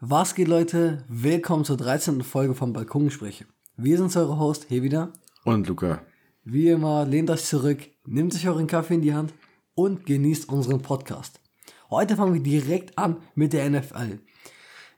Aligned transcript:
Was 0.00 0.34
geht, 0.34 0.48
Leute? 0.48 1.02
Willkommen 1.08 1.64
zur 1.64 1.78
13. 1.78 2.20
Folge 2.20 2.54
vom 2.54 2.74
Balkongespräche. 2.74 3.46
Wir 3.78 3.96
sind 3.96 4.14
eure 4.14 4.38
Host, 4.38 4.66
hier 4.68 4.82
wieder. 4.82 5.10
Und 5.46 5.66
Luca. 5.68 6.02
Wie 6.44 6.68
immer, 6.68 7.06
lehnt 7.06 7.30
euch 7.30 7.42
zurück, 7.44 7.78
nehmt 8.04 8.34
euch 8.34 8.46
euren 8.46 8.66
Kaffee 8.66 8.96
in 8.96 9.00
die 9.00 9.14
Hand 9.14 9.32
und 9.74 10.04
genießt 10.04 10.50
unseren 10.50 10.82
Podcast. 10.82 11.40
Heute 11.88 12.14
fangen 12.14 12.34
wir 12.34 12.42
direkt 12.42 12.98
an 12.98 13.16
mit 13.34 13.54
der 13.54 13.70
NFL. 13.70 14.18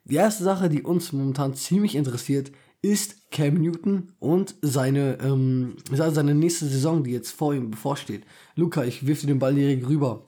Die 0.05 0.17
erste 0.17 0.43
Sache, 0.43 0.69
die 0.69 0.83
uns 0.83 1.13
momentan 1.13 1.55
ziemlich 1.55 1.95
interessiert, 1.95 2.51
ist 2.83 3.31
Cam 3.31 3.55
Newton 3.55 4.15
und 4.19 4.57
seine, 4.63 5.21
ähm, 5.21 5.77
seine 5.93 6.35
nächste 6.35 6.67
Saison, 6.67 7.05
die 7.05 7.13
jetzt 7.13 7.31
vor 7.31 7.55
ihm 7.55 7.71
bevorsteht. 7.71 8.25
Luca, 8.57 8.83
ich 8.83 9.07
wirf 9.07 9.21
dir 9.21 9.29
den 9.29 9.39
Ball 9.39 9.55
direkt 9.55 9.87
rüber. 9.89 10.27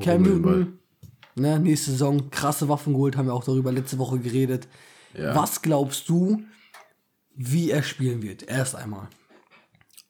Cam 0.00 0.22
Newton, 0.22 0.78
ne, 1.36 1.60
nächste 1.60 1.92
Saison, 1.92 2.30
krasse 2.30 2.68
Waffen 2.68 2.92
geholt, 2.92 3.16
haben 3.16 3.26
wir 3.26 3.34
auch 3.34 3.44
darüber 3.44 3.72
letzte 3.72 3.98
Woche 3.98 4.18
geredet. 4.18 4.66
Ja. 5.14 5.34
Was 5.34 5.62
glaubst 5.62 6.08
du, 6.08 6.42
wie 7.34 7.70
er 7.70 7.82
spielen 7.82 8.22
wird? 8.22 8.42
Erst 8.42 8.74
einmal. 8.74 9.08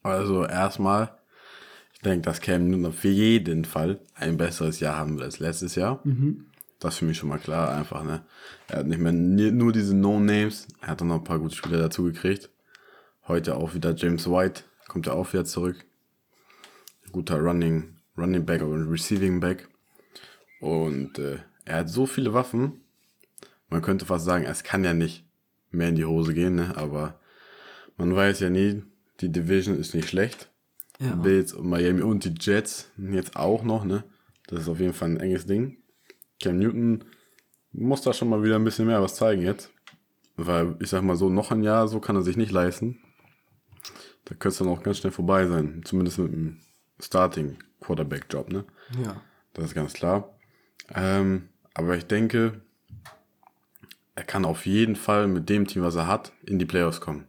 Also 0.02 0.46
erstmal, 0.46 1.16
ich 1.92 2.00
denke, 2.00 2.22
dass 2.22 2.40
Cam 2.40 2.68
Newton 2.68 2.86
auf 2.86 3.04
jeden 3.04 3.64
Fall 3.64 4.00
ein 4.14 4.36
besseres 4.36 4.80
Jahr 4.80 4.96
haben 4.96 5.16
wird 5.16 5.24
als 5.24 5.38
letztes 5.40 5.74
Jahr. 5.74 6.00
Das 6.78 6.94
ist 6.94 6.98
für 7.00 7.04
mich 7.06 7.18
schon 7.18 7.28
mal 7.28 7.38
klar, 7.38 7.74
einfach, 7.74 8.04
ne? 8.04 8.24
Er 8.68 8.80
hat 8.80 8.86
nicht 8.86 9.00
mehr 9.00 9.12
nur 9.12 9.72
diese 9.72 9.94
No-Names, 9.94 10.68
er 10.80 10.88
hat 10.88 11.00
dann 11.00 11.08
noch 11.08 11.16
ein 11.16 11.24
paar 11.24 11.38
gute 11.38 11.56
Spieler 11.56 11.78
dazu 11.78 12.04
gekriegt. 12.04 12.50
Heute 13.26 13.56
auch 13.56 13.74
wieder 13.74 13.94
James 13.94 14.30
White, 14.30 14.62
kommt 14.86 15.06
ja 15.06 15.14
auch 15.14 15.32
wieder 15.32 15.44
zurück. 15.44 15.84
Guter 17.10 17.38
Running, 17.38 17.96
Running 18.16 18.44
Back 18.44 18.62
und 18.62 18.88
Receiving 18.88 19.40
Back. 19.40 19.68
Und 20.60 21.18
äh, 21.18 21.38
er 21.64 21.78
hat 21.78 21.90
so 21.90 22.06
viele 22.06 22.32
Waffen, 22.32 22.80
man 23.68 23.82
könnte 23.82 24.06
fast 24.06 24.24
sagen, 24.24 24.44
es 24.44 24.62
kann 24.62 24.84
ja 24.84 24.94
nicht 24.94 25.24
mehr 25.70 25.88
in 25.88 25.96
die 25.96 26.04
Hose 26.04 26.34
gehen, 26.34 26.54
ne? 26.54 26.76
Aber 26.76 27.18
man 27.96 28.14
weiß 28.14 28.40
ja 28.40 28.50
nie, 28.50 28.82
die 29.20 29.30
Division 29.30 29.78
ist 29.78 29.94
nicht 29.94 30.08
schlecht. 30.08 30.50
Ja. 31.00 31.14
Bills 31.14 31.52
und 31.52 31.68
Miami 31.68 32.02
und 32.02 32.24
die 32.24 32.34
Jets 32.38 32.90
jetzt 32.96 33.36
auch 33.36 33.62
noch, 33.64 33.84
ne? 33.84 34.04
Das 34.46 34.62
ist 34.62 34.68
auf 34.68 34.80
jeden 34.80 34.94
Fall 34.94 35.10
ein 35.10 35.20
enges 35.20 35.46
Ding. 35.46 35.78
Cam 36.40 36.58
Newton 36.58 37.04
muss 37.72 38.02
da 38.02 38.12
schon 38.12 38.28
mal 38.28 38.42
wieder 38.42 38.56
ein 38.56 38.64
bisschen 38.64 38.86
mehr 38.86 39.02
was 39.02 39.16
zeigen 39.16 39.42
jetzt. 39.42 39.70
Weil, 40.36 40.76
ich 40.80 40.90
sag 40.90 41.02
mal 41.02 41.16
so, 41.16 41.28
noch 41.28 41.50
ein 41.50 41.62
Jahr, 41.62 41.88
so 41.88 41.98
kann 41.98 42.16
er 42.16 42.22
sich 42.22 42.36
nicht 42.36 42.52
leisten. 42.52 42.98
Da 44.24 44.34
könnte 44.34 44.48
es 44.48 44.58
dann 44.58 44.68
auch 44.68 44.82
ganz 44.82 44.98
schnell 44.98 45.12
vorbei 45.12 45.46
sein. 45.46 45.82
Zumindest 45.84 46.18
mit 46.18 46.32
dem 46.32 46.60
Starting 47.00 47.58
Quarterback 47.80 48.26
Job, 48.30 48.50
ne? 48.50 48.64
Ja. 49.02 49.20
Das 49.54 49.66
ist 49.66 49.74
ganz 49.74 49.92
klar. 49.94 50.35
Ähm, 50.94 51.48
aber 51.74 51.96
ich 51.96 52.06
denke, 52.06 52.60
er 54.14 54.24
kann 54.24 54.44
auf 54.44 54.66
jeden 54.66 54.96
Fall 54.96 55.26
mit 55.26 55.48
dem 55.48 55.66
Team, 55.66 55.82
was 55.82 55.94
er 55.94 56.06
hat, 56.06 56.32
in 56.44 56.58
die 56.58 56.64
Playoffs 56.64 57.00
kommen. 57.00 57.26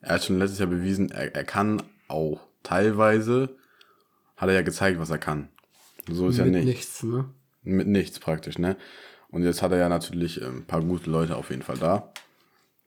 Er 0.00 0.14
hat 0.14 0.24
schon 0.24 0.38
letztes 0.38 0.58
Jahr 0.58 0.68
bewiesen, 0.68 1.10
er, 1.10 1.34
er 1.34 1.44
kann 1.44 1.82
auch 2.08 2.46
teilweise, 2.62 3.56
hat 4.36 4.48
er 4.48 4.54
ja 4.54 4.62
gezeigt, 4.62 5.00
was 5.00 5.10
er 5.10 5.18
kann. 5.18 5.48
So 6.08 6.28
ist 6.28 6.38
ja 6.38 6.44
Mit 6.44 6.54
nicht. 6.54 6.66
nichts, 6.66 7.02
ne? 7.02 7.24
Mit 7.62 7.88
nichts 7.88 8.20
praktisch, 8.20 8.58
ne? 8.58 8.76
Und 9.28 9.42
jetzt 9.42 9.62
hat 9.62 9.72
er 9.72 9.78
ja 9.78 9.88
natürlich 9.88 10.42
ein 10.42 10.64
paar 10.64 10.80
gute 10.82 11.10
Leute 11.10 11.36
auf 11.36 11.50
jeden 11.50 11.62
Fall 11.62 11.78
da. 11.78 12.12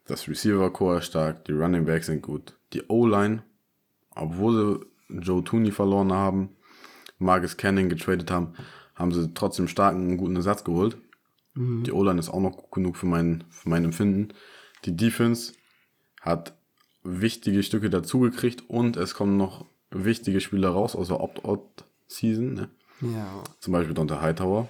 Das 0.06 0.28
Receiver-Core 0.28 1.00
ist 1.00 1.08
stark, 1.08 1.46
die 1.46 1.52
Running 1.52 1.86
Backs 1.86 2.06
sind 2.06 2.22
gut. 2.22 2.56
Die 2.74 2.84
O-Line, 2.88 3.44
obwohl 4.16 4.80
sie 5.10 5.20
Joe 5.20 5.44
Tooney 5.44 5.72
verloren 5.72 6.14
haben, 6.14 6.56
Marcus 7.18 7.58
Cannon 7.58 7.90
getradet 7.90 8.32
haben, 8.32 8.54
haben 9.00 9.12
sie 9.14 9.34
trotzdem 9.34 9.68
starken, 9.68 10.18
guten 10.18 10.36
Ersatz 10.36 10.64
geholt. 10.64 10.98
Die 11.56 11.92
O-Line 11.92 12.20
ist 12.20 12.30
auch 12.30 12.40
noch 12.40 12.56
gut 12.56 12.72
genug 12.72 12.96
für 12.98 13.08
mein, 13.08 13.44
für 13.50 13.70
mein 13.70 13.84
Empfinden. 13.86 14.30
Die 14.86 14.96
Defense 14.96 15.54
hat 16.22 16.54
wichtige 17.04 17.64
Stücke 17.64 17.90
dazugekriegt 17.90 18.70
und 18.70 18.96
es 18.98 19.14
kommen 19.16 19.36
noch 19.38 19.66
wichtige 19.92 20.40
Spieler 20.42 20.70
raus 20.70 20.96
aus 20.96 21.08
der 21.10 21.20
Opt-out-Season, 21.20 22.54
ne? 22.54 22.70
Ja. 23.02 23.44
Zum 23.60 23.74
Beispiel 23.74 23.94
Dante 23.96 24.22
Hightower. 24.22 24.70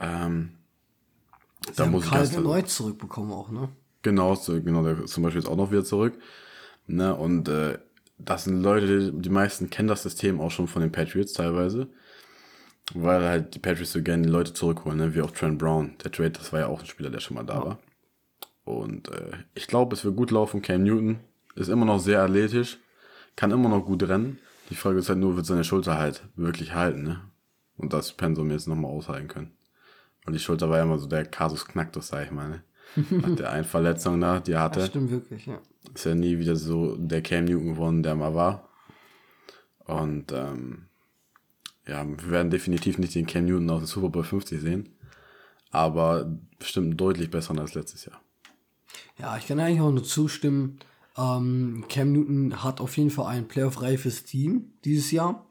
Ähm, 0.00 0.50
Da 1.66 1.72
da 1.76 1.84
haben 1.84 1.92
muss 1.92 2.04
ich 2.04 2.10
Karl 2.10 2.22
ganz 2.22 2.34
erneut 2.34 2.68
zurückbekommen 2.68 3.32
auch, 3.32 3.50
ne? 3.50 3.68
genau, 4.02 4.34
so- 4.34 4.60
genau, 4.62 4.82
der 4.82 4.98
ist 5.04 5.12
zum 5.12 5.22
Beispiel 5.22 5.40
jetzt 5.42 5.48
auch 5.50 5.56
noch 5.56 5.70
wieder 5.70 5.84
zurück. 5.84 6.14
Ne, 6.86 7.14
und 7.14 7.48
äh, 7.48 7.78
das 8.18 8.44
sind 8.44 8.62
Leute, 8.62 9.12
die 9.12 9.28
meisten 9.30 9.70
kennen 9.70 9.88
das 9.88 10.02
System 10.02 10.40
auch 10.40 10.50
schon 10.50 10.68
von 10.68 10.82
den 10.82 10.92
Patriots 10.92 11.32
teilweise. 11.32 11.88
Weil 12.94 13.22
halt 13.22 13.54
die 13.54 13.58
Patriots 13.58 13.92
so 13.92 14.02
gerne 14.02 14.24
die 14.24 14.28
Leute 14.28 14.52
zurückholen, 14.52 14.98
ne? 14.98 15.14
wie 15.14 15.22
auch 15.22 15.30
Trent 15.30 15.58
Brown. 15.58 15.94
Der 16.02 16.10
Trade, 16.10 16.30
das 16.30 16.52
war 16.52 16.60
ja 16.60 16.66
auch 16.66 16.80
ein 16.80 16.86
Spieler, 16.86 17.10
der 17.10 17.20
schon 17.20 17.36
mal 17.36 17.44
da 17.44 17.64
war. 17.64 17.78
Und 18.64 19.08
äh, 19.08 19.32
ich 19.54 19.66
glaube, 19.66 19.94
es 19.94 20.04
wird 20.04 20.16
gut 20.16 20.30
laufen. 20.30 20.62
Cam 20.62 20.82
Newton 20.84 21.20
ist 21.54 21.68
immer 21.68 21.86
noch 21.86 21.98
sehr 21.98 22.22
athletisch, 22.22 22.78
kann 23.36 23.50
immer 23.50 23.68
noch 23.68 23.84
gut 23.84 24.08
rennen. 24.08 24.38
Die 24.70 24.76
Frage 24.76 24.98
ist 24.98 25.08
halt 25.08 25.18
nur, 25.18 25.36
wird 25.36 25.46
seine 25.46 25.64
Schulter 25.64 25.98
halt 25.98 26.22
wirklich 26.36 26.74
halten, 26.74 27.02
ne? 27.02 27.20
Und 27.76 27.92
das 27.92 28.12
Pensum 28.12 28.50
jetzt 28.50 28.68
nochmal 28.68 28.90
aushalten 28.90 29.28
können. 29.28 29.52
Und 30.26 30.34
die 30.34 30.38
Schulter 30.38 30.68
war 30.68 30.76
ja 30.76 30.84
immer 30.84 30.98
so 30.98 31.06
der 31.06 31.24
Kasus 31.24 31.64
Knacktus, 31.64 32.08
sag 32.08 32.26
ich 32.26 32.30
mal, 32.30 32.48
ne? 32.48 32.62
Nach 33.10 33.34
der 33.34 33.50
einen 33.50 33.64
Verletzung 33.64 34.20
da, 34.20 34.40
die 34.40 34.52
er 34.52 34.68
Das 34.68 34.78
hatte, 34.78 34.86
stimmt 34.90 35.10
wirklich, 35.10 35.46
ja. 35.46 35.60
ist 35.94 36.06
er 36.06 36.14
nie 36.14 36.38
wieder 36.38 36.56
so 36.56 36.96
der 36.96 37.22
Cam 37.22 37.44
Newton 37.46 37.74
geworden, 37.74 38.02
der 38.02 38.14
mal 38.14 38.34
war. 38.34 38.68
Und 39.86 40.32
ähm, 40.32 40.86
ja, 41.90 42.06
wir 42.06 42.30
werden 42.30 42.50
definitiv 42.50 42.98
nicht 42.98 43.16
den 43.16 43.26
Cam 43.26 43.46
Newton 43.46 43.68
aus 43.68 43.80
dem 43.80 43.86
Super 43.86 44.08
Bowl 44.10 44.24
50 44.24 44.60
sehen. 44.60 44.88
Aber 45.72 46.36
bestimmt 46.58 47.00
deutlich 47.00 47.30
besser 47.30 47.58
als 47.58 47.74
letztes 47.74 48.04
Jahr. 48.04 48.20
Ja, 49.18 49.36
ich 49.36 49.46
kann 49.46 49.58
eigentlich 49.58 49.80
auch 49.80 49.90
nur 49.90 50.04
zustimmen. 50.04 50.78
Ähm, 51.16 51.84
Cam 51.88 52.12
Newton 52.12 52.62
hat 52.62 52.80
auf 52.80 52.96
jeden 52.96 53.10
Fall 53.10 53.26
ein 53.26 53.48
Playoff-reifes 53.48 54.24
Team 54.24 54.72
dieses 54.84 55.10
Jahr. 55.10 55.46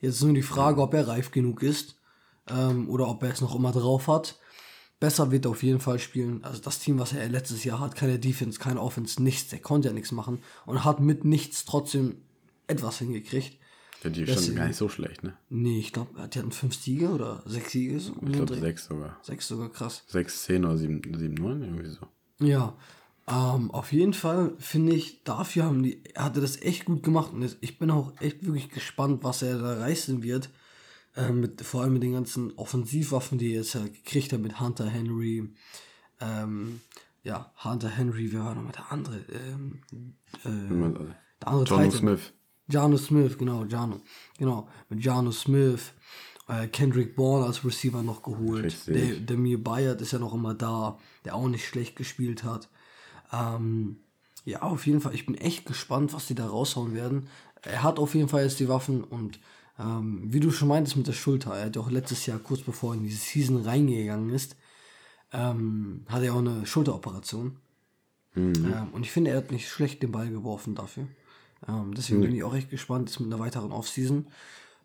Jetzt 0.00 0.16
ist 0.16 0.22
nur 0.22 0.32
die 0.32 0.42
Frage, 0.42 0.80
ob 0.80 0.94
er 0.94 1.08
reif 1.08 1.32
genug 1.32 1.62
ist 1.62 1.96
ähm, 2.48 2.88
oder 2.88 3.08
ob 3.08 3.22
er 3.24 3.32
es 3.32 3.40
noch 3.40 3.54
immer 3.56 3.72
drauf 3.72 4.06
hat. 4.06 4.38
Besser 5.00 5.30
wird 5.32 5.44
er 5.44 5.50
auf 5.50 5.62
jeden 5.62 5.80
Fall 5.80 5.98
spielen. 5.98 6.44
Also 6.44 6.60
das 6.60 6.78
Team, 6.78 6.98
was 6.98 7.12
er 7.12 7.28
letztes 7.28 7.64
Jahr 7.64 7.80
hat, 7.80 7.96
keine 7.96 8.18
Defense, 8.18 8.58
keine 8.60 8.80
Offense, 8.80 9.22
nichts. 9.22 9.52
Er 9.52 9.58
konnte 9.58 9.88
ja 9.88 9.94
nichts 9.94 10.12
machen 10.12 10.40
und 10.66 10.84
hat 10.84 11.00
mit 11.00 11.24
nichts 11.24 11.64
trotzdem 11.64 12.18
etwas 12.68 12.98
hingekriegt. 12.98 13.59
Ja, 14.02 14.10
die 14.10 14.26
standen 14.26 14.56
gar 14.56 14.66
nicht 14.66 14.76
so 14.76 14.88
schlecht, 14.88 15.22
ne? 15.22 15.36
Nee, 15.50 15.78
ich 15.78 15.92
glaube, 15.92 16.28
die 16.28 16.38
hatten 16.38 16.52
fünf 16.52 16.74
Siege 16.74 17.10
oder 17.10 17.42
sechs 17.46 17.72
Siege. 17.72 18.00
So 18.00 18.14
Ich 18.22 18.32
glaube 18.32 18.54
sechs 18.54 18.86
sogar. 18.86 19.18
Sechs 19.22 19.48
sogar 19.48 19.68
krass. 19.70 20.04
Sechs, 20.06 20.44
zehn 20.44 20.64
oder 20.64 20.78
sieben, 20.78 21.02
sieben, 21.18 21.34
neun, 21.34 21.62
irgendwie 21.62 21.90
so. 21.90 22.06
Ja, 22.38 22.76
ähm, 23.30 23.70
auf 23.70 23.92
jeden 23.92 24.14
Fall 24.14 24.54
finde 24.58 24.94
ich, 24.94 25.22
dafür 25.22 25.64
haben 25.64 25.82
die, 25.82 26.02
er 26.14 26.24
hatte 26.24 26.40
das 26.40 26.60
echt 26.62 26.86
gut 26.86 27.02
gemacht 27.02 27.32
und 27.32 27.56
ich 27.60 27.78
bin 27.78 27.90
auch 27.90 28.12
echt 28.20 28.44
wirklich 28.44 28.70
gespannt, 28.70 29.22
was 29.22 29.42
er 29.42 29.58
da 29.58 29.78
reißen 29.78 30.22
wird. 30.22 30.50
Ähm, 31.16 31.40
mit, 31.40 31.60
vor 31.60 31.82
allem 31.82 31.92
mit 31.94 32.02
den 32.02 32.12
ganzen 32.12 32.52
Offensivwaffen, 32.56 33.38
die 33.38 33.52
er 33.52 33.58
jetzt 33.58 33.74
halt 33.74 33.92
gekriegt 33.92 34.32
hat, 34.32 34.40
mit 34.40 34.60
Hunter 34.60 34.86
Henry. 34.86 35.52
Ähm, 36.20 36.80
ja, 37.22 37.52
Hunter 37.62 37.88
Henry, 37.88 38.32
wer 38.32 38.44
war 38.44 38.54
noch 38.54 38.62
mal 38.62 38.72
der 38.72 38.90
andere? 38.90 39.18
Ähm, 39.32 39.82
äh, 40.44 41.04
der 41.40 41.48
andere 41.48 41.64
John 41.64 41.82
Titan. 41.82 41.90
Smith. 41.90 42.32
Jano 42.72 42.96
Smith, 42.96 43.36
genau, 43.38 43.64
Jano. 43.64 44.00
Genau, 44.38 44.68
mit 44.88 45.04
Jano 45.04 45.32
Smith, 45.32 45.92
äh, 46.48 46.66
Kendrick 46.68 47.16
Bourne 47.16 47.46
als 47.46 47.64
Receiver 47.64 48.02
noch 48.02 48.22
geholt. 48.22 48.86
Der, 48.86 49.16
der 49.16 49.36
Mir 49.36 49.62
Bayard 49.62 50.00
ist 50.00 50.12
ja 50.12 50.18
noch 50.18 50.34
immer 50.34 50.54
da, 50.54 50.98
der 51.24 51.34
auch 51.34 51.48
nicht 51.48 51.66
schlecht 51.66 51.96
gespielt 51.96 52.44
hat. 52.44 52.68
Ähm, 53.32 53.96
ja, 54.44 54.62
auf 54.62 54.86
jeden 54.86 55.00
Fall, 55.00 55.14
ich 55.14 55.26
bin 55.26 55.34
echt 55.34 55.66
gespannt, 55.66 56.12
was 56.12 56.26
die 56.26 56.34
da 56.34 56.46
raushauen 56.46 56.94
werden. 56.94 57.28
Er 57.62 57.82
hat 57.82 57.98
auf 57.98 58.14
jeden 58.14 58.28
Fall 58.28 58.42
jetzt 58.42 58.58
die 58.58 58.68
Waffen 58.68 59.04
und 59.04 59.38
ähm, 59.78 60.22
wie 60.24 60.40
du 60.40 60.50
schon 60.50 60.68
meintest 60.68 60.96
mit 60.96 61.06
der 61.06 61.12
Schulter, 61.12 61.54
er 61.54 61.66
hat 61.66 61.76
ja 61.76 61.82
auch 61.82 61.90
letztes 61.90 62.26
Jahr, 62.26 62.38
kurz 62.38 62.62
bevor 62.62 62.92
er 62.92 62.98
in 62.98 63.04
diese 63.04 63.18
Season 63.18 63.62
reingegangen 63.62 64.30
ist, 64.30 64.56
ähm, 65.32 66.04
hat 66.08 66.22
er 66.22 66.34
auch 66.34 66.38
eine 66.38 66.66
Schulteroperation. 66.66 67.56
Ähm, 68.36 68.88
und 68.92 69.02
ich 69.02 69.10
finde, 69.10 69.30
er 69.30 69.38
hat 69.38 69.50
nicht 69.50 69.68
schlecht 69.68 70.02
den 70.02 70.12
Ball 70.12 70.30
geworfen 70.30 70.74
dafür. 70.74 71.06
Ähm, 71.68 71.94
deswegen 71.94 72.20
bin 72.22 72.34
ich 72.34 72.42
auch 72.42 72.54
echt 72.54 72.70
gespannt, 72.70 73.08
jetzt 73.08 73.20
mit 73.20 73.32
einer 73.32 73.42
weiteren 73.42 73.72
Offseason. 73.72 74.26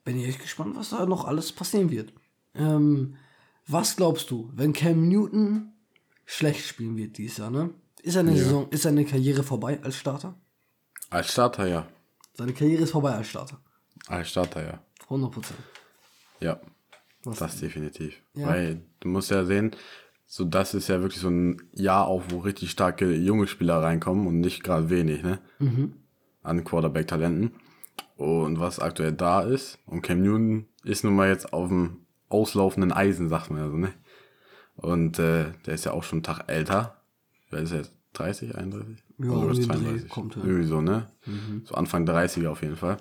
Bin 0.03 0.19
ich 0.19 0.27
echt 0.27 0.41
gespannt, 0.41 0.75
was 0.75 0.89
da 0.89 1.05
noch 1.05 1.25
alles 1.25 1.51
passieren 1.51 1.89
wird. 1.89 2.13
Ähm, 2.53 3.15
was 3.67 3.95
glaubst 3.95 4.29
du, 4.31 4.51
wenn 4.53 4.73
Cam 4.73 5.07
Newton 5.07 5.73
schlecht 6.25 6.65
spielen 6.65 6.97
wird 6.97 7.17
dieses 7.17 7.37
Jahr, 7.37 7.49
ne? 7.49 7.71
Ist 8.03 8.13
seine 8.13 8.37
Saison, 8.37 8.69
ist 8.69 8.83
seine 8.83 9.03
Karriere 9.03 9.41
vorbei 9.41 9.79
als 9.81 9.95
Starter? 9.95 10.35
Als 11.09 11.31
Starter, 11.31 11.67
ja. 11.67 11.87
Seine 12.33 12.53
Karriere 12.53 12.83
ist 12.83 12.91
vorbei 12.91 13.13
als 13.13 13.27
Starter. 13.27 13.59
Als 14.07 14.29
Starter, 14.29 14.63
ja. 14.63 14.79
100 15.03 15.31
Prozent. 15.31 15.59
Ja, 16.39 16.59
Was 17.23 17.39
das 17.39 17.59
definitiv. 17.59 18.21
Ja. 18.35 18.47
Weil 18.47 18.81
du 18.99 19.07
musst 19.07 19.31
ja 19.31 19.43
sehen, 19.45 19.71
so 20.27 20.43
das 20.43 20.73
ist 20.73 20.87
ja 20.87 21.01
wirklich 21.01 21.21
so 21.21 21.29
ein 21.29 21.61
Jahr 21.73 22.07
auch, 22.07 22.23
wo 22.29 22.39
richtig 22.39 22.69
starke 22.71 23.15
junge 23.15 23.47
Spieler 23.47 23.81
reinkommen 23.81 24.27
und 24.27 24.39
nicht 24.39 24.63
gerade 24.63 24.89
wenig, 24.89 25.23
ne? 25.23 25.39
An 26.45 26.63
Quarterback-Talenten. 26.63 27.51
Und 28.17 28.59
was 28.59 28.79
aktuell 28.79 29.11
da 29.11 29.41
ist, 29.41 29.79
und 29.85 30.01
Cam 30.01 30.21
Newton 30.21 30.67
ist 30.83 31.03
nun 31.03 31.15
mal 31.15 31.27
jetzt 31.27 31.51
auf 31.53 31.67
dem 31.67 32.05
auslaufenden 32.29 32.91
Eisen, 32.91 33.29
sagt 33.29 33.51
man 33.51 33.59
ja 33.59 33.69
so, 33.69 33.77
ne? 33.77 33.93
Und 34.77 35.19
äh, 35.19 35.51
der 35.65 35.73
ist 35.73 35.85
ja 35.85 35.91
auch 35.91 36.03
schon 36.03 36.17
einen 36.17 36.23
Tag 36.23 36.43
älter. 36.47 37.01
Wer 37.49 37.61
ist 37.61 37.71
er 37.71 37.77
jetzt? 37.79 37.93
30, 38.13 38.55
31? 38.55 39.03
Ja, 39.19 39.29
Oder 39.29 39.51
ist 39.51 39.59
Dreh 39.59 39.65
32? 39.65 40.09
kommt 40.09 40.33
hin. 40.35 40.43
Irgendwie 40.45 40.67
so, 40.67 40.81
ne? 40.81 41.07
So 41.65 41.75
Anfang 41.75 42.05
30er 42.07 42.47
auf 42.47 42.61
jeden 42.61 42.77
Fall. 42.77 42.97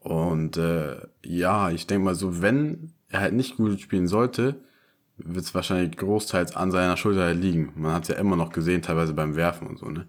Und 0.00 0.56
äh, 0.56 0.96
ja, 1.24 1.70
ich 1.70 1.86
denke 1.86 2.04
mal 2.04 2.14
so, 2.14 2.42
wenn 2.42 2.92
er 3.08 3.20
halt 3.20 3.34
nicht 3.34 3.56
gut 3.56 3.80
spielen 3.80 4.08
sollte, 4.08 4.60
wird 5.16 5.44
es 5.44 5.54
wahrscheinlich 5.54 5.96
großteils 5.96 6.54
an 6.54 6.70
seiner 6.70 6.96
Schulter 6.96 7.32
liegen. 7.32 7.72
Man 7.76 7.92
hat 7.92 8.02
es 8.02 8.08
ja 8.08 8.16
immer 8.16 8.36
noch 8.36 8.52
gesehen, 8.52 8.82
teilweise 8.82 9.14
beim 9.14 9.36
Werfen 9.36 9.66
und 9.66 9.78
so, 9.78 9.86
ne? 9.86 10.08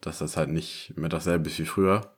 Dass 0.00 0.18
das 0.18 0.36
halt 0.36 0.50
nicht 0.50 0.94
mehr 0.96 1.08
dasselbe 1.08 1.48
ist 1.48 1.58
wie 1.58 1.64
früher. 1.64 2.12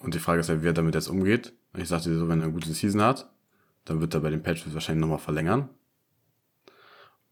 Und 0.00 0.14
die 0.14 0.18
Frage 0.18 0.40
ist 0.40 0.48
halt, 0.48 0.62
wie 0.62 0.68
er 0.68 0.72
damit 0.72 0.94
jetzt 0.94 1.08
umgeht. 1.08 1.52
Ich 1.76 1.88
sagte 1.88 2.16
so, 2.16 2.28
wenn 2.28 2.40
er 2.40 2.44
eine 2.44 2.52
gute 2.52 2.72
Season 2.72 3.02
hat, 3.02 3.30
dann 3.84 4.00
wird 4.00 4.14
er 4.14 4.20
bei 4.20 4.30
den 4.30 4.42
Patriots 4.42 4.74
wahrscheinlich 4.74 5.00
nochmal 5.00 5.18
verlängern. 5.18 5.68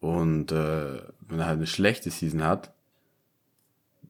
Und 0.00 0.50
äh, 0.52 1.02
wenn 1.20 1.38
er 1.38 1.46
halt 1.46 1.58
eine 1.58 1.66
schlechte 1.66 2.10
Season 2.10 2.42
hat, 2.42 2.72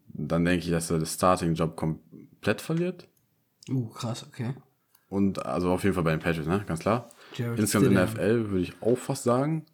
dann 0.08 0.44
denke 0.44 0.64
ich, 0.64 0.70
dass 0.70 0.90
er 0.90 0.98
das 0.98 1.14
Starting-Job 1.14 1.76
komplett 1.76 2.60
verliert. 2.60 3.08
Uh, 3.68 3.88
krass, 3.88 4.26
okay. 4.26 4.54
Und 5.08 5.44
also 5.44 5.70
auf 5.70 5.82
jeden 5.84 5.94
Fall 5.94 6.04
bei 6.04 6.12
den 6.12 6.20
Patriots, 6.20 6.48
ne? 6.48 6.64
Ganz 6.66 6.80
klar. 6.80 7.10
Jared 7.34 7.58
Insgesamt 7.58 7.86
in 7.86 7.94
der. 7.94 8.08
FL 8.08 8.50
würde 8.50 8.62
ich 8.62 8.72
auch 8.80 8.96
fast 8.96 9.24
sagen. 9.24 9.66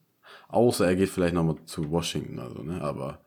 Außer 0.48 0.86
er 0.86 0.96
geht 0.96 1.08
vielleicht 1.08 1.34
nochmal 1.34 1.56
zu 1.64 1.90
Washington, 1.90 2.38
also, 2.38 2.62
ne? 2.62 2.82
Aber 2.82 3.20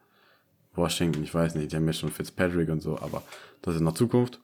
Washington, 0.74 1.24
ich 1.24 1.34
weiß 1.34 1.56
nicht, 1.56 1.72
die 1.72 1.76
haben 1.76 1.88
ja 1.88 1.94
schon 1.94 2.12
Fitzpatrick 2.12 2.70
und 2.70 2.82
so, 2.82 2.98
aber 3.00 3.24
das 3.62 3.76
ist 3.76 3.82
noch 3.82 3.94
Zukunft. 3.94 4.40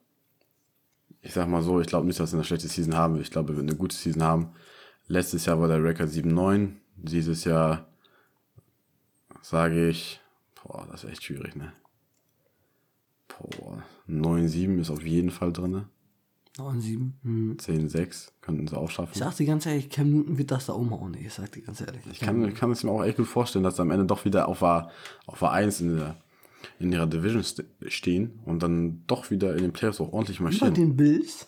Ich 1.22 1.34
sag 1.34 1.48
mal 1.48 1.64
so, 1.64 1.80
ich 1.80 1.88
glaube 1.88 2.08
nicht, 2.08 2.20
dass 2.20 2.32
wir 2.32 2.38
eine 2.38 2.46
schlechte 2.46 2.68
Season 2.68 2.96
haben. 2.96 3.20
Ich 3.20 3.32
glaube, 3.32 3.50
wir 3.50 3.58
werden 3.58 3.70
eine 3.70 3.78
gute 3.78 3.96
Season 3.96 4.24
haben. 4.24 4.52
Letztes 5.08 5.46
Jahr 5.46 5.60
war 5.60 5.68
der 5.68 5.84
Rekord 5.84 6.10
7-9. 6.10 6.74
Dieses 6.96 7.44
Jahr 7.44 7.88
sage 9.42 9.90
ich, 9.90 10.20
boah, 10.56 10.88
das 10.92 11.04
ist 11.04 11.12
echt 11.12 11.24
schwierig, 11.24 11.56
ne? 11.56 11.74
Boah, 13.28 13.84
9-7 14.10 14.80
ist 14.80 14.90
auf 14.90 15.04
jeden 15.04 15.32
Fall 15.32 15.54
drin. 15.54 15.86
9-7. 16.60 17.12
Hm. 17.24 17.58
10-6 17.58 18.30
könnten 18.42 18.68
sie 18.68 18.78
auch 18.78 18.90
Ich 18.90 18.96
schaffen. 18.96 19.18
sag 19.18 19.36
dir 19.36 19.46
ganz 19.46 19.66
ehrlich, 19.66 19.90
Cam 19.90 20.10
Newton 20.12 20.38
wird 20.38 20.52
das 20.52 20.66
da 20.68 20.74
umhauen. 20.74 21.14
Ich 21.16 21.34
sag 21.34 21.52
dir 21.52 21.62
ganz 21.62 21.82
ehrlich. 21.82 22.02
Ich 22.12 22.20
kann, 22.20 22.44
ich 22.48 22.56
kann 22.56 22.72
es 22.72 22.84
mir 22.84 22.92
auch 22.92 23.04
echt 23.04 23.18
gut 23.18 23.28
vorstellen, 23.28 23.64
dass 23.64 23.76
sie 23.76 23.82
am 23.82 23.92
Ende 23.92 24.06
doch 24.06 24.26
wieder 24.26 24.48
auf 24.48 24.64
A, 24.64 24.90
auf 25.26 25.42
A1 25.44 25.82
in, 25.82 25.98
der, 25.98 26.16
in 26.80 26.92
ihrer 26.92 27.08
Division 27.08 27.44
st 27.44 27.64
stehen 27.88 28.40
und 28.46 28.64
dann 28.64 29.04
doch 29.08 29.30
wieder 29.32 29.56
in 29.56 29.62
den 29.64 29.74
Playoffs 29.74 30.00
auch 30.02 30.12
ordentlich 30.14 30.40
Über 30.40 30.50
marschieren. 30.50 30.74
den 30.74 30.96
Bills? 30.96 31.48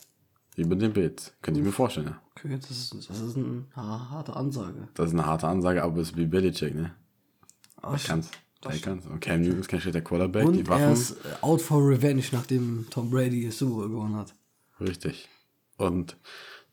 Über 0.56 0.76
den 0.76 0.94
Bills. 0.94 1.34
Könnte 1.42 1.60
ich 1.62 1.66
mir 1.66 1.72
vorstellen, 1.72 2.08
ja. 2.08 2.22
Okay, 2.38 2.58
das 2.60 2.70
ist, 2.72 3.10
das 3.10 3.20
ist 3.20 3.36
eine 3.38 3.66
harte 3.76 4.36
Ansage. 4.36 4.88
Das 4.94 5.08
ist 5.08 5.14
eine 5.14 5.26
harte 5.26 5.48
Ansage, 5.48 5.84
aber 5.84 6.02
es 6.02 6.12
ist 6.12 6.18
wie 6.18 6.26
Belichick, 6.26 6.74
ne? 6.76 6.94
Der 7.84 7.98
kann's. 8.06 8.30
Der 8.64 8.78
kann's. 8.80 9.06
Und 9.06 9.22
Cam 9.22 9.42
Newton 9.42 9.60
ist 9.62 9.70
kein 9.70 9.80
schlechter 9.80 10.02
Quarterback. 10.02 10.44
die 10.52 10.60
Und 10.60 10.68
Waffen. 10.70 10.84
er 10.84 10.92
ist 10.94 11.16
out 11.42 11.62
for 11.62 11.80
revenge, 11.88 12.24
nachdem 12.34 12.86
Tom 12.90 13.10
Brady 13.10 13.46
es 13.46 13.60
Super 13.60 13.88
gewonnen 13.88 14.16
hat. 14.16 14.34
Richtig. 14.80 15.30
Und 15.78 16.18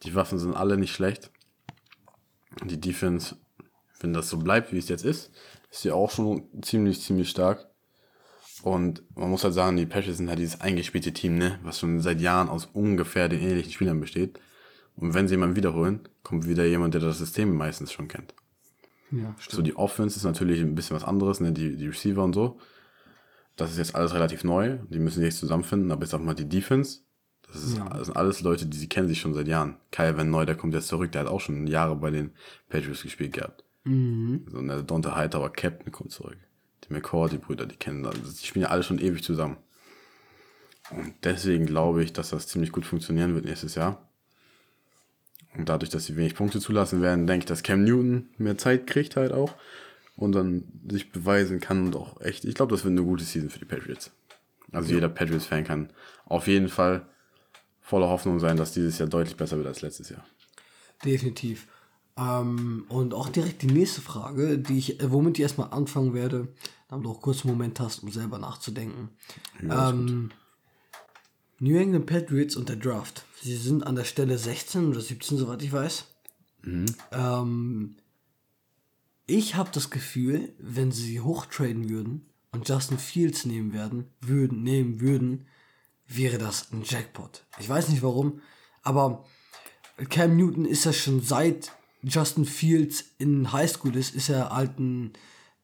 die 0.02 0.14
Waffen 0.14 0.38
sind 0.38 0.54
alle 0.54 0.76
nicht 0.76 0.92
schlecht. 0.92 1.30
Die 2.64 2.80
Defense, 2.80 3.36
wenn 4.00 4.12
das 4.12 4.28
so 4.28 4.38
bleibt, 4.38 4.72
wie 4.72 4.78
es 4.78 4.88
jetzt 4.88 5.04
ist, 5.04 5.30
ist 5.70 5.82
sie 5.82 5.92
auch 5.92 6.10
schon 6.10 6.48
ziemlich, 6.62 7.00
ziemlich 7.00 7.28
stark. 7.28 7.66
Und 8.62 9.02
man 9.16 9.30
muss 9.30 9.44
halt 9.44 9.54
sagen, 9.54 9.76
die 9.76 9.86
Patriots 9.86 10.18
sind 10.18 10.28
halt 10.28 10.38
dieses 10.38 10.60
eingespielte 10.60 11.12
Team, 11.12 11.38
ne, 11.38 11.58
was 11.62 11.78
schon 11.78 12.00
seit 12.00 12.20
Jahren 12.20 12.48
aus 12.48 12.66
ungefähr 12.72 13.28
den 13.28 13.40
ähnlichen 13.40 13.72
Spielern 13.72 14.00
besteht. 14.00 14.40
Und 14.96 15.14
wenn 15.14 15.28
sie 15.28 15.34
jemanden 15.34 15.56
wiederholen, 15.56 16.08
kommt 16.22 16.48
wieder 16.48 16.64
jemand, 16.64 16.94
der 16.94 17.02
das 17.02 17.18
System 17.18 17.54
meistens 17.54 17.92
schon 17.92 18.08
kennt. 18.08 18.34
Ja, 19.10 19.34
So, 19.38 19.62
die 19.62 19.76
Offense 19.76 20.16
ist 20.16 20.24
natürlich 20.24 20.60
ein 20.60 20.74
bisschen 20.74 20.96
was 20.96 21.04
anderes, 21.04 21.40
ne, 21.40 21.52
die, 21.52 21.76
die 21.76 21.86
Receiver 21.86 22.24
und 22.24 22.34
so. 22.34 22.58
Das 23.56 23.70
ist 23.70 23.78
jetzt 23.78 23.94
alles 23.94 24.14
relativ 24.14 24.42
neu. 24.42 24.78
Die 24.88 24.98
müssen 24.98 25.20
sich 25.20 25.36
zusammenfinden, 25.36 25.92
aber 25.92 26.04
ich 26.04 26.10
sag 26.10 26.20
mal, 26.20 26.34
die 26.34 26.48
Defense, 26.48 27.00
das, 27.56 27.64
ist, 27.70 27.78
Ja. 27.78 27.88
das 27.88 28.06
sind 28.06 28.16
alles 28.16 28.40
Leute, 28.42 28.66
die 28.66 28.76
sie 28.76 28.88
kennen 28.88 29.08
sich 29.08 29.20
schon 29.20 29.34
seit 29.34 29.48
Jahren. 29.48 29.76
Kyle 29.90 30.16
Van 30.16 30.30
Neu, 30.30 30.44
der 30.44 30.54
kommt 30.56 30.74
jetzt 30.74 30.88
zurück, 30.88 31.12
der 31.12 31.22
hat 31.22 31.28
auch 31.28 31.40
schon 31.40 31.66
Jahre 31.66 31.96
bei 31.96 32.10
den 32.10 32.30
Patriots 32.68 33.02
gespielt 33.02 33.32
gehabt. 33.32 33.64
Mhm. 33.84 34.46
So, 34.50 34.60
der 34.62 34.82
Dante 34.82 35.14
Hightower, 35.14 35.50
Captain, 35.52 35.92
kommt 35.92 36.12
zurück. 36.12 36.38
Die 36.88 36.92
McCourty-Brüder, 36.92 37.66
die 37.66 37.76
kennen, 37.76 38.04
also 38.06 38.20
die 38.20 38.46
spielen 38.46 38.64
ja 38.64 38.68
alle 38.70 38.82
schon 38.82 38.98
ewig 38.98 39.22
zusammen. 39.22 39.56
Und 40.90 41.14
deswegen 41.24 41.66
glaube 41.66 42.04
ich, 42.04 42.12
dass 42.12 42.30
das 42.30 42.46
ziemlich 42.46 42.70
gut 42.70 42.86
funktionieren 42.86 43.34
wird 43.34 43.44
nächstes 43.44 43.74
Jahr. 43.74 44.08
Und 45.56 45.68
dadurch, 45.68 45.90
dass 45.90 46.04
sie 46.06 46.16
wenig 46.16 46.34
Punkte 46.34 46.60
zulassen 46.60 47.00
werden, 47.02 47.26
denke 47.26 47.44
ich, 47.44 47.48
dass 47.48 47.62
Cam 47.62 47.82
Newton 47.82 48.28
mehr 48.38 48.58
Zeit 48.58 48.86
kriegt 48.86 49.16
halt 49.16 49.32
auch 49.32 49.54
und 50.14 50.32
dann 50.32 50.64
sich 50.88 51.10
beweisen 51.12 51.60
kann 51.60 51.86
und 51.86 51.96
auch 51.96 52.20
echt, 52.20 52.44
ich 52.44 52.54
glaube, 52.54 52.72
das 52.74 52.84
wird 52.84 52.92
eine 52.92 53.02
gute 53.02 53.24
Season 53.24 53.50
für 53.50 53.58
die 53.58 53.64
Patriots. 53.64 54.10
Also 54.72 54.92
jeder 54.92 55.08
Patriots-Fan 55.08 55.64
kann 55.64 55.90
auf 56.26 56.46
jeden 56.46 56.68
Fall 56.68 57.06
voller 57.86 58.08
Hoffnung 58.08 58.40
sein, 58.40 58.56
dass 58.56 58.72
dieses 58.72 58.98
Jahr 58.98 59.08
deutlich 59.08 59.36
besser 59.36 59.56
wird 59.56 59.68
als 59.68 59.80
letztes 59.80 60.08
Jahr. 60.08 60.24
Definitiv. 61.04 61.68
Ähm, 62.18 62.84
und 62.88 63.14
auch 63.14 63.28
direkt 63.28 63.62
die 63.62 63.68
nächste 63.68 64.00
Frage, 64.00 64.58
die 64.58 64.78
ich, 64.78 65.00
äh, 65.00 65.12
womit 65.12 65.38
ich 65.38 65.42
erstmal 65.42 65.70
anfangen 65.70 66.12
werde, 66.12 66.48
damit 66.88 67.06
du 67.06 67.10
auch 67.10 67.20
kurz 67.20 67.44
einen 67.44 67.52
Moment 67.52 67.78
hast, 67.78 68.02
um 68.02 68.10
selber 68.10 68.38
nachzudenken. 68.38 69.10
ähm, 69.62 70.30
New 71.60 71.76
England 71.76 72.06
Patriots 72.06 72.56
und 72.56 72.68
der 72.68 72.76
Draft. 72.76 73.24
Sie 73.40 73.56
sind 73.56 73.86
an 73.86 73.94
der 73.94 74.04
Stelle 74.04 74.36
16 74.36 74.88
oder 74.88 75.00
17, 75.00 75.38
soweit 75.38 75.62
ich 75.62 75.72
weiß. 75.72 76.06
Ähm, 77.12 77.96
ich 79.26 79.54
habe 79.54 79.70
das 79.72 79.90
Gefühl, 79.90 80.52
wenn 80.58 80.90
sie 80.90 81.20
hochtraden 81.20 81.88
würden 81.88 82.26
und 82.50 82.68
Justin 82.68 82.98
Fields 82.98 83.44
nehmen 83.44 83.72
werden, 83.72 84.06
würden, 84.20 84.64
nehmen 84.64 85.00
würden, 85.00 85.46
wäre 86.08 86.38
das 86.38 86.72
ein 86.72 86.82
Jackpot. 86.84 87.44
Ich 87.58 87.68
weiß 87.68 87.88
nicht 87.88 88.02
warum, 88.02 88.40
aber 88.82 89.24
Cam 90.08 90.36
Newton 90.36 90.64
ist 90.64 90.84
ja 90.84 90.92
schon 90.92 91.20
seit 91.22 91.72
Justin 92.02 92.44
Fields 92.44 93.04
in 93.18 93.52
Highschool 93.52 93.96
ist, 93.96 94.14
ist 94.14 94.28
er 94.28 94.50
halt 94.50 94.78
ein, 94.78 95.12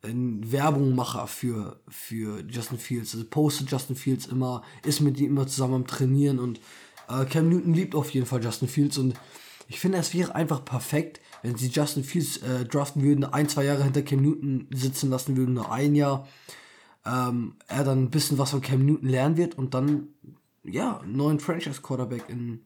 ein 0.03 0.51
Werbungmacher 0.51 1.27
für, 1.27 1.81
für 1.89 2.43
Justin 2.49 2.79
Fields. 2.79 3.15
Also 3.15 3.27
postet 3.29 3.71
Justin 3.71 3.95
Fields 3.95 4.27
immer, 4.27 4.63
ist 4.85 5.01
mit 5.01 5.21
ihm 5.21 5.31
immer 5.31 5.47
zusammen 5.47 5.75
am 5.75 5.87
Trainieren 5.87 6.39
und 6.39 6.61
äh, 7.09 7.25
Cam 7.27 7.49
Newton 7.49 7.75
liebt 7.75 7.95
auf 7.95 8.11
jeden 8.11 8.27
Fall 8.27 8.43
Justin 8.43 8.69
Fields 8.69 8.99
und 8.99 9.15
ich 9.69 9.81
finde, 9.81 9.99
es 9.99 10.13
wäre 10.13 10.35
einfach 10.35 10.65
perfekt, 10.65 11.21
wenn 11.43 11.57
sie 11.57 11.69
Justin 11.69 12.05
Fields 12.05 12.39
äh, 12.39 12.65
draften 12.65 13.03
würden, 13.03 13.25
ein, 13.25 13.49
zwei 13.49 13.65
Jahre 13.65 13.85
hinter 13.85 14.03
Cam 14.03 14.23
Newton 14.23 14.67
sitzen 14.71 15.11
lassen 15.11 15.37
würden, 15.37 15.55
nur 15.55 15.71
ein 15.71 15.95
Jahr. 15.95 16.27
Ähm, 17.05 17.55
er 17.67 17.85
dann 17.85 18.05
ein 18.05 18.11
bisschen 18.11 18.39
was 18.39 18.51
von 18.51 18.61
Cam 18.61 18.85
Newton 18.87 19.09
lernen 19.09 19.37
wird 19.37 19.59
und 19.59 19.75
dann, 19.75 20.09
ja, 20.63 21.01
einen 21.01 21.17
neuen 21.17 21.41
Franchise-Quarterback 21.41 22.29
in, 22.29 22.65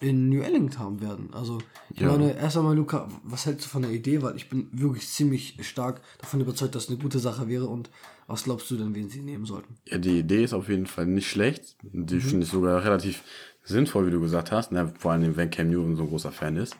in 0.00 0.28
New 0.28 0.42
England 0.42 0.78
haben 0.78 1.00
werden. 1.00 1.32
Also, 1.32 1.58
ich 1.90 2.00
Ja. 2.00 2.08
meine, 2.08 2.36
erst 2.36 2.56
einmal, 2.56 2.76
Luca, 2.76 3.08
was 3.24 3.46
hältst 3.46 3.64
du 3.66 3.68
von 3.70 3.82
der 3.82 3.90
Idee? 3.90 4.22
Weil 4.22 4.36
ich 4.36 4.48
bin 4.48 4.68
wirklich 4.72 5.08
ziemlich 5.08 5.56
stark 5.62 6.02
davon 6.18 6.40
überzeugt, 6.40 6.74
dass 6.74 6.84
es 6.84 6.90
eine 6.90 6.98
gute 6.98 7.18
Sache 7.18 7.48
wäre. 7.48 7.66
Und 7.66 7.90
was 8.26 8.44
glaubst 8.44 8.70
du 8.70 8.76
denn, 8.76 8.94
wen 8.94 9.08
sie 9.08 9.22
nehmen 9.22 9.44
sollten? 9.44 9.76
Ja, 9.86 9.98
die 9.98 10.18
Idee 10.20 10.44
ist 10.44 10.52
auf 10.54 10.68
jeden 10.68 10.86
Fall 10.86 11.06
nicht 11.06 11.28
schlecht. 11.28 11.76
Die 11.82 12.20
finde 12.20 12.44
ich 12.44 12.50
sogar 12.52 12.84
relativ 12.84 13.22
sinnvoll, 13.64 14.06
wie 14.06 14.10
du 14.10 14.20
gesagt 14.20 14.52
hast. 14.52 14.70
Ne? 14.72 14.92
Vor 14.98 15.12
allem, 15.12 15.36
wenn 15.36 15.50
Cam 15.50 15.68
Newton 15.68 15.96
so 15.96 16.02
ein 16.04 16.08
großer 16.08 16.32
Fan 16.32 16.56
ist. 16.56 16.76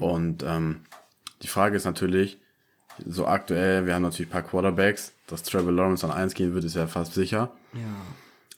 Und 0.00 0.42
ähm, 0.42 0.80
die 1.42 1.48
Frage 1.48 1.76
ist 1.76 1.84
natürlich, 1.84 2.40
so 3.06 3.26
aktuell, 3.26 3.86
wir 3.86 3.94
haben 3.94 4.02
natürlich 4.02 4.28
ein 4.28 4.32
paar 4.32 4.42
Quarterbacks. 4.42 5.12
Dass 5.26 5.42
Trevor 5.42 5.72
Lawrence 5.72 6.04
an 6.04 6.10
1 6.10 6.34
gehen 6.34 6.54
wird, 6.54 6.64
ist 6.64 6.76
ja 6.76 6.86
fast 6.86 7.14
sicher. 7.14 7.52
Ja. 7.74 7.80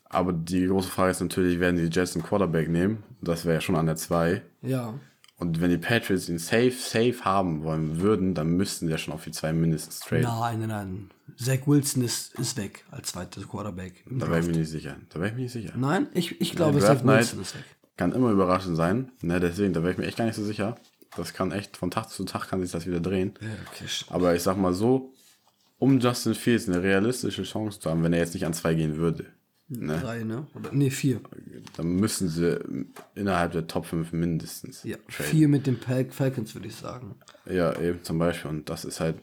Aber 0.08 0.32
die 0.32 0.66
große 0.66 0.88
Frage 0.88 1.10
ist 1.10 1.20
natürlich, 1.20 1.58
werden 1.60 1.76
die 1.76 1.94
Jets 1.94 2.14
einen 2.14 2.24
Quarterback 2.24 2.68
nehmen? 2.68 3.02
Das 3.20 3.44
wäre 3.44 3.54
ja 3.56 3.60
schon 3.60 3.76
an 3.76 3.86
der 3.86 3.96
2. 3.96 4.42
Ja. 4.62 4.94
Und 5.38 5.60
wenn 5.60 5.70
die 5.70 5.78
Patriots 5.78 6.28
ihn 6.28 6.38
safe, 6.38 6.72
safe 6.72 7.24
haben 7.24 7.62
wollen 7.62 8.00
würden, 8.00 8.34
dann 8.34 8.56
müssten 8.56 8.86
sie 8.86 8.92
ja 8.92 8.98
schon 8.98 9.14
auf 9.14 9.24
die 9.24 9.30
2 9.30 9.52
mindestens 9.52 10.00
traden. 10.00 10.24
Nein, 10.24 10.58
nein, 10.60 10.68
nein. 10.68 11.10
Zach 11.36 11.66
Wilson 11.66 12.04
ist, 12.04 12.38
ist 12.38 12.56
weg 12.58 12.84
als 12.90 13.12
zweiter 13.12 13.40
Quarterback. 13.42 14.04
Da 14.10 14.28
wäre 14.28 14.40
ich 14.40 14.46
mir 14.46 14.52
nicht 14.52 14.70
sicher. 14.70 14.96
Da 15.08 15.20
wäre 15.20 15.28
ich 15.30 15.34
mir 15.34 15.42
nicht 15.42 15.52
sicher. 15.52 15.72
Nein, 15.76 16.08
ich, 16.12 16.40
ich 16.40 16.54
glaube, 16.54 16.80
Zach 16.80 17.02
Wilson 17.04 17.40
ist 17.40 17.54
weg. 17.54 17.64
Kann 17.96 18.12
immer 18.12 18.30
überraschend 18.30 18.76
sein. 18.76 19.12
Ne, 19.22 19.40
deswegen, 19.40 19.72
da 19.72 19.82
wäre 19.82 19.92
ich 19.92 19.98
mir 19.98 20.06
echt 20.06 20.18
gar 20.18 20.26
nicht 20.26 20.34
so 20.34 20.44
sicher. 20.44 20.76
Das 21.16 21.32
kann 21.34 21.52
echt, 21.52 21.76
von 21.76 21.90
Tag 21.90 22.08
zu 22.08 22.24
Tag 22.24 22.48
kann 22.48 22.60
sich 22.62 22.70
das 22.70 22.86
wieder 22.86 23.00
drehen. 23.00 23.34
Ja, 23.40 23.48
okay. 23.72 23.86
Aber 24.08 24.34
ich 24.34 24.42
sag 24.42 24.56
mal 24.56 24.72
so, 24.74 25.12
um 25.78 25.98
Justin 25.98 26.34
Fields 26.34 26.68
eine 26.68 26.82
realistische 26.82 27.42
Chance 27.42 27.80
zu 27.80 27.90
haben, 27.90 28.02
wenn 28.02 28.12
er 28.12 28.20
jetzt 28.20 28.34
nicht 28.34 28.46
an 28.46 28.52
zwei 28.54 28.74
gehen 28.74 28.96
würde, 28.96 29.26
ne, 29.68 29.98
Drei, 29.98 30.22
ne? 30.24 30.46
Oder, 30.54 30.70
nee, 30.72 30.90
vier. 30.90 31.20
dann 31.76 31.94
müssen 31.94 32.28
sie 32.28 32.60
innerhalb 33.14 33.52
der 33.52 33.66
Top 33.66 33.86
5 33.86 34.12
mindestens 34.12 34.84
Ja, 34.84 34.96
traden. 34.96 35.30
vier 35.30 35.48
mit 35.48 35.66
den 35.66 35.78
Fal- 35.78 36.10
Falcons, 36.10 36.54
würde 36.54 36.68
ich 36.68 36.76
sagen. 36.76 37.16
Ja, 37.46 37.78
eben 37.80 38.02
zum 38.04 38.18
Beispiel. 38.18 38.50
Und 38.50 38.68
das 38.68 38.84
ist 38.84 39.00
halt, 39.00 39.16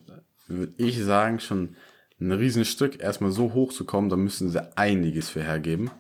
würde 0.48 0.74
ich 0.78 1.02
sagen, 1.04 1.40
schon 1.40 1.76
ein 2.20 2.32
Riesenstück, 2.32 3.00
erstmal 3.00 3.32
so 3.32 3.54
hoch 3.54 3.72
zu 3.72 3.86
kommen, 3.86 4.10
da 4.10 4.16
müssen 4.16 4.50
sie 4.50 4.76
einiges 4.78 5.30
für 5.30 5.44
hergeben. 5.44 5.92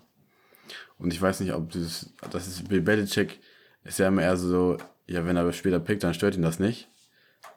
Und 0.98 1.14
ich 1.14 1.22
weiß 1.22 1.40
nicht, 1.42 1.54
ob 1.54 1.70
dieses, 1.72 2.12
das 2.32 2.48
ist, 2.48 2.68
Bill 2.68 2.82
Belichick 2.82 3.40
ist 3.84 4.00
ja 4.00 4.08
immer 4.08 4.24
eher 4.24 4.36
so, 4.38 4.78
ja, 5.08 5.26
wenn 5.26 5.38
er 5.38 5.52
später 5.54 5.80
pickt, 5.80 6.04
dann 6.04 6.14
stört 6.14 6.36
ihn 6.36 6.42
das 6.42 6.60
nicht. 6.60 6.90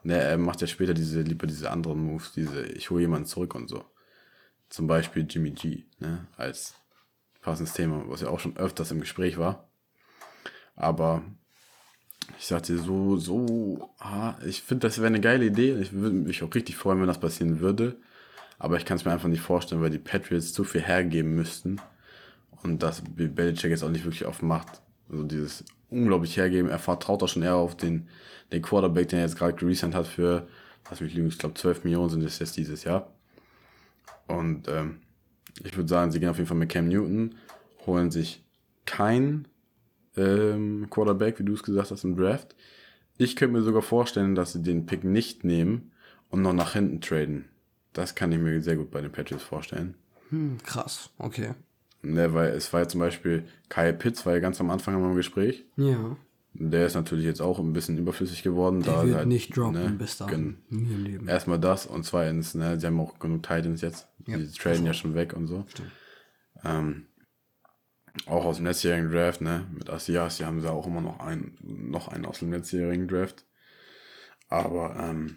Ne, 0.03 0.15
er 0.19 0.39
macht 0.39 0.61
ja 0.61 0.67
später 0.67 0.95
diese, 0.95 1.21
lieber 1.23 1.47
diese 1.47 1.71
anderen 1.71 2.01
Moves, 2.01 2.33
diese, 2.33 2.65
ich 2.67 2.91
hole 2.91 3.03
jemanden 3.03 3.27
zurück 3.27 3.55
und 3.55 3.69
so. 3.69 3.85
Zum 4.69 4.87
Beispiel 4.87 5.27
Jimmy 5.29 5.51
G, 5.51 5.85
ne, 5.99 6.27
als 6.37 6.75
passendes 7.43 7.75
Thema, 7.75 8.05
was 8.07 8.21
ja 8.21 8.29
auch 8.29 8.41
schon 8.41 8.57
öfters 8.57 8.93
im 8.93 9.01
Gespräch 9.01 9.37
war. 9.37 9.69
Aber 10.77 11.23
ich 12.39 12.47
sagte 12.47 12.79
so, 12.79 13.17
so, 13.17 13.91
ah, 13.99 14.37
ich 14.45 14.63
finde, 14.63 14.87
das 14.87 14.99
wäre 14.99 15.09
eine 15.09 15.21
geile 15.21 15.47
Idee. 15.47 15.79
Ich 15.81 15.93
würde 15.93 16.15
mich 16.15 16.43
auch 16.43 16.55
richtig 16.55 16.77
freuen, 16.77 17.01
wenn 17.01 17.07
das 17.07 17.21
passieren 17.21 17.61
würde. 17.61 17.97
Aber 18.59 18.77
ich 18.77 18.85
kann 18.85 18.97
es 18.97 19.05
mir 19.05 19.13
einfach 19.13 19.29
nicht 19.29 19.41
vorstellen, 19.41 19.83
weil 19.83 19.91
die 19.91 19.99
Patriots 19.99 20.53
zu 20.53 20.65
viel 20.65 20.83
hergeben 20.83 21.35
müssten. 21.35 21.81
Und 22.63 22.83
das 22.83 23.03
Belichick 23.03 23.71
jetzt 23.71 23.83
auch 23.83 23.91
nicht 23.91 24.05
wirklich 24.05 24.27
oft 24.27 24.43
macht. 24.43 24.83
Also 25.11 25.25
dieses 25.25 25.65
unglaublich 25.91 26.37
hergeben. 26.37 26.71
Er 26.71 26.79
vertraut 26.79 27.23
auch 27.23 27.29
schon 27.29 27.43
eher 27.43 27.57
auf 27.57 27.77
den, 27.77 28.09
den 28.53 28.63
Quarterback, 28.63 29.09
den 29.09 29.19
er 29.19 29.25
jetzt 29.27 29.37
gerade 29.37 29.55
geresignt 29.55 29.95
hat 29.95 30.07
für, 30.07 30.47
was 30.89 31.01
mich 31.01 31.15
lügen, 31.15 31.29
ich 31.29 31.39
glaube 31.39 31.55
12 31.55 31.85
Millionen 31.85 32.11
sind 32.11 32.25
es 32.25 32.39
jetzt 32.39 32.57
dieses 32.57 32.85
Jahr. 32.85 33.13
Und 34.27 34.69
ähm, 34.69 35.01
ich 35.63 35.77
würde 35.77 35.89
sagen, 35.89 36.11
sie 36.11 36.21
gehen 36.21 36.29
auf 36.29 36.37
jeden 36.37 36.49
Fall 36.49 36.57
mit 36.57 36.71
Cam 36.71 36.89
Newton, 36.89 37.35
holen 37.87 38.11
sich 38.11 38.43
kein 38.87 39.47
ähm, 40.17 40.89
Quarterback, 40.91 41.39
wie 41.39 41.45
du 41.45 41.55
es 41.55 41.63
gesagt 41.63 41.91
hast, 41.91 42.05
im 42.05 42.17
Draft. 42.17 42.55
Ich 43.19 43.37
könnte 43.37 43.59
mir 43.59 43.63
sogar 43.63 43.83
vorstellen, 43.83 44.35
dass 44.35 44.53
sie 44.53 44.63
den 44.63 44.87
Pick 44.87 45.05
nicht 45.05 45.45
nehmen 45.45 45.93
und 46.31 46.43
noch 46.43 46.53
nach 46.53 46.73
hinten 46.73 47.01
traden. 47.01 47.47
Das 47.93 48.15
kann 48.15 48.33
ich 48.33 48.39
mir 48.39 48.63
sehr 48.63 48.77
gut 48.77 48.91
bei 48.91 49.01
den 49.01 49.13
Patriots 49.13 49.45
vorstellen. 49.45 49.95
Hm, 50.31 50.59
krass, 50.65 51.11
okay. 51.19 51.55
Ne, 52.03 52.33
weil 52.33 52.51
es 52.51 52.73
war 52.73 52.81
ja 52.81 52.89
zum 52.89 53.01
Beispiel 53.01 53.45
Kyle 53.69 53.93
Pitts, 53.93 54.25
war 54.25 54.33
ja 54.33 54.41
ganz 54.41 54.61
am 54.61 54.71
Anfang 54.71 54.95
im 54.95 55.15
Gespräch. 55.15 55.65
Ja. 55.77 56.17
Der 56.55 56.87
ist 56.87 56.95
natürlich 56.95 57.25
jetzt 57.25 57.43
auch 57.43 57.59
ein 57.59 57.73
bisschen 57.73 57.99
überflüssig 57.99 58.43
geworden. 58.43 58.83
Der 58.83 58.95
da 58.95 59.07
wird 59.07 59.17
halt, 59.17 59.29
nicht 59.29 59.57
droppen 59.57 59.83
ne, 59.83 59.91
bis 59.91 60.17
dahin. 60.17 60.57
Erstmal 61.27 61.61
das 61.61 61.87
und 61.87 62.05
zweitens, 62.05 62.55
ne, 62.55 62.81
sie 62.81 62.87
haben 62.87 62.99
auch 63.01 63.19
genug 63.19 63.43
Titans 63.43 63.83
jetzt. 63.83 64.09
Ja. 64.27 64.37
Die 64.39 64.51
traden 64.51 64.87
ja 64.87 64.95
schon 64.95 65.15
weg 65.15 65.35
und 65.35 65.47
so. 65.47 65.65
Stimmt. 65.69 65.91
Ähm, 66.65 67.07
auch 68.27 68.45
aus 68.45 68.57
dem 68.57 68.67
letztjährigen 68.67 69.11
Draft, 69.11 69.41
ne? 69.41 69.67
Mit 69.73 69.89
Asiasi 69.89 70.43
haben 70.43 70.61
sie 70.61 70.71
auch 70.71 70.87
immer 70.87 71.01
noch 71.01 71.21
einen, 71.21 71.57
noch 71.63 72.09
einen 72.09 72.27
aus 72.27 72.41
dem 72.41 72.53
letztjährigen 72.53 73.07
Draft. 73.07 73.45
Aber 74.49 74.97
ähm, 74.99 75.37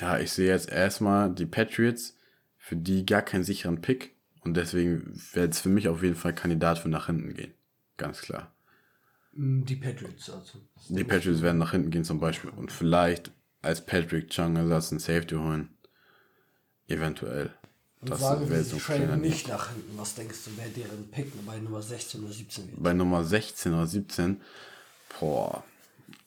ja, 0.00 0.18
ich 0.18 0.32
sehe 0.32 0.48
jetzt 0.48 0.70
erstmal 0.70 1.30
die 1.30 1.46
Patriots, 1.46 2.16
für 2.56 2.76
die 2.76 3.04
gar 3.04 3.20
keinen 3.20 3.44
sicheren 3.44 3.82
Pick. 3.82 4.13
Und 4.44 4.54
deswegen 4.56 5.18
wäre 5.32 5.48
es 5.48 5.60
für 5.60 5.68
mich 5.70 5.88
auf 5.88 6.02
jeden 6.02 6.16
Fall 6.16 6.34
Kandidat 6.34 6.78
für 6.78 6.88
nach 6.88 7.06
hinten 7.06 7.34
gehen. 7.34 7.54
Ganz 7.96 8.20
klar. 8.20 8.52
Hm, 9.34 9.64
Die 9.64 9.76
Patriots, 9.76 10.30
also. 10.30 10.58
Die 10.88 11.04
Patriots 11.04 11.42
werden 11.42 11.58
nach 11.58 11.70
hinten 11.72 11.90
gehen 11.90 12.04
zum 12.04 12.20
Beispiel 12.20 12.50
und 12.50 12.70
vielleicht 12.70 13.32
als 13.62 13.84
Patrick 13.84 14.28
Chung 14.30 14.56
Ersatz 14.56 14.90
einen 14.92 15.00
Safety 15.00 15.34
holen. 15.36 15.70
Eventuell. 16.86 17.50
Das 18.02 18.20
sagen 18.20 18.50
wir, 18.50 18.62
so 18.62 18.76
sie 18.76 18.82
traden 18.82 19.20
nicht 19.22 19.48
nach 19.48 19.70
hinten. 19.72 19.96
Was 19.96 20.14
denkst 20.14 20.36
du, 20.44 20.50
wer 20.58 20.68
deren 20.68 21.10
Pick 21.10 21.32
bei 21.46 21.58
Nummer 21.58 21.80
16 21.80 22.22
oder 22.22 22.32
17 22.32 22.70
wird? 22.70 22.82
bei 22.82 22.92
Nummer 22.92 23.24
16 23.24 23.72
oder 23.72 23.86
17, 23.86 24.42
boah, 25.18 25.64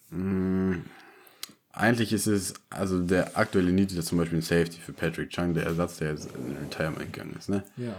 mh, 0.09 0.77
eigentlich 1.77 2.12
ist 2.13 2.27
es, 2.27 2.53
also 2.69 3.01
der 3.01 3.38
aktuelle 3.38 3.72
Need 3.72 3.91
ist 3.91 4.07
zum 4.07 4.17
Beispiel 4.17 4.39
ein 4.39 4.43
Safety 4.43 4.79
für 4.79 4.93
Patrick 4.93 5.29
Chung, 5.29 5.53
der 5.53 5.65
Ersatz, 5.65 5.98
der 5.98 6.12
jetzt 6.12 6.29
in 6.36 6.57
Retirement 6.57 7.13
gegangen 7.13 7.36
ist, 7.38 7.50
ne? 7.50 7.63
Ja. 7.77 7.96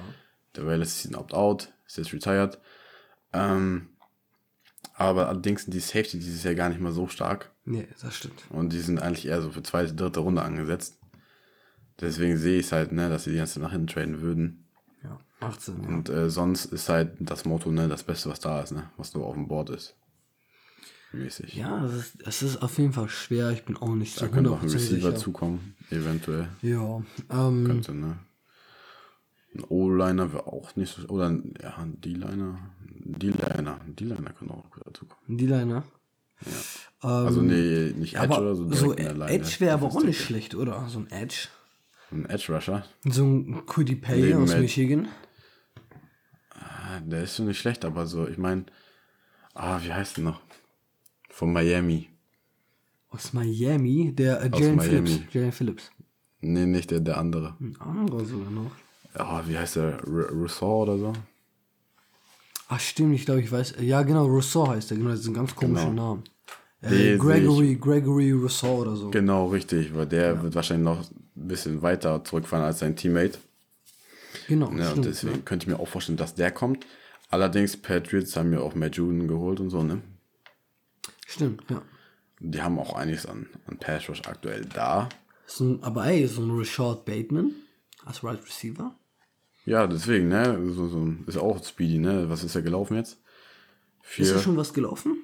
Der 0.57 0.67
war 0.67 0.77
letztes 0.77 1.03
Season 1.03 1.17
Opt-out, 1.17 1.73
ist 1.87 1.99
jetzt 1.99 2.13
retired. 2.13 2.59
Ähm, 3.33 3.89
aber 4.95 5.29
allerdings 5.29 5.63
sind 5.63 5.75
die 5.75 5.81
Safety 5.81 6.19
dieses 6.19 6.43
Jahr 6.43 6.55
gar 6.55 6.69
nicht 6.71 6.81
mal 6.81 6.93
so 6.93 7.07
stark 7.09 7.53
Nee, 7.65 7.87
das 8.01 8.17
stimmt. 8.17 8.43
und 8.51 8.73
die 8.73 8.81
sind 8.81 9.01
eigentlich 9.01 9.27
eher 9.27 9.43
so 9.43 9.51
für 9.51 9.63
zweite, 9.63 9.95
dritte 9.95 10.21
Runde 10.21 10.43
angesetzt. 10.43 10.99
Deswegen 12.01 12.37
sehe 12.37 12.59
ich 12.61 12.67
es 12.67 12.73
halt, 12.73 12.93
ne, 12.93 13.09
dass 13.09 13.25
sie 13.25 13.31
die 13.33 13.37
ganze 13.37 13.61
nach 13.61 13.73
hinten 13.73 13.89
traden 13.89 14.21
würden. 14.21 14.65
Ja. 15.03 15.19
18, 15.41 15.83
ja. 15.83 15.89
Und 15.89 16.09
äh, 16.09 16.31
sonst 16.31 16.67
ist 16.67 16.89
halt 16.89 17.13
das 17.21 17.45
Motto, 17.45 17.71
ne, 17.71 17.89
das 17.89 18.03
Beste, 18.03 18.31
was 18.31 18.41
da 18.41 18.61
ist, 18.63 18.73
ne, 18.73 18.91
was 18.97 19.15
nur 19.15 19.27
auf 19.27 19.35
dem 19.35 19.49
Board 19.49 19.71
ist. 19.71 19.95
Mäßig. 21.13 21.55
Ja, 21.55 21.85
es 21.87 21.95
ist, 21.95 22.27
es 22.27 22.43
ist 22.43 22.63
auf 22.63 22.77
jeden 22.79 22.93
Fall 22.93 23.09
schwer. 23.09 23.51
Ich 23.51 23.65
bin 23.65 23.77
auch 23.77 23.95
nicht 23.95 24.15
so 24.15 24.27
Da 24.27 24.29
könnte 24.33 24.51
noch 24.51 24.63
ein 24.63 24.69
100% 24.69 24.75
Receiver 24.75 24.97
sicher. 25.11 25.15
zukommen, 25.17 25.75
eventuell. 25.91 26.49
Ja, 26.63 27.03
ähm, 27.31 27.65
Könnte, 27.65 27.95
ne? 27.95 28.19
Ein 29.55 29.65
O-Liner 29.69 30.33
wäre 30.35 30.47
auch 30.47 30.77
nicht 30.77 30.95
so. 30.95 31.09
Oder 31.09 31.31
ein, 31.31 31.55
ja, 31.63 31.77
ein 31.79 31.99
D-Liner. 32.03 32.59
Ein 33.05 33.19
D-Liner. 33.19 33.81
Ein 33.85 33.97
D-Liner 33.97 34.33
könnte 34.33 34.53
auch 34.55 34.67
dazukommen. 34.85 35.39
die 35.39 35.47
Liner. 35.47 35.83
Also, 37.01 37.41
nee, 37.43 37.93
nicht 37.97 38.15
Edge 38.15 38.25
aber 38.25 38.41
oder 38.43 38.55
so. 38.55 38.71
so 38.73 38.95
Edge 38.95 39.57
wäre 39.61 39.73
aber 39.75 39.87
auch 39.87 40.03
nicht 40.05 40.21
schlecht, 40.23 40.55
oder? 40.55 40.87
So 40.89 40.99
ein 41.01 41.11
Edge. 41.11 41.49
Ein 42.13 42.27
Edge-Rusher. 42.27 42.85
So 43.05 43.25
ein 43.25 43.65
Cudi 43.67 43.97
Pay 43.97 44.35
aus 44.35 44.55
Michigan. 44.57 45.09
Ah, 46.51 47.01
Der 47.01 47.23
ist 47.25 47.37
schon 47.37 47.47
nicht 47.47 47.59
schlecht, 47.59 47.85
aber 47.85 48.07
so, 48.07 48.29
ich 48.29 48.39
meine. 48.39 48.67
Ah, 49.55 49.81
wie 49.83 49.93
heißt 49.93 50.19
der 50.19 50.25
noch? 50.25 50.41
Von 51.39 51.53
Miami. 51.53 52.09
Aus 53.11 53.33
Miami, 53.33 54.13
der 54.13 54.41
äh, 54.43 54.51
Jalen. 54.53 54.81
Phillips. 54.81 55.21
Jalen 55.33 55.53
Phillips. 55.53 55.91
Nee, 56.41 56.67
nicht 56.67 56.91
der, 56.91 56.99
der 56.99 57.17
andere. 57.17 57.55
Ein 57.61 57.77
anderer 57.81 58.25
sogar 58.25 58.51
noch. 58.51 58.73
Ah, 59.15 59.45
wie 59.47 59.57
heißt 59.57 59.77
der? 59.77 60.01
R 60.01 60.31
Rousseau 60.33 60.83
oder 60.83 60.99
so? 60.99 61.13
Ach 62.69 62.81
stimmt, 62.81 63.15
ich 63.15 63.25
glaube, 63.25 63.41
ich 63.41 63.53
weiß. 63.53 63.77
Ja, 63.79 64.03
genau, 64.03 64.27
Rousseau 64.27 64.67
heißt 64.67 64.91
der. 64.91 64.97
Genau, 64.99 65.11
das 65.11 65.21
ist 65.21 65.29
ein 65.29 65.35
ganz 65.35 65.55
komischer 65.55 65.91
Genau. 65.91 66.19
Name. 66.81 66.93
Äh, 66.97 67.17
Gregory, 67.17 67.77
Gregory 67.77 68.33
Rousseau 68.33 68.79
oder 68.83 68.97
so. 68.97 69.11
Genau, 69.11 69.47
richtig, 69.47 69.95
weil 69.95 70.07
der 70.07 70.43
wird 70.43 70.57
wahrscheinlich 70.57 70.87
noch 70.87 71.09
ein 71.09 71.49
bisschen 71.49 71.83
weiter 71.83 72.25
zurückfahren 72.25 72.65
als 72.65 72.81
sein 72.81 72.97
Teammate. 72.97 73.39
Genau, 74.49 74.73
Ja, 74.73 74.91
stimmt. 74.91 75.05
deswegen 75.07 75.45
könnte 75.45 75.65
ich 75.65 75.69
mir 75.69 75.79
auch 75.79 75.87
vorstellen, 75.89 76.19
dass 76.19 76.35
der 76.35 76.51
kommt. 76.51 76.85
Allerdings, 77.31 77.77
Patriots 77.77 78.37
haben 78.37 78.53
ja 78.53 78.59
auch 78.59 78.75
Matt 78.75 78.97
Juden 78.97 79.29
geholt 79.29 79.61
und 79.61 79.71
so, 79.71 79.85
ne? 79.85 80.03
Stimmt, 81.29 81.71
ja. 81.71 81.83
Die 82.41 82.63
haben 82.63 82.79
auch 82.79 82.95
einiges 82.95 83.27
an, 83.27 83.51
an 83.67 83.79
Pass 83.79 84.09
Rush 84.09 84.23
aktuell 84.27 84.65
da. 84.65 85.11
So 85.45 85.65
ein, 85.65 85.83
aber 85.83 86.07
ey, 86.07 86.27
so 86.27 86.41
ein 86.41 86.51
Rashad 86.51 87.05
Bateman 87.05 87.55
als 88.07 88.25
Right 88.25 88.43
Receiver. 88.43 88.95
Ja, 89.67 89.87
deswegen, 89.87 90.29
ne? 90.29 90.59
So, 90.73 90.89
so, 90.89 91.07
ist 91.27 91.37
auch 91.37 91.63
speedy, 91.63 91.99
ne? 91.99 92.31
Was 92.31 92.45
ist 92.45 92.55
er 92.55 92.63
gelaufen 92.63 92.97
jetzt? 92.97 93.13
Ist 94.17 94.31
da 94.31 94.35
Vier. 94.35 94.39
schon 94.39 94.57
was 94.57 94.73
gelaufen? 94.73 95.19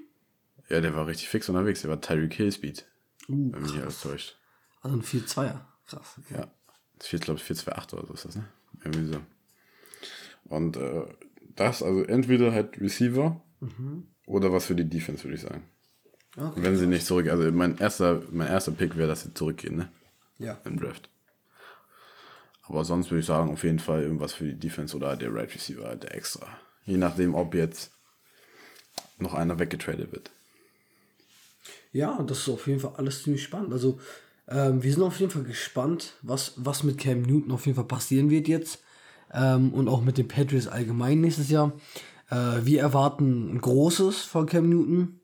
Ja, 0.69 0.83
der 0.83 0.95
war 0.95 1.07
richtig 1.07 1.31
fix 1.31 1.49
unterwegs. 1.49 1.81
Der 1.81 1.91
war 1.91 2.03
Tyreek 2.03 2.35
Hill 2.35 2.53
Speed. 2.53 2.85
Uh, 3.27 3.53
wenn 3.53 3.63
mich 3.63 3.73
nicht 3.73 3.83
alles 3.83 4.03
täuscht. 4.03 4.37
Also 4.83 4.99
ein 4.99 5.03
4-2er. 5.03 5.61
Krass. 5.87 6.21
Okay. 6.23 6.35
Ja. 6.35 6.51
Das 6.99 7.07
vier, 7.07 7.19
glaube 7.19 7.39
ich, 7.39 7.45
428 7.45 7.99
oder 7.99 8.07
so 8.07 8.15
ist 8.15 8.25
das, 8.27 8.37
ne? 8.37 8.49
Irgendwie 8.85 9.07
so. 9.07 9.21
Und 10.51 10.77
äh, 10.77 11.07
das, 11.57 11.83
also 11.83 12.03
entweder 12.03 12.53
halt 12.53 12.79
Receiver 12.79 13.41
oder 14.27 14.53
was 14.53 14.67
für 14.67 14.75
die 14.75 14.89
Defense, 14.89 15.25
würde 15.25 15.37
ich 15.37 15.41
sagen. 15.41 15.65
Okay. 16.37 16.63
Wenn 16.63 16.77
sie 16.77 16.87
nicht 16.87 17.07
zurück, 17.07 17.29
also 17.29 17.51
mein 17.53 17.79
erster, 17.79 18.23
mein 18.31 18.49
erster 18.49 18.73
Pick 18.73 18.97
wäre, 18.97 19.09
dass 19.09 19.23
sie 19.23 19.35
zurückgehen, 19.35 19.77
ne? 19.77 19.89
Ja. 20.39 20.59
Im 20.65 20.79
Draft. 20.79 21.09
Aber 22.67 22.85
sonst 22.85 23.11
würde 23.11 23.21
ich 23.21 23.27
sagen, 23.27 23.53
auf 23.53 23.63
jeden 23.63 23.79
Fall 23.79 24.03
irgendwas 24.03 24.33
für 24.33 24.45
die 24.45 24.59
Defense 24.59 24.97
oder 24.97 25.17
der 25.17 25.33
Right 25.33 25.55
Receiver, 25.55 25.95
der 25.97 26.15
extra. 26.15 26.47
Je 26.85 26.97
nachdem, 26.97 27.35
ob 27.35 27.55
jetzt 27.55 27.93
noch 29.19 29.35
einer 29.35 29.59
weggetradet 29.59 30.13
wird. 30.13 30.31
Ja, 31.93 32.21
das 32.23 32.39
ist 32.39 32.49
auf 32.49 32.67
jeden 32.67 32.81
Fall 32.81 32.95
alles 32.97 33.23
ziemlich 33.23 33.43
spannend. 33.43 33.73
Also, 33.73 34.01
ähm, 34.49 34.83
wir 34.83 34.93
sind 34.93 35.03
auf 35.03 35.21
jeden 35.21 35.31
Fall 35.31 35.45
gespannt, 35.45 36.15
was, 36.23 36.55
was 36.57 36.83
mit 36.83 36.99
Cam 36.99 37.23
Newton 37.23 37.53
auf 37.53 37.67
jeden 37.67 37.77
Fall 37.77 37.85
passieren 37.85 38.31
wird 38.31 38.49
jetzt. 38.49 38.83
Ähm, 39.33 39.73
und 39.73 39.89
auch 39.89 40.03
mit 40.03 40.19
den 40.19 40.29
Patriots 40.29 40.67
allgemein 40.67 41.21
nächstes 41.21 41.51
Jahr. 41.51 41.73
Äh, 42.31 42.65
wir 42.65 42.81
erwarten 42.81 43.55
ein 43.55 43.61
großes 43.61 44.23
von 44.23 44.47
Cam 44.47 44.69
Newton. 44.69 45.21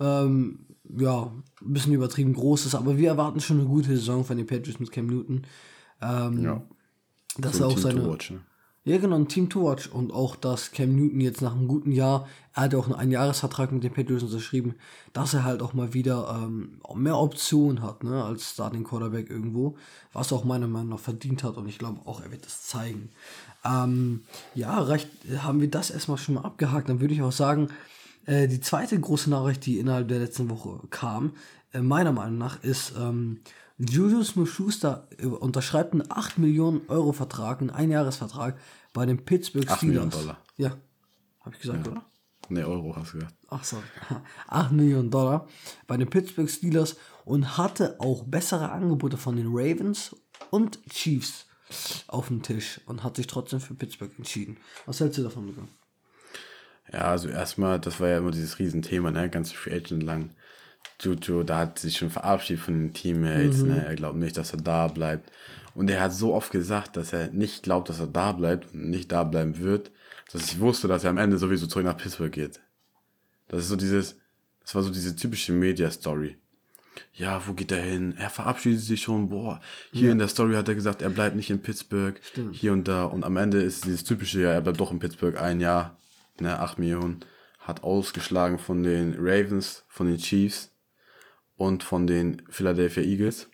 Ähm, 0.00 0.60
ja, 0.96 1.22
ein 1.62 1.72
bisschen 1.72 1.92
übertrieben 1.94 2.34
großes, 2.34 2.74
aber 2.74 2.98
wir 2.98 3.08
erwarten 3.08 3.40
schon 3.40 3.58
eine 3.60 3.68
gute 3.68 3.88
Saison 3.88 4.24
von 4.24 4.36
den 4.36 4.46
Patriots 4.46 4.80
mit 4.80 4.90
Cam 4.92 5.06
Newton. 5.06 5.46
Ähm, 6.02 6.42
Ja. 6.44 6.62
Dass 7.38 7.56
So 7.56 7.64
er 7.64 7.68
auch 7.68 7.74
Team 7.74 7.82
to 7.82 7.88
seine. 7.88 8.06
watch, 8.08 8.30
ne? 8.30 8.40
Ja, 8.86 8.98
genau, 8.98 9.16
ein 9.16 9.28
Team 9.28 9.48
to 9.48 9.64
watch. 9.64 9.88
Und 9.88 10.12
auch, 10.12 10.36
dass 10.36 10.70
Cam 10.72 10.94
Newton 10.94 11.20
jetzt 11.20 11.40
nach 11.40 11.52
einem 11.56 11.68
guten 11.68 11.90
Jahr, 11.90 12.28
er 12.52 12.64
hat 12.64 12.74
ja 12.74 12.78
auch 12.78 12.84
einen 12.84 12.94
Einjahresvertrag 12.94 13.72
mit 13.72 13.82
den 13.82 13.94
Patriots 13.94 14.22
unterschrieben, 14.22 14.74
dass 15.14 15.32
er 15.32 15.42
halt 15.42 15.62
auch 15.62 15.72
mal 15.72 15.94
wieder 15.94 16.38
ähm, 16.44 16.80
mehr 16.94 17.16
Optionen 17.18 17.82
hat, 17.82 18.04
ne, 18.04 18.22
als 18.22 18.50
Starting 18.50 18.84
Quarterback 18.84 19.30
irgendwo, 19.30 19.76
was 20.12 20.32
er 20.32 20.36
auch 20.36 20.44
meiner 20.44 20.68
Meinung 20.68 20.90
nach 20.90 20.98
verdient 20.98 21.42
hat. 21.44 21.56
Und 21.56 21.66
ich 21.66 21.78
glaube 21.78 22.00
auch, 22.04 22.20
er 22.20 22.30
wird 22.30 22.44
das 22.44 22.66
zeigen. 22.66 23.08
Ähm, 23.64 24.24
ja, 24.54 24.78
reicht, 24.78 25.08
haben 25.38 25.62
wir 25.62 25.70
das 25.70 25.88
erstmal 25.90 26.18
schon 26.18 26.34
mal 26.34 26.42
abgehakt. 26.42 26.90
Dann 26.90 27.00
würde 27.00 27.14
ich 27.14 27.22
auch 27.22 27.32
sagen, 27.32 27.68
äh, 28.26 28.48
die 28.48 28.60
zweite 28.60 28.98
große 28.98 29.30
Nachricht, 29.30 29.66
die 29.66 29.78
innerhalb 29.78 30.08
der 30.08 30.18
letzten 30.18 30.50
Woche 30.50 30.80
kam, 30.90 31.32
äh, 31.72 31.80
meiner 31.80 32.12
Meinung 32.12 32.38
nach, 32.38 32.62
ist, 32.62 32.94
ähm, 32.98 33.40
Julius 33.78 34.28
Smith-Schuster 34.28 35.08
äh, 35.18 35.26
unterschreibt 35.26 35.92
einen 35.92 36.10
8 36.10 36.38
Millionen 36.38 36.82
Euro 36.88 37.12
Vertrag, 37.12 37.60
einen 37.60 37.70
Einjahresvertrag 37.70 38.56
bei 38.92 39.04
den 39.06 39.24
Pittsburgh 39.24 39.68
8 39.68 39.78
Steelers. 39.78 39.94
Millionen 39.94 40.10
Dollar. 40.10 40.38
Ja, 40.56 40.76
habe 41.40 41.54
ich 41.54 41.60
gesagt, 41.60 41.88
oder? 41.88 42.04
Ne, 42.48 42.66
Euro 42.66 42.94
hast 42.94 43.14
du 43.14 43.18
gesagt. 43.18 43.34
Ach 43.48 43.64
so, 43.64 43.82
8 44.48 44.72
Millionen 44.72 45.10
Dollar 45.10 45.48
bei 45.86 45.96
den 45.96 46.08
Pittsburgh 46.08 46.48
Steelers 46.48 46.96
und 47.24 47.56
hatte 47.56 47.96
auch 48.00 48.24
bessere 48.24 48.70
Angebote 48.70 49.16
von 49.16 49.36
den 49.36 49.48
Ravens 49.48 50.14
und 50.50 50.78
Chiefs 50.88 51.46
auf 52.06 52.28
dem 52.28 52.42
Tisch 52.42 52.80
und 52.86 53.02
hat 53.02 53.16
sich 53.16 53.26
trotzdem 53.26 53.60
für 53.60 53.74
Pittsburgh 53.74 54.12
entschieden. 54.18 54.58
Was 54.86 55.00
hältst 55.00 55.18
du 55.18 55.22
davon, 55.22 55.46
Luca? 55.46 55.66
Ja, 56.94 57.08
also 57.08 57.28
erstmal, 57.28 57.80
das 57.80 57.98
war 57.98 58.08
ja 58.08 58.18
immer 58.18 58.30
dieses 58.30 58.60
Riesenthema, 58.60 59.10
ne? 59.10 59.28
Ganz 59.28 59.50
Free 59.50 59.74
Agent 59.74 60.04
lang. 60.04 60.30
Juju, 61.00 61.42
da 61.42 61.58
hat 61.58 61.80
sich 61.80 61.96
schon 61.96 62.08
verabschiedet 62.08 62.62
von 62.62 62.74
den 62.74 62.92
Teammates, 62.92 63.62
mhm. 63.62 63.68
ne? 63.68 63.84
Er 63.84 63.96
glaubt 63.96 64.16
nicht, 64.16 64.36
dass 64.36 64.52
er 64.52 64.60
da 64.60 64.86
bleibt. 64.86 65.32
Und 65.74 65.90
er 65.90 66.00
hat 66.00 66.14
so 66.14 66.32
oft 66.32 66.52
gesagt, 66.52 66.96
dass 66.96 67.12
er 67.12 67.32
nicht 67.32 67.64
glaubt, 67.64 67.88
dass 67.88 67.98
er 67.98 68.06
da 68.06 68.30
bleibt 68.30 68.72
und 68.72 68.90
nicht 68.90 69.10
da 69.10 69.24
bleiben 69.24 69.58
wird, 69.58 69.90
dass 70.32 70.44
ich 70.44 70.60
wusste, 70.60 70.86
dass 70.86 71.02
er 71.02 71.10
am 71.10 71.18
Ende 71.18 71.36
sowieso 71.36 71.66
zurück 71.66 71.84
nach 71.84 71.96
Pittsburgh 71.96 72.30
geht. 72.30 72.60
Das 73.48 73.62
ist 73.62 73.70
so 73.70 73.76
dieses, 73.76 74.16
das 74.62 74.76
war 74.76 74.82
so 74.84 74.90
diese 74.90 75.16
typische 75.16 75.52
Media-Story. 75.52 76.36
Ja, 77.12 77.42
wo 77.44 77.54
geht 77.54 77.72
er 77.72 77.82
hin? 77.82 78.14
Er 78.16 78.30
verabschiedet 78.30 78.82
sich 78.82 79.02
schon. 79.02 79.30
Boah, 79.30 79.60
hier 79.90 80.06
ja. 80.06 80.12
in 80.12 80.18
der 80.18 80.28
Story 80.28 80.54
hat 80.54 80.68
er 80.68 80.76
gesagt, 80.76 81.02
er 81.02 81.10
bleibt 81.10 81.34
nicht 81.34 81.50
in 81.50 81.60
Pittsburgh. 81.60 82.20
Stimmt. 82.22 82.54
Hier 82.54 82.72
und 82.72 82.86
da. 82.86 83.04
Und 83.04 83.24
am 83.24 83.36
Ende 83.36 83.60
ist 83.60 83.84
dieses 83.84 84.04
typische, 84.04 84.42
ja, 84.42 84.50
er 84.52 84.60
bleibt 84.60 84.78
doch 84.78 84.92
in 84.92 85.00
Pittsburgh 85.00 85.36
ein 85.36 85.60
Jahr, 85.60 85.96
ne, 86.40 86.58
8 86.60 86.78
Millionen. 86.78 87.24
Hat 87.58 87.82
ausgeschlagen 87.82 88.58
von 88.58 88.82
den 88.82 89.14
Ravens, 89.18 89.84
von 89.88 90.06
den 90.06 90.18
Chiefs 90.18 90.70
und 91.56 91.82
von 91.82 92.06
den 92.06 92.42
Philadelphia 92.50 93.02
Eagles. 93.02 93.48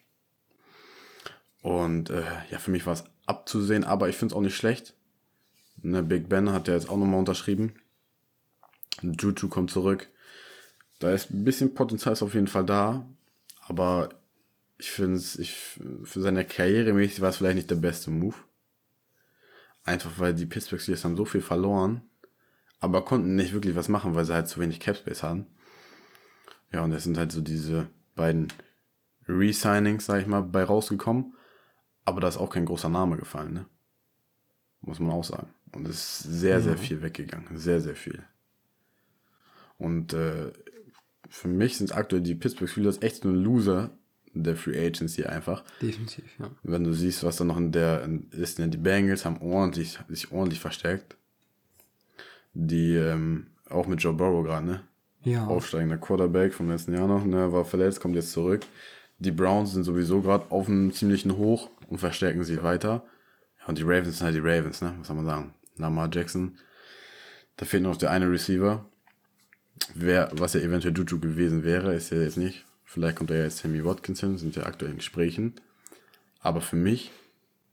Und 1.62 2.10
äh, 2.10 2.24
ja, 2.50 2.58
für 2.58 2.70
mich 2.70 2.86
war 2.86 2.94
es 2.94 3.04
abzusehen, 3.26 3.84
aber 3.84 4.08
ich 4.08 4.16
finde 4.16 4.32
es 4.32 4.36
auch 4.36 4.42
nicht 4.42 4.56
schlecht. 4.56 4.94
Ne, 5.82 6.02
Big 6.02 6.28
Ben 6.28 6.52
hat 6.52 6.68
ja 6.68 6.74
jetzt 6.74 6.88
auch 6.88 6.96
nochmal 6.96 7.20
unterschrieben. 7.20 7.74
Juju 9.02 9.48
kommt 9.48 9.70
zurück. 9.70 10.08
Da 10.98 11.12
ist 11.12 11.30
ein 11.30 11.44
bisschen 11.44 11.74
Potenzial 11.74 12.12
ist 12.12 12.22
auf 12.22 12.34
jeden 12.34 12.46
Fall 12.46 12.66
da, 12.66 13.06
aber 13.66 14.10
ich 14.78 14.90
finde 14.90 15.16
es, 15.16 15.38
ich, 15.38 15.52
für 16.04 16.20
seine 16.20 16.44
Karriere 16.44 16.92
mäßig 16.92 17.20
war 17.20 17.30
es 17.30 17.36
vielleicht 17.36 17.56
nicht 17.56 17.70
der 17.70 17.76
beste 17.76 18.10
Move. 18.10 18.36
Einfach 19.84 20.10
weil 20.18 20.34
die 20.34 20.46
Pittsburgh 20.46 20.80
Steelers 20.80 21.04
haben 21.04 21.16
so 21.16 21.24
viel 21.24 21.40
verloren, 21.40 22.02
aber 22.80 23.04
konnten 23.04 23.36
nicht 23.36 23.52
wirklich 23.52 23.76
was 23.76 23.88
machen, 23.88 24.14
weil 24.14 24.24
sie 24.24 24.34
halt 24.34 24.48
zu 24.48 24.60
wenig 24.60 24.80
Capspace 24.80 25.22
haben. 25.22 25.46
Ja, 26.72 26.82
und 26.82 26.92
es 26.92 27.04
sind 27.04 27.18
halt 27.18 27.30
so 27.32 27.40
diese 27.40 27.88
beiden 28.14 28.48
Resignings, 29.28 30.06
sag 30.06 30.20
ich 30.22 30.26
mal, 30.26 30.42
bei 30.42 30.64
rausgekommen. 30.64 31.34
Aber 32.04 32.20
da 32.20 32.28
ist 32.28 32.38
auch 32.38 32.50
kein 32.50 32.64
großer 32.64 32.88
Name 32.88 33.16
gefallen, 33.16 33.52
ne? 33.52 33.66
Muss 34.80 34.98
man 34.98 35.10
auch 35.10 35.24
sagen. 35.24 35.48
Und 35.72 35.86
es 35.86 35.96
ist 35.96 36.40
sehr, 36.40 36.60
sehr 36.60 36.78
viel 36.78 37.02
weggegangen. 37.02 37.56
Sehr, 37.58 37.80
sehr 37.80 37.94
viel. 37.94 38.24
Und 39.76 40.14
äh, 40.14 40.52
für 41.28 41.48
mich 41.48 41.76
sind 41.76 41.94
aktuell 41.94 42.22
die 42.22 42.34
Pittsburgh 42.34 42.68
Steelers 42.68 43.02
echt 43.02 43.24
nur 43.24 43.34
ein 43.34 43.42
Loser 43.42 43.90
der 44.32 44.56
Free 44.56 44.78
Agency 44.78 45.24
einfach. 45.24 45.64
Definitiv, 45.82 46.24
ja. 46.38 46.50
Wenn 46.62 46.84
du 46.84 46.92
siehst, 46.92 47.24
was 47.24 47.36
da 47.36 47.44
noch 47.44 47.56
in 47.56 47.72
der 47.72 48.08
ist, 48.30 48.58
ne, 48.58 48.68
die 48.68 48.78
Bengals 48.78 49.24
haben 49.24 49.38
ordentlich, 49.38 49.98
sich 50.08 50.32
ordentlich 50.32 50.60
verstärkt. 50.60 51.16
Die, 52.52 52.94
ähm, 52.94 53.46
auch 53.68 53.86
mit 53.86 54.02
Joe 54.02 54.12
Burrow 54.12 54.44
gerade, 54.44 54.66
ne? 54.66 54.80
Ja. 55.22 55.46
Aufsteigender 55.46 55.98
Quarterback 55.98 56.54
vom 56.54 56.70
letzten 56.70 56.94
Jahr 56.94 57.06
noch, 57.06 57.24
ne? 57.24 57.52
War 57.52 57.64
verletzt, 57.64 58.00
kommt 58.00 58.16
jetzt 58.16 58.32
zurück. 58.32 58.62
Die 59.18 59.30
Browns 59.30 59.72
sind 59.72 59.84
sowieso 59.84 60.22
gerade 60.22 60.50
auf 60.50 60.68
einem 60.68 60.92
ziemlichen 60.92 61.36
Hoch 61.36 61.70
und 61.88 61.98
verstärken 61.98 62.42
sich 62.42 62.62
weiter. 62.62 63.04
Ja, 63.60 63.66
und 63.66 63.78
die 63.78 63.82
Ravens 63.82 64.18
sind 64.18 64.24
halt 64.24 64.34
die 64.34 64.40
Ravens, 64.40 64.80
ne? 64.80 64.94
Was 64.98 65.08
soll 65.08 65.16
man 65.16 65.26
sagen? 65.26 65.54
Lamar 65.76 66.08
Jackson. 66.12 66.58
Da 67.56 67.66
fehlt 67.66 67.82
noch 67.82 67.96
der 67.96 68.10
eine 68.10 68.30
Receiver. 68.30 68.86
Wer, 69.94 70.30
was 70.32 70.54
ja 70.54 70.60
eventuell 70.60 70.96
Juju 70.96 71.20
gewesen 71.20 71.64
wäre, 71.64 71.94
ist 71.94 72.10
ja 72.10 72.18
jetzt 72.18 72.36
nicht. 72.36 72.64
Vielleicht 72.84 73.16
kommt 73.16 73.30
da 73.30 73.34
ja 73.34 73.44
jetzt 73.44 73.58
Sammy 73.58 73.84
Watkins 73.84 74.20
hin, 74.20 74.38
sind 74.38 74.56
ja 74.56 74.64
aktuell 74.64 74.90
in 74.90 74.96
Gesprächen. 74.96 75.54
Aber 76.40 76.60
für 76.60 76.76
mich 76.76 77.12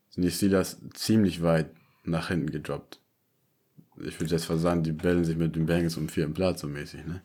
sind 0.09 0.23
die 0.23 0.31
Steelers 0.31 0.77
ziemlich 0.93 1.41
weit 1.41 1.69
nach 2.03 2.27
hinten 2.27 2.51
gedroppt. 2.51 2.99
Ich 4.05 4.19
würde 4.19 4.33
jetzt 4.33 4.45
fast 4.45 4.61
sagen, 4.61 4.83
die 4.83 4.91
bellen 4.91 5.25
sich 5.25 5.37
mit 5.37 5.55
den 5.55 5.65
Bengals 5.65 5.97
um 5.97 6.09
vierten 6.09 6.33
Platz 6.33 6.61
so 6.61 6.67
mäßig, 6.67 7.05
ne? 7.05 7.21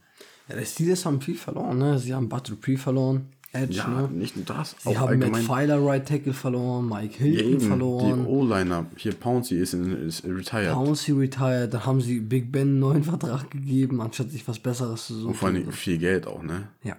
Ja, 0.48 0.56
die 0.56 0.64
Steelers 0.64 1.04
haben 1.04 1.20
viel 1.20 1.36
verloren, 1.36 1.78
ne? 1.78 1.98
Sie 1.98 2.14
haben 2.14 2.28
Butler 2.28 2.56
Pre 2.56 2.76
verloren. 2.76 3.28
Edge, 3.54 3.76
ja, 3.76 3.86
ne? 3.86 4.08
nicht 4.08 4.34
nur 4.34 4.46
das. 4.46 4.74
Sie 4.82 4.96
haben 4.96 5.18
Matt 5.18 5.36
Filer 5.36 5.84
Right 5.84 6.08
Tackle 6.08 6.32
verloren, 6.32 6.88
Mike 6.88 7.18
Hilton 7.18 7.60
ja, 7.60 7.68
verloren. 7.68 8.24
Die 8.24 8.28
O-Liner, 8.28 8.86
hier 8.96 9.12
Pouncy 9.12 9.58
ist, 9.58 9.74
in, 9.74 9.92
ist 10.06 10.24
retired. 10.24 10.72
Pouncy 10.72 11.12
retired, 11.12 11.74
da 11.74 11.84
haben 11.84 12.00
sie 12.00 12.20
Big 12.20 12.50
Ben 12.50 12.62
einen 12.62 12.78
neuen 12.78 13.04
Vertrag 13.04 13.50
gegeben, 13.50 14.00
anstatt 14.00 14.30
sich 14.30 14.48
was 14.48 14.58
Besseres 14.58 15.06
zu 15.06 15.14
suchen. 15.14 15.28
Und 15.28 15.34
vor 15.34 15.48
allem 15.50 15.70
viel 15.70 15.98
Geld 15.98 16.26
auch, 16.26 16.42
ne? 16.42 16.68
Ja. 16.82 16.96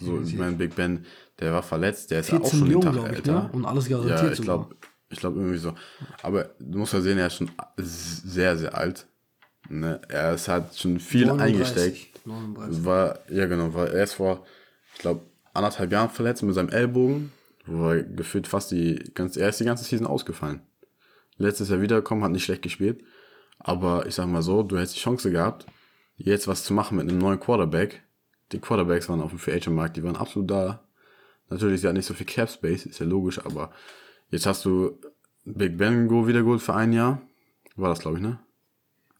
So, 0.00 0.20
ich 0.20 0.36
meine, 0.36 0.56
Big 0.56 0.74
Ben, 0.74 1.04
der 1.38 1.52
war 1.52 1.62
verletzt, 1.62 2.10
der 2.10 2.20
ist 2.20 2.32
ja 2.32 2.40
auch 2.40 2.50
schon 2.50 2.68
den 2.68 2.80
Tag 2.80 2.96
älter. 2.96 3.32
Ne? 3.44 3.50
Und 3.52 3.64
alles 3.64 3.88
garantiert 3.88 4.22
ja, 4.22 4.32
ich 4.32 4.42
glaube, 4.42 4.74
ich 5.14 5.20
glaube 5.20 5.38
irgendwie 5.38 5.58
so. 5.58 5.74
Aber 6.22 6.50
du 6.58 6.78
musst 6.78 6.92
ja 6.92 7.00
sehen, 7.00 7.18
er 7.18 7.28
ist 7.28 7.36
schon 7.36 7.50
sehr, 7.76 8.56
sehr 8.56 8.76
alt. 8.76 9.06
Ne? 9.68 10.00
Er 10.08 10.34
ist, 10.34 10.48
hat 10.48 10.76
schon 10.76 11.00
viel 11.00 11.26
39, 11.26 11.54
eingesteckt. 11.54 12.26
39. 12.26 12.84
War, 12.84 13.18
ja 13.30 13.46
genau, 13.46 13.74
war 13.74 13.90
erst 13.92 14.14
vor, 14.14 14.44
ich 14.94 15.00
glaube, 15.00 15.22
anderthalb 15.54 15.92
Jahren 15.92 16.10
verletzt 16.10 16.42
mit 16.42 16.54
seinem 16.54 16.68
Ellbogen, 16.68 17.32
wo 17.66 17.90
er 17.90 18.02
gefühlt 18.02 18.46
fast 18.46 18.70
die 18.70 18.96
ganze, 19.14 19.40
er 19.40 19.48
ist 19.48 19.60
die 19.60 19.64
ganze 19.64 19.84
Season 19.84 20.06
ausgefallen. 20.06 20.60
Letztes 21.36 21.70
Jahr 21.70 21.80
wiedergekommen, 21.80 22.22
hat 22.24 22.32
nicht 22.32 22.44
schlecht 22.44 22.62
gespielt. 22.62 23.02
Aber 23.58 24.06
ich 24.06 24.14
sag 24.14 24.26
mal 24.26 24.42
so, 24.42 24.62
du 24.62 24.76
hättest 24.76 24.96
die 24.96 25.00
Chance 25.00 25.30
gehabt, 25.30 25.66
jetzt 26.16 26.46
was 26.46 26.64
zu 26.64 26.74
machen 26.74 26.98
mit 26.98 27.08
einem 27.08 27.18
neuen 27.18 27.40
Quarterback. 27.40 28.02
Die 28.52 28.60
Quarterbacks 28.60 29.08
waren 29.08 29.20
auf 29.20 29.30
dem 29.30 29.38
Free 29.38 29.54
Agent 29.54 29.74
Markt, 29.74 29.96
die 29.96 30.02
waren 30.02 30.16
absolut 30.16 30.50
da. 30.50 30.84
Natürlich 31.48 31.76
ist 31.76 31.84
ja 31.84 31.92
nicht 31.92 32.06
so 32.06 32.14
viel 32.14 32.26
Cap 32.26 32.50
Space, 32.50 32.86
ist 32.86 32.98
ja 32.98 33.06
logisch, 33.06 33.44
aber 33.44 33.72
jetzt 34.30 34.46
hast 34.46 34.64
du 34.64 34.98
Big 35.44 35.76
Ben 35.76 36.08
Go 36.08 36.26
wieder 36.26 36.42
geholt 36.42 36.62
für 36.62 36.74
ein 36.74 36.92
Jahr. 36.92 37.20
War 37.76 37.88
das, 37.88 38.00
glaube 38.00 38.18
ich, 38.18 38.22
ne? 38.22 38.38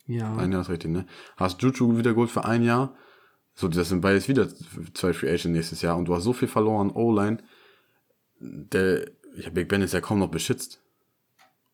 Ja. 0.06 0.36
Ein 0.36 0.52
Jahr 0.52 0.60
ist 0.60 0.68
richtig, 0.68 0.90
ne? 0.90 1.06
Hast 1.36 1.62
Juju 1.62 1.96
wieder 1.96 2.12
geholt 2.12 2.30
für 2.30 2.44
ein 2.44 2.62
Jahr. 2.62 2.94
So, 3.54 3.68
das 3.68 3.88
sind 3.88 4.00
beides 4.00 4.28
wieder 4.28 4.48
zwei 4.94 5.12
Free 5.12 5.30
Agent 5.32 5.54
nächstes 5.54 5.80
Jahr 5.82 5.96
und 5.96 6.06
du 6.06 6.14
hast 6.14 6.24
so 6.24 6.32
viel 6.32 6.48
verloren, 6.48 6.90
O-Line. 6.90 7.38
Der, 8.40 9.06
ja, 9.36 9.50
Big 9.50 9.68
Ben 9.68 9.82
ist 9.82 9.94
ja 9.94 10.00
kaum 10.00 10.18
noch 10.18 10.30
beschützt. 10.30 10.80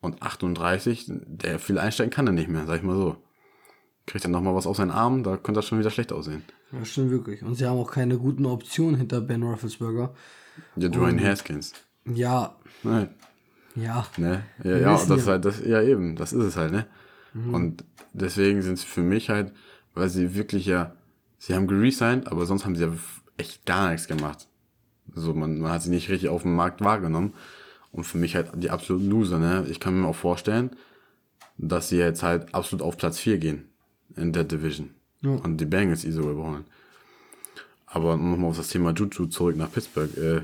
Und 0.00 0.22
38, 0.22 1.06
der 1.08 1.58
viel 1.58 1.78
einsteigen 1.78 2.10
kann 2.10 2.26
er 2.26 2.32
nicht 2.32 2.48
mehr, 2.48 2.66
sag 2.66 2.76
ich 2.76 2.82
mal 2.82 2.96
so. 2.96 3.16
Kriegt 4.06 4.24
er 4.24 4.30
nochmal 4.30 4.54
was 4.54 4.66
auf 4.66 4.76
seinen 4.76 4.90
Arm, 4.90 5.22
da 5.22 5.36
könnte 5.36 5.58
das 5.58 5.66
schon 5.66 5.78
wieder 5.78 5.90
schlecht 5.90 6.12
aussehen. 6.12 6.42
Ja, 6.72 6.84
stimmt 6.84 7.10
wirklich. 7.10 7.42
Und 7.42 7.54
sie 7.54 7.66
haben 7.66 7.78
auch 7.78 7.90
keine 7.90 8.18
guten 8.18 8.46
Optionen 8.46 8.96
hinter 8.96 9.20
Ben 9.20 9.42
Roethlisberger. 9.42 10.14
Ja, 10.76 10.88
Dwayne 10.88 11.22
Haskins. 11.22 11.74
Ja. 12.06 12.56
Nein. 12.82 13.08
Ja. 13.76 14.06
Ne? 14.16 14.44
Ja, 14.64 14.76
ja, 14.76 14.92
das 14.92 15.08
ist 15.08 15.26
halt, 15.26 15.44
das, 15.44 15.60
ja 15.64 15.82
eben, 15.82 16.16
das 16.16 16.32
ist 16.32 16.44
es 16.44 16.56
halt, 16.56 16.72
ne? 16.72 16.86
Mhm. 17.34 17.54
Und 17.54 17.84
deswegen 18.12 18.62
sind 18.62 18.74
es 18.74 18.84
für 18.84 19.02
mich 19.02 19.30
halt, 19.30 19.52
weil 19.94 20.08
sie 20.08 20.34
wirklich 20.34 20.66
ja 20.66 20.92
sie 21.40 21.54
haben 21.54 21.66
geresigned, 21.66 22.28
aber 22.28 22.46
sonst 22.46 22.64
haben 22.64 22.76
sie 22.76 22.84
ja 22.84 22.92
echt 23.36 23.66
gar 23.66 23.90
nichts 23.90 24.06
gemacht. 24.06 24.46
So, 25.12 25.34
man, 25.34 25.58
man 25.58 25.72
hat 25.72 25.82
sie 25.82 25.90
nicht 25.90 26.08
richtig 26.08 26.28
auf 26.28 26.42
dem 26.42 26.54
Markt 26.54 26.82
wahrgenommen. 26.82 27.34
Und 27.90 28.04
für 28.04 28.18
mich 28.18 28.36
halt 28.36 28.50
die 28.54 28.70
absoluten 28.70 29.10
Loser, 29.10 29.40
ne? 29.40 29.66
Ich 29.68 29.80
kann 29.80 30.00
mir 30.00 30.06
auch 30.06 30.14
vorstellen, 30.14 30.70
dass 31.58 31.88
sie 31.88 31.96
jetzt 31.96 32.22
halt 32.22 32.54
absolut 32.54 32.84
auf 32.84 32.96
Platz 32.96 33.18
4 33.18 33.38
gehen 33.38 33.68
in 34.14 34.32
der 34.32 34.44
Division. 34.44 34.90
Ja. 35.22 35.30
Und 35.30 35.56
die 35.56 35.64
Bengals 35.64 36.04
ISO 36.04 36.30
überholen. 36.30 36.64
Aber 37.86 38.16
nochmal 38.16 38.50
auf 38.50 38.56
das 38.56 38.68
Thema 38.68 38.92
Juju 38.92 39.26
zurück 39.26 39.56
nach 39.56 39.72
Pittsburgh, 39.72 40.16
äh, 40.16 40.42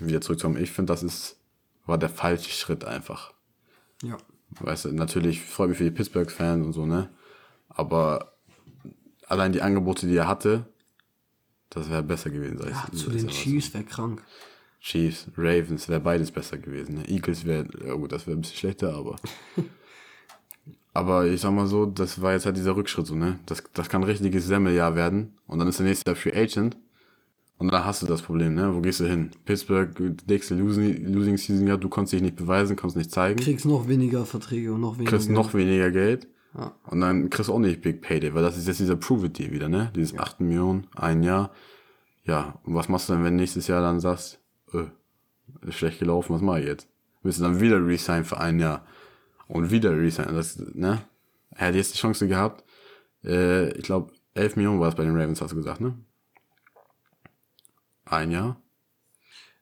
wieder 0.00 0.20
zurückzukommen. 0.20 0.62
Ich 0.62 0.70
finde, 0.70 0.92
das 0.92 1.02
ist, 1.02 1.36
war 1.86 1.98
der 1.98 2.08
falsche 2.08 2.50
Schritt 2.50 2.84
einfach. 2.84 3.32
Ja. 4.02 4.16
Weißt 4.60 4.86
du, 4.86 4.92
natürlich 4.92 5.42
freut 5.42 5.70
mich 5.70 5.78
für 5.78 5.84
die 5.84 5.90
Pittsburgh-Fans 5.90 6.64
und 6.64 6.72
so, 6.72 6.86
ne? 6.86 7.10
Aber 7.68 8.32
allein 9.26 9.52
die 9.52 9.62
Angebote, 9.62 10.06
die 10.06 10.16
er 10.16 10.28
hatte, 10.28 10.66
das 11.70 11.90
wäre 11.90 12.02
besser 12.02 12.30
gewesen. 12.30 12.58
Ja, 12.68 12.88
zu 12.96 13.10
den 13.10 13.28
Chiefs 13.28 13.74
wäre 13.74 13.84
krank. 13.84 14.22
Chiefs, 14.80 15.26
Ravens 15.36 15.88
wäre 15.88 16.00
beides 16.00 16.30
besser 16.30 16.56
gewesen. 16.56 16.96
Ne? 16.96 17.08
Eagles 17.08 17.44
wäre, 17.44 17.66
ja 17.84 17.94
gut, 17.94 18.12
das 18.12 18.26
wäre 18.26 18.36
ein 18.36 18.40
bisschen 18.40 18.56
schlechter, 18.56 18.94
aber. 18.94 19.16
aber 20.94 21.26
ich 21.26 21.40
sag 21.40 21.52
mal 21.52 21.66
so, 21.66 21.84
das 21.84 22.22
war 22.22 22.32
jetzt 22.32 22.46
halt 22.46 22.56
dieser 22.56 22.76
Rückschritt 22.76 23.06
so, 23.06 23.14
ne? 23.14 23.38
Das, 23.46 23.62
das 23.74 23.88
kann 23.88 24.02
ein 24.02 24.08
richtiges 24.08 24.46
Semmeljahr 24.46 24.94
werden. 24.94 25.36
Und 25.46 25.58
dann 25.58 25.68
ist 25.68 25.78
der 25.78 25.86
nächste 25.86 26.14
Free 26.14 26.32
Agent. 26.32 26.76
Und 27.58 27.72
dann 27.72 27.84
hast 27.84 28.02
du 28.02 28.06
das 28.06 28.22
Problem, 28.22 28.54
ne? 28.54 28.72
Wo 28.72 28.80
gehst 28.80 29.00
du 29.00 29.08
hin? 29.08 29.30
Pittsburgh, 29.44 29.90
nächste 30.28 30.54
Losing, 30.54 31.12
Losing 31.12 31.36
Season 31.36 31.66
gehabt, 31.66 31.82
du 31.82 31.88
konntest 31.88 32.12
dich 32.12 32.22
nicht 32.22 32.36
beweisen, 32.36 32.76
konntest 32.76 32.96
nicht 32.96 33.10
zeigen. 33.10 33.40
Kriegst 33.40 33.66
noch 33.66 33.88
weniger 33.88 34.24
Verträge 34.24 34.72
und 34.72 34.80
noch 34.80 34.96
weniger. 34.96 35.10
Kriegst 35.10 35.28
noch 35.28 35.52
weniger 35.54 35.90
Geld. 35.90 36.28
Ja. 36.56 36.72
Und 36.86 37.00
dann 37.00 37.30
kriegst 37.30 37.48
du 37.48 37.52
auch 37.52 37.58
nicht 37.58 37.82
Big 37.82 38.00
Payday, 38.00 38.32
weil 38.32 38.42
das 38.42 38.56
ist 38.56 38.68
jetzt 38.68 38.78
dieser 38.78 38.96
Prove-It-Deal 38.96 39.50
wieder, 39.50 39.68
ne? 39.68 39.90
Dieses 39.94 40.12
ja. 40.12 40.20
8 40.20 40.40
Millionen, 40.40 40.86
ein 40.94 41.24
Jahr. 41.24 41.50
Ja, 42.24 42.60
und 42.62 42.74
was 42.74 42.88
machst 42.88 43.08
du 43.08 43.14
dann, 43.14 43.24
wenn 43.24 43.36
nächstes 43.36 43.66
Jahr 43.66 43.82
dann 43.82 43.98
sagst, 43.98 44.38
äh, 44.72 44.84
ist 45.66 45.76
schlecht 45.76 45.98
gelaufen, 45.98 46.34
was 46.34 46.42
mache 46.42 46.60
ich 46.60 46.66
jetzt? 46.66 46.88
Willst 47.22 47.40
du 47.40 47.42
dann 47.42 47.60
wieder 47.60 47.84
resign 47.84 48.24
für 48.24 48.38
ein 48.38 48.60
Jahr? 48.60 48.86
Und 49.48 49.70
wieder 49.70 49.98
resign, 49.98 50.32
das, 50.32 50.58
ne? 50.74 51.00
Er 51.50 51.68
hat 51.68 51.74
jetzt 51.74 51.94
die 51.94 51.98
Chance 51.98 52.28
gehabt, 52.28 52.64
äh, 53.24 53.70
ich 53.72 53.82
glaube, 53.82 54.12
11 54.34 54.56
Millionen 54.56 54.78
war 54.78 54.88
es 54.88 54.94
bei 54.94 55.04
den 55.04 55.16
Ravens, 55.16 55.40
hast 55.40 55.52
du 55.52 55.56
gesagt, 55.56 55.80
ne? 55.80 55.94
Ein 58.10 58.30
Jahr. 58.30 58.60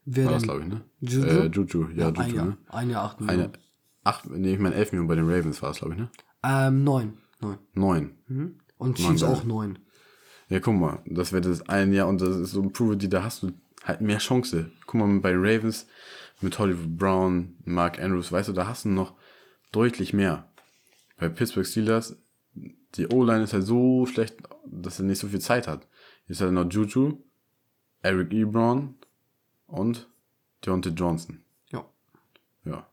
Wer 0.05 0.27
War 0.27 0.33
das, 0.35 0.43
glaube 0.45 0.61
ich, 0.61 0.67
ne? 0.69 0.83
Juju? 1.01 1.27
Äh, 1.27 1.47
Juju, 1.47 1.89
ja, 1.97 2.09
ein 2.09 2.15
Juju, 2.15 2.37
Jahr. 2.37 2.45
ne? 2.47 2.59
Ein 2.69 2.91
Jahr, 2.91 3.05
acht 3.05 3.21
Millionen. 3.21 3.41
Eine, 3.45 3.53
acht, 4.05 4.31
nee, 4.31 4.55
ich 4.55 4.61
meine 4.61 4.77
elf 4.77 4.93
Millionen 4.93 5.09
bei 5.09 5.17
den 5.17 5.29
Ravens 5.29 5.61
war 5.63 5.71
es, 5.71 5.79
glaube 5.79 5.95
ich, 5.95 6.01
ne? 6.01 6.11
Ähm, 6.45 6.85
neun. 6.85 7.19
Neun. 7.41 7.59
Neun. 7.75 8.61
Und 8.79 8.97
Chiefs 8.97 9.23
auch 9.25 9.45
neun. 9.45 9.79
Ja, 10.49 10.61
guck 10.61 10.75
mal, 10.77 11.03
das 11.07 11.33
wäre 11.33 11.43
das 11.43 11.69
ein 11.69 11.93
Jahr 11.93 12.07
und 12.07 12.21
das 12.21 12.37
ist 12.37 12.53
so 12.53 12.63
ein 12.63 12.73
Prove, 12.73 12.97
die 12.97 13.09
da 13.09 13.25
hast 13.25 13.43
du 13.43 13.51
halt 13.83 14.01
mehr 14.01 14.19
Chance. 14.19 14.71
Guck 14.87 15.01
mal, 15.01 15.21
bei 15.21 15.33
Ravens 15.35 15.89
mit 16.41 16.57
Hollywood 16.59 16.97
Brown, 16.97 17.57
Mark 17.65 17.99
Andrews, 18.01 18.31
weißt 18.31 18.49
du, 18.49 18.53
da 18.53 18.69
hast 18.69 18.85
du 18.85 18.91
noch 18.91 19.15
deutlich 19.73 20.13
mehr. 20.13 20.49
Bei 21.19 21.29
Pittsburgh 21.29 21.67
Steelers, 21.67 22.17
die 22.95 23.09
O-Line 23.09 23.43
ist 23.43 23.55
halt 23.55 23.65
so 23.65 24.07
schlecht, 24.07 24.37
dass 24.67 25.01
er 25.01 25.07
nicht 25.07 25.19
so 25.19 25.27
viel 25.29 25.41
Zeit 25.41 25.67
hat. 25.67 25.89
Jetzt 26.29 26.41
hat 26.41 26.49
er 26.49 26.53
noch 26.53 26.71
Juju, 26.71 27.19
Eric 28.07 28.33
Ebron 28.33 28.95
und 29.67 30.07
Deontay 30.65 30.91
Johnson. 30.91 31.41
Ja. 31.73 31.85
Ja. 32.65 32.87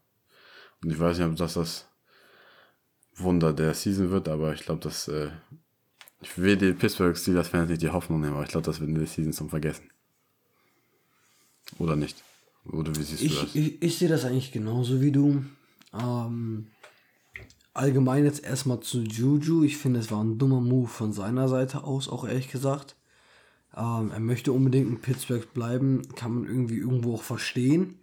Und 0.81 0.91
ich 0.91 0.99
weiß 0.99 1.19
nicht, 1.19 1.27
ob 1.27 1.35
das 1.35 1.53
das 1.53 1.87
Wunder 3.15 3.53
der 3.53 3.75
Season 3.75 4.09
wird, 4.09 4.27
aber 4.27 4.53
ich 4.53 4.61
glaube, 4.61 4.81
dass 4.81 5.07
äh, 5.07 5.29
ich 6.21 6.35
will 6.37 6.57
die 6.57 6.73
Pittsburgh 6.73 7.15
Steelers 7.15 7.49
Fans 7.49 7.69
nicht 7.69 7.83
die 7.83 7.91
Hoffnung 7.91 8.21
nehmen, 8.21 8.33
aber 8.33 8.43
ich 8.43 8.49
glaube, 8.49 8.65
das 8.65 8.79
wird 8.79 8.89
in 8.89 8.95
der 8.95 9.05
Season 9.05 9.33
zum 9.33 9.49
Vergessen. 9.49 9.91
Oder 11.77 11.95
nicht? 11.95 12.23
Oder 12.65 12.95
wie 12.95 13.03
siehst 13.03 13.21
du 13.23 13.27
das? 13.27 13.43
Ich, 13.43 13.55
ich, 13.55 13.81
ich 13.83 13.97
sehe 13.99 14.09
das 14.09 14.25
eigentlich 14.25 14.51
genauso 14.51 14.99
wie 14.99 15.11
du. 15.11 15.43
Ähm, 15.93 16.67
allgemein 17.75 18.25
jetzt 18.25 18.43
erstmal 18.43 18.79
zu 18.79 19.01
Juju. 19.01 19.63
Ich 19.63 19.77
finde, 19.77 19.99
es 19.99 20.09
war 20.09 20.23
ein 20.23 20.39
dummer 20.39 20.59
Move 20.61 20.87
von 20.87 21.13
seiner 21.13 21.47
Seite 21.49 21.83
aus, 21.83 22.09
auch 22.09 22.25
ehrlich 22.25 22.49
gesagt. 22.49 22.95
Ähm, 23.75 24.11
er 24.11 24.19
möchte 24.19 24.51
unbedingt 24.51 24.89
in 24.89 25.01
Pittsburgh 25.01 25.51
bleiben, 25.53 26.01
kann 26.15 26.33
man 26.33 26.45
irgendwie 26.45 26.77
irgendwo 26.77 27.15
auch 27.15 27.23
verstehen. 27.23 27.99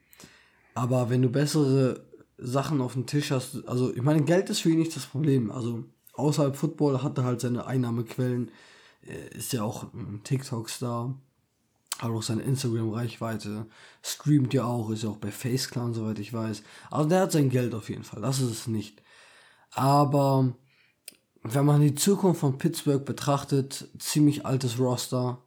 Aber 0.74 1.11
wenn 1.11 1.22
du 1.22 1.28
bessere 1.28 2.06
Sachen 2.38 2.80
auf 2.80 2.94
dem 2.94 3.06
Tisch 3.06 3.30
hast, 3.30 3.66
also 3.68 3.94
ich 3.94 4.02
meine, 4.02 4.22
Geld 4.22 4.50
ist 4.50 4.61
für 4.61 4.70
ihn 4.70 4.78
nicht 4.78 4.96
das 4.96 5.06
Problem. 5.06 5.50
Also 5.50 5.85
außerhalb 6.14 6.56
Football 6.56 7.02
hat 7.02 7.18
er 7.18 7.24
halt 7.24 7.40
seine 7.40 7.66
Einnahmequellen, 7.66 8.50
ist 9.33 9.52
ja 9.52 9.62
auch 9.62 9.92
ein 9.94 10.20
TikTok-Star, 10.24 11.14
hat 11.98 12.11
auch 12.11 12.22
seine 12.22 12.42
Instagram-Reichweite, 12.42 13.66
streamt 14.02 14.54
ja 14.54 14.64
auch, 14.64 14.90
ist 14.90 15.02
ja 15.02 15.11
auch 15.11 15.18
bei 15.18 15.30
FaceClan, 15.30 15.94
soweit 15.94 16.18
ich 16.18 16.33
weiß. 16.33 16.62
Also 16.90 17.09
der 17.09 17.20
hat 17.20 17.33
sein 17.33 17.50
Geld 17.50 17.74
auf 17.74 17.88
jeden 17.88 18.04
Fall, 18.04 18.22
das 18.22 18.40
ist 18.40 18.50
es 18.50 18.66
nicht. 18.66 19.02
Aber 19.72 20.54
wenn 21.42 21.64
man 21.64 21.80
die 21.80 21.94
Zukunft 21.94 22.40
von 22.40 22.59
Pittsburgh 22.59 23.04
betrachtet, 23.04 23.88
ziemlich 23.98 24.44
altes 24.46 24.78
Roster, 24.78 25.42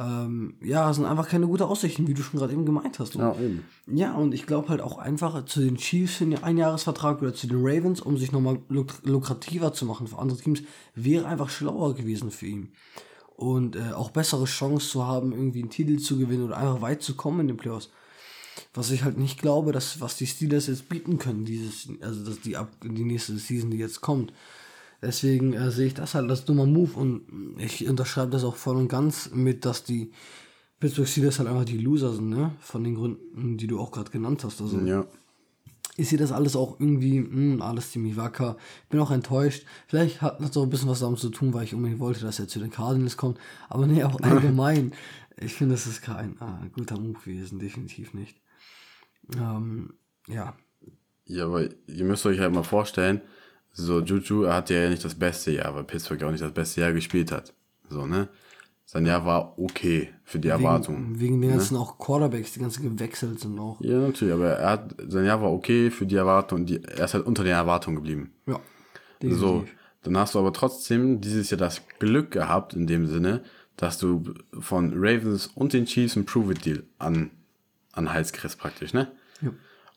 ähm, 0.00 0.54
ja, 0.62 0.92
sind 0.94 1.04
einfach 1.04 1.28
keine 1.28 1.46
gute 1.46 1.66
Aussichten, 1.66 2.06
wie 2.06 2.14
du 2.14 2.22
schon 2.22 2.40
gerade 2.40 2.52
eben 2.52 2.64
gemeint 2.64 2.98
hast. 2.98 3.16
Und 3.16 3.22
Ja, 3.22 3.34
eben. 3.34 3.64
ja, 3.86 4.14
und 4.14 4.32
ich 4.32 4.46
glaube 4.46 4.68
halt 4.68 4.80
auch 4.80 4.96
einfach 4.96 5.44
zu 5.44 5.60
den 5.60 5.76
Chiefs 5.76 6.14
für 6.14 6.24
einen 6.24 6.42
Einjahresvertrag 6.42 7.20
oder 7.20 7.34
zu 7.34 7.46
den 7.46 7.58
Ravens, 7.60 8.00
um 8.00 8.16
sich 8.16 8.32
nochmal 8.32 8.60
luk 8.68 8.94
lukrativer 9.04 9.72
zu 9.74 9.84
machen 9.84 10.06
für 10.06 10.18
andere 10.18 10.38
Teams, 10.38 10.62
wäre 10.94 11.26
einfach 11.26 11.50
schlauer 11.50 11.94
gewesen 11.94 12.30
für 12.30 12.46
ihn. 12.46 12.72
Und 13.36 13.76
äh, 13.76 13.92
auch 13.92 14.10
bessere 14.10 14.44
Chance 14.44 14.88
zu 14.88 15.06
haben, 15.06 15.32
irgendwie 15.32 15.60
einen 15.60 15.70
Titel 15.70 15.98
zu 15.98 16.18
gewinnen 16.18 16.44
oder 16.44 16.56
einfach 16.56 16.80
weit 16.80 17.02
zu 17.02 17.14
kommen 17.14 17.40
in 17.40 17.48
den 17.48 17.56
Playoffs. 17.56 17.90
Was 18.72 18.90
ich 18.90 19.04
halt 19.04 19.18
nicht 19.18 19.40
glaube, 19.40 19.72
dass 19.72 20.00
was 20.00 20.16
die 20.16 20.26
Steelers 20.26 20.66
jetzt 20.66 20.88
bieten 20.88 21.18
können, 21.18 21.44
dieses, 21.44 21.88
also 22.00 22.24
dass 22.24 22.40
die 22.40 22.56
ab 22.56 22.70
die 22.82 23.04
nächste 23.04 23.36
Season, 23.36 23.70
die 23.70 23.78
jetzt 23.78 24.00
kommt. 24.00 24.32
Deswegen 25.02 25.54
äh, 25.54 25.70
sehe 25.70 25.86
ich 25.86 25.94
das 25.94 26.14
halt 26.14 26.28
als 26.30 26.44
dummer 26.44 26.66
Move 26.66 26.92
und 26.98 27.22
ich 27.58 27.88
unterschreibe 27.88 28.30
das 28.30 28.44
auch 28.44 28.56
voll 28.56 28.76
und 28.76 28.88
ganz 28.88 29.30
mit, 29.32 29.64
dass 29.64 29.82
die 29.84 30.12
Pittsburgh 30.78 31.08
Steelers 31.08 31.38
halt 31.38 31.48
einfach 31.48 31.64
die 31.64 31.78
Loser 31.78 32.12
sind, 32.12 32.28
ne? 32.30 32.52
Von 32.60 32.84
den 32.84 32.94
Gründen, 32.94 33.56
die 33.56 33.66
du 33.66 33.78
auch 33.80 33.92
gerade 33.92 34.10
genannt 34.10 34.44
hast. 34.44 34.60
Also 34.60 34.78
Ja. 34.80 35.06
ich 35.96 36.08
sehe 36.08 36.18
das 36.18 36.32
alles 36.32 36.54
auch 36.56 36.78
irgendwie, 36.80 37.20
mh, 37.20 37.64
alles 37.64 37.92
ziemlich 37.92 38.16
wacker. 38.16 38.56
Bin 38.88 39.00
auch 39.00 39.10
enttäuscht. 39.10 39.64
Vielleicht 39.88 40.22
hat 40.22 40.40
das 40.40 40.56
auch 40.56 40.62
ein 40.64 40.70
bisschen 40.70 40.88
was 40.88 41.00
damit 41.00 41.18
zu 41.18 41.30
tun, 41.30 41.52
weil 41.54 41.64
ich 41.64 41.74
unbedingt 41.74 42.00
wollte, 42.00 42.20
dass 42.20 42.38
er 42.38 42.48
zu 42.48 42.58
den 42.58 42.70
Cardinals 42.70 43.16
kommt. 43.16 43.38
Aber 43.68 43.86
nee, 43.86 44.04
auch 44.04 44.20
allgemein. 44.22 44.92
ich 45.38 45.54
finde, 45.54 45.74
das 45.74 45.86
ist 45.86 46.02
kein 46.02 46.36
ah, 46.40 46.60
guter 46.74 46.98
Move 46.98 47.18
gewesen, 47.24 47.58
definitiv 47.58 48.12
nicht. 48.14 48.40
Ähm, 49.36 49.94
ja. 50.28 50.54
Ja, 51.26 51.44
aber 51.46 51.68
ihr 51.86 52.04
müsst 52.04 52.26
euch 52.26 52.40
halt 52.40 52.52
mal 52.52 52.62
vorstellen, 52.64 53.20
so 53.72 54.00
Juju, 54.00 54.44
er 54.44 54.54
hatte 54.54 54.74
ja 54.74 54.88
nicht 54.88 55.04
das 55.04 55.14
beste 55.14 55.52
Jahr, 55.52 55.74
weil 55.74 55.84
Pittsburgh 55.84 56.22
auch 56.24 56.30
nicht 56.30 56.42
das 56.42 56.52
beste 56.52 56.80
Jahr 56.80 56.92
gespielt 56.92 57.32
hat. 57.32 57.54
So, 57.88 58.06
ne? 58.06 58.28
Sein 58.84 59.06
Jahr 59.06 59.24
war 59.24 59.56
okay 59.56 60.12
für 60.24 60.40
die 60.40 60.48
Erwartungen. 60.48 61.20
Wegen, 61.20 61.40
den 61.40 61.50
ganzen 61.50 61.76
auch 61.76 61.96
Quarterbacks, 61.96 62.54
die 62.54 62.58
ganzen 62.60 62.82
gewechselt 62.82 63.38
sind 63.38 63.56
auch. 63.58 63.80
Ja, 63.80 63.98
natürlich, 63.98 64.34
aber 64.34 64.48
er 64.48 64.70
hat, 64.70 64.96
sein 65.06 65.24
Jahr 65.24 65.40
war 65.40 65.52
okay 65.52 65.92
für 65.92 66.06
die 66.06 66.16
Erwartungen, 66.16 66.66
die, 66.66 66.82
er 66.82 67.04
ist 67.04 67.14
halt 67.14 67.24
unter 67.24 67.44
den 67.44 67.52
Erwartungen 67.52 67.94
geblieben. 67.94 68.32
Ja. 68.46 68.58
So, 69.22 69.60
definitiv. 69.60 69.76
dann 70.02 70.18
hast 70.18 70.34
du 70.34 70.40
aber 70.40 70.52
trotzdem 70.52 71.20
dieses 71.20 71.50
Jahr 71.50 71.58
das 71.58 71.82
Glück 72.00 72.32
gehabt, 72.32 72.74
in 72.74 72.88
dem 72.88 73.06
Sinne, 73.06 73.44
dass 73.76 73.98
du 73.98 74.24
von 74.58 74.92
Ravens 74.96 75.46
und 75.46 75.72
den 75.72 75.84
Chiefs 75.84 76.16
einen 76.16 76.26
Prove-It-Deal 76.26 76.82
an, 76.98 77.30
an 77.92 78.12
Hals 78.12 78.32
kriegst 78.32 78.58
praktisch, 78.58 78.92
ne? 78.92 79.12
Ja. 79.40 79.50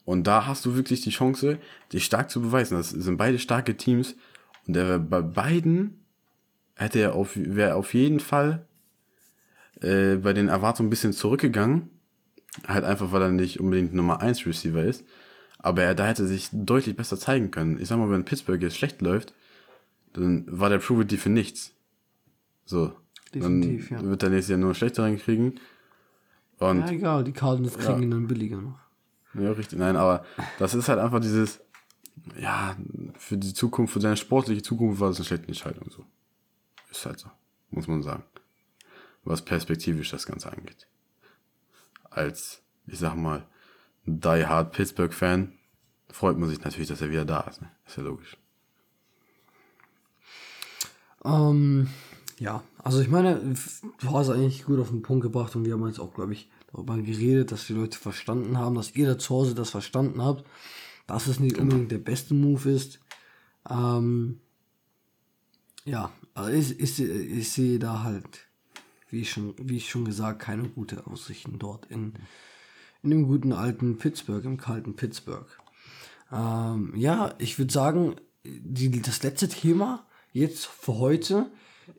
Und 0.06 0.28
da 0.28 0.46
hast 0.48 0.66
du 0.66 0.76
wirklich 0.76 1.02
die 1.02 1.12
Chance, 1.12 1.60
dich 1.92 2.06
stark 2.06 2.30
zu 2.30 2.42
beweisen. 2.42 2.78
Das 2.78 2.90
sind 2.90 3.18
beide 3.18 3.40
starke 3.40 3.78
Teams. 3.78 4.16
Und 4.68 4.76
er 4.76 4.88
wär 4.88 5.00
bei 5.00 5.22
beiden 5.22 6.04
hätte 6.76 7.00
er 7.00 7.16
auf, 7.16 7.32
wäre 7.36 7.76
auf 7.76 7.94
jeden 7.94 8.20
Fall 8.20 8.66
äh, 9.82 10.16
bei 10.16 10.34
den 10.34 10.50
Erwartungen 10.50 10.88
ein 10.88 10.90
bisschen 10.90 11.14
zurückgegangen. 11.14 11.90
Halt 12.68 12.84
einfach, 12.84 13.12
weil 13.12 13.22
er 13.22 13.32
nicht 13.32 13.60
unbedingt 13.60 13.94
Nummer 13.94 14.22
1 14.22 14.46
Receiver 14.46 14.84
ist. 14.84 15.06
Aber 15.58 15.84
er, 15.84 15.96
da 15.96 16.06
hätte 16.06 16.24
er 16.24 16.28
sich 16.28 16.50
deutlich 16.52 16.96
besser 16.96 17.18
zeigen 17.18 17.52
können. 17.52 17.80
Ich 17.80 17.88
sag 17.88 17.98
mal, 17.98 18.10
wenn 18.12 18.26
Pittsburgh 18.26 18.62
jetzt 18.62 18.78
schlecht 18.78 19.02
läuft, 19.02 19.34
dann 20.12 20.46
war 20.48 20.70
der 20.70 20.80
Prove 20.80 21.04
It 21.04 21.14
für 21.14 21.30
nichts. 21.30 21.74
So. 22.66 22.94
Definitiv, 23.34 23.90
dann 23.90 24.04
ja. 24.04 24.10
wird 24.10 24.24
er 24.24 24.30
nächstes 24.30 24.50
Jahr 24.50 24.60
nur 24.60 24.70
einen 24.70 24.76
schlechteren 24.76 25.18
kriegen. 25.18 25.56
Und 26.60 26.82
Ja, 26.82 26.92
egal, 26.92 27.24
die 27.24 27.32
Cardinals 27.32 27.78
kriegen 27.78 28.04
ihn 28.04 28.12
dann 28.12 28.28
billiger 28.28 28.62
noch. 28.62 28.83
Ja, 29.34 29.52
richtig. 29.52 29.80
Nein, 29.80 29.96
aber 29.96 30.26
das 30.60 30.74
ist 30.74 30.90
halt 30.90 31.00
einfach 31.00 31.20
dieses, 31.20 31.62
ja, 32.40 32.76
für 33.18 33.38
die 33.38 33.54
Zukunft, 33.54 33.94
für 33.94 34.02
seine 34.02 34.18
sportliche 34.18 34.62
Zukunft 34.62 35.00
war 35.00 35.10
das 35.10 35.18
eine 35.18 35.26
schlechte 35.26 35.48
Entscheidung 35.48 35.90
so. 35.90 36.06
Ist 36.92 37.06
halt 37.06 37.20
so, 37.20 37.30
muss 37.72 37.88
man 37.88 38.04
sagen. 38.04 38.24
Was 39.24 39.42
perspektivisch 39.42 40.12
das 40.12 40.26
Ganze 40.26 40.52
angeht. 40.52 40.88
Als, 42.10 42.62
ich 42.86 43.00
sag 43.00 43.16
mal, 43.16 43.48
Die 44.06 44.46
Hard 44.46 44.74
Pittsburgh-Fan 44.74 45.54
freut 46.10 46.38
man 46.38 46.50
sich 46.50 46.62
natürlich, 46.64 46.90
dass 46.90 47.02
er 47.02 47.10
wieder 47.10 47.26
da 47.26 47.42
ist. 47.42 47.62
Ne? 47.62 47.72
Ist 47.88 47.98
ja 47.98 48.04
logisch. 48.04 48.38
Ähm, 51.26 51.88
ja, 52.38 52.64
also 52.84 53.00
ich 53.00 53.10
meine, 53.10 53.40
du 53.40 54.12
hast 54.12 54.30
eigentlich 54.30 54.66
gut 54.66 54.80
auf 54.80 54.90
den 54.90 55.02
Punkt 55.02 55.24
gebracht 55.24 55.56
und 55.56 55.66
wir 55.66 55.74
haben 55.74 55.88
jetzt 55.88 56.00
auch, 56.00 56.14
glaube 56.14 56.34
ich, 56.34 56.50
darüber 56.74 56.98
geredet, 56.98 57.52
dass 57.52 57.68
die 57.68 57.74
Leute 57.74 57.98
verstanden 57.98 58.58
haben, 58.58 58.76
dass 58.76 58.96
ihr 58.96 59.08
da 59.08 59.18
zu 59.18 59.36
Hause 59.36 59.56
das 59.56 59.70
verstanden 59.70 60.22
habt, 60.22 60.46
dass 61.08 61.28
es 61.28 61.40
nicht 61.40 61.58
unbedingt 61.58 61.92
der 61.92 62.00
beste 62.00 62.34
Move 62.34 62.70
ist. 62.70 63.00
Ähm, 63.70 64.40
ja, 65.86 66.12
also 66.34 66.52
ich, 66.52 66.80
ich, 66.80 67.00
ich 67.00 67.50
sehe 67.50 67.80
da 67.80 68.04
halt, 68.04 68.48
wie 69.10 69.22
ich 69.22 69.32
schon, 69.32 69.54
wie 69.58 69.78
ich 69.78 69.90
schon 69.90 70.06
gesagt, 70.06 70.40
keine 70.40 70.68
gute 70.68 71.06
Aussichten 71.08 71.60
dort 71.60 71.86
in, 71.88 72.14
in 73.04 73.12
dem 73.12 73.28
guten 73.28 73.54
alten 73.54 73.98
Pittsburgh, 73.98 74.44
im 74.46 74.58
kalten 74.58 74.96
Pittsburgh. 74.96 75.48
Ähm, 76.32 76.94
ja, 76.96 77.36
ich 77.38 77.60
würde 77.60 77.72
sagen, 77.72 78.16
die, 78.44 79.02
das 79.02 79.22
letzte 79.24 79.48
Thema 79.48 80.08
jetzt 80.32 80.66
für 80.66 80.98
heute 80.98 81.52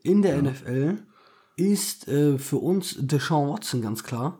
in 0.03 0.21
der 0.21 0.41
NFL 0.41 1.03
ist 1.55 2.07
äh, 2.07 2.37
für 2.37 2.57
uns 2.57 2.97
Deshaun 2.99 3.49
Watson 3.49 3.81
ganz 3.81 4.03
klar. 4.03 4.39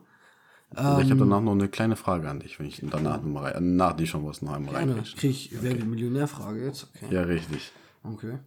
Ich 0.76 1.10
habe 1.10 1.20
danach 1.20 1.40
noch 1.40 1.52
eine 1.52 1.68
kleine 1.68 1.96
Frage 1.96 2.28
an 2.28 2.40
dich, 2.40 2.58
wenn 2.58 2.66
ich 2.66 2.82
danach 2.90 3.22
noch 3.22 3.32
mal 3.32 3.52
rein, 3.52 3.76
nach 3.76 3.94
die 3.94 4.06
schon 4.06 4.26
was 4.26 4.42
noch 4.42 4.52
einmal 4.52 4.74
rein. 4.74 5.02
kriege 5.16 5.32
ich, 5.32 5.50
wer 5.52 5.72
wird 5.72 5.86
Millionärfrage 5.86 6.64
jetzt? 6.64 6.88
Okay. 6.94 7.14
Ja, 7.14 7.22
richtig. 7.22 7.72
Okay. 8.02 8.38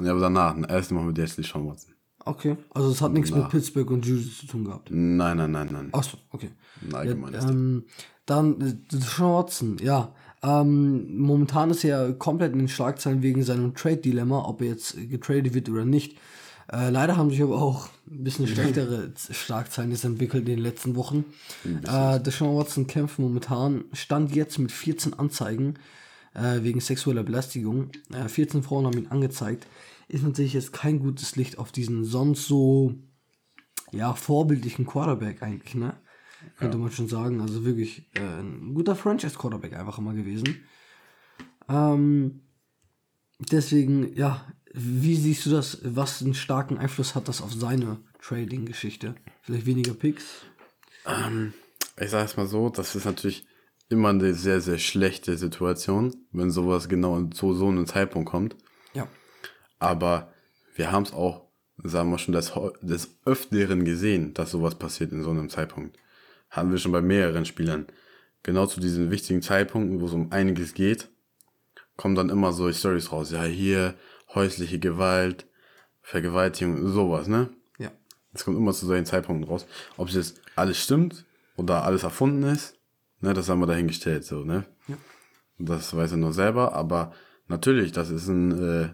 Ja, 0.00 0.10
aber 0.10 0.20
danach, 0.20 0.56
erst 0.68 0.92
machen 0.92 1.14
wir 1.14 1.22
jetzt 1.22 1.38
die 1.38 1.42
Sean 1.42 1.66
Watson. 1.66 1.94
Okay. 2.24 2.56
Also 2.74 2.90
es 2.90 3.00
hat 3.00 3.12
nichts 3.12 3.30
mit 3.30 3.48
Pittsburgh 3.48 3.90
und 3.90 4.04
Juju 4.04 4.28
zu 4.28 4.46
tun 4.46 4.64
gehabt. 4.64 4.90
Nein, 4.90 5.36
nein, 5.36 5.52
nein, 5.52 5.68
nein. 5.70 5.88
Achso, 5.92 6.18
okay. 6.30 6.50
Ein 6.82 6.94
allgemeines 6.94 7.44
Ähm, 7.44 7.84
dann 8.26 8.60
äh, 8.60 8.74
Deshaun 8.92 9.32
Watson, 9.32 9.76
ja. 9.80 10.12
Ähm, 10.42 11.16
momentan 11.18 11.70
ist 11.70 11.84
er 11.84 12.12
komplett 12.14 12.52
in 12.52 12.58
den 12.58 12.68
Schlagzeilen 12.68 13.22
wegen 13.22 13.42
seinem 13.42 13.74
Trade-Dilemma, 13.74 14.44
ob 14.44 14.60
er 14.60 14.68
jetzt 14.68 14.96
getradet 15.08 15.54
wird 15.54 15.68
oder 15.68 15.84
nicht. 15.84 16.18
Äh, 16.72 16.90
leider 16.90 17.16
haben 17.16 17.30
sich 17.30 17.42
aber 17.42 17.60
auch 17.60 17.88
ein 18.10 18.24
bisschen 18.24 18.46
schlechtere 18.46 19.14
Z- 19.14 19.36
Schlagzeilen 19.36 19.90
jetzt 19.90 20.04
entwickelt 20.04 20.48
in 20.48 20.56
den 20.56 20.58
letzten 20.58 20.96
Wochen. 20.96 21.24
Äh, 21.64 22.20
Deshaun 22.20 22.56
Watson 22.56 22.86
kämpft 22.86 23.18
momentan, 23.18 23.84
stand 23.92 24.34
jetzt 24.34 24.58
mit 24.58 24.72
14 24.72 25.14
Anzeigen 25.14 25.74
äh, 26.34 26.62
wegen 26.62 26.80
sexueller 26.80 27.22
Belästigung. 27.22 27.90
Äh, 28.12 28.28
14 28.28 28.62
Frauen 28.62 28.86
haben 28.86 28.98
ihn 28.98 29.08
angezeigt. 29.08 29.66
Ist 30.08 30.24
natürlich 30.24 30.54
jetzt 30.54 30.72
kein 30.72 30.98
gutes 30.98 31.36
Licht 31.36 31.58
auf 31.58 31.72
diesen 31.72 32.04
sonst 32.04 32.46
so 32.46 32.94
ja, 33.92 34.14
vorbildlichen 34.14 34.86
Quarterback 34.86 35.42
eigentlich, 35.42 35.74
ne? 35.74 35.94
könnte 36.56 36.76
ja. 36.76 36.82
man 36.82 36.92
schon 36.92 37.08
sagen. 37.08 37.40
Also 37.40 37.64
wirklich 37.64 38.06
äh, 38.14 38.40
ein 38.40 38.74
guter 38.74 38.96
Franchise-Quarterback 38.96 39.74
einfach 39.74 39.98
immer 39.98 40.14
gewesen. 40.14 40.64
Ähm, 41.68 42.42
deswegen, 43.38 44.14
ja, 44.14 44.46
wie 44.78 45.16
siehst 45.16 45.46
du 45.46 45.50
das? 45.50 45.78
Was 45.82 46.22
einen 46.22 46.34
starken 46.34 46.76
Einfluss 46.76 47.14
hat 47.14 47.28
das 47.28 47.40
auf 47.40 47.52
seine 47.52 47.96
Trading-Geschichte? 48.20 49.14
Vielleicht 49.40 49.64
weniger 49.64 49.94
Picks? 49.94 50.24
Ähm, 51.06 51.54
ich 51.98 52.10
sage 52.10 52.26
es 52.26 52.36
mal 52.36 52.46
so, 52.46 52.68
das 52.68 52.94
ist 52.94 53.06
natürlich 53.06 53.46
immer 53.88 54.10
eine 54.10 54.34
sehr, 54.34 54.60
sehr 54.60 54.76
schlechte 54.76 55.38
Situation, 55.38 56.14
wenn 56.30 56.50
sowas 56.50 56.90
genau 56.90 57.22
zu 57.28 57.54
so 57.54 57.68
einem 57.68 57.86
Zeitpunkt 57.86 58.28
kommt. 58.28 58.54
Ja. 58.92 59.08
Aber 59.78 60.30
wir 60.74 60.92
haben 60.92 61.04
es 61.04 61.12
auch, 61.14 61.46
sagen 61.78 62.10
wir 62.10 62.18
schon, 62.18 62.34
des, 62.34 62.52
des 62.82 63.16
Öfteren 63.24 63.86
gesehen, 63.86 64.34
dass 64.34 64.50
sowas 64.50 64.74
passiert 64.74 65.10
in 65.12 65.22
so 65.22 65.30
einem 65.30 65.48
Zeitpunkt. 65.48 65.96
Haben 66.50 66.70
wir 66.70 66.78
schon 66.78 66.92
bei 66.92 67.00
mehreren 67.00 67.46
Spielern. 67.46 67.86
Genau 68.42 68.66
zu 68.66 68.80
diesen 68.80 69.10
wichtigen 69.10 69.40
Zeitpunkten, 69.40 70.02
wo 70.02 70.06
es 70.06 70.12
um 70.12 70.32
einiges 70.32 70.74
geht, 70.74 71.08
kommen 71.96 72.14
dann 72.14 72.28
immer 72.28 72.52
so 72.52 72.70
Stories 72.70 73.10
raus. 73.10 73.30
Ja, 73.30 73.44
hier 73.44 73.94
häusliche 74.34 74.78
Gewalt, 74.78 75.46
Vergewaltigung, 76.02 76.86
sowas, 76.88 77.26
ne? 77.26 77.50
Ja. 77.78 77.90
Es 78.32 78.44
kommt 78.44 78.56
immer 78.56 78.72
zu 78.72 78.86
solchen 78.86 79.06
Zeitpunkten 79.06 79.48
raus. 79.48 79.66
Ob 79.96 80.08
es 80.08 80.14
jetzt 80.14 80.40
alles 80.54 80.82
stimmt 80.82 81.24
oder 81.56 81.84
alles 81.84 82.04
erfunden 82.04 82.44
ist, 82.44 82.78
ne, 83.20 83.34
das 83.34 83.48
haben 83.48 83.60
wir 83.60 83.66
dahingestellt, 83.66 84.24
so, 84.24 84.44
ne? 84.44 84.64
Ja. 84.88 84.96
Das 85.58 85.96
weiß 85.96 86.12
er 86.12 86.18
nur 86.18 86.32
selber, 86.32 86.74
aber 86.74 87.12
natürlich, 87.48 87.92
das 87.92 88.10
ist 88.10 88.28
ein, 88.28 88.52
äh, 88.52 88.84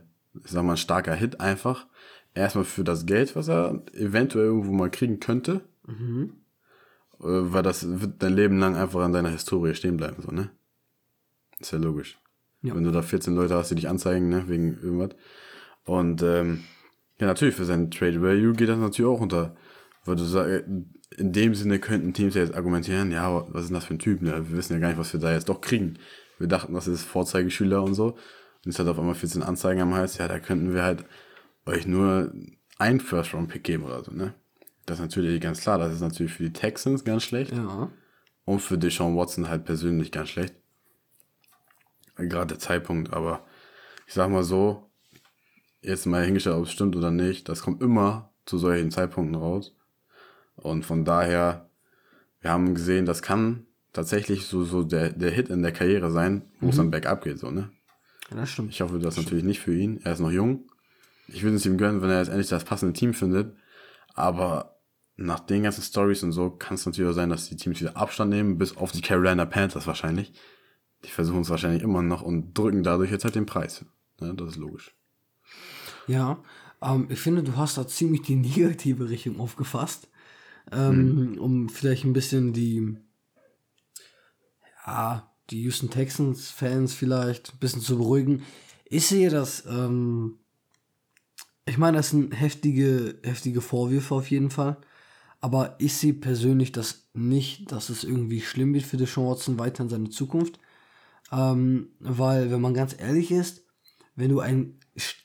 ich 0.44 0.50
sag 0.50 0.64
mal, 0.64 0.72
ein 0.72 0.78
starker 0.78 1.14
Hit 1.14 1.40
einfach. 1.40 1.86
Erstmal 2.34 2.64
für 2.64 2.84
das 2.84 3.04
Geld, 3.04 3.36
was 3.36 3.48
er 3.48 3.82
eventuell 3.92 4.46
irgendwo 4.46 4.72
mal 4.72 4.90
kriegen 4.90 5.20
könnte. 5.20 5.60
Mhm. 5.86 6.34
Äh, 7.20 7.52
weil 7.52 7.62
das 7.62 8.00
wird 8.00 8.22
dein 8.22 8.34
Leben 8.34 8.58
lang 8.58 8.76
einfach 8.76 9.00
an 9.00 9.12
deiner 9.12 9.30
Historie 9.30 9.74
stehen 9.74 9.96
bleiben, 9.96 10.22
so, 10.22 10.30
ne? 10.30 10.50
Ist 11.58 11.72
ja 11.72 11.78
logisch. 11.78 12.18
Ja. 12.62 12.74
Wenn 12.74 12.84
du 12.84 12.92
da 12.92 13.02
14 13.02 13.34
Leute 13.34 13.54
hast, 13.54 13.70
die 13.70 13.74
dich 13.74 13.88
anzeigen, 13.88 14.28
ne, 14.28 14.44
wegen 14.48 14.78
irgendwas. 14.82 15.10
Und 15.84 16.22
ähm, 16.22 16.62
ja, 17.18 17.26
natürlich, 17.26 17.54
für 17.54 17.64
seinen 17.64 17.90
Trade 17.90 18.22
Value 18.22 18.52
geht 18.52 18.68
das 18.68 18.78
natürlich 18.78 19.10
auch 19.10 19.20
unter. 19.20 19.56
Weil 20.04 20.16
du 20.16 20.24
sagst, 20.24 20.64
in 21.16 21.32
dem 21.32 21.54
Sinne 21.54 21.78
könnten 21.78 22.12
Teams 22.12 22.34
ja 22.34 22.42
jetzt 22.42 22.54
argumentieren, 22.54 23.12
ja, 23.12 23.44
was 23.52 23.64
ist 23.64 23.72
das 23.72 23.84
für 23.84 23.94
ein 23.94 23.98
Typ, 23.98 24.22
ne? 24.22 24.48
Wir 24.48 24.56
wissen 24.56 24.72
ja 24.72 24.78
gar 24.78 24.88
nicht, 24.88 24.98
was 24.98 25.12
wir 25.12 25.20
da 25.20 25.32
jetzt 25.32 25.48
doch 25.48 25.60
kriegen. 25.60 25.98
Wir 26.38 26.48
dachten, 26.48 26.74
das 26.74 26.88
ist 26.88 27.04
Vorzeigeschüler 27.04 27.82
und 27.82 27.94
so. 27.94 28.06
Und 28.06 28.66
jetzt 28.66 28.78
hat 28.78 28.88
auf 28.88 28.98
einmal 28.98 29.14
14 29.14 29.42
Anzeigen 29.42 29.80
am 29.80 29.94
Hals, 29.94 30.18
ja, 30.18 30.28
da 30.28 30.38
könnten 30.38 30.72
wir 30.72 30.82
halt 30.82 31.04
euch 31.66 31.86
nur 31.86 32.32
ein 32.78 33.00
First-Round-Pick 33.00 33.62
geben 33.62 33.84
oder 33.84 34.02
so, 34.02 34.12
ne? 34.12 34.34
Das 34.86 34.98
ist 34.98 35.02
natürlich 35.02 35.40
ganz 35.40 35.60
klar, 35.60 35.78
das 35.78 35.92
ist 35.92 36.00
natürlich 36.00 36.32
für 36.32 36.42
die 36.44 36.52
Texans 36.52 37.04
ganz 37.04 37.22
schlecht. 37.22 37.52
Ja. 37.52 37.90
Und 38.44 38.60
für 38.60 38.78
Deshaun 38.78 39.16
Watson 39.16 39.48
halt 39.48 39.64
persönlich 39.64 40.10
ganz 40.10 40.30
schlecht 40.30 40.54
gerade 42.16 42.48
der 42.48 42.58
Zeitpunkt, 42.58 43.12
aber 43.12 43.44
ich 44.06 44.14
sag 44.14 44.30
mal 44.30 44.44
so, 44.44 44.90
jetzt 45.80 46.06
mal 46.06 46.24
hingestellt, 46.24 46.56
ob 46.56 46.64
es 46.64 46.72
stimmt 46.72 46.96
oder 46.96 47.10
nicht, 47.10 47.48
das 47.48 47.62
kommt 47.62 47.82
immer 47.82 48.32
zu 48.46 48.58
solchen 48.58 48.90
Zeitpunkten 48.90 49.34
raus. 49.34 49.74
Und 50.56 50.84
von 50.84 51.04
daher, 51.04 51.70
wir 52.40 52.50
haben 52.50 52.74
gesehen, 52.74 53.06
das 53.06 53.22
kann 53.22 53.66
tatsächlich 53.92 54.46
so, 54.46 54.64
so 54.64 54.82
der, 54.82 55.10
der 55.10 55.30
Hit 55.30 55.48
in 55.48 55.62
der 55.62 55.72
Karriere 55.72 56.10
sein, 56.10 56.42
wo 56.60 56.66
mhm. 56.66 56.70
es 56.70 56.76
dann 56.76 56.90
bergab 56.90 57.24
geht, 57.24 57.38
so, 57.38 57.50
ne? 57.50 57.70
Ja, 58.30 58.36
das 58.36 58.50
stimmt. 58.50 58.70
Ich 58.70 58.80
hoffe, 58.80 58.98
das, 58.98 59.16
das 59.16 59.24
natürlich 59.24 59.44
nicht 59.44 59.60
für 59.60 59.74
ihn. 59.74 60.00
Er 60.04 60.12
ist 60.12 60.20
noch 60.20 60.30
jung. 60.30 60.70
Ich 61.28 61.42
würde 61.42 61.56
es 61.56 61.66
ihm 61.66 61.76
gönnen, 61.76 62.02
wenn 62.02 62.10
er 62.10 62.18
jetzt 62.18 62.28
endlich 62.28 62.48
das 62.48 62.64
passende 62.64 62.94
Team 62.94 63.14
findet. 63.14 63.54
Aber 64.14 64.80
nach 65.16 65.40
den 65.40 65.62
ganzen 65.62 65.82
Stories 65.82 66.22
und 66.22 66.32
so 66.32 66.50
kann 66.50 66.74
es 66.74 66.86
natürlich 66.86 67.10
auch 67.10 67.14
sein, 67.14 67.30
dass 67.30 67.48
die 67.48 67.56
Teams 67.56 67.80
wieder 67.80 67.96
Abstand 67.96 68.30
nehmen, 68.30 68.58
bis 68.58 68.76
auf 68.76 68.92
die 68.92 69.02
Carolina 69.02 69.44
Panthers 69.44 69.86
wahrscheinlich. 69.86 70.32
Die 71.04 71.10
versuchen 71.10 71.40
es 71.40 71.50
wahrscheinlich 71.50 71.82
immer 71.82 72.02
noch 72.02 72.22
und 72.22 72.54
drücken 72.54 72.82
dadurch 72.82 73.10
jetzt 73.10 73.24
halt 73.24 73.34
den 73.34 73.46
Preis. 73.46 73.84
Ja, 74.20 74.32
das 74.32 74.50
ist 74.50 74.56
logisch. 74.56 74.94
Ja, 76.06 76.42
ähm, 76.80 77.06
ich 77.08 77.18
finde, 77.18 77.42
du 77.42 77.56
hast 77.56 77.78
da 77.78 77.86
ziemlich 77.86 78.22
die 78.22 78.36
negative 78.36 79.08
Richtung 79.08 79.40
aufgefasst. 79.40 80.08
Ähm, 80.70 81.32
mhm. 81.32 81.38
Um 81.38 81.68
vielleicht 81.68 82.04
ein 82.04 82.12
bisschen 82.12 82.52
die, 82.52 82.96
ja, 84.86 85.32
die 85.50 85.62
Houston 85.62 85.90
Texans-Fans 85.90 86.94
vielleicht 86.94 87.54
ein 87.54 87.58
bisschen 87.58 87.82
zu 87.82 87.98
beruhigen. 87.98 88.42
Ich 88.84 89.06
sehe 89.06 89.28
das, 89.28 89.64
ähm, 89.66 90.38
ich 91.66 91.78
meine, 91.78 91.96
das 91.96 92.10
sind 92.10 92.32
heftige, 92.38 93.18
heftige 93.22 93.60
Vorwürfe 93.60 94.14
auf 94.14 94.30
jeden 94.30 94.50
Fall. 94.50 94.76
Aber 95.40 95.74
ich 95.78 95.94
sehe 95.94 96.14
persönlich 96.14 96.70
das 96.70 97.08
nicht, 97.14 97.72
dass 97.72 97.88
es 97.88 98.04
irgendwie 98.04 98.40
schlimm 98.40 98.74
wird 98.74 98.84
für 98.84 98.96
Deshaun 98.96 99.26
Watson 99.26 99.58
weiter 99.58 99.82
in 99.82 99.88
seine 99.88 100.10
Zukunft. 100.10 100.60
Ähm, 101.32 101.88
weil, 101.98 102.50
wenn 102.50 102.60
man 102.60 102.74
ganz 102.74 102.94
ehrlich 102.98 103.30
ist, 103.30 103.64
wenn 104.14 104.28
du 104.28 104.40
ein 104.40 104.78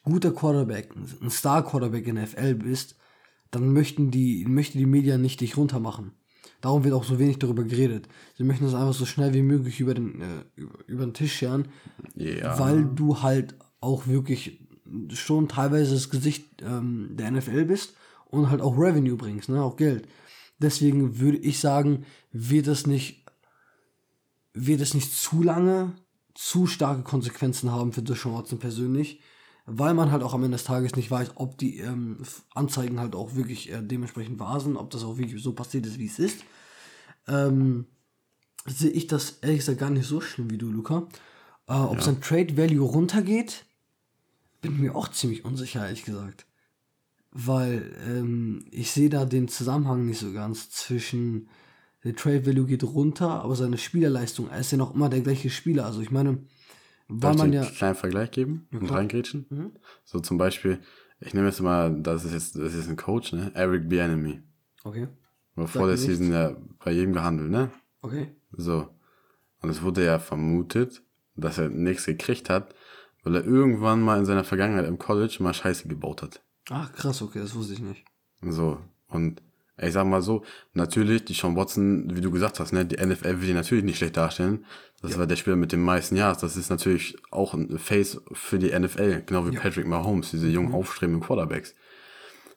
guter 0.04 0.32
Quarterback, 0.32 0.96
ein 0.96 1.30
Star-Quarterback 1.30 2.08
in 2.08 2.16
der 2.16 2.28
FL 2.28 2.56
bist, 2.56 2.96
dann 3.52 3.74
möchten 3.74 4.12
die, 4.12 4.46
möchte 4.48 4.78
die 4.78 4.86
Medien 4.86 5.22
nicht 5.22 5.42
dich 5.42 5.58
runtermachen. 5.58 6.14
Darum 6.62 6.84
wird 6.84 6.94
auch 6.94 7.04
so 7.04 7.20
wenig 7.20 7.40
darüber 7.40 7.64
geredet. 7.64 8.08
Sie 8.36 8.44
möchten 8.44 8.64
das 8.66 8.74
einfach 8.74 8.94
so 8.94 9.06
schnell 9.06 9.34
wie 9.34 9.42
möglich 9.44 9.80
über 9.80 9.94
den, 9.94 10.22
äh, 10.22 10.62
über, 10.88 11.06
den 11.06 11.14
Tisch 11.14 11.34
scheren, 11.34 11.68
ja. 12.16 12.58
weil 12.58 12.86
du 12.86 13.22
halt 13.22 13.56
auch 13.80 14.08
wirklich 14.08 14.68
schon 15.14 15.48
teilweise 15.48 15.94
das 15.94 16.10
Gesicht 16.10 16.62
ähm, 16.62 17.12
der 17.12 17.32
NFL 17.32 17.66
bist 17.66 17.96
und 18.26 18.50
halt 18.50 18.62
auch 18.62 18.78
Revenue 18.78 19.18
bringst, 19.18 19.50
ne, 19.50 19.62
auch 19.62 19.76
Geld. 19.76 20.08
Deswegen 20.60 21.20
würde 21.20 21.38
ich 21.38 21.60
sagen, 21.60 22.06
wird 22.32 22.68
das 22.68 22.88
nicht 22.88 23.27
wird 24.66 24.82
es 24.82 24.94
nicht 24.94 25.14
zu 25.14 25.44
lange 25.44 25.94
zu 26.34 26.68
starke 26.68 27.02
Konsequenzen 27.02 27.72
haben 27.72 27.94
für 27.94 28.04
Deshaun 28.04 28.34
Watson 28.34 28.60
persönlich, 28.60 29.22
weil 29.66 29.96
man 29.96 30.12
halt 30.12 30.22
auch 30.22 30.36
am 30.36 30.44
Ende 30.44 30.56
des 30.56 30.66
Tages 30.66 30.96
nicht 30.96 31.10
weiß, 31.10 31.32
ob 31.36 31.58
die 31.58 31.80
ähm, 31.80 32.20
Anzeigen 32.54 33.00
halt 33.00 33.16
auch 33.16 33.36
wirklich 33.36 33.72
äh, 33.72 33.82
dementsprechend 33.82 34.40
wahr 34.40 34.60
sind, 34.60 34.78
ob 34.78 34.92
das 34.92 35.04
auch 35.04 35.18
wirklich 35.18 35.42
so 35.42 35.54
passiert 35.54 35.88
ist, 35.88 35.98
wie 35.98 36.06
es 36.06 36.20
ist. 36.20 36.44
Ähm, 37.28 37.88
sehe 38.68 38.92
ich 38.92 39.08
das 39.08 39.40
ehrlich 39.42 39.60
gesagt 39.60 39.80
gar 39.80 39.90
nicht 39.90 40.08
so 40.08 40.22
schlimm 40.22 40.52
wie 40.52 40.60
du, 40.60 40.72
Luca. 40.72 41.08
Äh, 41.68 41.74
ob 41.74 41.98
ja. 41.98 42.02
sein 42.02 42.22
Trade 42.22 42.56
Value 42.56 42.86
runtergeht, 42.86 43.66
bin 44.62 44.80
mir 44.80 44.96
auch 44.96 45.08
ziemlich 45.08 45.44
unsicher, 45.44 45.86
ehrlich 45.86 46.06
gesagt. 46.06 46.46
Weil 47.32 47.96
ähm, 48.08 48.66
ich 48.70 48.92
sehe 48.92 49.10
da 49.10 49.26
den 49.26 49.48
Zusammenhang 49.48 50.06
nicht 50.06 50.20
so 50.20 50.32
ganz 50.34 50.70
zwischen 50.70 51.50
der 52.08 52.16
Trade 52.16 52.46
Value 52.46 52.66
geht 52.66 52.84
runter, 52.84 53.30
aber 53.44 53.56
seine 53.56 53.78
Spielerleistung, 53.78 54.50
er 54.50 54.60
ist 54.60 54.72
ja 54.72 54.78
noch 54.78 54.96
immer 54.96 55.10
der 55.10 55.22
gleiche 55.22 55.50
Spieler. 55.50 55.86
Also 55.86 56.02
ich 56.02 56.10
meine, 56.10 56.40
weil 57.10 57.36
man 57.36 57.52
ja. 57.52 57.62
einen 57.62 57.72
kleinen 57.72 57.96
Vergleich 57.96 58.32
geben 58.32 58.68
und 58.72 58.90
reingrätschen? 58.92 59.46
Mhm. 59.50 59.72
So 60.06 60.20
zum 60.20 60.38
Beispiel, 60.38 60.80
ich 61.20 61.34
nehme 61.34 61.48
jetzt 61.48 61.62
mal, 61.62 62.02
das 62.02 62.24
ist 62.24 62.34
jetzt, 62.34 62.56
das 62.56 62.74
ist 62.74 62.90
ein 62.90 62.96
Coach, 62.96 63.34
ne? 63.34 63.52
Eric 63.54 63.90
Bienemy. 63.90 64.42
Okay. 64.84 65.10
War 65.56 65.68
vor 65.68 65.88
der 65.88 65.98
Season 65.98 66.32
ja 66.32 66.56
bei 66.80 66.92
jedem 66.92 67.14
gehandelt, 67.14 67.50
ne? 67.50 67.72
Okay. 68.02 68.36
So. 68.52 68.88
Und 69.62 69.70
es 69.70 69.82
wurde 69.82 70.06
ja 70.06 70.20
vermutet, 70.20 71.02
dass 71.36 71.58
er 71.58 71.70
nichts 71.70 72.06
gekriegt 72.06 72.50
hat, 72.50 72.74
weil 73.24 73.36
er 73.36 73.44
irgendwann 73.44 74.02
mal 74.02 74.20
in 74.20 74.26
seiner 74.26 74.44
Vergangenheit 74.44 74.86
im 74.86 74.98
College 74.98 75.38
mal 75.40 75.54
Scheiße 75.54 75.88
gebaut 75.88 76.22
hat. 76.22 76.42
Ach 76.70 76.92
krass, 76.94 77.22
okay, 77.22 77.40
das 77.40 77.56
wusste 77.56 77.74
ich 77.74 77.82
nicht. 77.82 78.06
So. 78.42 78.80
Und 79.08 79.42
ich 79.80 79.94
sag 79.94 80.06
mal 80.06 80.22
so, 80.22 80.44
natürlich, 80.74 81.26
die 81.26 81.34
Sean 81.34 81.56
Watson, 81.56 82.16
wie 82.16 82.22
du 82.22 82.32
gesagt 82.32 82.60
hast, 82.60 82.74
ne, 82.74 82.86
die 82.86 82.96
NFL 82.96 83.42
will 83.42 83.48
die 83.48 83.54
natürlich 83.54 83.84
nicht 83.84 83.98
schlecht 83.98 84.18
darstellen. 84.18 84.66
Das 85.02 85.12
ja. 85.12 85.20
war 85.20 85.28
der 85.28 85.36
Spieler 85.36 85.56
mit 85.56 85.72
den 85.72 85.82
meisten 85.82 86.16
Jahres. 86.16 86.40
Das 86.40 86.58
ist 86.58 86.70
natürlich 86.70 87.16
auch 87.30 87.54
ein 87.54 87.78
Face 87.78 88.20
für 88.34 88.58
die 88.58 88.78
NFL, 88.78 89.24
genau 89.26 89.48
wie 89.48 89.54
ja. 89.54 89.60
Patrick 89.60 89.86
Mahomes, 89.86 90.32
diese 90.32 90.48
jungen, 90.48 90.70
mhm. 90.70 90.76
aufstrebenden 90.76 91.22
Quarterbacks. 91.22 91.76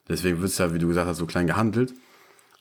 Deswegen 0.08 0.40
wird 0.40 0.50
es 0.50 0.58
ja, 0.58 0.72
wie 0.72 0.78
du 0.78 0.88
gesagt 0.88 1.08
hast, 1.08 1.18
so 1.18 1.26
klein 1.26 1.46
gehandelt. 1.46 1.92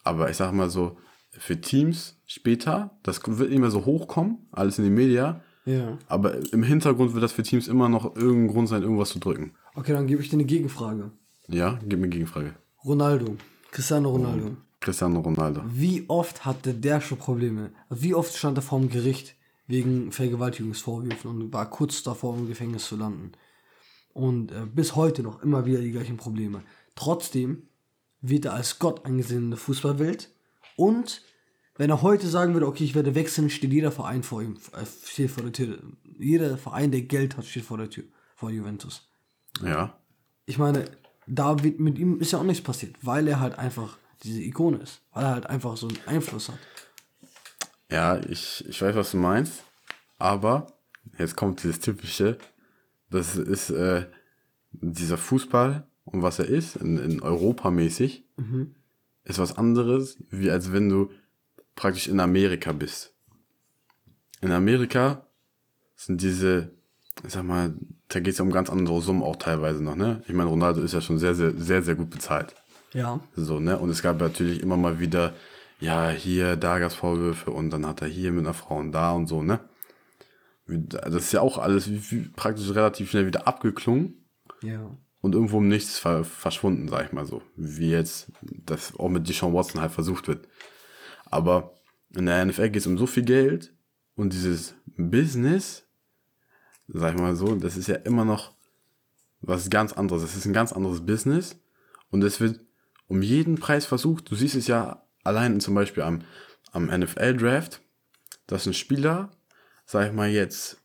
Aber 0.03 0.29
ich 0.29 0.37
sag 0.37 0.51
mal 0.51 0.69
so, 0.69 0.97
für 1.31 1.61
Teams 1.61 2.19
später, 2.25 2.97
das 3.03 3.21
wird 3.25 3.49
nicht 3.49 3.59
mehr 3.59 3.71
so 3.71 3.85
hochkommen, 3.85 4.49
alles 4.51 4.77
in 4.77 4.83
die 4.83 4.89
Media. 4.89 5.41
Ja. 5.65 5.97
Aber 6.07 6.35
im 6.51 6.63
Hintergrund 6.63 7.13
wird 7.13 7.23
das 7.23 7.31
für 7.31 7.43
Teams 7.43 7.67
immer 7.67 7.87
noch 7.87 8.15
irgendein 8.15 8.47
Grund 8.47 8.67
sein, 8.67 8.81
irgendwas 8.81 9.09
zu 9.09 9.19
drücken. 9.19 9.53
Okay, 9.75 9.93
dann 9.93 10.07
gebe 10.07 10.21
ich 10.21 10.29
dir 10.29 10.35
eine 10.35 10.45
Gegenfrage. 10.45 11.11
Ja, 11.47 11.79
gib 11.81 11.99
mir 11.99 12.05
eine 12.05 12.09
Gegenfrage. 12.09 12.55
Ronaldo. 12.83 13.37
Cristiano 13.71 14.09
Ronaldo. 14.09 14.57
Cristiano 14.79 15.19
Ronaldo. 15.19 15.63
Wie 15.67 16.05
oft 16.07 16.45
hatte 16.45 16.73
der 16.73 17.01
schon 17.01 17.17
Probleme? 17.17 17.71
Wie 17.89 18.15
oft 18.15 18.35
stand 18.35 18.57
er 18.57 18.61
vor 18.61 18.79
dem 18.79 18.89
Gericht 18.89 19.35
wegen 19.67 20.11
Vergewaltigungsvorwürfen 20.11 21.29
und 21.29 21.53
war 21.53 21.69
kurz 21.69 22.01
davor 22.03 22.37
im 22.37 22.47
Gefängnis 22.47 22.85
zu 22.85 22.95
landen? 22.95 23.33
Und 24.13 24.51
äh, 24.51 24.65
bis 24.65 24.95
heute 24.95 25.21
noch 25.21 25.43
immer 25.43 25.65
wieder 25.65 25.79
die 25.79 25.91
gleichen 25.91 26.17
Probleme. 26.17 26.63
Trotzdem 26.95 27.63
wird 28.21 28.45
er 28.45 28.53
als 28.53 28.79
Gott 28.79 29.05
angesehen 29.05 29.43
in 29.43 29.49
der 29.51 29.59
Fußballwelt. 29.59 30.29
Und 30.75 31.21
wenn 31.75 31.89
er 31.89 32.01
heute 32.01 32.27
sagen 32.27 32.53
würde, 32.53 32.67
okay, 32.67 32.83
ich 32.83 32.95
werde 32.95 33.15
wechseln, 33.15 33.49
steht 33.49 33.71
jeder 33.71 33.91
Verein 33.91 34.23
vor 34.23 34.41
ihm, 34.41 34.57
äh, 34.73 34.85
steht 35.05 35.31
vor 35.31 35.43
der 35.43 35.53
Tür. 35.53 35.79
Jeder 36.17 36.57
Verein, 36.57 36.91
der 36.91 37.01
Geld 37.03 37.37
hat, 37.37 37.45
steht 37.45 37.63
vor 37.63 37.77
der 37.77 37.89
Tür, 37.89 38.05
vor 38.35 38.49
Juventus. 38.49 39.09
Ja. 39.63 39.97
Ich 40.45 40.57
meine, 40.57 40.85
da 41.29 41.63
wird 41.63 41.79
mit 41.79 41.97
ihm 41.97 42.19
ist 42.19 42.31
ja 42.31 42.39
auch 42.39 42.43
nichts 42.43 42.63
passiert, 42.63 42.95
weil 43.01 43.27
er 43.27 43.39
halt 43.39 43.57
einfach 43.57 43.97
diese 44.23 44.41
Ikone 44.41 44.77
ist, 44.77 45.01
weil 45.13 45.23
er 45.23 45.31
halt 45.31 45.45
einfach 45.45 45.77
so 45.77 45.87
einen 45.87 45.99
Einfluss 46.05 46.49
hat. 46.49 46.59
Ja, 47.89 48.17
ich, 48.17 48.65
ich 48.67 48.81
weiß, 48.81 48.95
was 48.95 49.11
du 49.11 49.17
meinst, 49.17 49.63
aber 50.17 50.67
jetzt 51.17 51.35
kommt 51.35 51.63
dieses 51.63 51.79
typische, 51.79 52.37
das 53.09 53.35
ist 53.35 53.69
äh, 53.69 54.05
dieser 54.71 55.17
Fußball 55.17 55.87
und 56.05 56.21
was 56.21 56.39
er 56.39 56.45
ist, 56.45 56.75
in, 56.75 56.97
in 56.97 57.21
Europa 57.21 57.71
mäßig, 57.71 58.25
ist 59.23 59.39
was 59.39 59.57
anderes, 59.57 60.17
wie 60.29 60.51
als 60.51 60.71
wenn 60.71 60.89
du 60.89 61.11
praktisch 61.75 62.07
in 62.07 62.19
Amerika 62.19 62.71
bist. 62.71 63.13
In 64.41 64.51
Amerika 64.51 65.25
sind 65.95 66.21
diese, 66.21 66.71
ich 67.25 67.33
sag 67.33 67.43
mal, 67.43 67.75
da 68.09 68.19
geht 68.19 68.33
es 68.33 68.39
ja 68.39 68.43
um 68.45 68.51
ganz 68.51 68.69
andere 68.69 69.01
Summen 69.01 69.23
auch 69.23 69.35
teilweise 69.37 69.83
noch, 69.83 69.95
ne? 69.95 70.21
Ich 70.27 70.33
meine, 70.33 70.49
Ronaldo 70.49 70.81
ist 70.81 70.93
ja 70.93 71.01
schon 71.01 71.19
sehr, 71.19 71.35
sehr, 71.35 71.51
sehr, 71.55 71.81
sehr 71.83 71.95
gut 71.95 72.09
bezahlt. 72.09 72.55
Ja. 72.93 73.19
So, 73.35 73.59
ne? 73.59 73.77
Und 73.77 73.89
es 73.89 74.01
gab 74.01 74.19
natürlich 74.19 74.61
immer 74.61 74.77
mal 74.77 74.99
wieder, 74.99 75.33
ja, 75.79 76.09
hier, 76.09 76.55
da 76.55 76.79
gab's 76.79 76.95
Vorwürfe 76.95 77.51
und 77.51 77.69
dann 77.69 77.85
hat 77.85 78.01
er 78.01 78.07
hier 78.07 78.31
mit 78.31 78.45
einer 78.45 78.53
Frau 78.53 78.77
und 78.77 78.91
da 78.91 79.11
und 79.11 79.27
so, 79.27 79.43
ne? 79.43 79.59
Das 80.67 81.15
ist 81.15 81.31
ja 81.31 81.41
auch 81.41 81.57
alles 81.57 81.89
praktisch 82.35 82.69
relativ 82.75 83.09
schnell 83.09 83.25
wieder 83.25 83.47
abgeklungen 83.47 84.25
Ja. 84.61 84.95
und 85.21 85.33
irgendwo 85.33 85.57
im 85.57 85.67
Nichts 85.67 85.97
ver 85.97 86.23
verschwunden, 86.23 86.87
sag 86.87 87.05
ich 87.07 87.11
mal 87.11 87.25
so. 87.25 87.41
Wie 87.55 87.89
jetzt 87.89 88.31
das 88.65 88.95
auch 88.97 89.09
mit 89.09 89.27
Deshaun 89.27 89.53
Watson 89.53 89.81
halt 89.81 89.91
versucht 89.91 90.27
wird. 90.27 90.47
Aber 91.25 91.73
in 92.15 92.25
der 92.27 92.45
NFL 92.45 92.69
geht 92.69 92.81
es 92.81 92.87
um 92.87 92.97
so 92.99 93.07
viel 93.07 93.23
Geld 93.23 93.73
und 94.15 94.33
dieses 94.33 94.75
Business, 94.97 95.87
sag 96.93 97.13
ich 97.15 97.21
mal 97.21 97.35
so, 97.35 97.55
das 97.55 97.77
ist 97.77 97.87
ja 97.87 97.95
immer 97.95 98.25
noch 98.25 98.53
was 99.41 99.69
ganz 99.69 99.93
anderes. 99.93 100.21
Das 100.21 100.35
ist 100.35 100.45
ein 100.45 100.53
ganz 100.53 100.73
anderes 100.73 101.05
Business 101.05 101.59
und 102.11 102.23
es 102.23 102.39
wird 102.39 102.59
um 103.07 103.21
jeden 103.21 103.57
Preis 103.59 103.85
versucht. 103.85 104.29
Du 104.29 104.35
siehst 104.35 104.55
es 104.55 104.67
ja 104.67 105.03
allein 105.23 105.59
zum 105.59 105.75
Beispiel 105.75 106.03
am, 106.03 106.21
am 106.71 106.85
NFL-Draft, 106.85 107.81
dass 108.47 108.65
ein 108.65 108.73
Spieler, 108.73 109.31
sag 109.85 110.07
ich 110.07 110.13
mal 110.13 110.29
jetzt, 110.29 110.77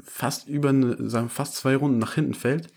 fast 0.00 0.48
über 0.48 0.70
eine, 0.70 1.08
sagen, 1.08 1.28
fast 1.28 1.56
zwei 1.56 1.76
Runden 1.76 1.98
nach 1.98 2.14
hinten 2.14 2.34
fällt, 2.34 2.68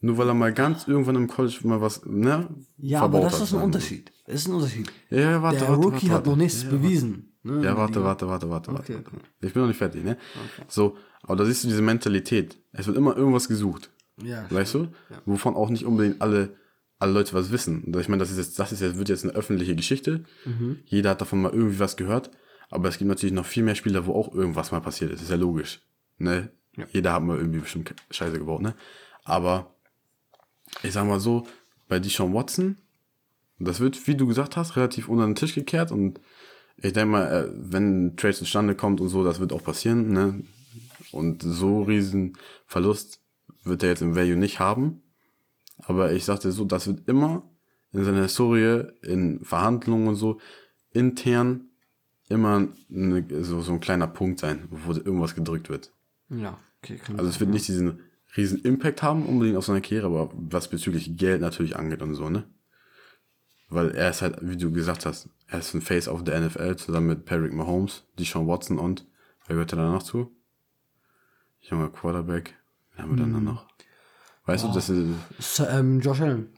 nur 0.00 0.18
weil 0.18 0.28
er 0.28 0.34
mal 0.34 0.52
ganz 0.52 0.86
irgendwann 0.86 1.16
im 1.16 1.28
College 1.28 1.58
mal 1.64 1.80
was, 1.80 2.04
ne? 2.04 2.48
Ja, 2.76 3.00
aber 3.02 3.20
das 3.20 3.34
hat, 3.34 3.42
ist 3.42 3.54
ein 3.54 3.62
Unterschied. 3.62 4.12
Das 4.26 4.36
ist 4.36 4.48
ein 4.48 4.54
Unterschied. 4.54 4.92
Ja, 5.10 5.18
ja, 5.18 5.42
warte, 5.42 5.58
Der 5.58 5.68
warte, 5.68 5.82
Rookie 5.82 5.94
warte, 5.94 6.06
hat 6.06 6.12
warte. 6.12 6.30
noch 6.30 6.36
nichts 6.36 6.62
ja, 6.62 6.70
bewiesen. 6.70 7.27
Ne? 7.42 7.64
Ja, 7.64 7.76
warte, 7.76 8.02
warte, 8.04 8.28
warte, 8.28 8.50
warte, 8.50 8.72
warte. 8.72 8.82
Okay, 8.82 8.94
warte. 8.94 9.16
okay. 9.16 9.26
Ich 9.40 9.52
bin 9.52 9.62
noch 9.62 9.68
nicht 9.68 9.78
fertig, 9.78 10.04
ne? 10.04 10.16
So, 10.68 10.96
aber 11.22 11.36
da 11.36 11.44
siehst 11.44 11.64
du 11.64 11.68
diese 11.68 11.82
Mentalität. 11.82 12.58
Es 12.72 12.86
wird 12.86 12.96
immer 12.96 13.16
irgendwas 13.16 13.48
gesucht. 13.48 13.90
Ja, 14.22 14.46
Weißt 14.50 14.74
du? 14.74 14.88
Wovon 15.26 15.54
auch 15.54 15.70
nicht 15.70 15.84
unbedingt 15.84 16.20
alle, 16.20 16.56
alle 16.98 17.12
Leute 17.12 17.34
was 17.34 17.52
wissen. 17.52 17.92
Ich 17.98 18.08
meine, 18.08 18.20
das 18.20 18.30
ist 18.30 18.38
jetzt, 18.38 18.58
das 18.58 18.72
ist 18.72 18.80
jetzt, 18.80 18.96
wird 18.98 19.08
jetzt 19.08 19.24
eine 19.24 19.34
öffentliche 19.34 19.76
Geschichte. 19.76 20.24
Mhm. 20.44 20.80
Jeder 20.84 21.10
hat 21.10 21.20
davon 21.20 21.42
mal 21.42 21.52
irgendwie 21.52 21.78
was 21.78 21.96
gehört. 21.96 22.30
Aber 22.70 22.88
es 22.88 22.98
gibt 22.98 23.08
natürlich 23.08 23.34
noch 23.34 23.46
viel 23.46 23.62
mehr 23.62 23.74
Spieler, 23.74 24.06
wo 24.06 24.14
auch 24.14 24.34
irgendwas 24.34 24.72
mal 24.72 24.80
passiert 24.80 25.10
ist. 25.10 25.22
ist 25.22 25.30
ja 25.30 25.36
logisch. 25.36 25.80
Ne? 26.18 26.50
Jeder 26.92 27.12
hat 27.14 27.22
mal 27.22 27.38
irgendwie 27.38 27.60
bestimmt 27.60 27.94
Scheiße 28.10 28.38
gebaut, 28.38 28.60
ne? 28.60 28.74
Aber 29.24 29.74
ich 30.82 30.92
sag 30.92 31.06
mal 31.06 31.20
so, 31.20 31.46
bei 31.88 31.98
Deshaun 31.98 32.34
Watson, 32.34 32.76
das 33.58 33.80
wird, 33.80 34.06
wie 34.06 34.14
du 34.14 34.26
gesagt 34.26 34.56
hast, 34.56 34.76
relativ 34.76 35.08
unter 35.08 35.24
den 35.24 35.34
Tisch 35.34 35.54
gekehrt 35.54 35.90
und 35.90 36.20
ich 36.80 36.92
denke 36.92 37.06
mal, 37.06 37.26
äh, 37.26 37.52
wenn 37.54 38.06
ein 38.06 38.16
Trade 38.16 38.34
zustande 38.34 38.74
kommt 38.74 39.00
und 39.00 39.08
so, 39.08 39.24
das 39.24 39.40
wird 39.40 39.52
auch 39.52 39.62
passieren, 39.62 40.12
ne? 40.12 40.42
Und 41.10 41.42
so 41.42 41.82
riesen 41.82 42.36
Verlust 42.66 43.20
wird 43.64 43.82
er 43.82 43.90
jetzt 43.90 44.02
im 44.02 44.14
Value 44.14 44.36
nicht 44.36 44.60
haben. 44.60 45.02
Aber 45.78 46.12
ich 46.12 46.24
sagte 46.24 46.52
so, 46.52 46.64
das 46.64 46.86
wird 46.86 47.08
immer 47.08 47.48
in 47.92 48.04
seiner 48.04 48.22
Historie, 48.22 48.84
in 49.02 49.42
Verhandlungen 49.44 50.08
und 50.08 50.16
so, 50.16 50.40
intern 50.92 51.70
immer 52.28 52.68
eine, 52.90 53.44
so, 53.44 53.62
so 53.62 53.72
ein 53.72 53.80
kleiner 53.80 54.06
Punkt 54.06 54.40
sein, 54.40 54.68
wo 54.70 54.92
irgendwas 54.92 55.34
gedrückt 55.34 55.70
wird. 55.70 55.92
Ja, 56.28 56.58
okay. 56.82 56.98
Also 57.16 57.30
es 57.30 57.40
wird 57.40 57.50
nicht 57.50 57.68
diesen 57.68 58.00
riesen 58.36 58.60
Impact 58.60 59.02
haben 59.02 59.24
unbedingt 59.24 59.56
auf 59.56 59.64
seine 59.64 59.80
Karriere, 59.80 60.06
aber 60.06 60.30
was 60.34 60.68
bezüglich 60.68 61.16
Geld 61.16 61.40
natürlich 61.40 61.76
angeht 61.76 62.02
und 62.02 62.14
so, 62.14 62.28
ne? 62.28 62.44
Weil 63.70 63.90
er 63.90 64.10
ist 64.10 64.22
halt, 64.22 64.38
wie 64.42 64.56
du 64.56 64.70
gesagt 64.70 65.06
hast, 65.06 65.28
er 65.48 65.58
ist 65.58 65.74
ein 65.74 65.80
Face 65.82 66.08
of 66.08 66.22
der 66.24 66.40
NFL 66.40 66.76
zusammen 66.76 67.06
mit 67.08 67.24
Patrick 67.24 67.52
Mahomes, 67.52 68.04
Deshaun 68.18 68.46
Watson 68.46 68.78
und, 68.78 69.06
wer 69.46 69.54
gehört 69.54 69.72
da 69.72 69.76
noch 69.90 70.02
zu? 70.02 70.30
Junger 71.60 71.88
Quarterback, 71.90 72.54
wen 72.94 73.02
haben 73.02 73.10
wir 73.16 73.22
dann 73.24 73.44
noch? 73.44 73.66
Weißt 74.44 74.64
du, 74.64 74.72
das 74.72 74.88
ist, 74.88 75.08
S- 75.38 75.62
ähm, 75.68 76.00
Josh 76.00 76.20
Allen. 76.20 76.48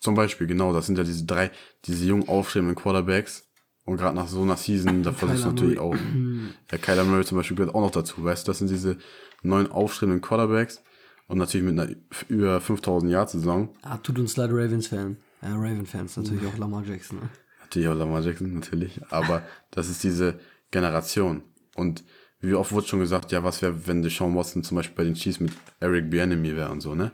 zum 0.00 0.14
Beispiel, 0.14 0.46
genau, 0.46 0.72
das 0.72 0.86
sind 0.86 0.98
ja 0.98 1.04
diese 1.04 1.24
drei, 1.24 1.50
diese 1.84 2.04
jung 2.06 2.28
aufstrebenden 2.28 2.76
Quarterbacks. 2.76 3.46
Und 3.86 3.96
gerade 3.96 4.14
nach 4.14 4.28
so 4.28 4.42
einer 4.42 4.56
Season, 4.56 5.02
da 5.02 5.12
versuchst 5.12 5.44
du 5.44 5.48
natürlich 5.48 5.78
auch. 5.78 5.96
Ja, 6.70 6.78
Kyler 6.78 7.04
Murray 7.04 7.24
zum 7.24 7.38
Beispiel 7.38 7.56
gehört 7.56 7.74
auch 7.74 7.80
noch 7.80 7.90
dazu, 7.90 8.22
weißt 8.22 8.46
du, 8.46 8.50
das 8.50 8.58
sind 8.58 8.70
diese 8.70 8.98
neun 9.42 9.70
aufstrebenden 9.70 10.20
Quarterbacks. 10.20 10.82
Und 11.26 11.38
natürlich 11.38 11.66
mit 11.66 11.78
einer 11.78 11.94
über 12.28 12.60
5000 12.60 13.10
Jahr 13.10 13.26
Saison. 13.26 13.70
Ah, 13.82 13.96
tut 13.98 14.18
uns 14.18 14.36
leid, 14.36 14.50
Ravens-Fan. 14.52 15.16
Äh, 15.42 15.46
Raven-Fans, 15.48 16.16
natürlich 16.18 16.46
auch 16.46 16.58
Lamar 16.58 16.84
Jackson. 16.84 17.18
Ne? 17.20 17.28
Auch 17.76 17.94
Lamar 17.94 18.20
Jackson, 18.22 18.54
natürlich. 18.54 19.00
Aber 19.10 19.42
das 19.70 19.88
ist 19.88 20.02
diese 20.04 20.38
Generation. 20.70 21.42
Und 21.74 22.04
wie 22.40 22.54
oft 22.54 22.72
wurde 22.72 22.86
schon 22.86 23.00
gesagt, 23.00 23.32
ja, 23.32 23.44
was 23.44 23.60
wäre, 23.62 23.86
wenn 23.86 24.02
Deshaun 24.02 24.34
Watson 24.34 24.62
zum 24.64 24.76
Beispiel 24.76 24.96
bei 24.96 25.04
den 25.04 25.14
Chiefs 25.14 25.40
mit 25.40 25.52
Eric 25.78 26.10
Bieniemy 26.10 26.56
wäre 26.56 26.70
und 26.70 26.80
so, 26.80 26.94
ne? 26.94 27.12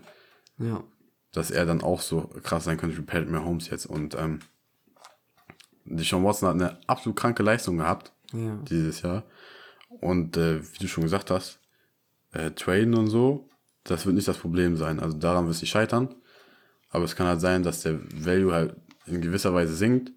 Ja. 0.58 0.82
dass 1.32 1.50
er 1.50 1.66
dann 1.66 1.82
auch 1.82 2.00
so 2.00 2.30
krass 2.42 2.64
sein 2.64 2.78
könnte 2.78 2.96
wie 2.96 3.02
Patrick 3.02 3.28
Mahomes 3.30 3.68
jetzt. 3.68 3.84
Und 3.86 4.14
ähm, 4.14 4.38
Deshaun 5.84 6.24
Watson 6.24 6.48
hat 6.48 6.54
eine 6.54 6.80
absolut 6.88 7.16
kranke 7.18 7.42
Leistung 7.42 7.76
gehabt 7.78 8.12
Ja. 8.32 8.56
dieses 8.68 9.02
Jahr. 9.02 9.24
Und 10.00 10.36
äh, 10.36 10.62
wie 10.62 10.78
du 10.78 10.88
schon 10.88 11.04
gesagt 11.04 11.30
hast, 11.30 11.60
äh, 12.32 12.50
Traden 12.52 12.94
und 12.94 13.08
so, 13.08 13.48
das 13.84 14.04
wird 14.06 14.14
nicht 14.16 14.28
das 14.28 14.38
Problem 14.38 14.76
sein. 14.76 14.98
Also 15.00 15.16
daran 15.18 15.44
wird 15.44 15.54
es 15.56 15.60
nicht 15.60 15.70
scheitern. 15.70 16.14
Aber 16.90 17.04
es 17.04 17.14
kann 17.16 17.26
halt 17.26 17.40
sein, 17.40 17.62
dass 17.62 17.82
der 17.82 17.98
Value 18.14 18.52
halt 18.52 18.76
in 19.06 19.20
gewisser 19.20 19.52
Weise 19.54 19.74
sinkt 19.74 20.12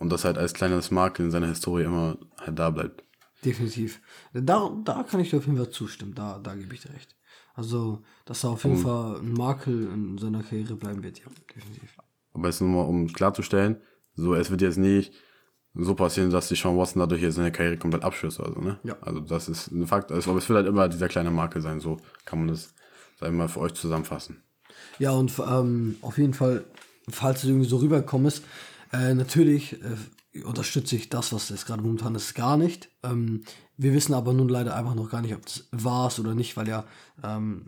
und 0.00 0.10
das 0.10 0.24
halt 0.24 0.38
als 0.38 0.54
kleines 0.54 0.90
Makel 0.90 1.26
in 1.26 1.30
seiner 1.30 1.46
Historie 1.46 1.84
immer 1.84 2.18
halt 2.38 2.58
da 2.58 2.70
bleibt. 2.70 3.04
Definitiv. 3.44 4.00
Da, 4.32 4.70
da 4.84 5.02
kann 5.04 5.20
ich 5.20 5.30
dir 5.30 5.36
auf 5.36 5.46
jeden 5.46 5.58
Fall 5.58 5.70
zustimmen. 5.70 6.14
Da, 6.14 6.40
da 6.42 6.54
gebe 6.54 6.74
ich 6.74 6.80
dir 6.80 6.92
recht. 6.92 7.14
Also, 7.54 8.02
dass 8.24 8.42
er 8.44 8.50
auf 8.50 8.64
jeden 8.64 8.78
Fall 8.78 9.20
ein 9.20 9.32
Makel 9.32 9.90
in 9.92 10.18
seiner 10.18 10.42
Karriere 10.42 10.76
bleiben 10.76 11.02
wird, 11.02 11.18
ja, 11.18 11.26
definitiv. 11.54 11.96
Aber 12.32 12.48
jetzt 12.48 12.60
nur 12.60 12.70
mal, 12.70 12.88
um 12.88 13.12
klarzustellen, 13.12 13.76
so, 14.14 14.34
es 14.34 14.50
wird 14.50 14.62
jetzt 14.62 14.78
nicht 14.78 15.12
so 15.74 15.94
passieren, 15.94 16.30
dass 16.30 16.48
die 16.48 16.54
Sean 16.54 16.76
Watson 16.76 17.00
dadurch 17.00 17.22
jetzt 17.22 17.34
seine 17.34 17.52
Karriere 17.52 17.76
komplett 17.76 18.02
abschließt 18.02 18.40
oder 18.40 18.52
so, 18.52 18.60
ne? 18.60 18.78
Ja. 18.82 18.96
Also, 19.02 19.20
das 19.20 19.48
ist 19.48 19.70
ein 19.70 19.86
Fakt. 19.86 20.12
Also, 20.12 20.30
aber 20.30 20.38
es 20.38 20.48
wird 20.48 20.56
halt 20.56 20.68
immer 20.68 20.88
dieser 20.88 21.08
kleine 21.08 21.30
Marke 21.30 21.60
sein, 21.60 21.80
so 21.80 21.98
kann 22.24 22.38
man 22.38 22.48
das, 22.48 22.74
sag 23.18 23.30
ich 23.30 23.34
mal, 23.34 23.48
für 23.48 23.60
euch 23.60 23.74
zusammenfassen. 23.74 24.42
Ja, 24.98 25.10
und 25.12 25.32
ähm, 25.38 25.96
auf 26.00 26.16
jeden 26.16 26.34
Fall, 26.34 26.64
falls 27.08 27.42
es 27.42 27.50
irgendwie 27.50 27.68
so 27.68 27.78
rübergekommen 27.78 28.28
ist, 28.28 28.44
äh, 28.92 29.14
natürlich 29.14 29.80
äh, 29.82 30.42
unterstütze 30.42 30.96
ich 30.96 31.08
das, 31.08 31.32
was 31.32 31.48
jetzt 31.48 31.66
gerade 31.66 31.82
momentan 31.82 32.14
ist, 32.14 32.34
gar 32.34 32.56
nicht. 32.56 32.88
Ähm, 33.02 33.42
wir 33.76 33.92
wissen 33.92 34.14
aber 34.14 34.32
nun 34.32 34.48
leider 34.48 34.76
einfach 34.76 34.94
noch 34.94 35.10
gar 35.10 35.22
nicht, 35.22 35.34
ob 35.34 35.46
es 35.46 35.68
war 35.72 36.08
es 36.08 36.20
oder 36.20 36.34
nicht, 36.34 36.56
weil 36.56 36.68
ja, 36.68 36.84
ähm, 37.22 37.64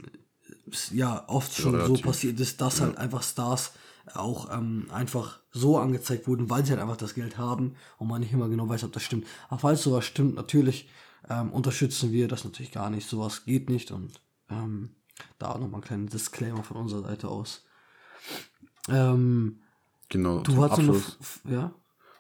ja 0.93 1.25
oft 1.29 1.55
schon 1.55 1.73
so 1.73 1.79
relativ. 1.79 2.05
passiert 2.05 2.41
ist, 2.41 2.61
dass 2.61 2.81
halt 2.81 2.99
einfach 2.99 3.23
Stars 3.23 3.73
auch 4.15 4.53
ähm, 4.53 4.87
einfach 4.91 5.41
so 5.53 5.79
angezeigt 5.79 6.27
wurden, 6.27 6.51
weil 6.51 6.65
sie 6.65 6.73
halt 6.73 6.83
einfach 6.83 6.97
das 6.97 7.15
Geld 7.15 7.39
haben 7.39 7.77
und 7.99 8.09
man 8.09 8.21
nicht 8.21 8.33
immer 8.33 8.49
genau 8.49 8.69
weiß, 8.69 8.85
ob 8.85 8.93
das 8.93 9.03
stimmt. 9.03 9.27
Aber 9.49 9.61
falls 9.61 9.83
sowas 9.83 10.05
stimmt, 10.05 10.35
natürlich 10.35 10.89
ähm, 11.29 11.53
unterstützen 11.53 12.13
wir 12.13 12.29
das 12.29 12.45
natürlich 12.45 12.73
gar 12.73 12.91
nicht. 12.91 13.09
Sowas 13.09 13.45
geht 13.45 13.71
nicht 13.71 13.91
und 13.91 14.21
ähm, 14.51 14.91
da 15.39 15.57
nochmal 15.59 15.81
ein 15.81 15.85
kleiner 15.85 16.07
Disclaimer 16.07 16.65
von 16.65 16.79
unserer 16.79 17.03
Seite 17.03 17.29
aus. 17.29 17.65
Ähm, 18.89 19.61
Genau. 20.13 20.41
du 20.41 20.53
zum 20.53 20.61
hast 20.63 20.73
Abschluss, 20.73 21.19
f- 21.21 21.41
ja? 21.49 21.75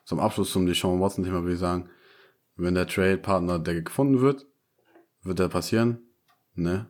zum 0.04 0.18
Abschluss 0.18 0.52
zum 0.52 0.66
Deshaun 0.66 1.00
Watson-Thema 1.00 1.42
würde 1.42 1.54
ich 1.54 1.60
sagen, 1.60 1.88
wenn 2.56 2.74
der 2.74 2.86
Trade-Partner, 2.86 3.58
der 3.58 3.82
gefunden 3.82 4.20
wird, 4.20 4.46
wird 5.22 5.38
der 5.38 5.48
passieren, 5.48 5.98
ne? 6.54 6.86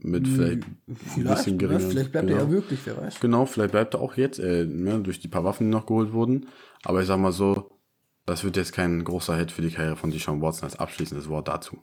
Mit 0.00 0.28
vielleicht, 0.28 0.62
ein 0.64 0.96
Vielleicht, 0.96 1.36
bisschen 1.38 1.52
ne? 1.54 1.58
geringer. 1.58 1.90
vielleicht 1.90 2.12
bleibt 2.12 2.28
genau. 2.28 2.38
er 2.38 2.44
ja 2.44 2.50
wirklich, 2.52 2.80
wer 2.84 2.96
weiß. 2.98 3.18
Genau, 3.20 3.46
vielleicht 3.46 3.72
bleibt 3.72 3.94
er 3.94 4.00
auch 4.00 4.16
jetzt, 4.16 4.38
äh, 4.38 4.64
ne, 4.64 5.00
durch 5.00 5.18
die 5.18 5.26
paar 5.28 5.42
Waffen, 5.44 5.64
die 5.66 5.70
noch 5.72 5.86
geholt 5.86 6.12
wurden. 6.12 6.46
Aber 6.84 7.00
ich 7.00 7.08
sag 7.08 7.18
mal 7.18 7.32
so, 7.32 7.78
das 8.24 8.44
wird 8.44 8.56
jetzt 8.56 8.72
kein 8.72 9.02
großer 9.02 9.36
Hit 9.36 9.50
für 9.50 9.62
die 9.62 9.70
Karriere 9.70 9.96
von 9.96 10.10
Deshaun 10.12 10.40
Watson 10.40 10.64
als 10.64 10.78
abschließendes 10.78 11.28
Wort 11.28 11.48
dazu. 11.48 11.78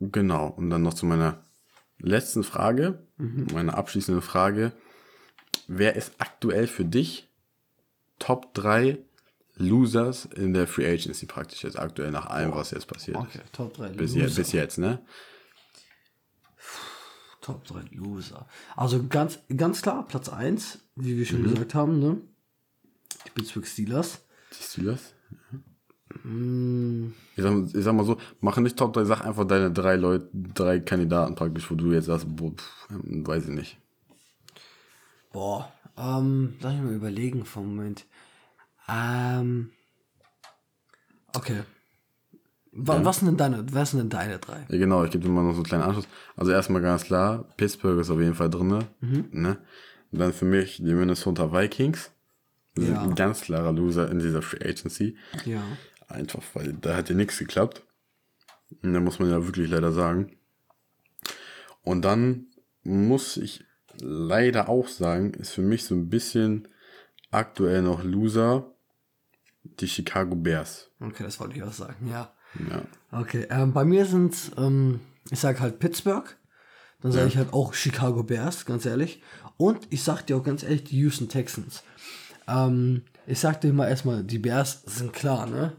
Genau, 0.00 0.46
und 0.48 0.70
dann 0.70 0.82
noch 0.82 0.94
zu 0.94 1.06
meiner 1.06 1.42
letzten 1.98 2.44
Frage, 2.44 3.06
meine 3.16 3.74
abschließende 3.74 4.20
Frage. 4.22 4.72
Wer 5.68 5.96
ist 5.96 6.12
aktuell 6.18 6.66
für 6.66 6.84
dich 6.84 7.28
Top 8.18 8.54
3 8.54 8.98
Losers 9.56 10.24
in 10.24 10.54
der 10.54 10.66
Free 10.66 10.86
Agency 10.90 11.26
praktisch 11.26 11.62
jetzt 11.64 11.78
aktuell 11.78 12.10
nach 12.10 12.26
allem, 12.26 12.52
was 12.54 12.70
jetzt 12.70 12.86
passiert 12.86 13.16
Okay, 13.18 13.40
Top 13.52 13.74
3 13.74 13.86
ist? 13.88 13.96
Bis, 13.96 14.10
Loser. 14.12 14.24
jetzt, 14.24 14.36
bis 14.36 14.52
jetzt, 14.52 14.78
ne? 14.78 15.00
Top 17.40 17.64
3 17.66 17.80
Loser. 17.92 18.46
Also 18.76 19.06
ganz, 19.08 19.38
ganz 19.56 19.82
klar, 19.82 20.06
Platz 20.06 20.28
1, 20.28 20.78
wie 20.96 21.10
wir 21.16 21.20
Mhm. 21.20 21.24
schon 21.24 21.42
gesagt 21.44 21.74
haben, 21.74 21.98
ne? 22.00 22.20
Die 23.26 23.30
Pittsburgh 23.30 23.66
Steelers. 23.66 24.20
Die 24.58 24.62
Steelers? 24.62 25.14
Ich 27.36 27.42
sag, 27.42 27.54
ich 27.74 27.84
sag 27.84 27.94
mal 27.94 28.04
so, 28.04 28.16
mache 28.40 28.60
nicht 28.60 28.76
Top 28.76 28.92
3, 28.94 29.04
sag 29.04 29.20
einfach 29.24 29.44
deine 29.46 29.70
drei 29.70 29.96
Leute, 29.96 30.28
drei 30.32 30.80
Kandidaten 30.80 31.34
praktisch, 31.34 31.70
wo 31.70 31.74
du 31.74 31.92
jetzt 31.92 32.06
sagst, 32.06 32.26
boah, 32.28 32.52
weiß 32.88 33.44
ich 33.44 33.50
nicht. 33.54 33.78
Boah, 35.32 35.72
ähm, 35.96 36.56
lass 36.60 36.74
mich 36.74 36.82
mal 36.82 36.94
überlegen 36.94 37.44
vom 37.44 37.74
Moment. 37.76 38.06
Ähm, 38.88 39.70
okay. 41.34 41.62
Wa 42.72 43.04
Was 43.04 43.18
sind 43.18 43.26
denn 43.28 43.36
deine, 43.36 43.72
was 43.74 43.90
sind 43.90 44.00
denn 44.00 44.08
deine 44.10 44.38
drei? 44.38 44.64
Ja, 44.68 44.78
genau, 44.78 45.04
ich 45.04 45.10
gebe 45.10 45.24
dir 45.24 45.30
mal 45.30 45.42
noch 45.42 45.52
so 45.52 45.58
einen 45.58 45.64
kleinen 45.64 45.82
Anschluss. 45.84 46.06
Also 46.36 46.52
erstmal 46.52 46.82
ganz 46.82 47.04
klar, 47.04 47.44
Pittsburgh 47.56 47.98
ist 48.00 48.10
auf 48.10 48.20
jeden 48.20 48.34
Fall 48.34 48.50
drin. 48.50 48.84
Ne? 49.00 49.58
Und 50.12 50.18
dann 50.18 50.32
für 50.32 50.44
mich 50.44 50.76
die 50.76 50.94
Minnesota 50.94 51.52
Vikings. 51.52 52.10
Die 52.76 52.82
sind 52.82 52.94
Ja. 52.94 53.02
ein 53.02 53.14
ganz 53.14 53.40
klarer 53.40 53.72
Loser 53.72 54.10
in 54.10 54.20
dieser 54.20 54.42
Free 54.42 54.64
Agency. 54.64 55.16
Ja. 55.44 55.62
Einfach, 56.06 56.42
weil 56.54 56.72
da 56.74 56.96
hat 56.96 57.08
ja 57.08 57.14
nichts 57.16 57.38
geklappt. 57.38 57.82
Und 58.82 58.92
da 58.94 59.00
muss 59.00 59.18
man 59.18 59.30
ja 59.30 59.44
wirklich 59.44 59.68
leider 59.68 59.92
sagen. 59.92 60.36
Und 61.82 62.04
dann 62.04 62.46
muss 62.84 63.36
ich 63.36 63.64
leider 64.00 64.68
auch 64.68 64.88
sagen, 64.88 65.34
ist 65.34 65.50
für 65.50 65.62
mich 65.62 65.84
so 65.84 65.94
ein 65.94 66.08
bisschen 66.08 66.68
aktuell 67.30 67.82
noch 67.82 68.02
Loser 68.02 68.72
die 69.62 69.88
Chicago 69.88 70.34
Bears. 70.34 70.90
Okay, 71.00 71.22
das 71.22 71.38
wollte 71.40 71.56
ich 71.56 71.62
auch 71.62 71.72
sagen, 71.72 72.08
ja. 72.08 72.32
Ja. 72.70 72.82
Okay, 73.20 73.46
ähm, 73.50 73.72
bei 73.72 73.84
mir 73.84 74.06
sind 74.06 74.34
ähm, 74.56 75.00
ich 75.30 75.40
sag 75.40 75.60
halt 75.60 75.78
Pittsburgh, 75.78 76.36
dann 77.00 77.12
sage 77.12 77.28
ich 77.28 77.36
halt 77.36 77.52
auch 77.52 77.74
Chicago 77.74 78.22
Bears, 78.22 78.64
ganz 78.64 78.86
ehrlich. 78.86 79.22
Und 79.56 79.86
ich 79.90 80.02
sag 80.02 80.22
dir 80.22 80.36
auch 80.36 80.42
ganz 80.42 80.62
ehrlich, 80.62 80.84
die 80.84 80.98
Houston 80.98 81.28
Texans. 81.28 81.82
Ähm, 82.48 83.02
ich 83.26 83.38
sag 83.38 83.60
dir 83.60 83.72
mal 83.72 83.88
erstmal, 83.88 84.24
die 84.24 84.38
Bears 84.38 84.82
sind 84.86 85.12
klar, 85.12 85.46
ne? 85.46 85.76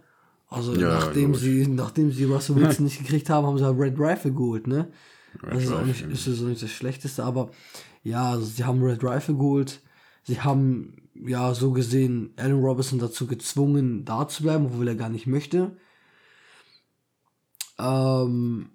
Also 0.49 0.73
Ja, 0.73 0.89
nachdem 0.89 1.35
sie, 1.35 1.67
nachdem 1.67 2.11
sie 2.11 2.23
Russell 2.25 2.55
Wilson 2.55 2.85
nicht 2.85 2.99
gekriegt 2.99 3.29
haben, 3.29 3.45
haben 3.45 3.57
sie 3.57 3.65
halt 3.65 3.79
Red 3.79 3.99
Rifle 3.99 4.31
geholt, 4.31 4.67
ne? 4.67 4.87
Das 5.41 5.63
ist 5.63 5.71
auch 5.71 5.85
nicht, 5.85 6.01
ist 6.01 6.27
das 6.27 6.41
auch 6.41 6.47
nicht 6.47 6.63
das 6.63 6.71
Schlechteste, 6.71 7.23
aber 7.23 7.51
ja, 8.03 8.31
also 8.31 8.45
sie 8.45 8.63
haben 8.63 8.83
Red 8.83 9.03
Rifle 9.03 9.35
geholt. 9.35 9.81
Sie 10.23 10.41
haben 10.41 11.09
ja 11.15 11.53
so 11.53 11.71
gesehen 11.71 12.33
Allen 12.37 12.59
Robinson 12.59 12.99
dazu 12.99 13.27
gezwungen, 13.27 14.05
da 14.05 14.27
zu 14.27 14.43
bleiben, 14.43 14.67
obwohl 14.67 14.87
er 14.87 14.95
gar 14.95 15.09
nicht 15.09 15.27
möchte. 15.27 15.77
Ähm, 17.77 18.69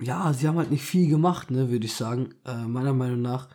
ja, 0.00 0.32
sie 0.32 0.46
haben 0.46 0.58
halt 0.58 0.70
nicht 0.70 0.84
viel 0.84 1.08
gemacht, 1.08 1.50
ne, 1.50 1.70
würde 1.70 1.86
ich 1.86 1.94
sagen. 1.94 2.34
Äh, 2.44 2.66
meiner 2.66 2.94
Meinung 2.94 3.22
nach. 3.22 3.48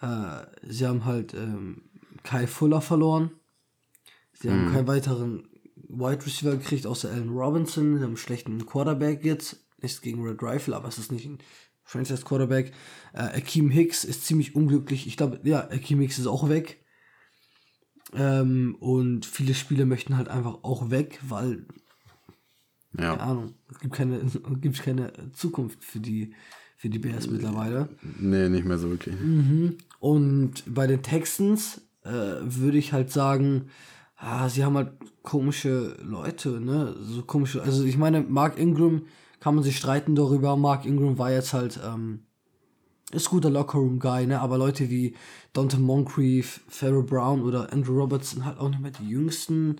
Äh, 0.00 0.46
sie 0.62 0.86
haben 0.86 1.04
halt 1.04 1.34
ähm, 1.34 1.82
Kai 2.22 2.46
Fuller 2.46 2.80
verloren. 2.80 3.30
Sie 4.32 4.50
haben 4.50 4.72
keinen 4.72 4.88
weiteren 4.88 5.48
Wide 5.76 6.26
Receiver 6.26 6.56
gekriegt, 6.56 6.86
außer 6.86 7.10
Allen 7.10 7.30
Robinson. 7.30 7.96
Sie 7.96 8.02
haben 8.02 8.10
einen 8.10 8.16
schlechten 8.16 8.66
Quarterback 8.66 9.24
jetzt. 9.24 9.64
Nichts 9.80 10.00
gegen 10.00 10.22
Red 10.22 10.42
Rifle, 10.42 10.74
aber 10.74 10.88
es 10.88 10.98
ist 10.98 11.12
nicht 11.12 11.26
ein 11.26 11.38
Franchise 11.84 12.24
Quarterback. 12.24 12.72
Äh, 13.12 13.38
Akeem 13.38 13.70
Hicks 13.70 14.04
ist 14.04 14.24
ziemlich 14.26 14.56
unglücklich. 14.56 15.06
Ich 15.06 15.16
glaube, 15.16 15.40
ja, 15.44 15.60
Akeem 15.70 16.00
Hicks 16.00 16.18
ist 16.18 16.26
auch 16.26 16.48
weg. 16.48 16.82
Ähm, 18.14 18.76
und 18.80 19.26
viele 19.26 19.54
Spieler 19.54 19.86
möchten 19.86 20.16
halt 20.16 20.28
einfach 20.28 20.58
auch 20.62 20.90
weg, 20.90 21.20
weil 21.28 21.66
keine 22.96 23.08
Ja. 23.08 23.16
Ahnung, 23.16 23.54
es 23.70 23.80
gibt 23.80 23.94
keine, 23.94 24.16
es 24.18 24.38
gibt 24.60 24.82
keine 24.82 25.12
Zukunft 25.32 25.82
für 25.84 26.00
die, 26.00 26.34
für 26.76 26.88
die 26.88 26.98
Bears 26.98 27.28
mittlerweile. 27.28 27.88
Nee, 28.18 28.48
nicht 28.48 28.64
mehr 28.64 28.78
so 28.78 28.90
wirklich. 28.90 29.16
Und 30.00 30.62
bei 30.66 30.86
den 30.86 31.02
Texans 31.02 31.80
äh, 32.04 32.10
würde 32.10 32.78
ich 32.78 32.92
halt 32.92 33.10
sagen, 33.10 33.68
ah, 34.16 34.48
sie 34.48 34.64
haben 34.64 34.76
halt 34.76 34.92
komische 35.22 35.96
Leute, 36.02 36.60
ne? 36.60 36.94
So 37.00 37.22
komische, 37.22 37.62
also 37.62 37.84
ich 37.84 37.96
meine, 37.96 38.20
Mark 38.20 38.58
Ingram 38.58 39.02
kann 39.44 39.56
man 39.56 39.62
sich 39.62 39.76
streiten 39.76 40.14
darüber. 40.14 40.56
Mark 40.56 40.86
Ingram 40.86 41.18
war 41.18 41.30
jetzt 41.30 41.52
halt, 41.52 41.78
ähm, 41.84 42.20
ist 43.12 43.28
guter 43.28 43.50
Lockerroom-Guy, 43.50 44.26
ne? 44.26 44.40
Aber 44.40 44.56
Leute 44.56 44.88
wie 44.88 45.14
Dante 45.52 45.76
Moncrief, 45.76 46.62
Pharaoh 46.66 47.02
Brown 47.02 47.42
oder 47.42 47.70
Andrew 47.70 47.92
Roberts 47.92 48.30
sind 48.30 48.46
halt 48.46 48.58
auch 48.58 48.70
nicht 48.70 48.80
mehr 48.80 48.92
die 48.92 49.06
jüngsten. 49.06 49.76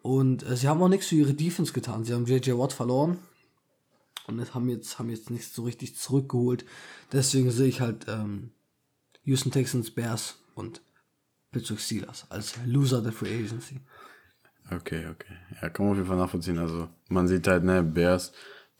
Und 0.00 0.48
äh, 0.48 0.56
sie 0.56 0.66
haben 0.66 0.82
auch 0.82 0.88
nichts 0.88 1.08
für 1.08 1.16
ihre 1.16 1.34
Defense 1.34 1.74
getan. 1.74 2.04
Sie 2.04 2.14
haben 2.14 2.24
JJ 2.24 2.52
Watt 2.52 2.72
verloren. 2.72 3.18
Und 4.28 4.38
das 4.38 4.54
haben 4.54 4.70
jetzt, 4.70 4.98
haben 4.98 5.10
jetzt 5.10 5.28
nichts 5.28 5.54
so 5.54 5.64
richtig 5.64 5.94
zurückgeholt. 5.94 6.64
Deswegen 7.12 7.50
sehe 7.50 7.68
ich 7.68 7.82
halt 7.82 8.06
ähm, 8.08 8.52
Houston 9.24 9.52
Texans, 9.52 9.90
Bears 9.90 10.38
und 10.54 10.80
Pittsburgh 11.50 11.80
Steelers 11.80 12.24
als 12.30 12.54
Loser 12.64 13.02
der 13.02 13.12
Free 13.12 13.44
Agency. 13.44 13.78
Okay, 14.70 15.06
okay. 15.08 15.36
Ja, 15.60 15.68
kann 15.68 15.84
man 15.84 15.92
auf 15.92 15.98
jeden 15.98 16.08
Fall 16.08 16.16
nachvollziehen. 16.16 16.56
Also, 16.56 16.88
man 17.10 17.28
sieht 17.28 17.46
halt, 17.46 17.62
ne, 17.64 17.82
Bears, 17.82 18.32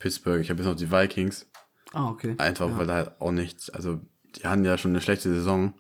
Pittsburgh, 0.03 0.41
ich 0.41 0.51
habe 0.51 0.61
jetzt 0.61 0.69
noch 0.69 0.75
die 0.75 0.91
Vikings. 0.91 1.49
Ah, 1.93 2.11
okay. 2.11 2.35
Einfach, 2.39 2.77
weil 2.77 2.89
da 2.89 2.95
halt 2.95 3.21
auch 3.21 3.31
nichts, 3.31 3.71
also, 3.71 4.01
die 4.35 4.45
hatten 4.45 4.65
ja 4.65 4.77
schon 4.77 4.91
eine 4.91 5.01
schlechte 5.01 5.33
Saison 5.33 5.75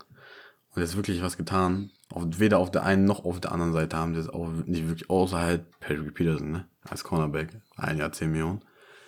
und 0.70 0.80
jetzt 0.80 0.94
wirklich 0.94 1.22
was 1.22 1.36
getan. 1.36 1.90
Auf, 2.08 2.38
weder 2.38 2.58
auf 2.58 2.70
der 2.70 2.84
einen 2.84 3.04
noch 3.04 3.24
auf 3.24 3.40
der 3.40 3.50
anderen 3.50 3.72
Seite 3.72 3.96
haben 3.96 4.14
sie 4.14 4.20
es 4.20 4.28
auch 4.28 4.48
nicht 4.48 4.86
wirklich, 4.86 5.10
außer 5.10 5.38
halt 5.38 5.80
Patrick 5.80 6.14
Peterson, 6.14 6.52
ne, 6.52 6.68
als 6.88 7.02
Cornerback. 7.02 7.48
Ein 7.76 7.98
Jahr 7.98 8.12
10 8.12 8.30
Millionen. 8.30 8.64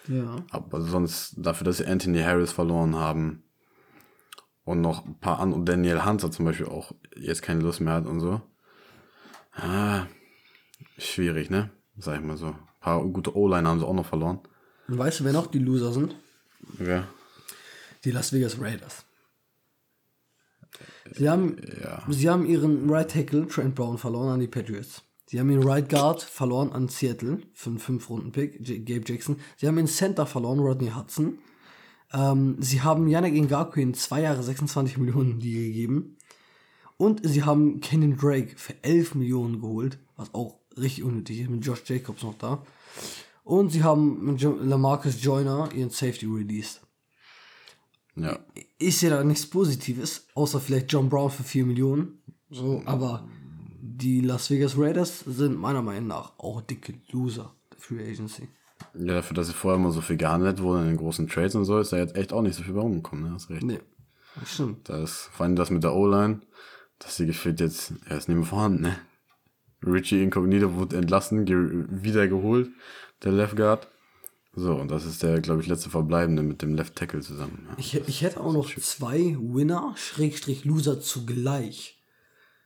Ja. 0.08 0.36
Aber 0.50 0.80
sonst, 0.80 1.34
dafür, 1.36 1.64
dass 1.64 1.76
sie 1.76 1.86
Anthony 1.86 2.20
Harris 2.20 2.50
verloren 2.50 2.96
haben 2.96 3.44
und 4.64 4.80
noch 4.80 5.04
ein 5.04 5.20
paar 5.20 5.38
andere, 5.38 5.60
und 5.60 5.68
Daniel 5.68 6.04
Hunter 6.04 6.32
zum 6.32 6.44
Beispiel 6.44 6.66
auch 6.66 6.90
jetzt 7.14 7.42
keine 7.42 7.60
Lust 7.60 7.80
mehr 7.80 7.94
hat 7.94 8.06
und 8.06 8.18
so. 8.18 8.42
Ah, 9.52 10.06
schwierig, 10.98 11.50
ne? 11.50 11.70
Sag 11.98 12.16
ich 12.16 12.26
mal 12.26 12.36
so. 12.36 12.48
Ein 12.48 12.58
paar 12.80 13.04
gute 13.04 13.36
O-Line 13.36 13.68
haben 13.68 13.78
sie 13.78 13.86
auch 13.86 13.94
noch 13.94 14.06
verloren. 14.06 14.40
Und 14.89 14.99
weißt 14.99 15.20
du, 15.20 15.24
wer 15.24 15.32
noch 15.32 15.47
die 15.47 15.59
Loser 15.59 15.93
sind? 15.93 16.14
Ja. 16.78 17.09
Die 18.05 18.11
Las 18.11 18.32
Vegas 18.32 18.61
Raiders. 18.61 19.05
Sie 21.14 21.28
haben, 21.28 21.57
Ja. 21.82 22.03
sie 22.09 22.28
haben 22.28 22.47
ihren 22.47 22.89
Right 22.91 23.11
Tackle 23.11 23.47
Trent 23.47 23.74
Brown 23.74 23.99
verloren 23.99 24.30
an 24.30 24.41
die 24.41 24.47
Patriots. 24.49 25.03
Sie 25.26 25.39
haben 25.41 25.51
ihren 25.51 25.62
Right 25.66 25.89
Guard 25.89 26.22
verloren 26.22 26.72
an 26.72 26.89
Seattle 26.89 27.39
für 27.53 27.70
einen 27.70 27.78
5-Runden-Pick, 27.78 28.61
J- 28.66 28.85
Gabe 28.87 29.03
Jackson. 29.07 29.37
Sie 29.57 29.66
haben 29.66 29.76
ihren 29.78 29.87
Center 29.87 30.26
verloren, 30.26 30.61
Rodney 30.61 30.91
Hudson. 30.91 31.39
Ähm, 32.12 32.57
sie 32.61 32.82
haben 32.82 33.09
Yannick 33.09 33.35
Ngakwe 33.35 33.80
in 33.82 33.95
zwei 33.95 34.22
Jahre 34.22 34.43
26 34.43 34.99
Millionen 34.99 35.41
die 35.41 35.53
gegeben. 35.55 36.16
Und 36.97 37.20
sie 37.24 37.43
haben 37.43 37.80
Kenan 37.80 38.16
Drake 38.16 38.55
für 38.57 38.74
11 38.82 39.14
Millionen 39.14 39.61
geholt, 39.61 39.99
was 40.16 40.32
auch 40.35 40.59
richtig 40.76 41.05
unnötig 41.05 41.41
ist, 41.41 41.51
mit 41.51 41.64
Josh 41.64 41.82
Jacobs 41.87 42.22
noch 42.22 42.39
da. 42.39 42.64
Und 43.45 43.70
sie 43.70 43.84
haben 43.84 44.36
Lamarcus 44.62 45.22
Joyner 45.22 45.68
ihren 45.74 45.90
Safety 45.90 46.26
released. 46.26 46.80
Ja. 48.16 48.38
Ich 48.78 48.99
sehe 48.99 49.11
da 49.11 49.22
nichts 49.22 49.47
Positives, 49.47 50.26
außer 50.34 50.61
vielleicht 50.61 50.92
John 50.92 51.09
Brown 51.09 51.30
für 51.30 51.42
4 51.42 51.66
Millionen. 51.66 52.22
So, 52.51 52.82
aber 52.86 53.28
die 53.80 54.20
Las 54.20 54.51
Vegas 54.51 54.78
Raiders 54.78 55.20
sind 55.20 55.59
meiner 55.59 55.82
Meinung 55.82 56.09
nach 56.09 56.38
auch 56.38 56.61
dicke 56.62 56.95
Loser 57.11 57.55
der 57.72 57.78
Free 57.78 58.11
Agency. 58.11 58.49
Ja, 58.95 59.14
dafür, 59.14 59.34
dass 59.34 59.49
sie 59.49 59.53
vorher 59.53 59.78
immer 59.78 59.90
so 59.90 60.01
viel 60.01 60.16
gehandelt 60.16 60.61
wurden 60.61 60.82
in 60.82 60.88
den 60.88 60.97
großen 60.97 61.28
Trades 61.28 61.55
und 61.55 61.64
so, 61.64 61.78
ist 61.78 61.92
da 61.92 61.99
jetzt 61.99 62.16
echt 62.16 62.32
auch 62.32 62.42
nicht 62.42 62.55
so 62.55 62.62
viel 62.62 62.74
bei 62.74 62.80
rumgekommen, 62.80 63.24
ne? 63.24 63.32
Hast 63.32 63.51
recht. 63.51 63.62
Nee, 63.62 63.80
das 64.38 64.55
stimmt. 64.55 64.88
Das, 64.88 65.28
vor 65.32 65.45
allem 65.45 65.57
das 65.57 65.70
mit 65.70 65.84
der 65.84 65.95
O-Line, 65.95 66.40
dass 66.99 67.16
sie 67.16 67.26
gefühlt 67.26 67.61
jetzt, 67.61 67.92
er 68.09 68.18
ist 68.18 68.28
nicht 68.28 68.36
mehr 68.36 68.47
vorhanden, 68.47 68.82
ne? 68.82 68.97
Richie 69.84 70.22
Incognito 70.22 70.74
wurde 70.76 70.97
entlassen, 70.97 71.45
ge 71.45 71.84
wieder 71.88 72.26
geholt, 72.26 72.70
der 73.22 73.32
Left 73.32 73.56
Guard. 73.56 73.88
So, 74.56 74.74
und 74.74 74.90
das 74.90 75.04
ist 75.04 75.22
der, 75.22 75.40
glaube 75.40 75.62
ich, 75.62 75.66
letzte 75.66 75.90
Verbleibende 75.90 76.42
mit 76.42 76.62
dem 76.62 76.74
Left 76.74 76.94
Tackle 76.94 77.20
zusammen. 77.20 77.66
Ja. 77.70 77.74
Ich, 77.78 77.94
ich 78.08 78.22
hätte 78.22 78.40
auch 78.40 78.52
noch 78.52 78.72
zwei 78.76 79.36
Winner, 79.40 79.94
Schrägstrich 79.96 80.64
Loser 80.64 81.00
zugleich. 81.00 82.00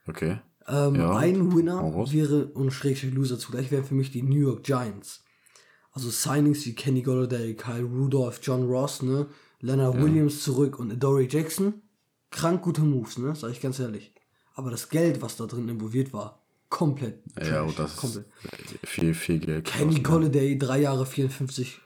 Okay. 0.07 0.39
Ähm, 0.67 0.95
Ja, 0.95 1.17
ein 1.17 1.55
Winner 1.55 1.79
raus. 1.79 2.13
wäre 2.13 2.45
und 2.47 2.71
Schrägstrich 2.71 3.13
Loser 3.13 3.39
zugleich 3.39 3.71
wären 3.71 3.85
für 3.85 3.95
mich 3.95 4.11
die 4.11 4.21
New 4.21 4.39
York 4.39 4.63
Giants. 4.63 5.23
Also 5.91 6.11
Signings 6.11 6.65
wie 6.67 6.75
Kenny 6.75 7.01
Golladay, 7.01 7.55
Kyle 7.55 7.83
Rudolph, 7.83 8.39
John 8.43 8.67
Ross, 8.67 9.01
ne, 9.01 9.27
Leonard 9.59 9.99
Williams 9.99 10.43
zurück 10.43 10.77
und 10.77 10.91
Adoree 10.91 11.27
Jackson. 11.29 11.81
Krank 12.29 12.61
gute 12.61 12.81
Moves, 12.81 13.17
ne, 13.17 13.33
sag 13.35 13.49
ich 13.51 13.61
ganz 13.61 13.79
ehrlich. 13.79 14.13
Aber 14.53 14.69
das 14.69 14.89
Geld, 14.89 15.23
was 15.23 15.37
da 15.37 15.47
drin 15.47 15.67
involviert 15.67 16.13
war, 16.13 16.39
komplett. 16.69 17.21
Ja, 17.41 17.61
und 17.63 17.77
das 17.77 17.95
komplett. 17.97 18.25
ist 18.81 18.87
viel, 18.87 19.13
viel 19.13 19.39
Geld. 19.39 19.65
Kenny 19.65 19.95
gekostet, 19.95 20.35
ne? 20.35 20.57
Drei 20.57 20.81
Jahre 20.81 21.05
54 21.05 21.79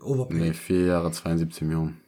Overpay. 0.00 0.34
Nee, 0.36 0.52
vier 0.54 0.86
Jahre 0.86 1.12
72 1.12 1.62
Millionen. 1.62 2.00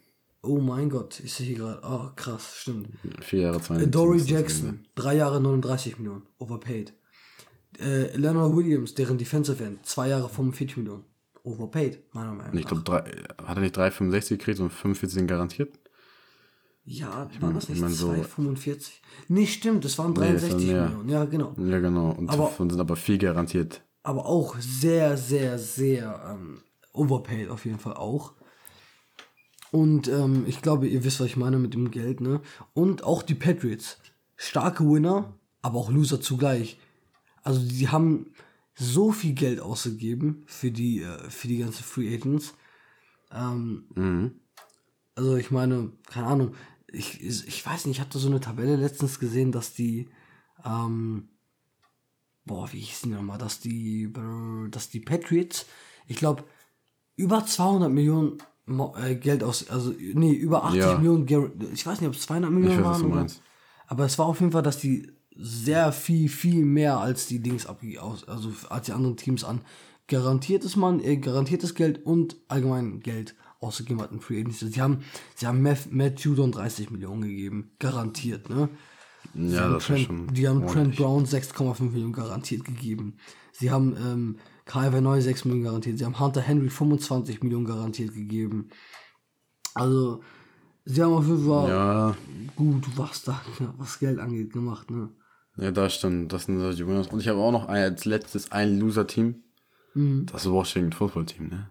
Oh 0.42 0.58
mein 0.60 0.90
Gott, 0.90 1.20
ich 1.20 1.32
sehe 1.32 1.46
hier 1.46 1.56
gerade. 1.58 1.80
Oh, 1.84 2.10
krass, 2.16 2.56
stimmt. 2.56 2.88
Vier 3.20 3.40
Jahre 3.42 3.60
72 3.60 3.90
Dory 3.90 4.16
ist 4.18 4.24
das 4.24 4.30
Jackson, 4.30 4.86
drei 4.94 5.16
Jahre 5.16 5.40
39 5.40 5.98
Millionen, 5.98 6.26
overpaid. 6.38 6.92
Äh, 7.78 8.16
Leonard 8.16 8.54
Williams, 8.54 8.94
deren 8.94 9.18
Defensive 9.18 9.62
End, 9.64 9.84
zwei 9.86 10.08
Jahre 10.08 10.28
45 10.28 10.76
Millionen, 10.76 11.04
overpaid, 11.42 12.02
meiner 12.12 12.32
Meinung 12.34 12.52
Gewesen. 12.52 12.58
Ich 12.58 12.64
nach. 12.70 12.84
glaube, 12.84 13.10
hat 13.42 13.56
er 13.56 13.60
nicht 13.60 13.76
3,65 13.76 14.28
gekriegt 14.30 14.60
und 14.60 14.70
45 14.70 15.26
garantiert? 15.26 15.78
Ja, 16.86 17.28
waren 17.40 17.54
das 17.54 17.64
ich 17.64 17.70
nicht 17.70 17.80
mein 17.80 17.92
so- 17.92 18.10
2,45? 18.12 19.00
Nee, 19.28 19.46
stimmt, 19.46 19.84
das 19.84 19.96
waren 19.98 20.12
Nee, 20.12 20.32
das 20.34 20.42
war 20.42 20.48
63 20.50 20.66
mehr. 20.68 20.84
Millionen, 20.88 21.08
ja, 21.08 21.24
genau. 21.24 21.54
Ja, 21.58 21.78
genau. 21.80 22.10
Und 22.10 22.28
Aber- 22.28 22.44
davon 22.44 22.68
sind 22.70 22.80
aber 22.80 22.96
vier 22.96 23.16
garantiert. 23.18 23.82
aber 24.02 24.26
auch 24.26 24.56
sehr, 24.58 25.16
sehr, 25.16 25.58
sehr 25.58 26.20
ähm, 26.30 26.58
overpaid 26.92 27.48
auf 27.48 27.64
jeden 27.64 27.78
Fall 27.78 27.94
auch. 27.94 28.34
Und 29.70 30.08
ähm, 30.08 30.44
ich 30.46 30.62
glaube, 30.62 30.86
ihr 30.86 31.02
wisst, 31.04 31.20
was 31.20 31.26
ich 31.26 31.36
meine 31.36 31.58
mit 31.58 31.74
dem 31.74 31.90
Geld, 31.90 32.20
ne? 32.20 32.40
Und 32.74 33.02
auch 33.02 33.22
die 33.22 33.34
Patriots. 33.34 33.98
Starke 34.36 34.84
Winner, 34.84 35.32
aber 35.62 35.78
auch 35.78 35.90
Loser 35.90 36.20
zugleich. 36.20 36.78
Also 37.42 37.60
die 37.66 37.88
haben 37.88 38.26
so 38.74 39.10
viel 39.12 39.32
Geld 39.34 39.60
ausgegeben 39.60 40.42
für 40.46 40.70
die, 40.70 41.00
äh, 41.02 41.30
für 41.30 41.48
die 41.48 41.58
ganzen 41.58 41.82
Free 41.82 42.14
Agents. 42.14 42.54
Ähm, 43.32 43.84
Mhm. 43.94 44.32
also 45.14 45.36
ich 45.36 45.50
meine, 45.50 45.92
keine 46.10 46.26
Ahnung, 46.26 46.54
ich, 46.94 47.22
ich 47.22 47.66
weiß 47.66 47.86
nicht, 47.86 47.96
ich 47.96 48.00
hatte 48.00 48.18
so 48.18 48.28
eine 48.28 48.40
Tabelle 48.40 48.76
letztens 48.76 49.18
gesehen, 49.18 49.52
dass 49.52 49.74
die, 49.74 50.08
ähm, 50.64 51.28
boah, 52.44 52.72
wie 52.72 52.80
hieß 52.80 53.02
die 53.02 53.08
nochmal, 53.10 53.38
dass 53.38 53.60
die, 53.60 54.12
dass 54.70 54.90
die 54.90 55.00
Patriots, 55.00 55.66
ich 56.06 56.16
glaube, 56.16 56.44
über 57.16 57.44
200 57.44 57.90
Millionen 57.90 58.38
äh, 58.96 59.14
Geld 59.16 59.42
aus, 59.42 59.68
also, 59.68 59.92
nee, 60.14 60.32
über 60.32 60.64
80 60.64 60.78
Ja. 60.80 60.98
Millionen, 60.98 61.72
ich 61.72 61.86
weiß 61.86 62.00
nicht, 62.00 62.08
ob 62.08 62.14
es 62.14 62.22
200 62.22 62.50
Ich 62.50 62.56
Millionen 62.56 62.84
weiß, 62.84 63.02
waren, 63.02 63.12
oder, 63.12 63.26
aber 63.86 64.04
es 64.04 64.18
war 64.18 64.26
auf 64.26 64.40
jeden 64.40 64.52
Fall, 64.52 64.62
dass 64.62 64.78
die 64.78 65.12
sehr 65.36 65.92
viel, 65.92 66.28
viel 66.28 66.64
mehr 66.64 66.98
als 66.98 67.26
die 67.26 67.40
Dings 67.40 67.66
abge 67.66 68.00
aus, 68.00 68.26
also 68.28 68.52
als 68.68 68.86
die 68.86 68.92
anderen 68.92 69.16
Teams 69.16 69.44
an 69.44 69.62
garantiertes 70.06 70.76
Mann, 70.76 71.00
äh, 71.00 71.16
garantiertes 71.16 71.74
Geld 71.74 72.04
und 72.04 72.36
allgemein 72.48 73.00
Geld 73.00 73.34
ausgegeben 73.64 74.00
hatten 74.00 74.20
Free 74.20 74.40
Agency. 74.40 74.68
Sie 74.68 74.80
haben, 74.80 74.98
sie 75.34 75.46
haben 75.46 75.62
Matt, 75.62 75.90
Matt 75.92 76.20
Judon 76.20 76.52
30 76.52 76.90
Millionen 76.90 77.22
gegeben, 77.22 77.72
garantiert, 77.78 78.48
ne? 78.50 78.68
Sie 79.34 79.54
Ja, 79.54 79.62
haben 79.62 79.72
das 79.74 79.86
Trent, 79.86 80.06
schon. 80.06 80.26
Die 80.34 80.46
haben 80.48 80.60
Trent 80.66 80.76
ordentlich. 80.76 80.98
Brown 80.98 81.24
6,5 81.26 81.82
Millionen 81.90 82.12
garantiert 82.12 82.64
gegeben. 82.64 83.16
Sie 83.52 83.70
haben 83.70 83.96
ähm, 83.96 84.36
Kyle 84.66 85.00
Neu 85.00 85.20
6 85.20 85.44
Millionen 85.46 85.64
garantiert. 85.64 85.98
Sie 85.98 86.04
haben 86.04 86.18
Hunter 86.20 86.40
Henry 86.40 86.68
25 86.70 87.42
Millionen 87.42 87.64
garantiert 87.64 88.14
gegeben. 88.14 88.68
Also, 89.74 90.22
sie 90.84 91.02
haben 91.02 91.14
auf 91.14 91.26
jeden 91.26 91.46
Fall 91.46 91.68
Ja, 91.68 92.16
gut, 92.56 92.86
was 92.96 93.22
da, 93.24 93.40
was 93.78 93.98
Geld 93.98 94.18
angeht, 94.18 94.52
gemacht, 94.52 94.90
ne? 94.90 95.10
ja, 95.56 95.70
das 95.70 95.94
stimmt. 95.94 96.32
Das 96.32 96.44
sind 96.44 96.58
solche 96.60 96.86
Winners. 96.86 97.08
Und 97.08 97.20
ich 97.20 97.28
habe 97.28 97.38
auch 97.38 97.52
noch 97.52 97.66
ein, 97.68 97.82
als 97.82 98.04
letztes 98.04 98.52
ein 98.52 98.78
Loser-Team. 98.78 99.42
Mhm. 99.94 100.26
Das 100.26 100.48
Washington 100.50 100.92
Football 100.92 101.26
Team, 101.26 101.48
ne? 101.48 101.70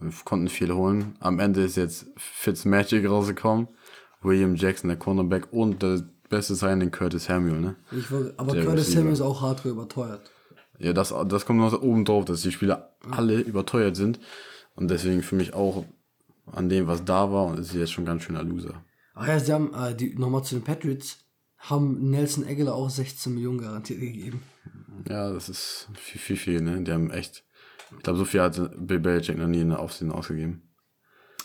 Wir 0.00 0.12
konnten 0.24 0.48
viel 0.48 0.72
holen. 0.72 1.16
Am 1.20 1.38
Ende 1.38 1.62
ist 1.62 1.76
jetzt 1.76 2.06
Fitzmagic 2.16 3.08
rausgekommen. 3.08 3.68
William 4.22 4.54
Jackson, 4.54 4.88
der 4.88 4.98
Cornerback 4.98 5.52
und 5.52 5.82
der 5.82 6.02
beste 6.28 6.54
Signing 6.54 6.90
Curtis 6.90 7.24
Samuel, 7.24 7.60
ne? 7.60 7.76
Ich 7.92 8.10
wollte, 8.10 8.34
aber 8.38 8.52
Der 8.52 8.64
Curtis. 8.64 8.92
Samuel 8.92 9.12
ist 9.12 9.20
auch 9.20 9.40
hardcore 9.40 9.74
überteuert. 9.74 10.30
Ja, 10.78 10.92
das, 10.92 11.14
das 11.26 11.44
kommt 11.44 11.58
noch 11.58 11.82
oben 11.82 12.04
drauf, 12.04 12.24
dass 12.24 12.42
die 12.42 12.52
Spieler 12.52 12.94
alle 13.10 13.40
überteuert 13.40 13.96
sind. 13.96 14.18
Und 14.74 14.90
deswegen 14.90 15.22
für 15.22 15.34
mich 15.34 15.52
auch 15.52 15.84
an 16.46 16.68
dem, 16.68 16.86
was 16.86 17.04
da 17.04 17.30
war, 17.30 17.46
und 17.46 17.58
ist 17.58 17.74
jetzt 17.74 17.92
schon 17.92 18.04
ganz 18.06 18.22
schöner 18.22 18.42
Loser. 18.42 18.82
Ach 19.14 19.28
ja, 19.28 19.38
sie 19.38 19.52
haben, 19.52 19.74
äh, 19.74 19.94
die, 19.94 20.14
nochmal 20.14 20.42
zu 20.42 20.54
den 20.54 20.64
Patriots, 20.64 21.18
haben 21.58 22.10
Nelson 22.10 22.46
Aguilar 22.46 22.74
auch 22.74 22.88
16 22.88 23.34
Millionen 23.34 23.58
garantiert 23.58 24.00
gegeben. 24.00 24.42
Ja, 25.08 25.30
das 25.30 25.48
ist 25.48 25.88
viel, 25.94 26.20
viel, 26.20 26.36
viel, 26.36 26.60
ne? 26.62 26.82
Die 26.82 26.92
haben 26.92 27.10
echt, 27.10 27.44
ich 27.96 28.02
glaube, 28.02 28.18
so 28.18 28.24
viel 28.24 28.40
hat 28.40 28.58
Bill 28.76 29.00
Belichick 29.00 29.38
noch 29.38 29.46
nie 29.46 29.60
in 29.60 29.70
der 29.70 29.80
Aufsehen 29.80 30.12
ausgegeben. 30.12 30.62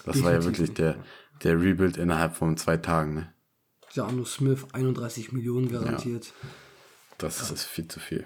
Das 0.05 0.21
war 0.23 0.31
ja 0.31 0.37
Definitiv 0.37 0.59
wirklich 0.59 0.73
der, 0.75 0.95
der 1.43 1.59
Rebuild 1.59 1.97
innerhalb 1.97 2.35
von 2.35 2.57
zwei 2.57 2.77
Tagen, 2.77 3.15
ne? 3.15 3.33
Janu 3.91 4.25
Smith 4.25 4.65
31 4.73 5.31
Millionen 5.31 5.71
garantiert. 5.71 6.33
Das 7.17 7.49
ist 7.49 7.63
viel 7.63 7.87
zu 7.87 7.99
viel. 7.99 8.25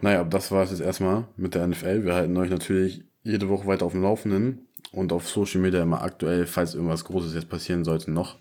Naja, 0.00 0.24
das 0.24 0.50
war 0.50 0.64
es 0.64 0.70
jetzt 0.70 0.80
erstmal 0.80 1.28
mit 1.36 1.54
der 1.54 1.66
NFL. 1.66 2.04
Wir 2.04 2.14
halten 2.14 2.36
euch 2.36 2.50
natürlich 2.50 3.04
jede 3.22 3.48
Woche 3.48 3.66
weiter 3.66 3.86
auf 3.86 3.92
dem 3.92 4.02
Laufenden 4.02 4.68
und 4.92 5.12
auf 5.12 5.28
Social 5.28 5.60
Media 5.60 5.82
immer 5.82 6.02
aktuell, 6.02 6.46
falls 6.46 6.74
irgendwas 6.74 7.04
Großes 7.04 7.34
jetzt 7.34 7.48
passieren 7.48 7.84
sollte 7.84 8.10
noch, 8.10 8.38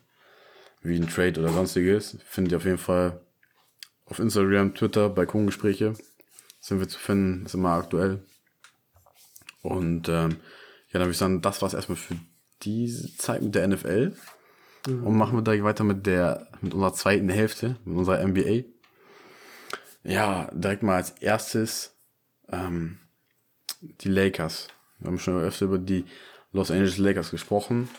wie 0.82 0.98
ein 0.98 1.08
Trade 1.08 1.40
oder 1.40 1.50
sonstiges, 1.50 2.18
findet 2.26 2.54
ihr 2.54 2.58
auf 2.58 2.66
jeden 2.66 2.78
Fall 2.78 3.22
auf 4.06 4.20
Instagram, 4.20 4.74
Twitter, 4.74 5.10
Balkongespräche 5.10 5.94
sind 6.66 6.80
wir 6.80 6.88
zu 6.88 6.98
finden, 6.98 7.46
ist 7.46 7.54
immer 7.54 7.74
aktuell. 7.74 8.24
Und 9.62 10.10
ähm, 10.10 10.38
ja, 10.88 10.94
dann 10.94 11.02
würde 11.02 11.12
ich 11.12 11.18
sagen, 11.18 11.44
das 11.44 11.62
war 11.62 11.68
es 11.68 11.76
erstmal 11.76 11.96
für 11.96 12.16
diese 12.64 13.16
Zeit 13.18 13.44
mit 13.44 13.54
der 13.54 13.68
NFL. 13.68 14.16
Und 14.88 15.16
machen 15.16 15.38
wir 15.38 15.44
direkt 15.44 15.64
weiter 15.64 15.84
mit 15.84 16.08
der, 16.08 16.48
mit 16.62 16.74
unserer 16.74 16.94
zweiten 16.94 17.30
Hälfte, 17.30 17.76
mit 17.86 17.96
unserer 17.96 18.26
NBA. 18.26 18.64
Ja, 20.04 20.50
direkt 20.54 20.82
mal 20.82 20.96
als 20.96 21.12
erstes 21.12 21.96
ähm, 22.50 22.98
die 23.82 24.10
Lakers. 24.10 24.70
Wir 24.98 25.08
haben 25.10 25.20
schon 25.20 25.40
öfter 25.40 25.66
über 25.66 25.78
die 25.78 26.06
Los 26.52 26.72
Angeles 26.72 26.98
Lakers 26.98 27.30
gesprochen. 27.30 27.90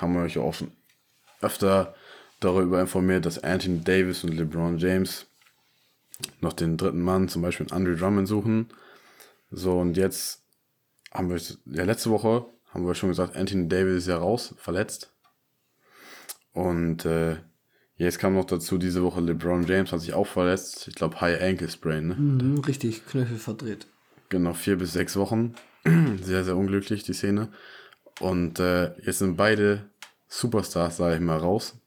Haben 0.00 0.14
wir 0.14 0.22
euch 0.22 0.36
auch 0.38 0.54
schon 0.54 0.72
öfter 1.40 1.94
darüber 2.40 2.80
informiert, 2.80 3.24
dass 3.24 3.42
Anthony 3.44 3.82
Davis 3.84 4.24
und 4.24 4.34
LeBron 4.34 4.78
James 4.78 5.26
noch 6.40 6.52
den 6.52 6.76
dritten 6.76 7.00
Mann, 7.00 7.28
zum 7.28 7.42
Beispiel 7.42 7.66
Andre 7.70 7.96
Drummond, 7.96 8.28
suchen. 8.28 8.68
So, 9.50 9.78
und 9.78 9.96
jetzt 9.96 10.42
haben 11.12 11.30
wir, 11.30 11.40
ja, 11.66 11.84
letzte 11.84 12.10
Woche 12.10 12.46
haben 12.70 12.86
wir 12.86 12.94
schon 12.94 13.08
gesagt, 13.08 13.36
Anthony 13.36 13.68
Davis 13.68 13.98
ist 13.98 14.08
ja 14.08 14.18
raus, 14.18 14.54
verletzt. 14.58 15.12
Und 16.52 17.04
äh, 17.04 17.36
jetzt 17.96 18.18
kam 18.18 18.34
noch 18.34 18.44
dazu, 18.44 18.78
diese 18.78 19.02
Woche 19.02 19.20
LeBron 19.20 19.66
James 19.66 19.92
hat 19.92 20.00
sich 20.00 20.14
auch 20.14 20.26
verletzt. 20.26 20.88
Ich 20.88 20.94
glaube, 20.94 21.20
High 21.20 21.40
Ankle 21.40 21.68
Sprain, 21.68 22.08
ne? 22.08 22.14
Mhm, 22.14 22.58
richtig, 22.60 23.06
Knöchel 23.06 23.38
verdreht. 23.38 23.86
Genau, 24.28 24.54
vier 24.54 24.76
bis 24.76 24.92
sechs 24.92 25.16
Wochen. 25.16 25.54
sehr, 26.22 26.44
sehr 26.44 26.56
unglücklich, 26.56 27.04
die 27.04 27.12
Szene. 27.12 27.48
Und 28.20 28.58
äh, 28.58 28.98
jetzt 29.02 29.18
sind 29.18 29.36
beide 29.36 29.90
Superstars, 30.28 30.96
sage 30.96 31.16
ich 31.16 31.20
mal, 31.20 31.38
raus. 31.38 31.78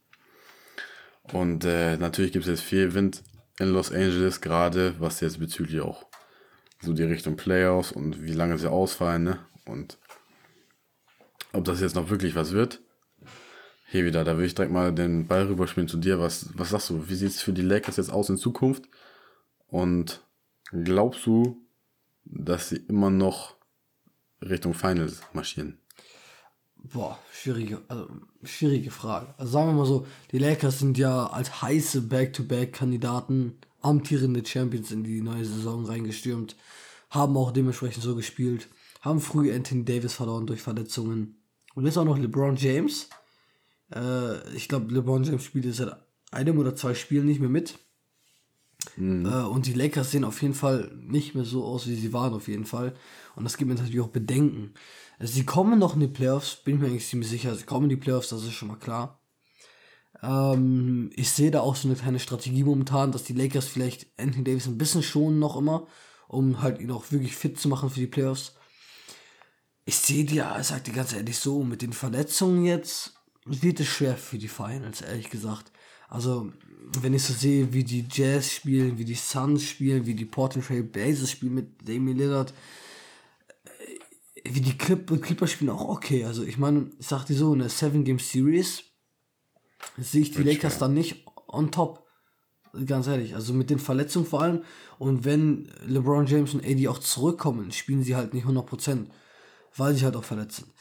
Und 1.33 1.65
äh, 1.65 1.97
natürlich 1.97 2.31
gibt 2.31 2.45
es 2.45 2.49
jetzt 2.49 2.61
viel 2.61 2.93
Wind 2.93 3.23
in 3.59 3.69
Los 3.69 3.91
Angeles, 3.91 4.41
gerade 4.41 4.95
was 4.99 5.19
jetzt 5.19 5.39
bezüglich 5.39 5.81
auch 5.81 6.05
so 6.81 6.93
die 6.93 7.03
Richtung 7.03 7.35
Playoffs 7.35 7.91
und 7.91 8.23
wie 8.23 8.33
lange 8.33 8.57
sie 8.57 8.71
ausfallen, 8.71 9.23
ne? 9.23 9.39
Und 9.65 9.97
ob 11.51 11.65
das 11.65 11.81
jetzt 11.81 11.95
noch 11.95 12.09
wirklich 12.09 12.35
was 12.35 12.53
wird. 12.53 12.81
Hier 13.87 14.05
wieder, 14.05 14.23
da 14.23 14.37
will 14.37 14.45
ich 14.45 14.55
direkt 14.55 14.71
mal 14.71 14.93
den 14.93 15.27
Ball 15.27 15.47
rüberspielen 15.47 15.89
zu 15.89 15.97
dir. 15.97 16.19
Was, 16.19 16.49
was 16.53 16.69
sagst 16.69 16.91
du? 16.91 17.09
Wie 17.09 17.15
sieht 17.15 17.29
es 17.29 17.41
für 17.41 17.53
die 17.53 17.63
Lakers 17.63 17.97
jetzt 17.97 18.11
aus 18.11 18.29
in 18.29 18.37
Zukunft? 18.37 18.87
Und 19.67 20.21
glaubst 20.71 21.25
du, 21.25 21.65
dass 22.23 22.69
sie 22.69 22.77
immer 22.87 23.09
noch 23.09 23.55
Richtung 24.41 24.73
Finals 24.73 25.21
marschieren? 25.33 25.78
Boah, 26.83 27.19
schwierige, 27.33 27.81
also, 27.87 28.07
schwierige 28.43 28.89
Frage. 28.91 29.33
Also 29.37 29.51
sagen 29.51 29.69
wir 29.69 29.73
mal 29.73 29.85
so, 29.85 30.07
die 30.31 30.39
Lakers 30.39 30.79
sind 30.79 30.97
ja 30.97 31.27
als 31.27 31.61
heiße 31.61 32.01
Back-to-Back-Kandidaten 32.03 33.57
amtierende 33.81 34.45
Champions 34.45 34.91
in 34.91 35.03
die 35.03 35.21
neue 35.21 35.45
Saison 35.45 35.85
reingestürmt, 35.85 36.55
haben 37.09 37.37
auch 37.37 37.51
dementsprechend 37.51 38.03
so 38.03 38.15
gespielt, 38.15 38.67
haben 39.01 39.21
früh 39.21 39.53
Anthony 39.53 39.85
Davis 39.85 40.13
verloren 40.13 40.47
durch 40.47 40.61
Verletzungen. 40.61 41.37
Und 41.75 41.85
jetzt 41.85 41.97
auch 41.97 42.05
noch 42.05 42.17
LeBron 42.17 42.55
James. 42.55 43.09
Äh, 43.93 44.53
ich 44.53 44.67
glaube, 44.67 44.93
LeBron 44.93 45.23
James 45.23 45.43
spielt 45.43 45.65
jetzt 45.65 45.77
seit 45.77 45.95
einem 46.31 46.57
oder 46.57 46.75
zwei 46.75 46.93
Spielen 46.93 47.25
nicht 47.25 47.39
mehr 47.39 47.49
mit. 47.49 47.79
Äh, 48.97 49.01
und 49.01 49.65
die 49.65 49.73
Lakers 49.73 50.11
sehen 50.11 50.23
auf 50.23 50.41
jeden 50.41 50.53
Fall 50.53 50.91
nicht 50.97 51.35
mehr 51.35 51.45
so 51.45 51.63
aus, 51.63 51.87
wie 51.87 51.95
sie 51.95 52.13
waren, 52.13 52.33
auf 52.33 52.47
jeden 52.47 52.65
Fall. 52.65 52.95
Und 53.35 53.43
das 53.43 53.57
gibt 53.57 53.69
mir 53.69 53.75
natürlich 53.75 54.01
auch 54.01 54.09
Bedenken. 54.09 54.73
Also 55.17 55.33
sie 55.33 55.45
kommen 55.45 55.79
noch 55.79 55.95
in 55.95 56.01
die 56.01 56.07
Playoffs, 56.07 56.55
bin 56.55 56.75
ich 56.75 56.81
mir 56.81 56.87
eigentlich 56.87 57.07
ziemlich 57.07 57.29
sicher. 57.29 57.55
Sie 57.55 57.65
kommen 57.65 57.85
in 57.85 57.89
die 57.89 57.95
Playoffs, 57.97 58.29
das 58.29 58.43
ist 58.43 58.53
schon 58.53 58.69
mal 58.69 58.77
klar. 58.77 59.19
Ähm, 60.21 61.11
ich 61.15 61.29
sehe 61.31 61.51
da 61.51 61.61
auch 61.61 61.75
so 61.75 61.87
eine 61.87 61.97
kleine 61.97 62.19
Strategie 62.19 62.63
momentan, 62.63 63.11
dass 63.11 63.23
die 63.23 63.33
Lakers 63.33 63.67
vielleicht 63.67 64.07
Anthony 64.17 64.43
Davis 64.43 64.67
ein 64.67 64.77
bisschen 64.77 65.03
schonen 65.03 65.39
noch 65.39 65.57
immer, 65.57 65.87
um 66.27 66.61
halt 66.61 66.79
ihn 66.79 66.91
auch 66.91 67.11
wirklich 67.11 67.35
fit 67.35 67.59
zu 67.59 67.69
machen 67.69 67.89
für 67.89 67.99
die 67.99 68.07
Playoffs. 68.07 68.55
Ich 69.85 69.97
sehe 69.97 70.25
dir, 70.25 70.55
ich 70.59 70.67
sag 70.67 70.83
dir 70.83 70.93
ganz 70.93 71.13
ehrlich 71.13 71.37
so, 71.37 71.63
mit 71.63 71.81
den 71.81 71.93
Verletzungen 71.93 72.63
jetzt 72.65 73.13
wird 73.45 73.79
es 73.79 73.87
schwer 73.87 74.17
für 74.17 74.37
die 74.37 74.47
Finals, 74.47 75.01
ehrlich 75.01 75.29
gesagt. 75.29 75.71
Also, 76.09 76.51
wenn 77.01 77.13
ich 77.13 77.23
so 77.23 77.33
sehe, 77.33 77.71
wie 77.71 77.83
die 77.83 78.05
Jazz 78.11 78.51
spielen, 78.51 78.97
wie 78.97 79.05
die 79.05 79.15
Suns 79.15 79.63
spielen, 79.63 80.05
wie 80.05 80.15
die 80.15 80.25
Portland 80.25 80.67
Trail 80.67 80.83
Blazers 80.83 81.29
spielen 81.29 81.53
mit 81.53 81.87
Damian 81.87 82.17
Lillard, 82.17 82.53
äh, 83.63 84.49
wie 84.51 84.61
die 84.61 84.77
Clip 84.77 85.05
Clippers 85.21 85.51
spielen 85.51 85.69
auch 85.69 85.87
okay. 85.87 86.25
Also, 86.25 86.43
ich 86.43 86.57
meine, 86.57 86.89
ich 86.99 87.07
sag 87.07 87.25
dir 87.25 87.35
so, 87.35 87.53
in 87.53 87.59
der 87.59 87.69
Seven 87.69 88.03
Game 88.03 88.19
Series 88.19 88.83
sehe 89.97 90.21
ich 90.21 90.31
die 90.31 90.43
Lakers 90.43 90.73
schwer. 90.73 90.79
dann 90.87 90.93
nicht 90.93 91.25
on 91.47 91.71
top. 91.71 92.05
Ganz 92.85 93.07
ehrlich, 93.07 93.33
also 93.33 93.53
mit 93.53 93.71
den 93.71 93.79
Verletzungen 93.79 94.27
vor 94.27 94.41
allem. 94.41 94.63
Und 94.99 95.25
wenn 95.25 95.71
LeBron 95.87 96.27
James 96.27 96.53
und 96.53 96.63
AD 96.63 96.87
auch 96.87 96.99
zurückkommen, 96.99 97.71
spielen 97.71 98.03
sie 98.03 98.15
halt 98.15 98.33
nicht 98.33 98.45
100%, 98.45 99.07
weil 99.75 99.95
sie 99.95 100.05
halt 100.05 100.15
auch 100.15 100.23
verletzt 100.23 100.57
sind. 100.57 100.71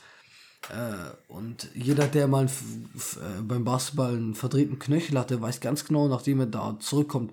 Äh, 0.70 1.32
und 1.32 1.68
jeder, 1.74 2.06
der 2.06 2.28
mal 2.28 2.46
äh, 2.46 3.42
beim 3.42 3.64
Basketball 3.64 4.12
einen 4.16 4.34
verdrehten 4.34 4.78
Knöchel 4.78 5.18
hatte, 5.18 5.40
weiß 5.40 5.60
ganz 5.60 5.84
genau, 5.84 6.08
nachdem 6.08 6.40
er 6.40 6.46
da 6.46 6.78
zurückkommt, 6.78 7.32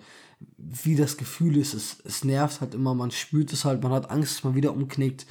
wie 0.58 0.96
das 0.96 1.18
Gefühl 1.18 1.58
ist. 1.58 1.74
Es, 1.74 1.98
es 2.04 2.24
nervt 2.24 2.62
halt 2.62 2.74
immer, 2.74 2.94
man 2.94 3.12
spürt 3.12 3.52
es 3.54 3.66
halt, 3.66 3.84
man 3.84 3.92
hat 3.92 4.10
Angst, 4.10 4.36
dass 4.36 4.44
man 4.44 4.56
wieder 4.56 4.74
umknickt. 4.74 5.26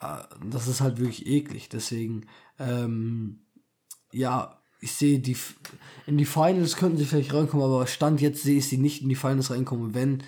Äh, 0.00 0.22
das 0.50 0.68
ist 0.68 0.80
halt 0.80 0.98
wirklich 0.98 1.26
eklig. 1.26 1.68
Deswegen, 1.68 2.26
ähm, 2.58 3.46
ja, 4.12 4.60
ich 4.80 4.92
sehe 4.92 5.18
die 5.18 5.36
in 6.06 6.18
die 6.18 6.24
Finals 6.24 6.76
könnten 6.76 6.98
sie 6.98 7.06
vielleicht 7.06 7.34
reinkommen, 7.34 7.64
aber 7.64 7.86
Stand 7.86 8.20
jetzt 8.20 8.42
sehe 8.42 8.58
ich 8.58 8.68
sie 8.68 8.78
nicht 8.78 9.02
in 9.02 9.08
die 9.08 9.14
Finals 9.16 9.50
reinkommen. 9.50 9.94
Wenn 9.94 10.22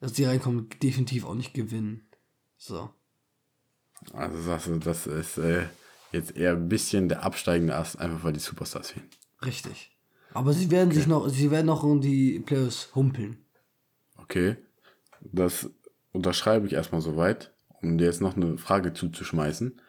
sie 0.00 0.24
reinkommen, 0.24 0.68
definitiv 0.82 1.24
auch 1.24 1.34
nicht 1.34 1.54
gewinnen. 1.54 2.08
So. 2.56 2.90
Also 4.12 4.56
du, 4.70 4.78
das 4.78 5.06
ist 5.06 5.38
äh, 5.38 5.66
jetzt 6.12 6.36
eher 6.36 6.52
ein 6.52 6.68
bisschen 6.68 7.08
der 7.08 7.24
absteigende 7.24 7.76
Ast, 7.76 7.98
einfach 7.98 8.24
weil 8.24 8.32
die 8.32 8.40
Superstars 8.40 8.92
fehlen. 8.92 9.08
Richtig. 9.44 9.96
Aber 10.32 10.52
sie 10.52 10.70
werden 10.70 10.88
okay. 10.88 10.98
sich 10.98 11.06
noch, 11.06 11.28
sie 11.28 11.50
werden 11.50 11.66
noch 11.66 11.84
in 11.84 12.00
die 12.00 12.40
Playoffs 12.40 12.90
humpeln. 12.94 13.38
Okay. 14.16 14.56
Das 15.20 15.70
unterschreibe 16.12 16.66
ich 16.66 16.74
erstmal 16.74 17.00
soweit, 17.00 17.52
um 17.82 17.98
dir 17.98 18.06
jetzt 18.06 18.20
noch 18.20 18.36
eine 18.36 18.58
Frage 18.58 18.92
zuzuschmeißen. 18.92 19.80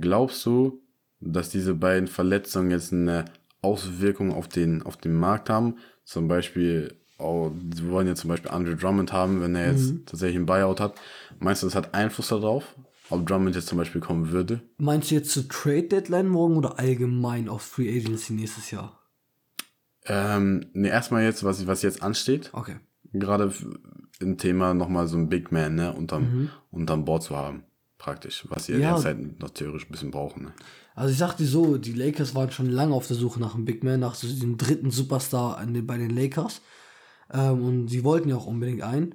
Glaubst 0.00 0.44
du, 0.46 0.82
dass 1.20 1.48
diese 1.50 1.74
beiden 1.74 2.08
Verletzungen 2.08 2.70
jetzt 2.70 2.92
eine 2.92 3.24
Auswirkung 3.62 4.32
auf 4.32 4.48
den, 4.48 4.82
auf 4.82 4.96
den 4.96 5.14
Markt 5.14 5.48
haben? 5.48 5.78
Zum 6.04 6.28
Beispiel, 6.28 6.94
oh, 7.18 7.50
sie 7.74 7.88
wollen 7.88 8.06
ja 8.06 8.14
zum 8.14 8.28
Beispiel 8.28 8.50
Andrew 8.50 8.74
Drummond 8.74 9.12
haben, 9.12 9.40
wenn 9.40 9.54
er 9.54 9.72
jetzt 9.72 9.92
mhm. 9.92 10.06
tatsächlich 10.06 10.36
ein 10.36 10.46
Buyout 10.46 10.80
hat. 10.80 10.94
Meinst 11.38 11.62
du, 11.62 11.66
das 11.66 11.74
hat 11.74 11.94
Einfluss 11.94 12.28
darauf? 12.28 12.74
Ob 13.10 13.26
Drummond 13.26 13.54
jetzt 13.54 13.68
zum 13.68 13.78
Beispiel 13.78 14.00
kommen 14.00 14.30
würde? 14.30 14.62
Meinst 14.78 15.10
du 15.10 15.14
jetzt 15.14 15.30
zur 15.30 15.48
Trade 15.48 15.84
Deadline 15.84 16.28
morgen 16.28 16.56
oder 16.56 16.78
allgemein 16.78 17.48
auf 17.48 17.62
Free 17.62 17.88
Agency 17.96 18.32
nächstes 18.32 18.70
Jahr? 18.70 19.00
Ähm, 20.06 20.66
ne, 20.72 20.88
erstmal 20.88 21.22
jetzt, 21.22 21.44
was, 21.44 21.66
was 21.66 21.82
jetzt 21.82 22.02
ansteht. 22.02 22.50
Okay. 22.52 22.76
Gerade 23.12 23.52
im 24.20 24.38
Thema 24.38 24.74
nochmal 24.74 25.06
so 25.06 25.16
ein 25.16 25.28
Big 25.28 25.52
Man, 25.52 25.74
ne, 25.74 25.92
unterm, 25.92 26.22
mhm. 26.22 26.50
unterm 26.70 27.04
Board 27.04 27.22
zu 27.22 27.36
haben. 27.36 27.62
Praktisch. 27.98 28.44
Was 28.48 28.66
sie 28.66 28.72
ja 28.72 28.78
derzeit 28.78 29.40
noch 29.40 29.50
theoretisch 29.50 29.88
ein 29.88 29.92
bisschen 29.92 30.10
brauchen, 30.10 30.44
ne. 30.44 30.52
Also 30.94 31.12
ich 31.12 31.18
sagte 31.18 31.44
so, 31.44 31.76
die 31.76 31.92
Lakers 31.92 32.34
waren 32.34 32.50
schon 32.50 32.70
lange 32.70 32.94
auf 32.94 33.06
der 33.06 33.16
Suche 33.16 33.38
nach 33.38 33.54
einem 33.54 33.66
Big 33.66 33.84
Man, 33.84 34.00
nach 34.00 34.14
so 34.14 34.26
dem 34.26 34.56
dritten 34.56 34.90
Superstar 34.90 35.62
bei 35.82 35.98
den 35.98 36.10
Lakers. 36.10 36.62
Ähm, 37.32 37.62
und 37.62 37.88
sie 37.88 38.02
wollten 38.04 38.28
ja 38.28 38.36
auch 38.36 38.46
unbedingt 38.46 38.82
einen. 38.82 39.14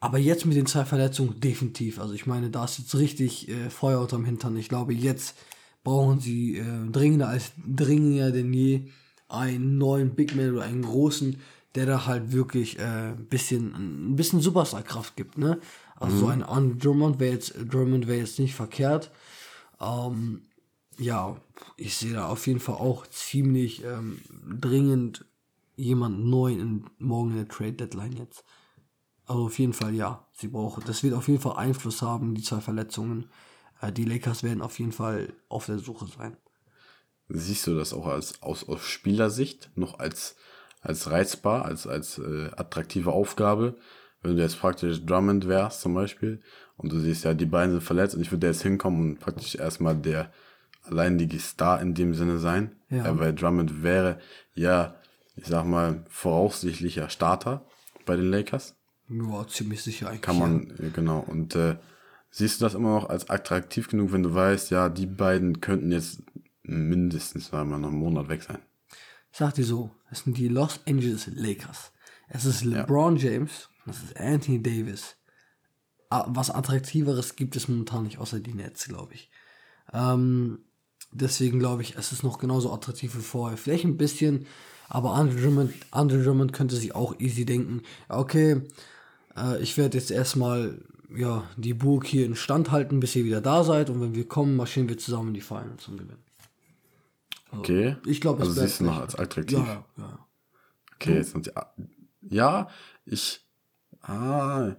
Aber 0.00 0.18
jetzt 0.18 0.44
mit 0.44 0.56
den 0.56 0.66
zwei 0.66 0.84
Verletzungen 0.84 1.40
definitiv. 1.40 1.98
Also 1.98 2.14
ich 2.14 2.26
meine, 2.26 2.50
da 2.50 2.64
ist 2.64 2.78
jetzt 2.78 2.94
richtig 2.94 3.48
äh, 3.48 3.70
Feuer 3.70 4.00
unterm 4.00 4.24
Hintern. 4.24 4.56
Ich 4.56 4.68
glaube, 4.68 4.92
jetzt 4.92 5.36
brauchen 5.84 6.20
sie 6.20 6.58
äh, 6.58 6.90
dringender 6.90 7.28
als 7.28 7.52
dringender 7.66 8.30
denn 8.30 8.52
je 8.52 8.88
einen 9.28 9.78
neuen 9.78 10.14
Big 10.14 10.36
Man 10.36 10.54
oder 10.54 10.64
einen 10.64 10.82
großen, 10.82 11.40
der 11.74 11.86
da 11.86 12.06
halt 12.06 12.32
wirklich 12.32 12.78
äh, 12.78 13.14
bisschen, 13.28 13.74
ein 13.74 14.16
bisschen 14.16 14.40
Superstar-Kraft 14.40 15.16
gibt. 15.16 15.38
Ne? 15.38 15.58
Also 15.96 16.16
mhm. 16.16 16.20
so 16.20 16.26
ein 16.26 16.42
An 16.42 16.78
Drummond 16.78 17.20
wäre 17.20 17.34
jetzt, 17.34 17.54
Drummond 17.70 18.06
wäre 18.06 18.18
jetzt 18.18 18.38
nicht 18.38 18.54
verkehrt. 18.54 19.10
Ähm, 19.80 20.42
ja, 20.98 21.36
ich 21.76 21.96
sehe 21.96 22.14
da 22.14 22.28
auf 22.28 22.46
jeden 22.46 22.60
Fall 22.60 22.76
auch 22.76 23.06
ziemlich 23.06 23.84
ähm, 23.84 24.20
dringend 24.60 25.24
jemand 25.76 26.24
neuen 26.24 26.60
in, 26.60 26.84
morgen 26.98 27.32
in 27.32 27.36
der 27.36 27.48
Trade 27.48 27.72
Deadline 27.72 28.16
jetzt. 28.16 28.44
Also 29.26 29.46
auf 29.46 29.58
jeden 29.58 29.72
Fall 29.72 29.94
ja, 29.94 30.24
sie 30.32 30.48
brauchen. 30.48 30.84
Das 30.86 31.02
wird 31.02 31.14
auf 31.14 31.28
jeden 31.28 31.40
Fall 31.40 31.56
Einfluss 31.56 32.00
haben, 32.02 32.34
die 32.34 32.42
zwei 32.42 32.60
Verletzungen. 32.60 33.28
Äh, 33.80 33.92
die 33.92 34.04
Lakers 34.04 34.42
werden 34.42 34.62
auf 34.62 34.78
jeden 34.78 34.92
Fall 34.92 35.32
auf 35.48 35.66
der 35.66 35.78
Suche 35.78 36.06
sein. 36.06 36.36
Siehst 37.28 37.66
du 37.66 37.74
das 37.74 37.92
auch 37.92 38.06
als 38.06 38.40
aus, 38.42 38.68
aus 38.68 38.82
Spielersicht 38.82 39.70
noch 39.74 39.98
als, 39.98 40.36
als 40.80 41.10
reizbar, 41.10 41.64
als, 41.64 41.86
als 41.86 42.18
äh, 42.18 42.50
attraktive 42.56 43.12
Aufgabe? 43.12 43.76
Wenn 44.22 44.36
du 44.36 44.42
jetzt 44.42 44.60
praktisch 44.60 45.04
Drummond 45.04 45.48
wärst 45.48 45.80
zum 45.80 45.94
Beispiel 45.94 46.40
und 46.76 46.92
du 46.92 47.00
siehst 47.00 47.24
ja, 47.24 47.34
die 47.34 47.46
beiden 47.46 47.72
sind 47.72 47.82
verletzt 47.82 48.14
und 48.14 48.22
ich 48.22 48.30
würde 48.30 48.46
jetzt 48.46 48.62
hinkommen 48.62 49.00
und 49.00 49.20
praktisch 49.20 49.56
erstmal 49.56 49.96
der 49.96 50.32
alleinige 50.84 51.38
Star 51.40 51.80
in 51.80 51.94
dem 51.94 52.14
Sinne 52.14 52.38
sein. 52.38 52.76
Ja. 52.90 53.04
Ja, 53.04 53.18
weil 53.18 53.34
Drummond 53.34 53.82
wäre 53.82 54.20
ja, 54.54 54.94
ich 55.34 55.46
sag 55.46 55.64
mal, 55.64 56.04
voraussichtlicher 56.08 57.08
Starter 57.08 57.66
bei 58.04 58.16
den 58.16 58.30
Lakers. 58.30 58.76
Ja, 59.08 59.46
ziemlich 59.46 59.82
sicher 59.82 60.08
eigentlich. 60.08 60.22
Kann 60.22 60.38
man, 60.38 60.74
ja. 60.78 60.88
genau. 60.88 61.20
Und 61.20 61.54
äh, 61.54 61.76
siehst 62.30 62.60
du 62.60 62.64
das 62.64 62.74
immer 62.74 62.94
noch 63.00 63.08
als 63.08 63.30
attraktiv 63.30 63.88
genug, 63.88 64.12
wenn 64.12 64.22
du 64.22 64.34
weißt, 64.34 64.70
ja, 64.70 64.88
die 64.88 65.06
beiden 65.06 65.60
könnten 65.60 65.92
jetzt 65.92 66.22
mindestens 66.62 67.52
einmal 67.52 67.78
noch 67.78 67.88
einen 67.88 67.98
Monat 67.98 68.28
weg 68.28 68.42
sein? 68.42 68.58
Ich 69.30 69.38
sag 69.38 69.54
dir 69.54 69.64
so, 69.64 69.90
es 70.10 70.20
sind 70.20 70.36
die 70.36 70.48
Los 70.48 70.80
Angeles 70.86 71.26
Lakers. 71.26 71.92
Es 72.28 72.44
ist 72.44 72.64
LeBron 72.64 73.16
ja. 73.16 73.30
James, 73.30 73.68
das 73.84 74.02
ist 74.02 74.16
Anthony 74.18 74.62
Davis. 74.62 75.16
Ah, 76.10 76.26
was 76.28 76.50
Attraktiveres 76.50 77.36
gibt 77.36 77.56
es 77.56 77.68
momentan 77.68 78.04
nicht, 78.04 78.18
außer 78.18 78.40
die 78.40 78.54
Nets, 78.54 78.88
glaube 78.88 79.14
ich. 79.14 79.30
Ähm, 79.92 80.60
deswegen 81.12 81.58
glaube 81.58 81.82
ich, 81.82 81.96
es 81.96 82.12
ist 82.12 82.22
noch 82.22 82.38
genauso 82.38 82.72
attraktiv 82.72 83.16
wie 83.16 83.22
vorher. 83.22 83.56
Vielleicht 83.56 83.84
ein 83.84 83.96
bisschen, 83.96 84.46
aber 84.88 85.14
Andre 85.14 85.40
Drummond, 85.40 85.74
Andre 85.90 86.22
Drummond 86.22 86.52
könnte 86.52 86.76
sich 86.76 86.94
auch 86.94 87.18
easy 87.18 87.44
denken, 87.44 87.82
okay, 88.08 88.62
äh, 89.36 89.60
ich 89.60 89.76
werde 89.76 89.98
jetzt 89.98 90.10
erstmal 90.10 90.80
ja, 91.14 91.44
die 91.56 91.74
Burg 91.74 92.06
hier 92.06 92.26
in 92.26 92.34
Stand 92.34 92.70
halten, 92.70 93.00
bis 93.00 93.14
ihr 93.16 93.24
wieder 93.24 93.40
da 93.40 93.64
seid. 93.64 93.90
Und 93.90 94.00
wenn 94.00 94.14
wir 94.14 94.26
kommen, 94.26 94.56
marschieren 94.56 94.88
wir 94.88 94.98
zusammen 94.98 95.28
in 95.28 95.34
die 95.34 95.40
Finals 95.40 95.88
und 95.88 95.98
gewinnen. 95.98 96.22
Also, 97.50 97.60
okay. 97.60 97.96
Ich 98.06 98.20
glaube, 98.20 98.40
also 98.40 98.52
siehst 98.52 98.80
du 98.80 98.84
noch 98.84 99.00
als 99.00 99.14
attraktiv. 99.14 99.58
Ja, 99.58 99.84
ja. 99.96 100.26
Okay, 100.94 101.14
jetzt 101.14 101.32
sind 101.32 101.46
die, 101.46 101.50
ja, 102.34 102.68
ich, 103.04 103.46
ah, 104.02 104.72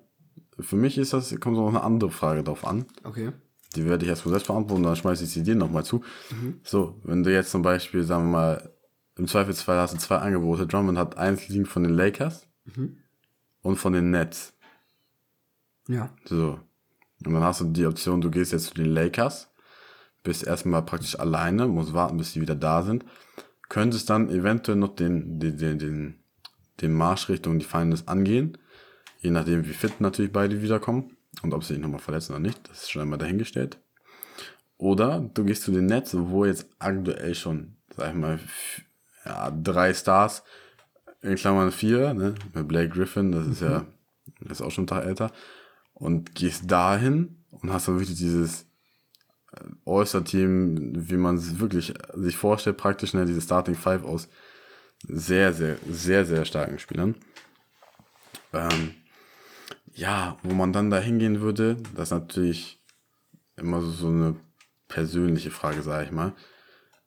für 0.59 0.75
mich 0.75 0.97
ist 0.97 1.13
das, 1.13 1.39
kommt 1.39 1.55
noch 1.55 1.67
eine 1.67 1.83
andere 1.83 2.11
Frage 2.11 2.43
drauf 2.43 2.65
an. 2.65 2.85
Okay. 3.03 3.31
Die 3.75 3.85
werde 3.85 4.03
ich 4.03 4.09
erstmal 4.09 4.31
selbst 4.31 4.47
beantworten, 4.47 4.83
dann 4.83 4.95
schmeiße 4.95 5.25
ich 5.25 5.29
sie 5.29 5.43
dir 5.43 5.55
nochmal 5.55 5.85
zu. 5.85 6.01
Mhm. 6.31 6.59
So, 6.63 6.99
wenn 7.03 7.23
du 7.23 7.31
jetzt 7.31 7.51
zum 7.51 7.61
Beispiel, 7.61 8.03
sagen 8.03 8.25
wir 8.25 8.31
mal, 8.31 8.73
im 9.15 9.27
Zweifelsfall 9.27 9.77
hast 9.77 9.93
du 9.93 9.97
zwei 9.97 10.17
Angebote. 10.17 10.67
Drummond 10.67 10.97
hat 10.97 11.17
eins 11.17 11.47
liegen 11.47 11.65
von 11.65 11.83
den 11.83 11.93
Lakers 11.93 12.47
mhm. 12.65 12.97
Und 13.61 13.77
von 13.77 13.93
den 13.93 14.11
Nets. 14.11 14.53
Ja. 15.87 16.09
So. 16.25 16.59
Und 17.25 17.33
dann 17.33 17.43
hast 17.43 17.61
du 17.61 17.65
die 17.65 17.85
Option, 17.85 18.21
du 18.21 18.29
gehst 18.29 18.51
jetzt 18.51 18.67
zu 18.67 18.73
den 18.73 18.87
Lakers, 18.87 19.49
bist 20.23 20.45
erstmal 20.45 20.83
praktisch 20.83 21.17
alleine, 21.19 21.67
musst 21.67 21.93
warten, 21.93 22.17
bis 22.17 22.33
die 22.33 22.41
wieder 22.41 22.55
da 22.55 22.83
sind. 22.83 23.05
Könntest 23.69 24.09
dann 24.09 24.29
eventuell 24.29 24.77
noch 24.77 24.95
den, 24.95 25.39
den, 25.39 25.57
den, 25.57 25.79
den, 25.79 26.23
den 26.81 26.93
Marsch 26.93 27.29
Richtung 27.29 27.59
die 27.59 27.65
Finals 27.65 28.07
angehen. 28.07 28.57
Je 29.19 29.31
nachdem, 29.31 29.65
wie 29.65 29.73
fit 29.73 29.99
natürlich 29.99 30.31
beide 30.31 30.61
wiederkommen. 30.61 31.17
Und 31.41 31.53
ob 31.53 31.63
sie 31.63 31.73
sich 31.73 31.81
nochmal 31.81 31.99
verletzen 31.99 32.33
oder 32.33 32.39
nicht, 32.39 32.69
das 32.69 32.83
ist 32.83 32.91
schon 32.91 33.01
einmal 33.01 33.19
dahingestellt. 33.19 33.77
Oder 34.77 35.19
du 35.33 35.43
gehst 35.43 35.63
zu 35.63 35.71
den 35.71 35.87
Nets, 35.87 36.15
wo 36.15 36.45
jetzt 36.45 36.67
aktuell 36.79 37.35
schon, 37.35 37.75
sag 37.95 38.09
ich 38.09 38.15
mal, 38.15 38.39
ja, 39.25 39.51
drei 39.51 39.93
Stars, 39.93 40.43
in 41.21 41.35
Klammern 41.35 41.71
vier, 41.71 42.13
ne, 42.13 42.35
mit 42.53 42.67
Blake 42.67 42.89
Griffin, 42.89 43.31
das 43.31 43.47
ist 43.47 43.61
mhm. 43.61 43.67
ja, 43.67 43.85
das 44.41 44.59
ist 44.59 44.65
auch 44.65 44.71
schon 44.71 44.83
ein 44.83 44.87
Tag 44.87 45.05
älter, 45.05 45.31
und 45.93 46.35
gehst 46.35 46.69
dahin 46.69 47.43
und 47.51 47.71
hast 47.71 47.87
dann 47.87 47.99
wirklich 47.99 48.17
dieses 48.17 48.65
äh, 49.53 49.63
All-Star-Team, 49.85 51.09
wie 51.09 51.17
man 51.17 51.37
es 51.37 51.59
wirklich 51.59 51.93
sich 52.13 52.37
vorstellt, 52.37 52.77
praktisch, 52.77 53.13
ne, 53.13 53.25
diese 53.25 53.41
Starting 53.41 53.75
Five 53.75 54.03
aus 54.03 54.27
sehr, 55.07 55.53
sehr, 55.53 55.77
sehr, 55.89 56.25
sehr 56.25 56.45
starken 56.45 56.79
Spielern. 56.79 57.15
Ähm, 58.53 58.95
ja, 59.93 60.37
wo 60.43 60.53
man 60.53 60.73
dann 60.73 60.89
da 60.89 60.99
hingehen 60.99 61.41
würde, 61.41 61.77
das 61.95 62.09
ist 62.09 62.11
natürlich 62.11 62.79
immer 63.55 63.81
so, 63.81 63.91
so 63.91 64.07
eine 64.07 64.35
persönliche 64.87 65.51
Frage, 65.51 65.81
sage 65.81 66.05
ich 66.05 66.11
mal. 66.11 66.33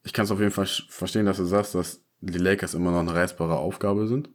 Ich 0.03 0.13
kann 0.13 0.25
es 0.25 0.31
auf 0.31 0.39
jeden 0.39 0.51
Fall 0.51 0.65
verstehen, 0.65 1.25
dass 1.25 1.37
du 1.37 1.45
sagst, 1.45 1.75
dass 1.75 2.01
die 2.21 2.37
Lakers 2.37 2.73
immer 2.73 2.91
noch 2.91 2.99
eine 2.99 3.13
reißbare 3.13 3.57
Aufgabe 3.57 4.07
sind. 4.07 4.29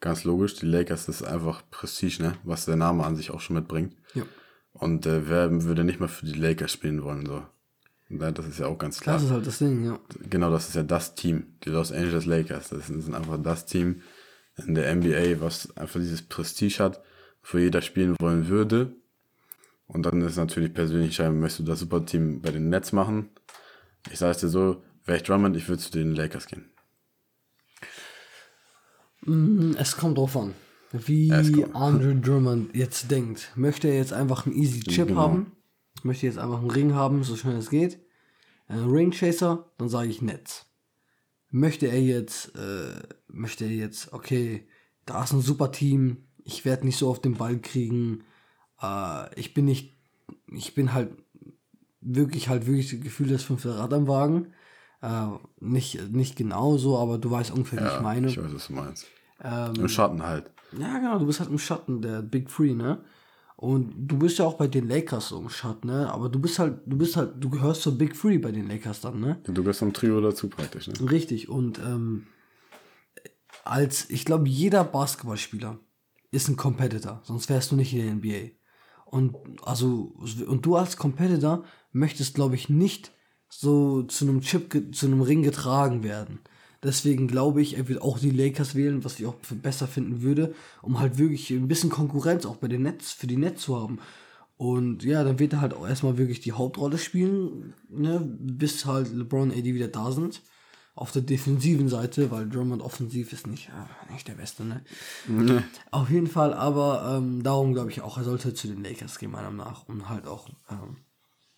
Ganz 0.00 0.24
logisch, 0.24 0.56
die 0.56 0.66
Lakers 0.66 1.08
ist 1.08 1.22
einfach 1.22 1.62
Prestige, 1.70 2.22
ne? 2.22 2.34
was 2.42 2.64
der 2.64 2.76
Name 2.76 3.04
an 3.04 3.16
sich 3.16 3.30
auch 3.30 3.40
schon 3.40 3.56
mitbringt. 3.56 3.94
Ja. 4.14 4.24
Und 4.72 5.06
äh, 5.06 5.28
wer 5.28 5.64
würde 5.64 5.84
nicht 5.84 6.00
mal 6.00 6.08
für 6.08 6.26
die 6.26 6.32
Lakers 6.32 6.72
spielen 6.72 7.02
wollen, 7.04 7.26
so. 7.26 7.42
Das 8.08 8.46
ist 8.46 8.58
ja 8.58 8.66
auch 8.66 8.76
ganz 8.76 9.00
klar. 9.00 9.16
Das 9.16 9.24
ist 9.24 9.30
halt 9.30 9.46
das 9.46 9.58
Ding, 9.58 9.86
ja. 9.86 9.98
Genau, 10.28 10.50
das 10.50 10.68
ist 10.68 10.74
ja 10.74 10.82
das 10.82 11.14
Team, 11.14 11.54
die 11.64 11.70
Los 11.70 11.92
Angeles 11.92 12.26
Lakers. 12.26 12.68
Das 12.68 12.88
sind 12.88 13.14
einfach 13.14 13.42
das 13.42 13.64
Team 13.64 14.02
in 14.56 14.74
der 14.74 14.94
NBA, 14.94 15.40
was 15.40 15.74
einfach 15.78 15.98
dieses 15.98 16.20
Prestige 16.20 16.78
hat, 16.80 17.00
für 17.40 17.60
jeder 17.60 17.80
spielen 17.80 18.14
wollen 18.20 18.48
würde. 18.48 18.94
Und 19.86 20.04
dann 20.04 20.20
ist 20.20 20.36
natürlich 20.36 20.74
persönlich 20.74 21.06
entscheidend, 21.06 21.40
möchtest 21.40 21.60
du 21.60 21.64
das 21.64 21.80
Superteam 21.80 22.42
bei 22.42 22.50
den 22.50 22.68
Nets 22.68 22.92
machen? 22.92 23.30
Ich 24.10 24.18
sage 24.18 24.32
es 24.32 24.38
dir 24.38 24.48
so, 24.48 24.82
wäre 25.04 25.16
ich 25.16 25.22
Drummond, 25.22 25.56
ich 25.56 25.68
würde 25.68 25.82
zu 25.82 25.90
den 25.90 26.14
Lakers 26.14 26.46
gehen. 26.46 26.71
Mm, 29.24 29.72
es 29.78 29.96
kommt 29.96 30.18
drauf 30.18 30.36
an, 30.36 30.54
wie 30.92 31.32
Andrew 31.72 32.14
Drummond 32.20 32.74
jetzt 32.74 33.10
denkt. 33.10 33.52
Möchte 33.56 33.88
er 33.88 33.96
jetzt 33.96 34.12
einfach 34.12 34.46
einen 34.46 34.56
easy 34.56 34.80
Chip 34.80 35.08
genau. 35.08 35.20
haben? 35.20 35.52
Möchte 36.02 36.26
jetzt 36.26 36.38
einfach 36.38 36.60
einen 36.60 36.70
Ring 36.70 36.94
haben, 36.94 37.22
so 37.22 37.36
schnell 37.36 37.56
es 37.56 37.70
geht? 37.70 37.98
äh, 38.72 38.76
Rain 38.76 39.10
Chaser, 39.10 39.70
dann 39.78 39.88
sage 39.88 40.08
ich 40.08 40.22
Netz. 40.22 40.66
Möchte 41.50 41.86
er 41.86 42.00
jetzt, 42.00 42.56
äh, 42.56 43.02
möchte 43.28 43.64
er 43.64 43.70
jetzt, 43.70 44.12
okay, 44.12 44.66
da 45.04 45.22
ist 45.22 45.32
ein 45.32 45.42
super 45.42 45.70
Team, 45.70 46.24
ich 46.44 46.64
werde 46.64 46.86
nicht 46.86 46.96
so 46.96 47.10
auf 47.10 47.20
den 47.20 47.34
Ball 47.34 47.58
kriegen, 47.58 48.24
äh, 48.80 49.38
ich 49.38 49.52
bin 49.52 49.66
nicht, 49.66 49.98
ich 50.46 50.74
bin 50.74 50.92
halt 50.92 51.10
wirklich 52.00 52.48
halt 52.48 52.66
wirklich 52.66 52.90
das 52.90 53.00
Gefühl, 53.00 53.28
das 53.28 53.42
fünfte 53.42 53.76
Rad 53.76 53.92
am 53.92 54.08
Wagen. 54.08 54.54
Äh, 55.02 55.26
nicht, 55.60 56.10
nicht 56.12 56.36
genau 56.36 56.76
so, 56.78 56.96
aber 56.98 57.18
du 57.18 57.30
weißt 57.30 57.50
ungefähr, 57.50 57.80
wie 57.80 57.84
Ja, 57.84 57.96
ich 57.96 58.02
meine. 58.02 58.28
ich 58.28 58.38
weiß, 58.42 58.54
was 58.54 58.66
du 58.68 58.72
meinst. 58.72 59.06
Ähm, 59.42 59.74
Im 59.76 59.88
Schatten 59.88 60.22
halt. 60.22 60.50
ja, 60.78 60.98
genau, 60.98 61.18
du 61.18 61.26
bist 61.26 61.40
halt 61.40 61.50
im 61.50 61.58
Schatten 61.58 62.00
der 62.00 62.22
Big 62.22 62.48
Three, 62.48 62.72
ne? 62.74 63.02
Und 63.56 63.92
du 63.96 64.18
bist 64.18 64.38
ja 64.38 64.44
auch 64.44 64.54
bei 64.54 64.66
den 64.66 64.88
Lakers 64.88 65.28
so 65.28 65.38
im 65.40 65.48
Schatten, 65.48 65.88
ne? 65.88 66.12
Aber 66.12 66.28
du 66.28 66.38
bist 66.40 66.58
halt, 66.58 66.80
du 66.86 66.96
bist 66.96 67.16
halt, 67.16 67.34
du 67.38 67.50
gehörst 67.50 67.82
zur 67.82 67.98
Big 67.98 68.14
Three 68.18 68.38
bei 68.38 68.52
den 68.52 68.68
Lakers 68.68 69.00
dann, 69.00 69.20
ne? 69.20 69.40
Du 69.44 69.62
gehst 69.64 69.82
am 69.82 69.92
Trio 69.92 70.20
dazu 70.20 70.48
praktisch, 70.48 70.86
ne? 70.88 70.94
Richtig. 71.10 71.48
Und 71.48 71.78
ähm, 71.80 72.26
als, 73.64 74.08
ich 74.10 74.24
glaube, 74.24 74.48
jeder 74.48 74.84
Basketballspieler 74.84 75.78
ist 76.30 76.48
ein 76.48 76.56
Competitor, 76.56 77.20
sonst 77.24 77.48
wärst 77.50 77.70
du 77.72 77.76
nicht 77.76 77.92
in 77.92 78.00
der 78.00 78.14
NBA. 78.14 78.52
Und 79.04 79.36
also, 79.64 80.14
und 80.46 80.64
du 80.64 80.76
als 80.76 80.96
Competitor 80.96 81.64
möchtest, 81.92 82.34
glaube 82.34 82.54
ich, 82.54 82.68
nicht 82.68 83.12
so 83.54 84.02
zu 84.02 84.24
einem 84.24 84.40
Chip, 84.40 84.94
zu 84.94 85.06
einem 85.06 85.20
Ring 85.20 85.42
getragen 85.42 86.02
werden. 86.02 86.40
Deswegen 86.82 87.28
glaube 87.28 87.62
ich, 87.62 87.76
er 87.76 87.86
wird 87.86 88.02
auch 88.02 88.18
die 88.18 88.30
Lakers 88.30 88.74
wählen, 88.74 89.04
was 89.04 89.20
ich 89.20 89.26
auch 89.26 89.36
für 89.42 89.54
besser 89.54 89.86
finden 89.86 90.22
würde, 90.22 90.54
um 90.80 90.98
halt 90.98 91.18
wirklich 91.18 91.50
ein 91.50 91.68
bisschen 91.68 91.90
Konkurrenz 91.90 92.44
auch 92.44 92.56
bei 92.56 92.66
den 92.66 92.82
Nets, 92.82 93.12
für 93.12 93.26
die 93.28 93.36
Nets 93.36 93.62
zu 93.62 93.80
haben. 93.80 94.00
Und 94.56 95.04
ja, 95.04 95.22
dann 95.22 95.38
wird 95.38 95.52
er 95.52 95.60
halt 95.60 95.74
auch 95.74 95.86
erstmal 95.86 96.18
wirklich 96.18 96.40
die 96.40 96.52
Hauptrolle 96.52 96.98
spielen, 96.98 97.74
ne, 97.88 98.20
bis 98.40 98.84
halt 98.86 99.12
LeBron 99.12 99.50
und 99.50 99.56
AD 99.56 99.74
wieder 99.74 99.88
da 99.88 100.10
sind. 100.12 100.40
Auf 100.94 101.12
der 101.12 101.22
defensiven 101.22 101.88
Seite, 101.88 102.30
weil 102.30 102.48
Drummond 102.48 102.82
offensiv 102.82 103.32
ist 103.32 103.46
nicht, 103.46 103.68
äh, 103.68 104.12
nicht 104.12 104.28
der 104.28 104.34
Beste, 104.34 104.64
ne? 104.64 104.82
Auf 105.90 106.10
jeden 106.10 106.26
Fall, 106.26 106.52
aber 106.52 107.16
ähm, 107.16 107.42
darum 107.42 107.72
glaube 107.72 107.90
ich 107.90 108.02
auch, 108.02 108.18
er 108.18 108.24
sollte 108.24 108.52
zu 108.54 108.66
den 108.68 108.84
Lakers 108.84 109.18
gehen, 109.18 109.30
meiner 109.30 109.50
Meinung 109.50 109.72
nach, 109.72 109.88
um 109.88 110.08
halt 110.08 110.26
auch 110.26 110.48
ähm, 110.70 110.96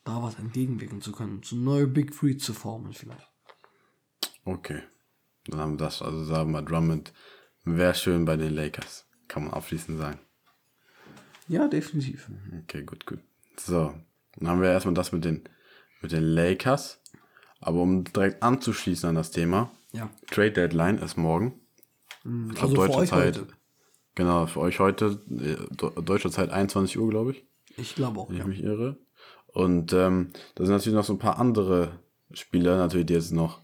da 0.05 0.23
was 0.23 0.39
entgegenwirken 0.39 1.01
zu 1.01 1.13
können, 1.13 1.43
zu 1.43 1.57
neue 1.57 1.87
Big 1.87 2.17
Three 2.17 2.37
zu 2.37 2.53
formen 2.53 2.93
vielleicht. 2.93 3.31
Okay. 4.45 4.83
Dann 5.47 5.61
haben 5.61 5.73
wir 5.73 5.85
das. 5.85 6.03
Also 6.03 6.25
sagen 6.25 6.53
wir 6.53 6.63
Drummond 6.63 7.13
wäre 7.65 7.95
schön 7.95 8.25
bei 8.25 8.37
den 8.37 8.55
Lakers. 8.55 9.07
Kann 9.29 9.45
man 9.45 9.55
abschließend 9.55 9.99
sagen. 9.99 10.21
Ja, 11.49 11.69
definitiv. 11.69 12.31
Okay, 12.63 12.83
gut, 12.83 13.07
gut. 13.07 13.21
So, 13.57 13.95
dann 14.37 14.49
haben 14.49 14.61
wir 14.61 14.71
erstmal 14.71 14.95
das 14.95 15.13
mit 15.13 15.25
den, 15.25 15.45
mit 16.01 16.13
den 16.13 16.23
Lakers. 16.23 17.01
Aber 17.61 17.81
um 17.81 18.05
direkt 18.05 18.43
anzuschließen 18.43 19.09
an 19.09 19.15
das 19.15 19.31
Thema, 19.31 19.71
Ja. 19.93 20.11
Trade 20.31 20.53
Deadline 20.53 20.99
ist 20.99 21.17
morgen. 21.17 21.61
Ich 22.53 22.63
Also 22.63 22.75
für 22.75 22.91
euch 22.95 23.13
heute. 23.13 23.47
Genau, 24.15 24.47
für 24.47 24.61
euch 24.61 24.79
heute, 24.81 25.21
äh, 25.31 26.03
deutscher 26.03 26.31
Zeit 26.31 26.51
21 26.51 26.99
Uhr, 26.99 27.09
glaube 27.11 27.33
ich, 27.33 27.45
Ich 27.77 27.95
glaube 27.95 28.21
auch, 28.21 28.29
wenn 28.29 28.37
ja. 28.37 28.43
ich 28.43 28.49
mich 28.49 28.63
irre. 28.63 28.97
Und 29.55 29.93
ähm, 29.95 30.31
da 30.57 30.65
sind 30.67 30.75
natürlich 30.75 30.97
noch 30.97 31.05
so 31.05 31.15
ein 31.15 31.19
paar 31.19 31.39
andere 31.39 31.93
Spieler, 32.33 32.77
natürlich, 32.77 33.07
die 33.07 33.15
jetzt 33.15 33.33
noch 33.33 33.61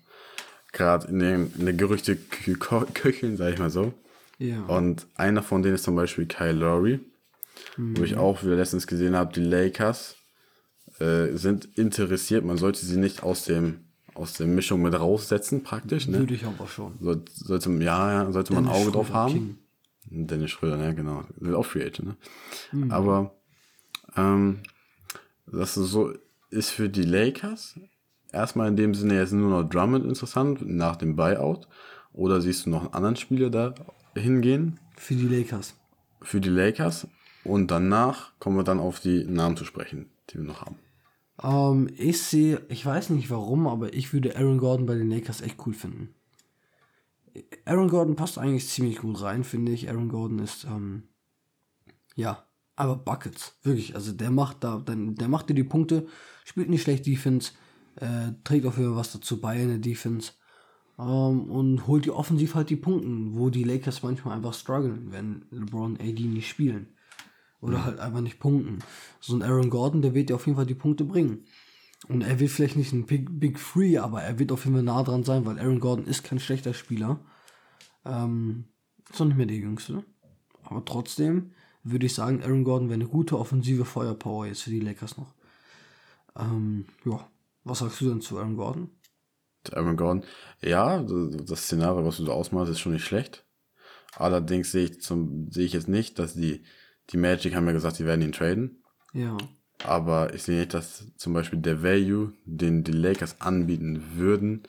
gerade 0.72 1.09
in, 1.09 1.18
den- 1.18 1.53
in 1.59 1.64
der 1.66 1.74
Gerüchte 1.74 2.14
kö- 2.14 2.57
ko- 2.57 2.86
köcheln, 2.95 3.36
sag 3.36 3.53
ich 3.53 3.59
mal 3.59 3.70
so. 3.70 3.93
Ja. 4.38 4.62
Und 4.66 5.07
einer 5.16 5.43
von 5.43 5.62
denen 5.62 5.74
ist 5.74 5.82
zum 5.84 5.97
Beispiel 5.97 6.26
Kyle 6.26 6.53
Lowry, 6.53 7.01
wo 7.76 8.03
ich 8.05 8.16
auch 8.16 8.43
wieder 8.43 8.57
letztens 8.57 8.86
gesehen 8.86 9.14
habe, 9.16 9.32
die 9.34 9.41
Lakers 9.45 10.16
äh, 11.01 11.32
sind 11.36 11.66
interessiert. 11.76 12.45
Man 12.45 12.57
sollte 12.57 12.86
sie 12.86 12.97
nicht 12.99 13.22
aus 13.22 13.45
dem 13.45 13.80
aus 14.14 14.34
der 14.34 14.47
Mischung 14.47 14.82
mit 14.82 14.93
raussetzen, 14.99 15.62
praktisch. 15.62 16.07
Ne? 16.09 16.18
Würde 16.20 16.34
ich 16.34 16.45
aber 16.45 16.66
schon. 16.66 16.99
Soll, 17.01 17.22
sollte, 17.32 17.70
ja, 17.82 18.12
ja, 18.24 18.32
sollte 18.32 18.53
man 18.53 18.66
ein 18.66 18.70
Auge 18.72 18.91
drauf 18.91 19.12
haben. 19.12 19.32
King. 19.32 19.59
Dennis 20.26 20.51
Schröder, 20.51 20.76
ne, 20.76 20.95
genau. 20.95 21.24
Auch 21.55 21.64
Free 21.64 21.84
Agent, 21.84 22.09
ne? 22.09 22.16
Mhm. 22.72 22.91
Aber 22.91 23.34
ähm, 24.16 24.61
das 25.53 25.76
ist 25.76 25.90
so 25.90 26.12
ist 26.51 26.70
für 26.70 26.88
die 26.88 27.03
Lakers 27.03 27.78
erstmal 28.32 28.68
in 28.68 28.76
dem 28.76 28.94
Sinne 28.94 29.14
jetzt 29.14 29.32
nur 29.32 29.51
noch 29.51 29.68
Drummond 29.68 30.05
interessant 30.05 30.62
nach 30.66 30.96
dem 30.96 31.16
Buyout. 31.16 31.68
Oder 32.12 32.40
siehst 32.40 32.66
du 32.66 32.70
noch 32.70 32.82
einen 32.82 32.94
anderen 32.94 33.16
Spieler 33.16 33.51
da 33.51 33.74
hingehen 34.16 34.80
Für 34.96 35.14
die 35.14 35.28
Lakers. 35.28 35.76
für 36.22 36.40
die 36.40 36.48
Lakers? 36.48 37.07
Und 37.44 37.70
danach 37.70 38.32
kommen 38.40 38.57
wir 38.57 38.64
dann 38.64 38.80
auf 38.80 39.01
die 39.01 39.24
Namen 39.24 39.57
zu 39.57 39.64
sprechen, 39.64 40.11
die 40.28 40.38
wir 40.38 40.44
noch 40.44 40.62
haben. 40.62 40.76
Ähm, 41.42 41.88
ich 41.96 42.20
sehe, 42.20 42.61
ich 42.68 42.84
weiß 42.84 43.11
nicht 43.11 43.30
warum, 43.30 43.66
aber 43.68 43.94
ich 43.94 44.12
würde 44.12 44.36
Aaron 44.36 44.59
Gordon 44.59 44.86
bei 44.86 44.96
den 44.96 45.09
Lakers 45.09 45.40
echt 45.40 45.57
cool 45.64 45.72
finden. 45.72 46.14
Aaron 47.64 47.88
Gordon 47.88 48.16
passt 48.16 48.38
eigentlich 48.38 48.68
ziemlich 48.68 48.98
gut 48.98 49.22
rein, 49.22 49.44
finde 49.44 49.72
ich. 49.72 49.88
Aaron 49.88 50.09
Gordon 50.09 50.40
ist, 50.40 50.64
ähm, 50.64 51.05
ja, 52.16 52.44
aber 52.81 52.97
Buckets, 52.97 53.59
wirklich. 53.62 53.95
Also 53.95 54.12
der 54.12 54.31
macht 54.31 54.64
da, 54.64 54.83
dann, 54.83 55.14
der 55.14 55.28
macht 55.28 55.51
dir 55.51 55.55
die 55.55 55.64
Punkte, 55.64 56.07
spielt 56.45 56.70
nicht 56.70 56.83
schlecht 56.83 57.07
Defense, 57.07 57.53
äh, 57.97 58.33
trägt 58.43 58.64
auf 58.64 58.78
jeden 58.78 58.91
Fall 58.91 58.99
was 58.99 59.12
dazu 59.12 59.39
bei 59.39 59.61
in 59.61 59.68
der 59.68 59.78
Defense 59.78 60.33
ähm, 60.99 61.51
und 61.51 61.87
holt 61.87 62.07
dir 62.07 62.16
offensiv 62.16 62.55
halt 62.55 62.70
die 62.70 62.76
Punkte, 62.76 63.09
wo 63.37 63.51
die 63.51 63.64
Lakers 63.64 64.03
manchmal 64.03 64.35
einfach 64.35 64.55
strugglen, 64.55 65.12
wenn 65.12 65.45
LeBron 65.51 65.99
AD 66.01 66.20
nicht 66.22 66.49
spielen. 66.49 66.89
Oder 67.61 67.85
halt 67.85 67.99
einfach 67.99 68.22
nicht 68.22 68.41
punkten. 68.41 68.78
So 69.20 69.37
ein 69.37 69.43
Aaron 69.43 69.68
Gordon, 69.68 70.01
der 70.01 70.14
wird 70.14 70.31
dir 70.31 70.37
auf 70.37 70.47
jeden 70.47 70.57
Fall 70.57 70.64
die 70.64 70.74
Punkte 70.74 71.05
bringen. 71.05 71.45
Und 72.09 72.22
er 72.22 72.41
wird 72.41 72.51
vielleicht 72.51 72.76
nicht 72.76 72.95
ein 72.95 73.05
Big, 73.05 73.28
Big 73.39 73.59
Free, 73.59 73.99
aber 73.99 74.22
er 74.22 74.39
wird 74.39 74.53
auf 74.53 74.64
jeden 74.64 74.76
Fall 74.76 74.83
nah 74.83 75.03
dran 75.03 75.24
sein, 75.24 75.45
weil 75.45 75.59
Aaron 75.59 75.81
Gordon 75.81 76.07
ist 76.07 76.24
kein 76.24 76.41
schlechter 76.41 76.72
Spieler. 76.72 77.20
Ähm, 78.07 78.64
ist 79.12 79.20
auch 79.20 79.26
nicht 79.26 79.37
mehr 79.37 79.45
der 79.45 79.59
Jüngste. 79.59 80.03
Aber 80.64 80.83
trotzdem 80.87 81.51
würde 81.83 82.07
ich 82.07 82.14
sagen, 82.14 82.43
Aaron 82.43 82.64
Gordon 82.64 82.89
wäre 82.89 83.01
eine 83.01 83.09
gute 83.09 83.39
offensive 83.39 83.85
Feuerpower 83.85 84.47
jetzt 84.47 84.62
für 84.62 84.70
die 84.70 84.81
Lakers 84.81 85.16
noch. 85.16 85.35
Ähm, 86.37 86.87
ja, 87.05 87.26
was 87.64 87.81
sagst 87.81 88.01
du 88.01 88.09
denn 88.09 88.20
zu 88.20 88.39
Aaron 88.39 88.57
Gordon? 88.57 88.91
Aaron 89.72 89.97
Gordon, 89.97 90.24
ja, 90.62 91.03
das 91.03 91.64
Szenario, 91.64 92.05
was 92.05 92.16
du 92.16 92.24
so 92.24 92.33
ausmalst, 92.33 92.72
ist 92.72 92.81
schon 92.81 92.93
nicht 92.93 93.05
schlecht. 93.05 93.45
Allerdings 94.16 94.72
sehe 94.72 94.85
ich, 94.85 95.01
zum, 95.01 95.51
sehe 95.51 95.66
ich 95.66 95.72
jetzt 95.72 95.89
nicht, 95.89 96.18
dass 96.18 96.35
die, 96.35 96.64
die 97.11 97.16
Magic 97.16 97.55
haben 97.55 97.66
ja 97.66 97.72
gesagt, 97.72 97.97
sie 97.97 98.07
werden 98.07 98.22
ihn 98.22 98.33
traden. 98.33 98.83
Ja. 99.12 99.37
Aber 99.85 100.35
ich 100.35 100.43
sehe 100.43 100.59
nicht, 100.59 100.74
dass 100.74 101.07
zum 101.16 101.33
Beispiel 101.33 101.59
der 101.59 101.83
Value, 101.83 102.33
den 102.45 102.85
die 102.85 102.93
Lakers 102.93 103.41
anbieten 103.41 104.03
würden, 104.14 104.64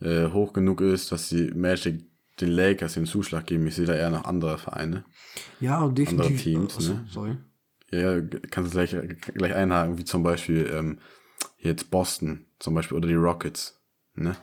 äh, 0.00 0.28
hoch 0.28 0.52
genug 0.52 0.80
ist, 0.80 1.12
dass 1.12 1.28
die 1.28 1.50
Magic 1.52 2.04
den 2.40 2.50
Lakers 2.50 2.94
den 2.94 3.06
Zuschlag 3.06 3.46
geben. 3.46 3.66
Ich 3.66 3.76
sehe 3.76 3.86
da 3.86 3.94
eher 3.94 4.10
noch 4.10 4.24
andere 4.24 4.58
Vereine. 4.58 5.04
Ja, 5.60 5.82
und 5.82 5.96
definitiv. 5.96 6.26
Andere 6.26 6.42
Teams, 6.42 6.76
Achso, 6.76 6.92
ne? 6.92 7.06
Sorry. 7.10 7.36
Ja, 7.90 8.20
kannst 8.50 8.74
du 8.74 8.78
gleich, 8.78 8.96
gleich 9.34 9.54
einhaken, 9.54 9.98
wie 9.98 10.04
zum 10.04 10.22
Beispiel 10.22 10.68
ähm, 10.72 10.98
jetzt 11.58 11.90
Boston 11.90 12.46
zum 12.58 12.74
Beispiel 12.74 12.96
oder 12.96 13.08
die 13.08 13.14
Rockets. 13.14 13.80
Ne? 14.14 14.36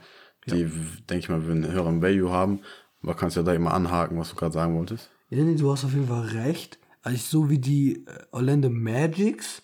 Die, 0.47 0.63
denke 1.09 1.17
ich 1.17 1.29
mal, 1.29 1.45
würden 1.45 1.63
einen 1.63 1.73
höheren 1.73 2.01
Value 2.01 2.31
haben. 2.31 2.61
Aber 3.03 3.15
kannst 3.15 3.35
ja 3.35 3.43
da 3.43 3.53
immer 3.53 3.73
anhaken, 3.73 4.17
was 4.17 4.29
du 4.29 4.35
gerade 4.35 4.53
sagen 4.53 4.75
wolltest. 4.75 5.09
Ja, 5.29 5.43
nee, 5.43 5.55
du 5.55 5.71
hast 5.71 5.85
auf 5.85 5.93
jeden 5.93 6.07
Fall 6.07 6.27
recht. 6.27 6.77
Also 7.01 7.17
so 7.17 7.49
wie 7.49 7.59
die 7.59 8.05
äh, 8.05 8.23
Orlando 8.31 8.69
Magics, 8.69 9.63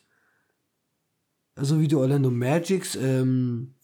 so 1.55 1.80
wie 1.80 1.88
die 1.88 1.95
Orlando 1.95 2.32
Magics, 2.32 2.95
ähm, 2.95 3.75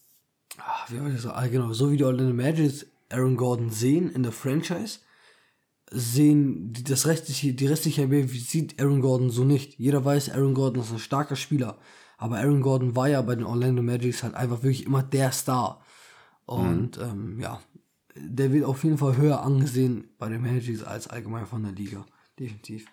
ah, 0.58 0.86
wie 0.90 1.00
war 1.00 1.10
das? 1.10 1.26
Ah, 1.28 1.48
genau, 1.48 1.74
so 1.74 1.92
wie 1.92 1.98
die 1.98 2.04
Orlando 2.04 2.34
Magics 2.34 2.86
Aaron 3.14 3.38
Gordon 3.38 3.70
sehen 3.70 4.10
in 4.10 4.24
der 4.24 4.32
Franchise, 4.32 5.00
sehen 5.92 6.74
die, 6.74 6.84
das 6.84 7.06
restliche, 7.06 7.54
die 7.54 7.68
restliche 7.68 8.08
NBA 8.08 8.28
sieht 8.28 8.82
Aaron 8.82 9.02
Gordon 9.02 9.30
so 9.30 9.44
nicht. 9.44 9.78
Jeder 9.80 10.04
weiß, 10.04 10.32
Aaron 10.32 10.54
Gordon 10.54 10.82
ist 10.82 10.92
ein 10.92 11.00
starker 11.00 11.36
Spieler. 11.36 11.78
Aber 12.18 12.38
Aaron 12.38 12.62
Gordon 12.62 12.96
war 12.96 13.10
ja 13.10 13.22
bei 13.22 13.36
den 13.36 13.44
Orlando 13.44 13.82
Magics 13.82 14.24
halt 14.24 14.36
einfach 14.36 14.64
wirklich 14.64 14.86
immer 14.86 15.04
der 15.04 15.32
Star. 15.32 15.84
Und 16.46 16.98
ähm, 16.98 17.40
ja, 17.40 17.62
der 18.16 18.52
wird 18.52 18.66
auf 18.66 18.84
jeden 18.84 18.98
Fall 18.98 19.18
höher 19.18 19.42
angesehen 19.42 20.10
bei 20.18 20.30
den 20.30 20.42
Magics 20.42 20.84
als 20.84 21.08
allgemein 21.08 21.46
von 21.46 21.64
der 21.64 21.74
Liga. 21.74 22.06
Definitiv. 22.40 22.86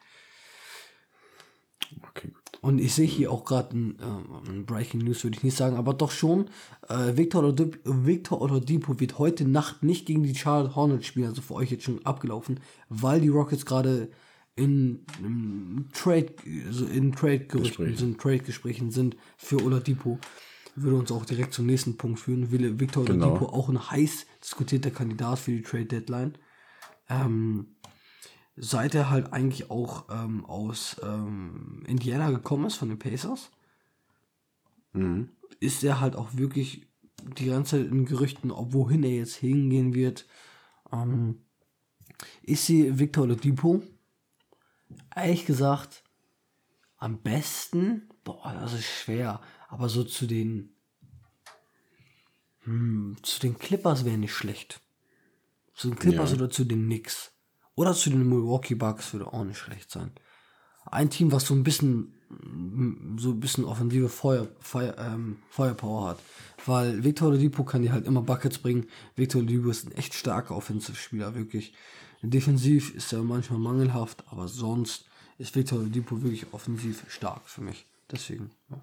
Okay. 2.08 2.32
Und 2.62 2.78
ich 2.78 2.94
sehe 2.94 3.06
hier 3.06 3.32
auch 3.32 3.44
gerade 3.44 3.76
ein, 3.76 3.98
ähm, 4.02 4.24
ein 4.48 4.66
Breaking 4.66 5.00
News, 5.00 5.24
würde 5.24 5.36
ich 5.36 5.42
nicht 5.42 5.56
sagen, 5.56 5.76
aber 5.76 5.94
doch 5.94 6.10
schon. 6.10 6.46
Äh, 6.88 7.16
Victor, 7.16 7.42
Oladipo, 7.42 7.78
Victor 7.84 8.40
Oladipo 8.42 9.00
wird 9.00 9.18
heute 9.18 9.48
Nacht 9.48 9.82
nicht 9.82 10.06
gegen 10.06 10.22
die 10.22 10.34
Charlotte 10.34 10.76
Hornets 10.76 11.06
spielen, 11.06 11.28
also 11.28 11.40
für 11.40 11.54
euch 11.54 11.70
jetzt 11.70 11.84
schon 11.84 12.04
abgelaufen, 12.04 12.60
weil 12.88 13.20
die 13.20 13.28
Rockets 13.28 13.64
gerade 13.64 14.10
in, 14.56 15.06
in 15.22 15.88
Trade, 15.94 16.34
also 16.66 16.84
in 16.84 17.12
Trade-Gerüchten 17.12 17.86
Gesprächen. 17.86 17.96
sind, 17.96 18.20
Trade-Gesprächen 18.20 18.90
sind 18.90 19.16
für 19.38 19.62
Oladipo. 19.64 20.18
Würde 20.76 20.96
uns 20.96 21.10
auch 21.12 21.24
direkt 21.24 21.54
zum 21.54 21.66
nächsten 21.66 21.96
Punkt 21.96 22.20
führen. 22.20 22.50
Will 22.50 22.78
Victor 22.78 23.04
Genau. 23.04 23.26
Oladipo 23.26 23.46
auch 23.46 23.68
ein 23.70 23.90
heiß 23.90 24.26
diskutierter 24.42 24.90
Kandidat 24.90 25.38
für 25.38 25.52
die 25.52 25.62
Trade-Deadline. 25.62 26.34
Ähm, 27.08 27.68
seit 28.62 28.94
er 28.94 29.08
halt 29.10 29.32
eigentlich 29.32 29.70
auch 29.70 30.04
ähm, 30.10 30.44
aus 30.44 31.00
ähm, 31.02 31.82
Indiana 31.86 32.30
gekommen 32.30 32.66
ist, 32.66 32.76
von 32.76 32.90
den 32.90 32.98
Pacers, 32.98 33.50
ist 35.60 35.82
er 35.84 36.00
halt 36.00 36.14
auch 36.16 36.34
wirklich 36.34 36.86
die 37.38 37.46
ganze 37.46 37.78
Zeit 37.82 37.90
in 37.90 38.04
Gerüchten, 38.04 38.50
ob 38.50 38.72
wohin 38.72 39.02
er 39.02 39.14
jetzt 39.14 39.36
hingehen 39.36 39.94
wird. 39.94 40.26
Ähm, 40.92 41.42
ich 42.42 42.60
sehe 42.60 42.98
Victor 42.98 43.24
Oladipo, 43.24 43.82
ehrlich 45.14 45.46
gesagt, 45.46 46.02
am 46.98 47.22
besten, 47.22 48.10
boah, 48.24 48.52
das 48.52 48.74
ist 48.74 48.84
schwer, 48.84 49.40
aber 49.68 49.88
so 49.88 50.04
zu 50.04 50.26
den, 50.26 50.74
hm, 52.64 53.16
zu 53.22 53.40
den 53.40 53.56
Clippers 53.58 54.04
wäre 54.04 54.18
nicht 54.18 54.34
schlecht. 54.34 54.80
Zu 55.72 55.88
den 55.88 55.98
Clippers 55.98 56.30
Ja. 56.32 56.36
oder 56.36 56.50
zu 56.50 56.64
den 56.64 56.84
Knicks. 56.84 57.32
Oder 57.74 57.94
zu 57.94 58.10
den 58.10 58.28
Milwaukee 58.28 58.74
Bucks 58.74 59.12
würde 59.12 59.32
auch 59.32 59.44
nicht 59.44 59.58
schlecht 59.58 59.90
sein. 59.90 60.12
Ein 60.84 61.10
Team, 61.10 61.32
was 61.32 61.46
so 61.46 61.54
ein 61.54 61.62
bisschen, 61.62 62.14
mm, 62.28 63.18
so 63.18 63.30
ein 63.30 63.40
bisschen 63.40 63.64
offensive 63.64 64.08
Feuer, 64.08 64.48
Feuer, 64.60 64.94
ähm, 64.98 65.38
Feuerpower 65.50 66.10
hat. 66.10 66.18
Weil 66.66 67.04
Victor 67.04 67.28
Oladipo 67.28 67.64
kann 67.64 67.82
dir 67.82 67.92
halt 67.92 68.06
immer 68.06 68.22
Buckets 68.22 68.58
bringen. 68.58 68.86
Victor 69.16 69.40
Oladipo 69.40 69.70
ist 69.70 69.86
ein 69.86 69.92
echt 69.92 70.14
starker 70.14 70.56
Offensivspieler, 70.56 71.34
wirklich. 71.34 71.74
Defensiv 72.22 72.94
ist 72.94 73.12
er 73.12 73.22
manchmal 73.22 73.60
mangelhaft, 73.60 74.24
aber 74.28 74.46
sonst 74.48 75.06
ist 75.38 75.56
Victor 75.56 75.78
Oladipo 75.78 76.22
wirklich 76.22 76.52
offensiv 76.52 77.04
stark 77.08 77.48
für 77.48 77.62
mich. 77.62 77.86
Deswegen, 78.10 78.50
ja. 78.68 78.80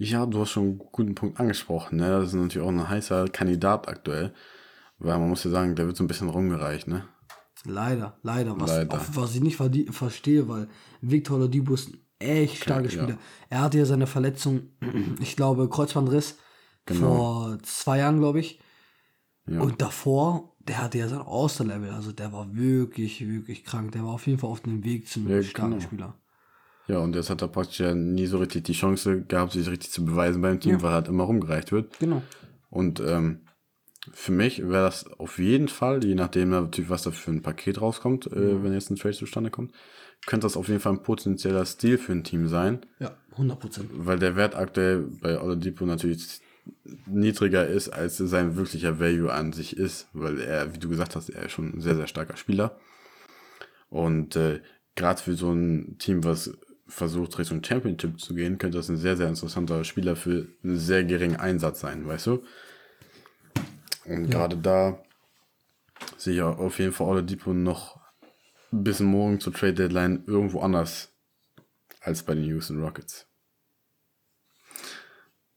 Ja, 0.00 0.26
du 0.26 0.40
hast 0.40 0.50
schon 0.50 0.64
einen 0.64 0.78
guten 0.78 1.14
Punkt 1.16 1.40
angesprochen. 1.40 1.98
Ne? 1.98 2.08
Das 2.08 2.28
ist 2.28 2.34
natürlich 2.34 2.66
auch 2.66 2.70
ein 2.70 2.88
heißer 2.88 3.28
Kandidat 3.28 3.88
aktuell. 3.88 4.32
Weil 5.00 5.18
man 5.18 5.28
muss 5.28 5.44
ja 5.44 5.50
sagen, 5.50 5.74
der 5.74 5.86
wird 5.86 5.96
so 5.96 6.04
ein 6.04 6.08
bisschen 6.08 6.28
rumgereicht. 6.28 6.86
Ne? 6.86 7.04
Leider, 7.64 8.18
leider. 8.22 8.58
Was, 8.60 8.70
Leider. 8.70 8.96
Auch, 8.96 9.04
was 9.14 9.34
ich 9.34 9.40
nicht 9.42 9.56
verstehe, 9.56 10.48
weil 10.48 10.68
Victor 11.00 11.36
Oladipo 11.38 11.74
ist 11.74 11.88
ein 11.90 11.98
echt 12.18 12.62
starker 12.62 12.84
ja. 12.84 12.90
Spieler. 12.90 13.18
Er 13.50 13.60
hatte 13.62 13.78
ja 13.78 13.84
seine 13.84 14.06
Verletzung, 14.06 14.62
ich 15.20 15.36
glaube, 15.36 15.68
Kreuzbandriss 15.68 16.38
Genau. 16.86 17.16
vor 17.16 17.58
zwei 17.64 17.98
Jahren, 17.98 18.18
glaube 18.18 18.40
ich. 18.40 18.60
Ja. 19.46 19.60
Und 19.60 19.82
davor, 19.82 20.54
der 20.60 20.82
hatte 20.82 20.96
ja 20.98 21.08
sein 21.08 21.20
Austerlevel. 21.20 21.90
Also 21.90 22.12
der 22.12 22.32
war 22.32 22.54
wirklich, 22.54 23.26
wirklich 23.28 23.62
krank. 23.64 23.92
Der 23.92 24.04
war 24.04 24.10
auf 24.14 24.26
jeden 24.26 24.38
Fall 24.38 24.48
auf 24.50 24.60
dem 24.60 24.82
Weg 24.84 25.06
zum 25.06 25.28
Ja, 25.28 25.42
starken 25.42 25.72
genau. 25.72 25.82
Spieler. 25.82 26.14
Ja, 26.86 26.98
und 27.00 27.14
jetzt 27.14 27.28
hat 27.28 27.42
er 27.42 27.48
praktisch 27.48 27.80
ja 27.80 27.94
nie 27.94 28.24
so 28.26 28.38
richtig 28.38 28.64
die 28.64 28.72
Chance 28.72 29.22
gehabt, 29.24 29.52
sich 29.52 29.68
richtig 29.68 29.90
zu 29.90 30.02
beweisen 30.04 30.40
beim 30.40 30.58
Team, 30.60 30.72
Ja. 30.76 30.82
weil 30.82 30.90
er 30.90 30.94
halt 30.94 31.08
immer 31.08 31.24
rumgereicht 31.24 31.72
wird. 31.72 31.98
Genau. 31.98 32.22
Und 32.70 33.00
ähm, 33.00 33.40
für 34.12 34.32
mich 34.32 34.58
wäre 34.60 34.84
das 34.84 35.06
auf 35.18 35.38
jeden 35.38 35.68
Fall, 35.68 36.04
je 36.04 36.14
nachdem 36.14 36.50
natürlich, 36.50 36.90
was 36.90 37.02
da 37.02 37.10
für 37.10 37.30
ein 37.30 37.42
Paket 37.42 37.80
rauskommt, 37.80 38.26
äh, 38.28 38.62
wenn 38.62 38.72
jetzt 38.72 38.90
ein 38.90 38.96
Trade 38.96 39.14
zustande 39.16 39.50
kommt, 39.50 39.72
könnte 40.26 40.44
das 40.46 40.56
auf 40.56 40.68
jeden 40.68 40.80
Fall 40.80 40.92
ein 40.94 41.02
potenzieller 41.02 41.64
Stil 41.64 41.98
für 41.98 42.12
ein 42.12 42.24
Team 42.24 42.48
sein, 42.48 42.80
Ja, 42.98 43.16
100 43.32 43.60
Prozent. 43.60 43.90
weil 43.92 44.18
der 44.18 44.36
Wert 44.36 44.56
aktuell 44.56 45.06
bei 45.20 45.40
Oladipo 45.40 45.86
natürlich 45.86 46.40
niedriger 47.06 47.66
ist, 47.66 47.88
als 47.88 48.18
sein 48.18 48.56
wirklicher 48.56 49.00
Value 49.00 49.32
an 49.32 49.52
sich 49.52 49.76
ist, 49.76 50.08
weil 50.12 50.40
er, 50.40 50.74
wie 50.74 50.78
du 50.78 50.88
gesagt 50.88 51.16
hast, 51.16 51.30
er 51.30 51.44
ist 51.46 51.52
schon 51.52 51.72
ein 51.76 51.80
sehr, 51.80 51.94
sehr 51.96 52.06
starker 52.06 52.36
Spieler. 52.36 52.76
Und 53.90 54.36
äh, 54.36 54.60
gerade 54.96 55.22
für 55.22 55.34
so 55.34 55.50
ein 55.52 55.96
Team, 55.98 56.24
was 56.24 56.58
versucht, 56.86 57.38
Richtung 57.38 57.62
Championship 57.62 58.20
zu 58.20 58.34
gehen, 58.34 58.58
könnte 58.58 58.78
das 58.78 58.88
ein 58.88 58.96
sehr, 58.96 59.16
sehr 59.16 59.28
interessanter 59.28 59.84
Spieler 59.84 60.16
für 60.16 60.48
einen 60.62 60.76
sehr 60.78 61.04
geringen 61.04 61.36
Einsatz 61.36 61.80
sein, 61.80 62.06
weißt 62.06 62.26
du? 62.26 62.42
Und 64.08 64.30
gerade 64.30 64.56
da 64.56 65.02
sehe 66.16 66.34
ich 66.34 66.42
auf 66.42 66.78
jeden 66.78 66.92
Fall 66.92 67.08
Oladipo 67.08 67.52
noch 67.52 68.00
bis 68.70 69.00
morgen 69.00 69.40
zur 69.40 69.52
Trade 69.52 69.74
Deadline 69.74 70.24
irgendwo 70.26 70.60
anders 70.60 71.12
als 72.00 72.22
bei 72.22 72.34
den 72.34 72.44
Houston 72.44 72.82
Rockets. 72.82 73.26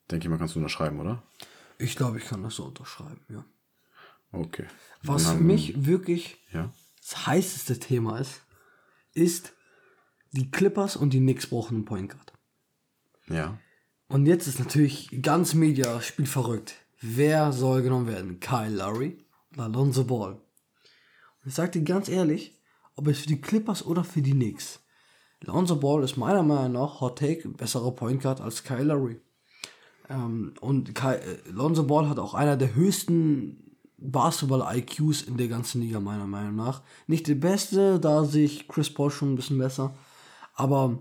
Denke 0.10 0.26
ich 0.26 0.30
mal, 0.30 0.38
kannst 0.38 0.56
du 0.56 0.60
unterschreiben, 0.60 1.00
oder? 1.00 1.24
Ich 1.78 1.96
glaube, 1.96 2.18
ich 2.18 2.26
kann 2.26 2.44
das 2.44 2.56
so 2.56 2.66
unterschreiben, 2.66 3.26
ja. 3.30 3.46
Okay. 4.32 4.66
Was 5.04 5.32
für 5.32 5.38
mich 5.38 5.86
wirklich 5.86 6.38
Ja. 6.52 6.72
das 7.02 7.28
heißeste 7.28 7.80
Thema 7.80 8.20
ist, 8.20 8.42
ist, 9.14 9.54
die 10.32 10.50
Clippers 10.52 10.96
und 10.96 11.12
die 11.12 11.20
Knicks 11.20 11.48
brauchen 11.48 11.76
einen 11.76 11.86
Point 11.86 12.12
Guard. 12.12 12.34
Ja. 13.28 13.60
Und 14.08 14.26
jetzt 14.26 14.48
ist 14.48 14.60
natürlich 14.60 15.22
ganz 15.22 15.54
Media 15.54 16.02
spielt 16.02 16.30
verrückt. 16.30 16.76
Wer 17.02 17.52
soll 17.52 17.82
genommen 17.82 18.08
werden? 18.08 18.40
Kyle 18.40 18.70
Lowry 18.70 19.18
oder 19.54 19.64
Alonso 19.64 20.04
Ball? 20.04 20.34
Und 20.34 21.48
ich 21.48 21.54
sag 21.56 21.72
dir 21.72 21.82
ganz 21.82 22.08
ehrlich, 22.08 22.60
ob 22.96 23.08
es 23.08 23.20
für 23.20 23.28
die 23.28 23.42
Clippers 23.42 23.84
oder 23.84 24.04
für 24.04 24.22
die 24.22 24.34
Knicks. 24.34 24.80
Alonso 25.48 25.78
Ball 25.78 26.04
ist 26.04 26.18
meiner 26.18 26.44
Meinung 26.44 26.74
nach 26.74 27.02
Hot 27.02 27.18
Take 27.18 27.48
ein 27.48 27.54
besserer 27.54 27.92
Point 27.92 28.22
Guard 28.22 28.40
als 28.40 28.64
Kyle 28.64 28.84
Lowry. 28.84 29.20
Ähm, 30.10 30.54
und 30.62 30.94
Kyle, 30.94 31.20
äh, 31.20 31.50
Alonso 31.50 31.84
Ball 31.84 32.08
hat 32.08 32.20
auch 32.20 32.36
einer 32.36 32.56
der 32.56 32.76
höchsten 32.76 33.72
Basketball-IQs 33.98 35.24
in 35.24 35.38
der 35.38 35.48
ganzen 35.48 35.82
Liga, 35.82 36.00
meiner 36.00 36.28
Meinung 36.28 36.56
nach. 36.56 36.82
Nicht 37.08 37.28
der 37.28 37.36
beste, 37.36 38.00
da 38.00 38.26
sehe 38.26 38.46
ich 38.46 38.68
Chris 38.68 38.94
Paul 38.94 39.10
schon 39.10 39.34
ein 39.34 39.36
bisschen 39.36 39.58
besser. 39.58 39.96
Aber 40.56 41.00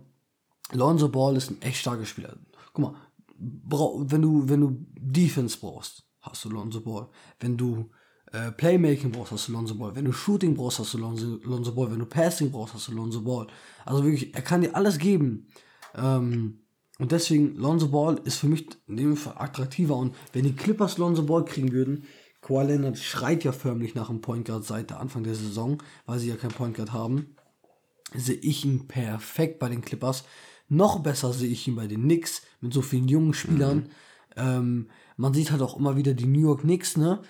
Lonzo 0.73 1.09
Ball 1.09 1.37
ist 1.37 1.51
ein 1.51 1.61
echt 1.63 1.81
starker 1.81 2.07
Spieler. 2.07 2.37
Guck 2.73 2.85
mal, 2.85 2.95
wenn 3.41 4.23
du, 4.23 4.49
wenn 4.49 4.61
du 4.61 4.87
Defense 4.99 5.59
brauchst, 5.59 6.05
hast 6.21 6.45
du 6.45 6.51
Lonzo 6.51 6.81
Ball. 6.81 7.09
Wenn 7.39 7.57
du 7.57 7.91
äh, 8.33 8.53
Playmaking 8.53 9.13
brauchst, 9.13 9.33
hast 9.33 9.49
du 9.49 9.53
Lonzo 9.53 9.75
Ball. 9.75 9.95
Wenn 9.95 10.05
du 10.05 10.13
Shooting 10.13 10.55
brauchst, 10.55 10.79
hast 10.79 10.95
du 10.95 10.99
Lonzo, 10.99 11.39
Lonzo 11.43 11.73
Ball. 11.75 11.91
Wenn 11.91 11.99
du 11.99 12.07
Passing 12.07 12.51
brauchst, 12.51 12.75
hast 12.75 12.89
du 12.89 12.93
Lonzo 12.93 13.23
Ball. 13.23 13.47
Also 13.85 14.05
wirklich, 14.05 14.35
er 14.35 14.43
kann 14.43 14.61
dir 14.61 14.75
alles 14.75 14.99
geben. 14.99 15.47
Ähm, 15.95 16.61
und 16.99 17.13
deswegen, 17.13 17.57
Lonzo 17.57 17.89
Ball 17.89 18.21
ist 18.25 18.37
für 18.37 18.49
mich 18.49 18.67
in 18.87 18.97
dem 18.97 19.17
Fall 19.17 19.35
attraktiver. 19.39 19.97
Und 19.97 20.15
wenn 20.33 20.45
die 20.45 20.55
Clippers 20.55 20.99
Lonzo 20.99 21.25
Ball 21.25 21.45
kriegen 21.45 21.73
würden, 21.73 22.05
Kawhi 22.43 22.65
Leonard 22.65 22.99
schreit 22.99 23.45
ja 23.45 23.53
förmlich 23.53 23.95
nach 23.95 24.11
einem 24.11 24.21
Point 24.21 24.47
Guard 24.47 24.65
seit 24.65 24.91
der 24.91 25.01
Anfang 25.01 25.25
der 25.25 25.35
Saison, 25.35 25.83
weil 26.07 26.19
sie 26.19 26.29
ja 26.29 26.37
keinen 26.37 26.53
Point 26.53 26.77
Guard 26.77 26.93
haben 26.93 27.37
sehe 28.15 28.37
ich 28.37 28.65
ihn 28.65 28.89
perfekt 28.89 29.59
bei 29.59 29.69
den 29.69 29.83
Clippers. 29.83 30.25
Noch 30.71 31.01
besser 31.01 31.33
sehe 31.33 31.51
ich 31.51 31.67
ihn 31.67 31.75
bei 31.75 31.89
den 31.89 32.03
Knicks 32.03 32.43
mit 32.61 32.73
so 32.73 32.81
vielen 32.81 33.09
jungen 33.09 33.35
Spielern. 33.35 33.91
Ähm, 34.37 34.87
man 35.17 35.35
sieht 35.35 35.51
halt 35.51 35.63
auch 35.63 35.77
immer 35.77 35.97
wieder 35.97 36.15
die 36.15 36.27
New 36.27 36.41
York 36.41 36.61
Knicks, 36.61 36.97
ne? 36.97 37.21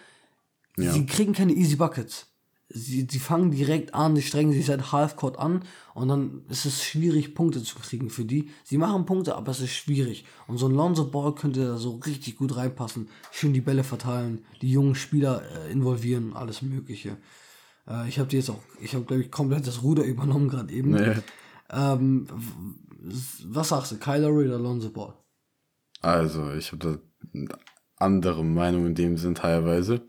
Ja. 0.77 0.93
Sie 0.93 1.07
kriegen 1.07 1.33
keine 1.33 1.55
Easy 1.55 1.77
Buckets. 1.77 2.27
Sie, 2.69 3.09
sie 3.11 3.19
fangen 3.19 3.51
direkt 3.51 3.95
an, 3.95 4.15
sie 4.15 4.23
strengen 4.23 4.53
sich 4.53 4.67
seit 4.67 4.93
Halfcourt 4.93 5.39
an 5.39 5.65
und 5.95 6.09
dann 6.09 6.43
ist 6.51 6.67
es 6.67 6.85
schwierig, 6.85 7.35
Punkte 7.35 7.63
zu 7.63 7.77
kriegen 7.79 8.11
für 8.11 8.25
die. 8.25 8.51
Sie 8.63 8.77
machen 8.77 9.07
Punkte, 9.07 9.35
aber 9.35 9.51
es 9.51 9.61
ist 9.61 9.73
schwierig. 9.73 10.25
Und 10.47 10.59
so 10.59 10.69
ein 10.69 10.75
Lonzo 10.75 11.07
Ball 11.11 11.35
könnte 11.35 11.65
da 11.67 11.79
so 11.79 11.97
richtig 11.97 12.37
gut 12.37 12.55
reinpassen. 12.57 13.09
Schön 13.33 13.55
die 13.55 13.63
Bälle 13.63 13.85
verteilen, 13.85 14.45
die 14.61 14.71
jungen 14.71 14.95
Spieler 14.95 15.43
äh, 15.43 15.73
involvieren, 15.73 16.35
alles 16.35 16.61
Mögliche. 16.61 17.17
Äh, 17.89 18.09
ich 18.09 18.19
habe 18.19 18.29
die 18.29 18.37
jetzt 18.37 18.51
auch, 18.51 18.61
ich 18.81 18.95
habe 18.95 19.05
glaube 19.05 19.23
ich 19.23 19.31
komplett 19.31 19.67
das 19.67 19.83
Ruder 19.83 20.05
übernommen 20.05 20.49
gerade 20.49 20.73
eben. 20.73 20.91
Nee. 20.91 21.15
Ähm, 21.71 22.27
was 23.03 23.69
sagst 23.69 23.93
du, 23.93 23.99
Kyler 23.99 24.29
Lowry 24.29 24.47
oder 24.49 24.59
Lonzo 24.59 24.91
Ball? 24.91 25.15
Also, 26.03 26.53
ich 26.53 26.73
habe 26.73 26.79
da 26.79 26.99
eine 27.35 27.49
andere 27.97 28.45
Meinung 28.45 28.87
in 28.87 28.95
dem 28.95 29.17
Sinn 29.17 29.35
teilweise 29.35 30.03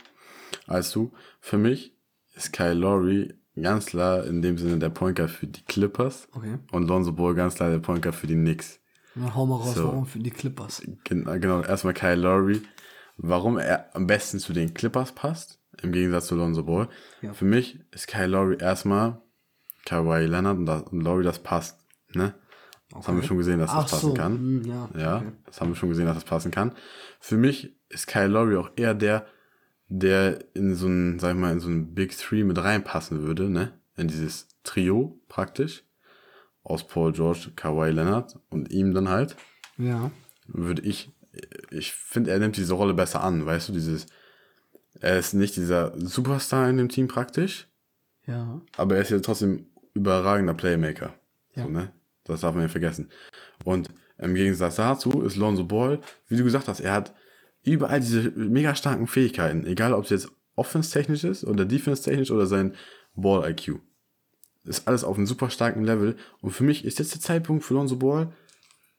als 0.68 0.92
du. 0.92 1.12
Für 1.40 1.58
mich 1.58 1.96
ist 2.36 2.54
Kyle 2.54 2.74
Lowry 2.74 3.34
ganz 3.62 3.88
klar 3.88 4.26
in 4.26 4.42
dem 4.42 4.58
Sinne 4.58 4.78
der 4.80 4.90
Point 4.90 5.18
Guard 5.18 5.30
für 5.32 5.48
die 5.48 5.62
Clippers 5.64 6.28
Okay. 6.34 6.58
und 6.72 6.88
Lonzo 6.88 7.12
Ball 7.12 7.34
ganz 7.36 7.56
klar 7.56 7.70
der 7.70 7.80
Point 7.80 8.02
Guard 8.02 8.16
für 8.16 8.28
die 8.28 8.36
Knicks. 8.36 8.80
Dann 9.16 9.36
hau 9.36 9.46
mal 9.46 9.58
raus, 9.58 9.76
So. 9.76 9.84
warum 9.86 10.06
für 10.06 10.20
die 10.20 10.32
Clippers? 10.32 10.82
Gen 11.04 11.26
genau, 11.26 11.62
erstmal 11.62 11.94
Kyle 11.94 12.16
Lowry. 12.16 12.62
Warum 13.18 13.58
er 13.58 13.94
am 13.96 14.08
besten 14.08 14.40
zu 14.40 14.54
den 14.54 14.74
Clippers 14.74 15.12
passt, 15.12 15.60
im 15.82 15.92
Gegensatz 15.92 16.28
zu 16.28 16.36
Lonzo 16.36 16.64
Ball. 16.64 16.88
Ja. 17.22 17.34
Für 17.34 17.46
mich 17.46 17.80
ist 17.92 18.08
Kyle 18.08 18.28
Lowry 18.28 18.58
erstmal 18.60 19.22
Kawhi 19.86 20.26
Leonard 20.26 20.58
und, 20.58 20.66
das, 20.66 20.84
und 20.84 21.02
Lowry, 21.02 21.24
das 21.24 21.40
passt. 21.40 21.86
Ne? 22.14 22.34
Das 22.94 23.08
haben 23.08 23.18
wir 23.18 23.24
schon 23.24 23.38
gesehen, 23.38 23.60
dass 23.60 23.72
das 23.72 23.86
Ach 23.86 23.90
passen 23.90 24.08
so, 24.10 24.14
kann. 24.14 24.34
hm, 24.38 24.66
ja, 24.66 24.90
Ja, 24.98 25.18
okay. 25.18 25.32
das 25.46 25.62
haben 25.62 25.70
wir 25.70 25.76
schon 25.76 25.90
gesehen, 25.90 26.06
dass 26.06 26.16
das 26.16 26.26
passen 26.26 26.52
kann. 26.52 26.74
Für 27.20 27.38
mich 27.38 27.76
ist 27.90 28.08
Kyle 28.08 28.28
Lowry 28.28 28.58
auch 28.58 28.72
eher 28.76 28.94
der, 28.94 29.26
der 29.88 30.40
in 30.54 30.76
so 30.76 30.88
ein, 30.88 31.20
sag 31.20 31.34
ich 31.36 31.40
mal, 31.40 31.52
in 31.52 31.60
so 31.60 31.70
ein 31.70 31.94
Big 31.94 32.18
Three 32.18 32.44
mit 32.44 32.58
reinpassen 32.62 33.22
würde, 33.24 33.50
ne? 33.50 33.74
In 33.98 34.08
dieses 34.08 34.48
Trio 34.64 35.20
praktisch. 35.28 35.84
Aus 36.64 36.86
Paul 36.88 37.12
George, 37.12 37.52
Kawhi 37.56 37.90
Leonard 37.90 38.38
und 38.50 38.72
ihm 38.72 38.94
dann 38.94 39.10
halt 39.10 39.36
Ja. 39.78 40.12
würde 40.48 40.84
ich, 40.84 41.12
ich 41.72 41.92
finde, 41.94 42.30
er 42.32 42.38
nimmt 42.40 42.56
diese 42.56 42.74
Rolle 42.74 42.94
besser 42.94 43.24
an, 43.24 43.46
weißt 43.46 43.70
du, 43.70 43.74
dieses, 43.74 44.06
er 45.00 45.18
ist 45.18 45.34
nicht 45.34 45.56
dieser 45.56 45.98
Superstar 46.00 46.70
in 46.70 46.78
dem 46.78 46.88
Team 46.90 47.08
praktisch, 47.08 47.68
Ja. 48.28 48.62
aber 48.78 48.96
er 48.98 49.02
ist 49.02 49.10
ja 49.10 49.20
trotzdem 49.20 49.66
überragender 49.96 50.54
Playmaker. 50.54 51.16
Ja. 51.56 51.64
So, 51.64 51.70
ne? 51.70 51.92
Das 52.24 52.42
darf 52.42 52.54
man 52.54 52.64
nicht 52.64 52.72
vergessen. 52.72 53.10
Und 53.64 53.90
im 54.18 54.36
Gegensatz 54.36 54.76
dazu 54.76 55.22
ist 55.24 55.36
Lonzo 55.36 55.66
Ball, 55.66 56.00
wie 56.28 56.38
du 56.38 56.44
gesagt 56.44 56.68
hast, 56.68 56.80
er 56.80 56.94
hat 56.94 57.14
überall 57.64 58.00
diese 58.00 58.32
mega 58.32 58.76
starken 58.76 59.08
Fähigkeiten, 59.08 59.66
egal 59.66 59.94
ob 59.94 60.06
es 60.06 60.10
jetzt 60.12 60.32
offense-technisch 60.56 61.24
ist 61.24 61.44
oder 61.44 61.66
defense-technisch 61.66 62.32
oder 62.32 62.46
sein 62.46 62.76
Ball-IQ. 63.16 63.80
Ist 64.64 64.88
alles 64.88 65.04
auf 65.04 65.18
einem 65.18 65.26
super 65.26 65.50
starken 65.50 65.84
Level. 65.84 66.18
Und 66.42 66.52
für 66.52 66.64
mich 66.64 66.86
ist 66.86 67.00
jetzt 67.00 67.14
der 67.14 67.22
Zeitpunkt 67.22 67.64
für 67.64 67.74
Lonzo 67.74 67.96
Ball, 67.96 68.32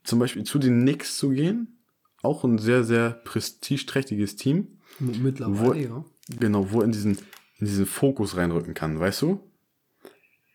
zum 0.03 0.19
Beispiel 0.19 0.43
zu 0.43 0.59
den 0.59 0.81
Knicks 0.81 1.17
zu 1.17 1.31
gehen, 1.31 1.79
auch 2.23 2.43
ein 2.45 2.59
sehr, 2.59 2.83
sehr 2.83 3.11
prestigeträchtiges 3.11 4.37
Team. 4.37 4.79
Mittlerweile, 4.99 5.61
wo, 5.61 5.73
ja. 5.73 6.05
Genau, 6.39 6.73
wo 6.73 6.81
er 6.81 6.87
in 6.87 6.93
diesen, 6.93 7.19
in 7.59 7.67
diesen 7.67 7.87
Fokus 7.87 8.37
reinrücken 8.37 8.75
kann, 8.75 8.99
weißt 8.99 9.23
du? 9.23 9.52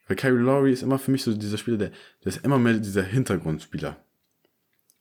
Weil 0.08 0.16
Kyrie 0.16 0.41
Lowry 0.41 0.72
ist 0.72 0.84
immer 0.84 0.99
für 0.99 1.12
mich 1.12 1.24
so 1.24 1.34
dieser 1.34 1.58
Spieler, 1.58 1.78
der, 1.78 1.89
der 2.24 2.28
ist 2.28 2.43
immer 2.43 2.58
mehr 2.58 2.74
dieser 2.74 3.03
Hintergrundspieler. 3.03 3.97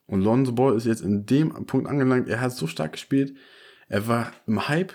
Und 0.07 0.23
Lonzo 0.23 0.53
Ball 0.53 0.77
ist 0.77 0.87
jetzt 0.87 1.03
in 1.03 1.27
dem 1.27 1.67
Punkt 1.67 1.89
angelangt, 1.89 2.29
er 2.29 2.41
hat 2.41 2.53
so 2.53 2.67
stark 2.67 2.93
gespielt, 2.93 3.37
er 3.89 4.07
war 4.09 4.33
im 4.47 4.69
Hype, 4.69 4.93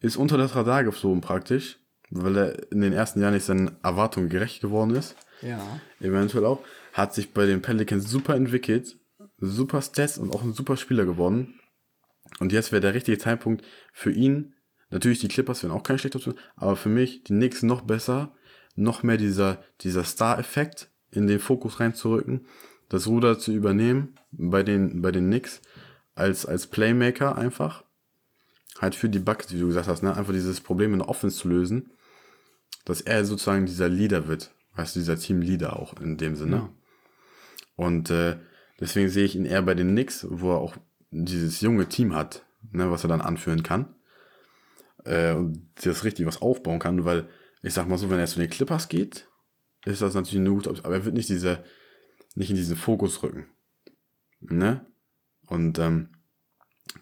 ist 0.00 0.16
unter 0.16 0.36
das 0.36 0.54
Radar 0.54 0.84
geflogen 0.84 1.20
praktisch, 1.20 1.78
weil 2.10 2.36
er 2.36 2.72
in 2.72 2.80
den 2.80 2.92
ersten 2.92 3.20
Jahren 3.20 3.34
nicht 3.34 3.44
seinen 3.44 3.76
Erwartungen 3.82 4.28
gerecht 4.28 4.60
geworden 4.60 4.94
ist. 4.94 5.16
Ja. 5.42 5.80
Eventuell 6.00 6.44
auch. 6.44 6.60
Hat 6.92 7.14
sich 7.14 7.32
bei 7.32 7.46
den 7.46 7.62
Pelicans 7.62 8.10
super 8.10 8.34
entwickelt, 8.34 8.96
super 9.38 9.80
Stats 9.80 10.18
und 10.18 10.34
auch 10.34 10.42
ein 10.42 10.52
super 10.52 10.76
Spieler 10.76 11.04
geworden. 11.04 11.60
Und 12.38 12.52
jetzt 12.52 12.72
wäre 12.72 12.80
der 12.80 12.94
richtige 12.94 13.18
Zeitpunkt 13.18 13.64
für 13.92 14.10
ihn. 14.10 14.54
Natürlich, 14.90 15.20
die 15.20 15.28
Clippers 15.28 15.62
wären 15.62 15.72
auch 15.72 15.82
kein 15.82 15.98
schlechter 15.98 16.16
Option, 16.16 16.38
aber 16.56 16.76
für 16.76 16.88
mich 16.88 17.22
die 17.24 17.32
Knicks 17.32 17.62
noch 17.62 17.82
besser, 17.82 18.34
noch 18.80 19.02
mehr 19.02 19.16
dieser, 19.16 19.62
dieser 19.80 20.04
Star-Effekt 20.04 20.90
in 21.10 21.26
den 21.26 21.40
Fokus 21.40 21.80
reinzurücken, 21.80 22.46
das 22.88 23.06
Ruder 23.06 23.38
zu 23.38 23.52
übernehmen 23.52 24.16
bei 24.32 24.62
den, 24.62 25.02
bei 25.02 25.12
den 25.12 25.26
Knicks 25.26 25.60
als, 26.14 26.46
als 26.46 26.66
Playmaker 26.66 27.36
einfach. 27.36 27.84
Halt 28.80 28.94
für 28.94 29.08
die 29.08 29.18
Buckets, 29.18 29.52
wie 29.52 29.60
du 29.60 29.66
gesagt 29.66 29.88
hast, 29.88 30.02
ne? 30.02 30.16
einfach 30.16 30.32
dieses 30.32 30.60
Problem 30.60 30.92
in 30.92 31.00
der 31.00 31.08
Offense 31.08 31.36
zu 31.36 31.48
lösen, 31.48 31.92
dass 32.84 33.00
er 33.00 33.24
sozusagen 33.24 33.66
dieser 33.66 33.88
Leader 33.88 34.26
wird. 34.26 34.54
Weißt 34.74 34.94
du, 34.94 35.00
dieser 35.00 35.18
Team-Leader 35.18 35.78
auch 35.78 36.00
in 36.00 36.16
dem 36.16 36.36
Sinne. 36.36 36.56
Ja. 36.56 36.68
Und 37.76 38.10
äh, 38.10 38.36
deswegen 38.78 39.08
sehe 39.08 39.24
ich 39.24 39.36
ihn 39.36 39.44
eher 39.44 39.62
bei 39.62 39.74
den 39.74 39.90
Knicks, 39.90 40.26
wo 40.28 40.52
er 40.52 40.58
auch 40.58 40.76
dieses 41.10 41.60
junge 41.60 41.88
Team 41.88 42.14
hat, 42.14 42.44
ne, 42.70 42.90
was 42.90 43.04
er 43.04 43.08
dann 43.08 43.20
anführen 43.20 43.62
kann. 43.62 43.94
Äh, 45.04 45.32
und 45.34 45.68
das 45.82 46.04
richtig 46.04 46.26
was 46.26 46.40
aufbauen 46.40 46.78
kann, 46.78 47.04
weil 47.04 47.28
ich 47.62 47.74
sag 47.74 47.88
mal 47.88 47.98
so, 47.98 48.10
wenn 48.10 48.18
er 48.18 48.26
zu 48.26 48.38
den 48.38 48.50
Clippers 48.50 48.88
geht, 48.88 49.28
ist 49.84 50.02
das 50.02 50.14
natürlich 50.14 50.40
eine 50.40 50.50
gute 50.50 50.70
Option, 50.70 50.86
aber 50.86 50.94
er 50.94 51.04
wird 51.04 51.14
nicht 51.14 51.28
diese, 51.28 51.64
nicht 52.34 52.50
in 52.50 52.56
diesen 52.56 52.76
Fokus 52.76 53.22
rücken. 53.22 53.46
Ne? 54.40 54.86
Und 55.46 55.78
ähm, 55.78 56.08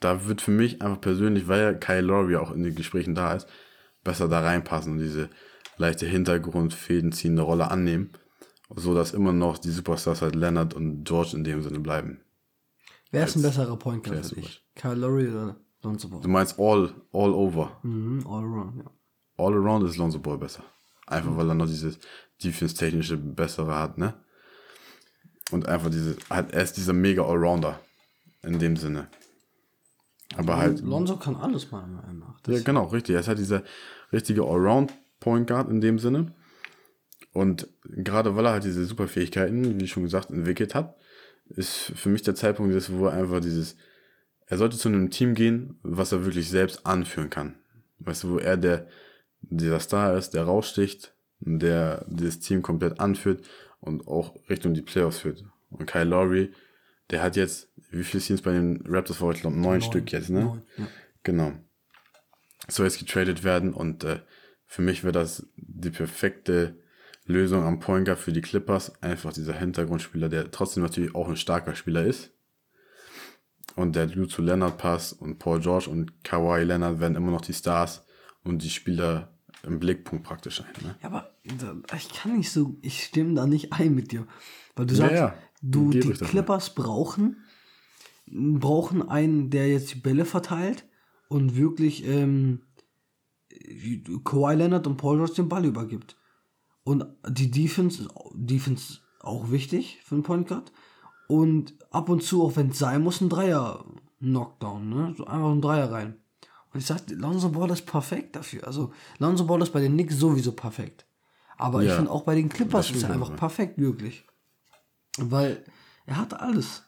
da 0.01 0.27
wird 0.27 0.41
für 0.41 0.51
mich 0.51 0.83
einfach 0.83 1.01
persönlich, 1.01 1.49
weil 1.49 1.61
ja 1.61 1.73
Kyle 1.75 2.01
Lowry 2.01 2.37
auch 2.37 2.53
in 2.53 2.63
den 2.63 2.75
Gesprächen 2.75 3.15
da 3.15 3.35
ist, 3.35 3.49
besser 4.05 4.29
da 4.29 4.41
reinpassen 4.41 4.93
und 4.93 4.99
diese 4.99 5.29
leichte 5.77 6.07
Hintergrundfäden 6.07 7.13
ziehende 7.13 7.43
Rolle 7.43 7.71
annehmen, 7.71 8.11
so 8.75 8.95
dass 8.95 9.13
immer 9.13 9.33
noch 9.33 9.59
die 9.59 9.71
Superstars 9.71 10.23
halt 10.23 10.35
Leonard 10.35 10.75
und 10.75 11.05
George 11.05 11.33
in 11.35 11.45
dem 11.45 11.63
Sinne 11.63 11.81
bleiben. 11.81 12.21
Wer 13.11 13.25
ist 13.25 13.37
ein 13.37 13.43
besserer 13.43 13.77
Point 13.79 14.05
Guard 14.05 14.27
für 14.27 14.35
dich? 14.35 14.67
Kyle 14.75 14.95
Lowry 14.95 15.29
oder 15.29 15.57
Lonzo 15.83 16.09
Ball? 16.09 16.21
Du 16.21 16.29
meinst 16.29 16.59
all, 16.59 16.95
all 17.13 17.33
over. 17.33 17.79
Mhm, 17.83 18.27
all 18.27 18.45
around, 18.45 18.77
ja. 18.77 18.91
All 19.39 19.55
around 19.55 19.89
ist 19.89 19.97
Lonzo 19.97 20.19
Ball 20.19 20.37
besser. 20.37 20.65
Einfach 21.07 21.37
weil 21.37 21.49
er 21.49 21.55
noch 21.55 21.67
dieses 21.67 21.99
defense-technische 22.43 23.17
Bessere 23.17 23.75
hat, 23.75 23.97
ne? 23.97 24.15
Und 25.51 25.67
einfach 25.67 25.89
diese, 25.91 26.17
halt, 26.29 26.53
er 26.53 26.63
ist 26.63 26.77
dieser 26.77 26.93
mega 26.93 27.23
Allrounder. 27.23 27.81
In 28.43 28.59
dem 28.59 28.77
Sinne. 28.77 29.09
Aber 30.37 30.59
halt, 30.59 30.81
Lonzo 30.81 31.17
kann 31.17 31.37
alles 31.37 31.71
meiner 31.71 31.89
Meinung 31.89 32.19
nach. 32.21 32.41
Ja, 32.47 32.61
genau, 32.61 32.85
richtig. 32.85 33.15
Er 33.15 33.21
ist 33.21 33.29
halt 33.29 33.39
dieser 33.39 33.65
richtige 34.13 34.43
Allround-Point 34.43 35.49
Guard 35.49 35.71
in 35.71 35.81
dem 35.81 35.99
Sinne. 35.99 36.35
Und 37.33 37.69
gerade 37.85 38.37
weil 38.37 38.47
er 38.47 38.53
halt 38.53 38.65
diese 38.65 38.85
Superfähigkeiten, 38.85 39.81
wie 39.81 39.89
schon 39.89 40.05
gesagt, 40.05 40.31
entwickelt 40.31 40.75
hat, 40.75 40.97
ist 41.49 41.93
für 41.95 42.11
mich 42.11 42.23
der 42.23 42.35
Zeitpunkt, 42.35 42.91
wo 42.93 43.07
er 43.07 43.15
einfach 43.15 43.41
dieses, 43.41 43.77
er 44.47 44.59
sollte 44.59 44.77
zu 44.77 44.89
einem 44.89 45.11
Team 45.11 45.35
gehen, 45.35 45.79
was 45.83 46.13
er 46.13 46.25
wirklich 46.25 46.49
selbst 46.51 46.87
anführen 46.87 47.31
kann. 47.31 47.57
Weißt 47.99 48.25
du, 48.25 48.31
wo 48.31 48.39
er 48.39 48.57
der, 48.57 48.87
dieser 49.41 49.81
Star 49.81 50.17
ist, 50.17 50.31
der 50.31 50.45
raussticht, 50.45 51.15
der 51.41 52.05
dieses 52.09 52.41
Team 52.41 52.63
komplett 52.63 53.01
anführt 53.01 53.45
und 53.81 54.07
auch 54.09 54.35
Richtung 54.49 54.75
die 54.75 54.83
Playoffs 54.83 55.19
führt. 55.19 55.45
Und 55.71 55.87
Kyle 55.87 56.05
Lowry, 56.05 56.53
der 57.11 57.23
hat 57.23 57.37
jetzt, 57.37 57.69
wie 57.91 58.05
viele 58.05 58.23
Teams 58.23 58.43
bei 58.43 58.53
den 58.53 58.85
Raptors 58.87 59.19
vor? 59.19 59.33
Ich 59.33 59.41
glaube, 59.41 59.57
neun, 59.57 59.81
Stück 59.81 60.11
jetzt, 60.13 60.31
ne? 60.31 60.45
Neun, 60.45 60.63
ja. 60.77 60.87
Genau. 61.23 61.53
Soll 62.69 62.87
jetzt 62.87 62.99
getradet 62.99 63.45
werden 63.45 63.73
und 63.73 64.05
äh, 64.05 64.21
für 64.67 64.83
mich 64.83 65.03
wäre 65.05 65.13
das 65.13 65.47
die 65.57 65.91
perfekte 65.91 66.77
Lösung 67.25 67.63
am 67.65 67.79
Point 67.79 68.07
Guard 68.07 68.19
für 68.19 68.33
die 68.33 68.41
Clippers. 68.41 69.03
Einfach 69.03 69.33
dieser 69.33 69.55
Hintergrundspieler, 69.55 70.29
der 70.29 70.51
trotzdem 70.51 70.83
natürlich 70.83 71.15
auch 71.15 71.29
ein 71.29 71.37
starker 71.37 71.75
Spieler 71.75 72.05
ist. 72.05 72.33
Und 73.77 73.97
der 73.97 74.09
gut 74.09 74.31
zu 74.31 74.43
Leonard 74.43 74.77
passt 74.77 75.13
und 75.21 75.39
Paul 75.39 75.61
George 75.61 75.89
und 75.89 76.25
Kawhi 76.25 76.65
Leonard 76.65 77.01
werden 77.01 77.17
immer 77.17 77.31
noch 77.31 77.41
die 77.41 77.55
Stars 77.55 78.05
und 78.49 78.63
die 78.63 78.71
Spieler 78.71 79.33
im 79.63 79.79
Blickpunkt 79.81 80.25
praktisch 80.25 80.61
ein. 80.61 80.85
Ne? 80.85 80.95
Ja, 81.03 81.09
aber 81.09 81.31
ich 81.97 82.09
kann 82.13 82.37
nicht 82.37 82.51
so, 82.51 82.77
ich 82.83 83.03
stimme 83.05 83.35
da 83.35 83.47
nicht 83.47 83.73
ein 83.73 83.95
mit 83.95 84.13
dir. 84.13 84.27
Weil 84.77 84.87
du 84.87 84.95
Ja, 84.95 85.01
sagst, 85.01 85.15
ja. 85.17 85.35
du, 85.63 85.91
Geh 85.91 86.01
die. 86.01 86.13
Clippers 86.13 86.75
brauchen, 86.75 87.45
brauchen 88.27 89.09
einen, 89.09 89.51
der 89.51 89.69
jetzt 89.69 89.93
die 89.95 89.99
Bälle 89.99 90.25
verteilt 90.25 90.85
und 91.29 91.57
wirklich 91.57 92.07
ähm, 92.07 92.63
Kawhi 94.25 94.55
Leonard 94.55 94.87
und 94.87 94.97
Paul 94.97 95.17
George 95.17 95.35
den 95.35 95.49
Ball 95.49 95.65
übergibt. 95.65 96.17
Und 96.85 97.05
die 97.29 97.51
Defense 97.51 98.09
Defense 98.35 99.01
auch 99.21 99.51
wichtig 99.51 99.99
für 100.05 100.15
einen 100.15 100.25
Point 100.25 100.49
Guard. 100.49 100.73
Und 101.27 101.75
ab 101.91 102.09
und 102.09 102.23
zu, 102.23 102.43
auch 102.43 102.57
wenn 102.57 102.69
es 102.71 102.79
sein 102.79 103.03
muss, 103.03 103.21
ein 103.21 103.29
Dreier 103.29 103.85
Knockdown, 104.21 104.89
ne? 104.89 105.15
So 105.17 105.27
einfach 105.27 105.51
ein 105.51 105.61
Dreier 105.61 105.91
rein. 105.93 106.17
Und 106.73 106.81
ich 106.81 106.87
sag, 106.87 107.09
Lonzo 107.11 107.49
Ball 107.51 107.71
ist 107.71 107.87
perfekt 107.87 108.37
dafür. 108.37 108.67
Also 108.67 108.93
Lonzo 109.19 109.47
Ball 109.47 109.63
ist 109.63 109.73
bei 109.73 109.81
den 109.81 109.93
Knicks 109.93 110.17
sowieso 110.17 110.53
perfekt. 110.53 111.07
Aber 111.57 111.83
ich 111.83 111.89
Ja, 111.89 111.97
finde 111.97 112.11
auch 112.11 112.23
bei 112.23 112.35
den 112.35 112.49
Clippers 112.49 112.91
ist 112.91 113.03
er 113.03 113.11
einfach 113.11 113.35
perfekt, 113.35 113.79
wirklich. 113.79 114.25
Weil 115.19 115.65
er 116.07 116.17
hat 116.19 116.39
alles, 116.39 116.85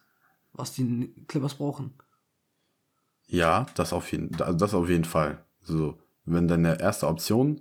was 0.53 0.73
die 0.73 1.13
Clippers 1.27 1.55
brauchen. 1.55 1.95
Ja, 3.27 3.67
das 3.75 3.93
auf 3.93 4.11
jeden, 4.13 4.31
das 4.33 4.75
auf 4.75 4.89
jeden 4.89 5.05
Fall. 5.05 5.45
So, 5.63 5.99
wenn 6.25 6.49
deine 6.49 6.81
erste 6.81 7.07
Option 7.09 7.61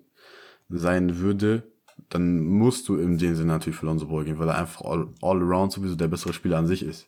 sein 0.68 1.18
würde, 1.18 1.72
dann 2.10 2.44
musst 2.44 2.88
du 2.88 2.98
in 2.98 3.18
dem 3.18 3.36
Sinne 3.36 3.54
natürlich 3.54 3.78
für 3.80 3.86
Lonzo 3.86 4.08
Ball 4.08 4.24
gehen, 4.24 4.40
weil 4.40 4.50
er 4.50 4.58
einfach 4.58 4.82
all, 4.82 5.10
all 5.22 5.42
around 5.42 5.72
sowieso 5.72 5.96
der 5.96 6.08
bessere 6.08 6.34
Spieler 6.34 6.58
an 6.58 6.68
sich 6.68 6.84
ist. 6.84 7.08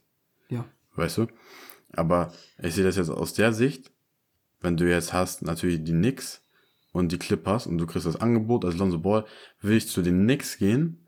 Ja. 0.50 0.66
Weißt 0.96 1.18
du? 1.18 1.28
Aber 1.94 2.32
ich 2.58 2.74
sehe 2.74 2.84
das 2.84 2.96
jetzt 2.96 3.10
aus 3.10 3.34
der 3.34 3.54
Sicht, 3.54 3.91
wenn 4.62 4.78
du 4.78 4.90
jetzt 4.90 5.14
hast 5.14 5.42
natürlich 5.44 5.84
die 5.84 5.92
Knicks 5.92 6.42
und 6.92 7.12
die 7.12 7.18
Clippers 7.18 7.68
und 7.68 7.78
du 7.78 7.86
kriegst 7.86 8.06
das 8.06 8.16
Angebot 8.22 8.64
als 8.66 8.78
Lonzo 8.78 9.00
Ball, 9.00 9.26
will 9.62 9.78
ich 9.78 9.88
zu 9.88 10.02
den 10.02 10.24
Knicks 10.24 10.58
gehen, 10.58 11.08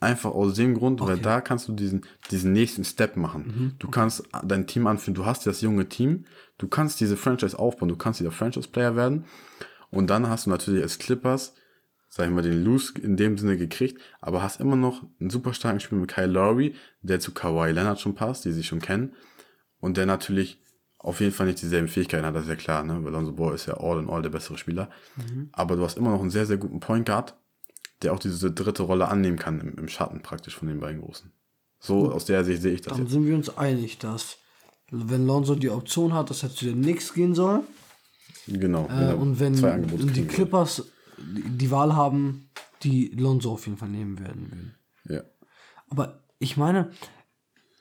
einfach 0.00 0.30
aus 0.30 0.54
dem 0.54 0.74
Grund, 0.74 1.00
weil 1.00 1.14
Okay. 1.14 1.22
da 1.22 1.40
kannst 1.40 1.68
du 1.68 1.72
diesen, 1.72 2.04
diesen 2.30 2.52
nächsten 2.52 2.84
Step 2.84 3.16
machen. 3.16 3.74
Du 3.78 3.88
kannst 3.88 4.22
dein 4.44 4.66
Team 4.66 4.86
anführen, 4.86 5.14
du 5.14 5.26
hast 5.26 5.46
das 5.46 5.60
junge 5.60 5.88
Team, 5.88 6.24
du 6.58 6.68
kannst 6.68 7.00
diese 7.00 7.16
Franchise 7.16 7.58
aufbauen, 7.58 7.88
du 7.88 7.96
kannst 7.96 8.20
dieser 8.20 8.30
Franchise-Player 8.30 8.94
werden 8.94 9.24
und 9.90 10.08
dann 10.08 10.28
hast 10.28 10.46
du 10.46 10.50
natürlich 10.50 10.82
als 10.82 10.98
Clippers, 10.98 11.54
sag 12.08 12.26
ich 12.28 12.32
mal, 12.32 12.42
den 12.42 12.62
Loose 12.62 12.94
in 13.00 13.16
dem 13.16 13.36
Sinne 13.38 13.56
gekriegt, 13.56 14.00
aber 14.20 14.42
hast 14.42 14.60
immer 14.60 14.76
noch 14.76 15.02
einen 15.20 15.30
super 15.30 15.52
starken 15.52 15.80
Spieler 15.80 16.00
mit 16.00 16.10
Kyle 16.10 16.26
Lowry, 16.26 16.74
der 17.02 17.18
zu 17.20 17.32
Kawhi 17.32 17.72
Leonard 17.72 18.00
schon 18.00 18.14
passt, 18.14 18.44
die 18.44 18.52
sich 18.52 18.66
schon 18.68 18.80
kennen 18.80 19.14
und 19.80 19.96
der 19.96 20.06
natürlich 20.06 20.62
auf 20.98 21.20
jeden 21.20 21.32
Fall 21.32 21.46
nicht 21.46 21.62
dieselben 21.62 21.88
Fähigkeiten 21.88 22.24
hat, 22.26 22.34
das 22.34 22.44
ist 22.44 22.48
ja 22.48 22.56
klar, 22.56 22.82
ne? 22.84 23.02
weil 23.04 23.12
Lonzo 23.12 23.32
Ball 23.32 23.54
ist 23.54 23.66
ja 23.66 23.74
all 23.78 23.98
in 24.00 24.10
all 24.10 24.22
der 24.22 24.30
bessere 24.30 24.58
Spieler. 24.58 24.90
Aber 25.52 25.76
du 25.76 25.84
hast 25.84 25.96
immer 25.96 26.10
noch 26.10 26.20
einen 26.20 26.30
sehr, 26.30 26.46
sehr 26.46 26.56
guten 26.56 26.80
Point 26.80 27.06
Guard, 27.06 27.36
der 28.02 28.12
auch 28.12 28.18
diese 28.18 28.50
dritte 28.50 28.82
Rolle 28.82 29.08
annehmen 29.08 29.38
kann 29.38 29.60
im, 29.60 29.78
im 29.78 29.88
Schatten 29.88 30.22
praktisch 30.22 30.56
von 30.56 30.68
den 30.68 30.80
beiden 30.80 31.00
Großen. 31.00 31.32
So 31.80 32.10
aus 32.10 32.24
der 32.24 32.44
Sicht 32.44 32.62
sehe 32.62 32.72
ich 32.74 32.80
das 32.80 32.94
Dann 32.94 33.02
jetzt. 33.02 33.12
sind 33.12 33.26
wir 33.26 33.34
uns 33.36 33.56
einig, 33.56 33.98
dass 33.98 34.38
wenn 34.90 35.26
Lonzo 35.26 35.54
die 35.54 35.70
Option 35.70 36.14
hat, 36.14 36.30
dass 36.30 36.42
er 36.42 36.50
zu 36.50 36.64
den 36.64 36.82
Knicks 36.82 37.14
gehen 37.14 37.34
soll 37.34 37.60
Genau. 38.46 38.88
äh, 38.88 39.12
und 39.14 39.38
wenn 39.40 39.54
die 40.14 40.26
Clippers 40.26 40.84
die 41.18 41.42
die 41.42 41.70
Wahl 41.70 41.94
haben, 41.96 42.48
die 42.82 43.08
Lonzo 43.08 43.52
auf 43.52 43.66
jeden 43.66 43.78
Fall 43.78 43.88
nehmen 43.88 44.18
werden 44.18 44.50
würden. 44.50 44.74
Ja. 45.08 45.22
Aber 45.90 46.20
ich 46.38 46.56
meine, 46.56 46.90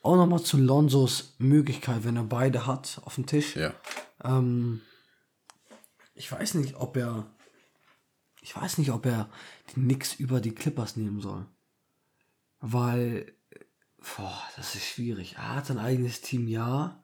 auch 0.01 0.15
nochmal 0.15 0.41
zu 0.41 0.57
Lonzos 0.57 1.35
Möglichkeit, 1.37 2.03
wenn 2.03 2.15
er 2.15 2.23
beide 2.23 2.65
hat 2.65 3.01
auf 3.03 3.15
dem 3.15 3.25
Tisch. 3.25 3.55
Ja. 3.55 3.73
Ähm, 4.23 4.81
ich 6.15 6.31
weiß 6.31 6.55
nicht, 6.55 6.75
ob 6.75 6.97
er. 6.97 7.27
Ich 8.41 8.55
weiß 8.55 8.77
nicht, 8.77 8.91
ob 8.91 9.05
er 9.05 9.29
die 9.69 9.81
Knicks 9.81 10.15
über 10.15 10.39
die 10.39 10.55
Clippers 10.55 10.95
nehmen 10.95 11.21
soll. 11.21 11.45
Weil. 12.59 13.33
Boah, 14.15 14.41
das 14.55 14.75
ist 14.75 14.85
schwierig. 14.85 15.35
Er 15.37 15.55
hat 15.55 15.69
ein 15.69 15.79
eigenes 15.79 16.21
Team, 16.21 16.47
ja. 16.47 17.03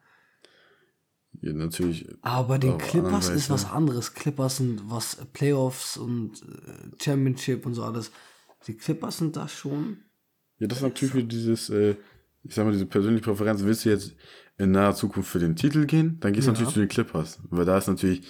ja 1.41 1.51
natürlich. 1.51 2.07
Aber 2.21 2.47
bei 2.47 2.57
den 2.59 2.77
Clippers 2.77 3.29
ist 3.29 3.49
was 3.49 3.65
anderes. 3.65 4.13
Clippers 4.13 4.57
sind 4.57 4.89
was 4.89 5.17
Playoffs 5.33 5.97
und 5.97 6.41
äh, 6.43 7.03
Championship 7.03 7.65
und 7.65 7.73
so 7.73 7.83
alles. 7.83 8.11
Die 8.67 8.77
Clippers 8.77 9.17
sind 9.17 9.35
da 9.35 9.47
schon. 9.47 9.97
Ja, 10.59 10.67
das 10.67 10.77
ist 10.77 10.83
natürlich 10.83 11.15
wieder 11.15 11.27
dieses, 11.27 11.69
äh, 11.69 11.97
ich 12.43 12.53
sag 12.55 12.65
mal, 12.65 12.71
diese 12.71 12.85
persönliche 12.85 13.23
Präferenz. 13.23 13.63
Willst 13.63 13.85
du 13.85 13.89
jetzt 13.89 14.15
in 14.57 14.71
naher 14.71 14.93
Zukunft 14.95 15.29
für 15.29 15.39
den 15.39 15.55
Titel 15.55 15.85
gehen, 15.85 16.17
dann 16.19 16.33
gehst 16.33 16.47
du 16.47 16.51
Ja. 16.51 16.53
natürlich 16.53 16.73
zu 16.73 16.79
den 16.79 16.89
Clippers. 16.89 17.39
Weil 17.49 17.65
da 17.65 17.77
ist 17.77 17.87
natürlich 17.87 18.21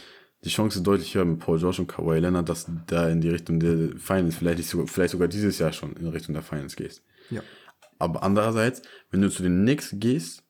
die 0.43 0.49
Chance 0.49 0.82
deutlich 0.82 1.16
höher 1.16 1.26
mit 1.26 1.39
Paul 1.39 1.57
George 1.59 1.82
und 1.82 1.88
Kawhi 1.88 2.20
Leonard, 2.20 2.47
dass 2.49 2.66
du 2.66 2.74
da 2.88 3.09
in 3.09 3.22
die 3.22 3.30
Richtung 3.30 3.59
der 3.59 3.97
Finals, 3.97 4.36
vielleicht, 4.36 4.57
nicht 4.57 4.70
sogar, 4.70 4.88
vielleicht 4.88 5.11
sogar 5.11 5.28
dieses 5.28 5.59
Jahr 5.59 5.72
schon 5.72 5.93
in 5.93 6.07
Richtung 6.07 6.34
der 6.34 6.43
Finals 6.43 6.76
gehst. 6.76 7.03
Ja. 7.30 7.41
Aber 7.99 8.24
andererseits, 8.24 8.82
wenn 9.11 9.22
du 9.22 9.30
zu 9.30 9.43
den 9.43 9.61
Knicks 9.61 9.95
gehst, 9.97 10.43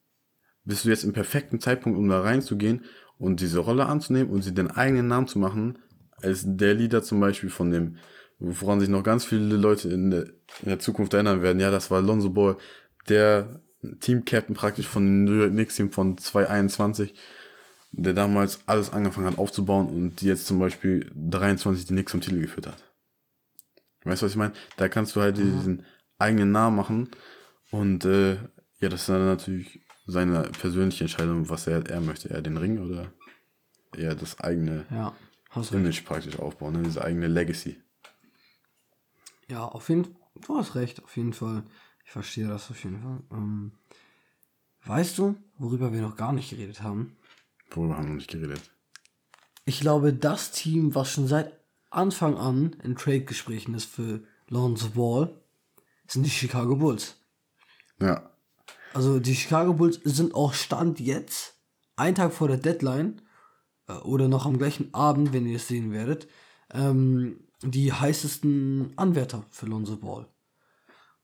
bist 0.65 0.85
du 0.85 0.89
jetzt 0.89 1.03
im 1.03 1.13
perfekten 1.13 1.59
Zeitpunkt, 1.59 1.97
um 1.99 2.07
da 2.09 2.21
reinzugehen 2.21 2.85
und 3.17 3.39
diese 3.41 3.59
Rolle 3.59 3.85
anzunehmen 3.85 4.31
und 4.31 4.41
sie 4.41 4.53
den 4.53 4.71
eigenen 4.71 5.07
Namen 5.07 5.27
zu 5.27 5.37
machen, 5.39 5.77
als 6.17 6.43
der 6.45 6.73
Leader 6.73 7.03
zum 7.03 7.19
Beispiel 7.19 7.49
von 7.49 7.69
dem, 7.69 7.97
woran 8.39 8.79
sich 8.79 8.89
noch 8.89 9.03
ganz 9.03 9.25
viele 9.25 9.55
Leute 9.57 9.89
in 9.89 10.09
der, 10.09 10.23
in 10.61 10.69
der 10.69 10.79
Zukunft 10.79 11.13
erinnern 11.13 11.41
werden. 11.41 11.59
Ja, 11.59 11.69
das 11.69 11.91
war 11.91 12.01
Lonzo 12.01 12.29
Ball, 12.29 12.57
der 13.09 13.61
Team-Captain 13.99 14.55
praktisch 14.55 14.87
von 14.87 15.03
dem 15.05 15.23
New 15.25 15.33
York 15.39 15.51
Knicks-Team 15.51 15.91
von 15.91 16.17
2021, 16.17 17.13
der 17.91 18.13
damals 18.13 18.61
alles 18.65 18.91
angefangen 18.91 19.27
hat 19.27 19.37
aufzubauen 19.37 19.87
und 19.87 20.21
jetzt 20.21 20.47
zum 20.47 20.59
Beispiel 20.59 21.11
23 21.15 21.85
die 21.85 21.93
Knicks 21.93 22.11
zum 22.11 22.21
Titel 22.21 22.41
geführt 22.41 22.67
hat. 22.67 22.83
Weißt 24.03 24.21
du, 24.21 24.25
was 24.25 24.33
ich 24.33 24.37
meine? 24.37 24.53
Da 24.77 24.89
kannst 24.89 25.15
du 25.15 25.21
halt 25.21 25.37
diesen 25.37 25.85
eigenen 26.17 26.51
Namen 26.51 26.75
machen 26.75 27.09
und 27.71 28.05
äh, 28.05 28.35
ja, 28.79 28.89
das 28.89 29.01
ist 29.01 29.09
dann 29.09 29.25
natürlich 29.25 29.81
seine 30.05 30.43
persönliche 30.43 31.05
Entscheidung, 31.05 31.49
was 31.49 31.67
er, 31.67 31.85
er 31.89 32.01
möchte. 32.01 32.29
Er 32.29 32.41
den 32.41 32.57
Ring 32.57 32.79
oder 32.79 33.11
eher 33.95 34.15
das 34.15 34.39
eigene 34.39 34.85
Ja, 34.89 35.15
hast 35.49 35.71
recht. 35.71 35.81
Image 35.81 36.03
praktisch 36.03 36.39
aufbauen, 36.39 36.73
ne? 36.73 36.83
diese 36.83 37.03
eigene 37.03 37.27
Legacy. 37.27 37.81
Ja, 39.47 39.65
auf 39.65 39.89
jeden 39.89 40.05
Fall. 40.05 40.13
Du 40.47 40.57
hast 40.57 40.75
recht, 40.75 41.03
auf 41.03 41.15
jeden 41.15 41.33
Fall. 41.33 41.63
Verstehe 42.13 42.47
das 42.47 42.69
auf 42.69 42.83
jeden 42.83 43.01
Fall. 43.01 43.23
Ähm, 43.31 43.71
weißt 44.85 45.17
du, 45.17 45.35
worüber 45.57 45.91
wir 45.91 46.01
noch 46.01 46.15
gar 46.15 46.31
nicht 46.31 46.51
geredet 46.51 46.83
haben? 46.83 47.17
Worüber 47.71 47.97
haben 47.97 48.03
wir 48.03 48.09
noch 48.09 48.17
nicht 48.17 48.29
geredet? 48.29 48.61
Ich 49.65 49.79
glaube, 49.79 50.13
das 50.13 50.51
Team, 50.51 50.93
was 50.93 51.09
schon 51.09 51.27
seit 51.27 51.51
Anfang 51.89 52.37
an 52.37 52.75
in 52.83 52.95
Trade-Gesprächen 52.95 53.73
ist 53.73 53.85
für 53.85 54.21
Lonzo 54.47 54.89
Ball, 54.89 55.33
sind 56.05 56.23
die 56.23 56.29
Chicago 56.29 56.75
Bulls. 56.75 57.15
Ja, 57.99 58.29
Also 58.93 59.19
die 59.19 59.33
Chicago 59.33 59.73
Bulls 59.73 59.99
sind 60.03 60.35
auch 60.35 60.53
Stand 60.53 60.99
jetzt, 60.99 61.55
einen 61.95 62.13
Tag 62.13 62.31
vor 62.31 62.47
der 62.47 62.57
Deadline, 62.57 63.23
äh, 63.87 63.93
oder 63.93 64.27
noch 64.27 64.45
am 64.45 64.59
gleichen 64.59 64.93
Abend, 64.93 65.33
wenn 65.33 65.47
ihr 65.47 65.55
es 65.55 65.67
sehen 65.67 65.91
werdet, 65.91 66.27
ähm, 66.71 67.39
die 67.63 67.91
heißesten 67.91 68.93
Anwärter 68.97 69.47
für 69.49 69.65
Lonzo 69.65 69.97
Ball. 69.97 70.27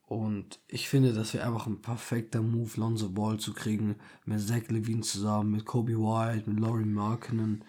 Und 0.10 0.60
ich 0.68 0.90
finde, 0.90 1.14
das 1.14 1.36
wäre 1.36 1.46
einfach 1.46 1.68
ein 1.68 1.84
perfekter 1.84 2.42
Move, 2.42 2.72
Lonzo 2.78 3.10
Ball 3.10 3.38
zu 3.38 3.54
kriegen, 3.54 3.96
mit 4.26 4.42
Zach 4.42 4.68
Levine 4.70 5.02
zusammen, 5.02 5.52
mit 5.52 5.66
Kobe 5.66 6.00
White, 6.00 6.50
mit 6.50 6.60
Laurie 6.60 6.84
Markkinen. 6.84 7.64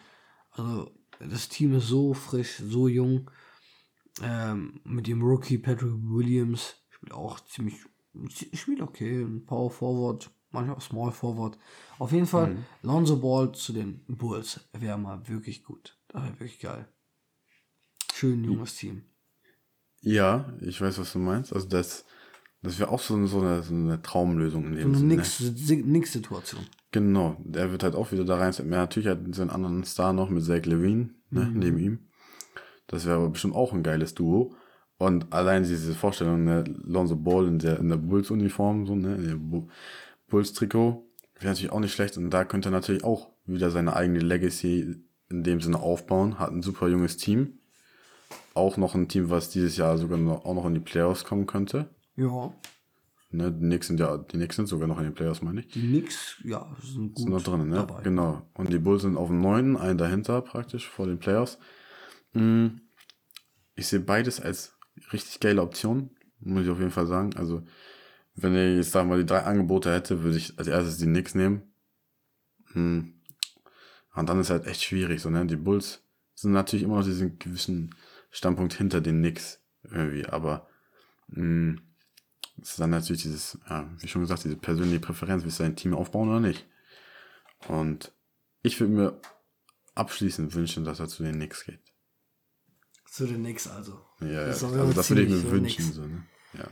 Also 0.52 0.90
das 1.18 1.50
Team 1.50 1.74
ist 1.74 1.88
so 1.88 2.14
frisch, 2.14 2.56
so 2.56 2.88
jung. 2.88 3.30
Ähm, 4.22 4.80
mit 4.84 5.06
dem 5.06 5.20
Rookie 5.20 5.58
Patrick 5.58 5.92
Williams 5.92 6.76
spielt 6.88 7.12
auch 7.12 7.40
ziemlich, 7.40 7.74
spielt 8.54 8.80
okay, 8.80 9.20
ein 9.20 9.44
Power 9.44 9.70
Forward, 9.70 10.30
manchmal 10.50 10.76
auch 10.76 10.80
Small 10.80 11.12
Forward. 11.12 11.58
Auf 11.98 12.12
jeden 12.12 12.26
Fall, 12.26 12.56
Lonzo 12.80 13.18
Ball 13.18 13.52
zu 13.52 13.74
den 13.74 14.02
Bulls 14.08 14.66
wäre 14.72 14.96
mal 14.96 15.28
wirklich 15.28 15.62
gut. 15.62 15.98
Das 16.08 16.22
wäre 16.22 16.40
wirklich 16.40 16.58
geil. 16.58 16.88
Schön 18.14 18.42
junges 18.44 18.76
Team. 18.76 19.04
ja, 20.00 20.50
ich 20.62 20.80
weiß, 20.80 20.98
was 20.98 21.12
du 21.12 21.18
meinst. 21.18 21.52
Also 21.52 21.68
das, 21.68 22.06
das 22.62 22.78
wäre 22.78 22.90
auch 22.90 23.00
so, 23.00 23.26
so, 23.26 23.40
eine, 23.40 23.62
so 23.62 23.74
eine 23.74 24.02
Traumlösung 24.02 24.64
in 24.66 24.76
dem 24.76 24.88
Eine 24.88 24.98
Sinne. 24.98 25.16
nix, 25.16 25.40
nix 25.84 26.12
Situation. 26.12 26.62
Genau, 26.92 27.36
der 27.44 27.70
wird 27.70 27.82
halt 27.82 27.94
auch 27.94 28.12
wieder 28.12 28.24
da 28.24 28.36
rein. 28.36 28.52
Ja, 28.58 28.64
natürlich 28.64 29.08
hat 29.08 29.20
er 29.26 29.34
seinen 29.34 29.50
anderen 29.50 29.84
Star 29.84 30.12
noch 30.12 30.28
mit 30.28 30.44
Zach 30.44 30.64
Levine, 30.66 31.10
ne, 31.30 31.50
neben 31.54 31.78
ihm. 31.78 31.98
Das 32.88 33.06
wäre 33.06 33.16
aber 33.16 33.30
bestimmt 33.30 33.54
auch 33.54 33.72
ein 33.72 33.82
geiles 33.84 34.14
Duo. 34.14 34.54
Und 34.98 35.32
allein 35.32 35.62
diese 35.62 35.94
Vorstellung, 35.94 36.44
ne, 36.44 36.64
Lonzo 36.84 37.16
Ball 37.16 37.46
in 37.46 37.58
der, 37.58 37.78
in 37.78 37.88
der 37.88 37.96
Bulls-Uniform, 37.96 38.86
so, 38.86 38.94
ne, 38.96 39.14
in 39.14 39.28
dem 39.28 39.50
Bu- 39.50 39.68
Bulls-Trikot, 40.28 41.06
wäre 41.36 41.46
natürlich 41.52 41.72
auch 41.72 41.80
nicht 41.80 41.94
schlecht. 41.94 42.16
Und 42.18 42.30
da 42.30 42.44
könnte 42.44 42.68
er 42.68 42.72
natürlich 42.72 43.04
auch 43.04 43.30
wieder 43.46 43.70
seine 43.70 43.94
eigene 43.96 44.18
Legacy 44.18 44.96
in 45.30 45.42
dem 45.44 45.60
Sinne 45.60 45.78
aufbauen. 45.78 46.38
Hat 46.38 46.50
ein 46.50 46.62
super 46.62 46.88
junges 46.88 47.16
Team. 47.16 47.60
Auch 48.52 48.76
noch 48.76 48.94
ein 48.96 49.08
Team, 49.08 49.30
was 49.30 49.48
dieses 49.48 49.76
Jahr 49.76 49.96
sogar 49.96 50.18
noch, 50.18 50.44
auch 50.44 50.54
noch 50.54 50.66
in 50.66 50.74
die 50.74 50.80
Playoffs 50.80 51.24
kommen 51.24 51.46
könnte. 51.46 51.88
Ja, 52.16 52.52
Ne, 53.32 53.52
die 53.52 53.60
Knicks 53.60 53.86
sind 53.86 54.00
ja, 54.00 54.18
die 54.18 54.36
Knicks 54.38 54.56
sind 54.56 54.66
sogar 54.66 54.88
noch 54.88 54.98
in 54.98 55.04
den 55.04 55.14
Playoffs, 55.14 55.40
meine 55.40 55.60
ich. 55.60 55.68
die 55.68 55.86
Nix, 55.86 56.40
ja, 56.42 56.76
sind 56.82 57.14
gut 57.14 57.18
Sind 57.18 57.30
noch 57.30 57.42
drin, 57.42 57.68
ne? 57.68 57.76
dabei. 57.76 58.02
Genau. 58.02 58.42
Und 58.54 58.72
die 58.72 58.78
Bulls 58.80 59.02
sind 59.02 59.16
auf 59.16 59.28
dem 59.28 59.40
9., 59.40 59.76
ein 59.76 59.96
dahinter 59.98 60.42
praktisch 60.42 60.88
vor 60.88 61.06
den 61.06 61.20
Playoffs. 61.20 61.56
Mm, 62.32 62.66
Ich 63.76 63.86
sehe 63.86 64.00
beides 64.00 64.40
als 64.40 64.76
richtig 65.12 65.38
geile 65.38 65.62
Option, 65.62 66.10
muss 66.40 66.64
ich 66.64 66.70
auf 66.70 66.80
jeden 66.80 66.90
Fall 66.90 67.06
sagen. 67.06 67.36
Also, 67.36 67.62
wenn 68.34 68.56
ich 68.56 68.78
jetzt 68.78 68.90
sagen 68.90 69.08
wir 69.08 69.14
mal 69.14 69.22
die 69.22 69.26
drei 69.26 69.44
Angebote 69.44 69.92
hätte, 69.94 70.24
würde 70.24 70.36
ich 70.36 70.58
als 70.58 70.66
erstes 70.66 70.98
die 70.98 71.06
Knicks 71.06 71.36
nehmen. 71.36 71.72
Mm. 72.74 73.00
Und 74.16 74.28
dann 74.28 74.40
ist 74.40 74.50
halt 74.50 74.66
echt 74.66 74.82
schwierig, 74.82 75.20
so, 75.22 75.30
ne? 75.30 75.46
Die 75.46 75.54
Bulls 75.56 76.02
sind 76.34 76.50
natürlich 76.50 76.82
immer 76.82 76.96
noch 76.98 77.04
diesen 77.04 77.38
gewissen 77.38 77.94
Standpunkt 78.32 78.74
hinter 78.74 79.00
den 79.00 79.18
Knicks 79.20 79.60
irgendwie, 79.84 80.26
aber 80.26 80.66
mm, 81.28 81.76
es 82.62 82.70
ist 82.70 82.80
dann 82.80 82.90
natürlich 82.90 83.22
dieses, 83.22 83.58
ja, 83.68 83.88
wie 83.98 84.08
schon 84.08 84.22
gesagt, 84.22 84.44
diese 84.44 84.56
persönliche 84.56 85.00
Präferenz, 85.00 85.44
willst 85.44 85.58
du 85.58 85.62
dein 85.62 85.76
Team 85.76 85.94
aufbauen 85.94 86.28
oder 86.28 86.40
nicht? 86.40 86.66
Und 87.68 88.12
ich 88.62 88.78
würde 88.80 88.92
mir 88.92 89.20
abschließend 89.94 90.54
wünschen, 90.54 90.84
dass 90.84 91.00
er 91.00 91.08
zu 91.08 91.22
den 91.22 91.34
Knicks 91.34 91.64
geht. 91.64 91.80
Zu 93.10 93.26
den 93.26 93.42
Nix 93.42 93.66
also. 93.66 94.00
Ja, 94.20 94.28
ja, 94.28 94.46
Das 94.46 94.62
auf 94.62 94.72
also 94.72 94.92
das 94.92 95.10
würde 95.10 95.22
ich 95.22 95.30
mir 95.30 95.50
wünschen. 95.50 95.92
So, 95.92 96.02
ne? 96.02 96.24
ja. 96.54 96.68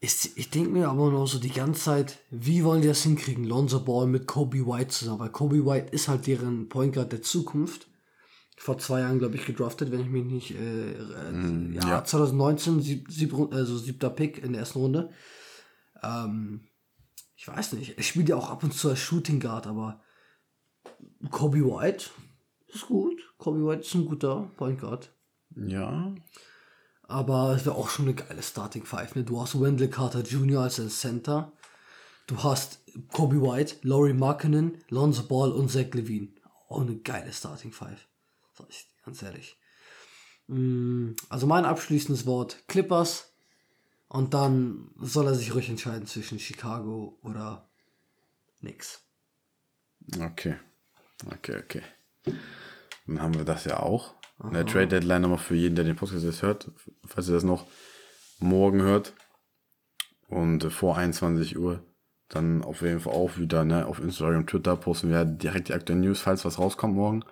Ich, 0.00 0.36
ich 0.36 0.50
denke 0.50 0.70
mir 0.70 0.88
aber 0.88 1.10
nur 1.10 1.26
so 1.26 1.38
die 1.38 1.50
ganze 1.50 1.82
Zeit, 1.82 2.18
wie 2.30 2.62
wollen 2.62 2.82
die 2.82 2.88
das 2.88 3.02
hinkriegen? 3.02 3.44
Lonzo 3.44 3.80
Ball 3.80 4.06
mit 4.06 4.26
Kobe 4.26 4.66
White 4.66 4.88
zusammen. 4.88 5.20
Weil 5.20 5.30
Kobe 5.30 5.64
White 5.64 5.92
ist 5.92 6.08
halt 6.08 6.26
deren 6.26 6.68
Point 6.68 6.94
Guard 6.94 7.12
der 7.12 7.22
Zukunft. 7.22 7.88
Vor 8.58 8.78
zwei 8.78 9.00
Jahren, 9.00 9.18
glaube 9.18 9.36
ich, 9.36 9.46
gedraftet, 9.46 9.90
wenn 9.92 10.00
ich 10.00 10.08
mich 10.08 10.24
nicht. 10.24 10.50
Äh, 10.52 10.92
äh, 10.92 11.74
ja, 11.74 11.88
ja. 11.88 12.04
2019, 12.04 12.80
sieb, 12.82 13.10
sieb, 13.10 13.34
also 13.52 13.78
siebter 13.78 14.10
Pick 14.10 14.42
in 14.42 14.52
der 14.52 14.60
ersten 14.60 14.80
Runde. 14.80 15.10
Ähm, 16.02 16.68
ich 17.36 17.46
weiß 17.46 17.74
nicht. 17.74 17.96
Er 17.96 18.02
spielt 18.02 18.28
ja 18.28 18.36
auch 18.36 18.50
ab 18.50 18.64
und 18.64 18.74
zu 18.74 18.88
als 18.88 18.98
Shooting 18.98 19.38
Guard, 19.40 19.66
aber 19.66 20.00
Kobe 21.30 21.64
White 21.64 22.06
ist 22.66 22.86
gut. 22.86 23.20
Kobe 23.38 23.64
White 23.66 23.82
ist 23.82 23.94
ein 23.94 24.06
guter 24.06 24.50
Point 24.56 24.80
Guard. 24.80 25.12
ja, 25.54 26.12
Aber 27.02 27.54
es 27.54 27.64
wäre 27.64 27.76
auch 27.76 27.88
schon 27.88 28.06
eine 28.06 28.14
geile 28.14 28.42
Starting 28.42 28.84
Five. 28.84 29.14
Ne? 29.14 29.22
Du 29.24 29.40
hast 29.40 29.60
Wendell 29.60 29.88
Carter 29.88 30.22
Jr. 30.22 30.62
als 30.62 30.76
Center. 31.00 31.52
Du 32.26 32.42
hast 32.42 32.80
Kobe 33.12 33.40
White, 33.40 33.76
Laurie 33.82 34.12
Markkinen, 34.12 34.78
Lonzo 34.88 35.22
Ball 35.22 35.52
und 35.52 35.70
Zach 35.70 35.94
Levine. 35.94 36.28
Auch 36.68 36.80
eine 36.80 36.96
geile 36.96 37.32
Starting 37.32 37.72
Five. 37.72 38.07
Sag 38.58 38.68
ich 38.70 38.88
dir 38.88 39.04
ganz 39.04 39.22
ehrlich. 39.22 39.56
Mm, 40.48 41.12
Also 41.28 41.46
mein 41.46 41.64
abschließendes 41.64 42.26
Wort 42.26 42.64
Clippers. 42.66 43.32
Und 44.08 44.32
dann 44.34 44.90
soll 44.98 45.26
er 45.26 45.34
sich 45.34 45.54
ruhig 45.54 45.68
entscheiden 45.68 46.06
zwischen 46.06 46.38
Chicago 46.38 47.18
oder 47.22 47.68
nix. 48.60 49.02
okay. 50.20 50.56
Okay, 51.32 51.58
okay. 51.62 51.82
Dann 53.06 53.20
haben 53.20 53.34
wir 53.34 53.44
das 53.44 53.64
ja 53.64 53.80
auch. 53.80 54.14
In 54.42 54.52
der 54.52 54.64
Trade 54.66 54.86
Deadline 54.86 55.22
nochmal 55.22 55.38
für 55.38 55.56
jeden, 55.56 55.74
der 55.74 55.84
den 55.84 55.96
Podcast 55.96 56.24
jetzt 56.24 56.42
hört, 56.42 56.70
falls 57.04 57.28
ihr 57.28 57.34
das 57.34 57.42
noch 57.42 57.66
morgen 58.38 58.82
hört 58.82 59.14
und 60.28 60.62
vor 60.72 60.96
21 60.96 61.58
Uhr, 61.58 61.82
dann 62.28 62.62
auf 62.62 62.82
jeden 62.82 63.00
Fall 63.00 63.14
auch 63.14 63.36
wieder 63.36 63.64
ne, 63.64 63.84
auf 63.86 63.98
Instagram, 63.98 64.46
Twitter 64.46 64.76
posten 64.76 65.10
wir 65.10 65.24
direkt 65.24 65.68
die 65.68 65.74
aktuellen 65.74 66.02
News, 66.02 66.20
falls 66.20 66.44
was 66.44 66.58
rauskommt 66.58 66.94
morgen. 66.94 67.24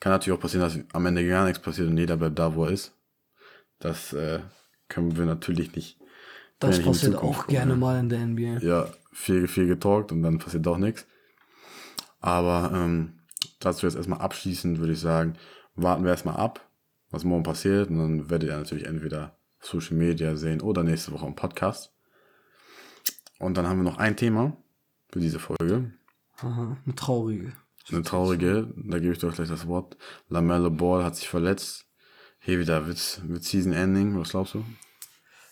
Kann 0.00 0.12
natürlich 0.12 0.38
auch 0.38 0.42
passieren, 0.42 0.62
dass 0.62 0.78
am 0.94 1.06
Ende 1.06 1.26
gar 1.26 1.44
nichts 1.44 1.60
passiert 1.60 1.88
und 1.88 1.98
jeder 1.98 2.16
bleibt 2.16 2.38
da, 2.38 2.54
wo 2.54 2.64
er 2.64 2.70
ist. 2.70 2.94
Das 3.80 4.12
äh, 4.12 4.40
können 4.88 5.16
wir 5.16 5.24
natürlich 5.24 5.74
nicht. 5.74 5.98
Das 6.58 6.78
ja 6.78 6.84
passiert 6.84 7.16
auch 7.16 7.38
gucken, 7.38 7.54
gerne 7.54 7.74
ne? 7.74 7.78
mal 7.78 8.00
in 8.00 8.08
der 8.08 8.26
NBA. 8.26 8.58
ja, 8.66 8.88
viel, 9.12 9.46
viel 9.46 9.66
getalkt 9.66 10.12
und 10.12 10.22
dann 10.22 10.38
passiert 10.38 10.66
doch 10.66 10.78
nichts. 10.78 11.06
Aber 12.20 12.72
ähm, 12.74 13.20
dazu 13.60 13.86
jetzt 13.86 13.96
erstmal 13.96 14.20
abschließend 14.20 14.78
würde 14.80 14.92
ich 14.92 15.00
sagen, 15.00 15.34
warten 15.74 16.04
wir 16.04 16.10
erstmal 16.10 16.36
ab, 16.36 16.68
was 17.10 17.24
morgen 17.24 17.44
passiert. 17.44 17.90
Und 17.90 17.98
dann 17.98 18.30
werdet 18.30 18.48
ihr 18.48 18.56
natürlich 18.56 18.86
entweder 18.86 19.36
Social 19.60 19.96
Media 19.96 20.36
sehen 20.36 20.60
oder 20.60 20.82
nächste 20.82 21.12
Woche 21.12 21.26
im 21.26 21.36
Podcast. 21.36 21.92
Und 23.38 23.56
dann 23.56 23.68
haben 23.68 23.78
wir 23.78 23.84
noch 23.84 23.98
ein 23.98 24.16
Thema 24.16 24.56
für 25.10 25.20
diese 25.20 25.38
Folge. 25.38 25.92
Aha, 26.38 26.76
eine 26.84 26.94
traurige. 26.94 27.52
Eine 27.90 28.02
traurige, 28.02 28.72
da 28.76 28.98
gebe 28.98 29.12
ich 29.12 29.18
doch 29.18 29.34
gleich 29.34 29.48
das 29.48 29.66
Wort. 29.66 29.96
Lamello 30.28 30.70
Ball 30.70 31.04
hat 31.04 31.16
sich 31.16 31.28
verletzt. 31.28 31.86
Hier 32.40 32.58
wieder 32.58 32.86
wird, 32.86 33.20
wird 33.26 33.44
Season 33.44 33.72
Ending, 33.72 34.18
was 34.18 34.30
glaubst 34.30 34.54
du? 34.54 34.64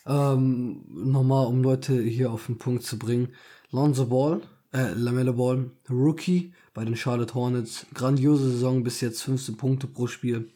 Ähm, 0.06 0.84
nochmal, 0.88 1.46
um 1.46 1.62
Leute 1.62 2.00
hier 2.00 2.30
auf 2.30 2.46
den 2.46 2.58
Punkt 2.58 2.84
zu 2.84 2.98
bringen. 2.98 3.30
Lonzo 3.70 4.06
Ball, 4.06 4.42
äh, 4.72 4.92
Lamella 4.94 5.32
Ball, 5.32 5.70
Rookie 5.90 6.52
bei 6.74 6.84
den 6.84 6.96
Charlotte 6.96 7.34
Hornets. 7.34 7.86
Grandiose 7.94 8.50
Saison 8.50 8.84
bis 8.84 9.00
jetzt, 9.00 9.22
15 9.22 9.56
Punkte 9.56 9.86
pro 9.86 10.06
Spiel. 10.06 10.50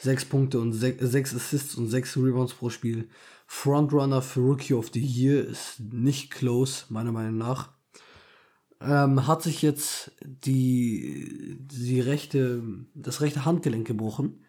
6 0.00 0.26
Punkte 0.26 0.60
und 0.60 0.72
6 0.72 1.34
Assists 1.34 1.74
und 1.74 1.88
6 1.88 2.18
Rebounds 2.18 2.54
pro 2.54 2.70
Spiel. 2.70 3.08
Frontrunner 3.46 4.22
für 4.22 4.40
Rookie 4.40 4.74
of 4.74 4.90
the 4.92 5.00
Year 5.00 5.44
ist 5.44 5.80
nicht 5.80 6.30
close, 6.30 6.84
meiner 6.90 7.10
Meinung 7.10 7.38
nach. 7.38 7.70
Ähm, 8.80 9.26
hat 9.26 9.42
sich 9.42 9.62
jetzt 9.62 10.12
die, 10.22 11.58
die 11.60 12.00
rechte, 12.00 12.62
das 12.94 13.20
rechte 13.20 13.44
Handgelenk 13.44 13.86
gebrochen 13.86 14.44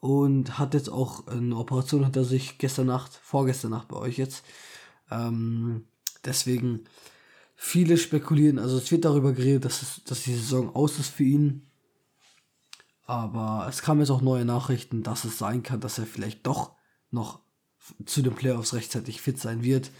und 0.00 0.58
hat 0.58 0.74
jetzt 0.74 0.90
auch 0.90 1.26
eine 1.26 1.56
Operation 1.56 2.04
hinter 2.04 2.24
sich 2.24 2.58
gestern 2.58 2.86
Nacht, 2.86 3.14
vorgestern 3.14 3.72
Nacht 3.72 3.88
bei 3.88 3.96
euch 3.96 4.16
jetzt. 4.16 4.44
Ähm, 5.10 5.86
deswegen 6.24 6.84
viele 7.56 7.96
spekulieren, 7.96 8.60
also 8.60 8.78
es 8.78 8.90
wird 8.92 9.04
darüber 9.04 9.32
geredet, 9.32 9.64
dass, 9.64 9.82
es, 9.82 10.04
dass 10.04 10.22
die 10.22 10.34
Saison 10.34 10.74
aus 10.76 10.98
ist 10.98 11.10
für 11.10 11.24
ihn. 11.24 11.68
Aber 13.04 13.66
es 13.68 13.82
kamen 13.82 14.00
jetzt 14.00 14.10
auch 14.10 14.20
neue 14.20 14.44
Nachrichten, 14.44 15.02
dass 15.02 15.24
es 15.24 15.38
sein 15.38 15.62
kann, 15.62 15.80
dass 15.80 15.98
er 15.98 16.06
vielleicht 16.06 16.46
doch 16.46 16.76
noch 17.10 17.40
zu 18.04 18.22
den 18.22 18.34
Playoffs 18.34 18.74
rechtzeitig 18.74 19.22
fit 19.22 19.40
sein 19.40 19.64
wird. 19.64 19.90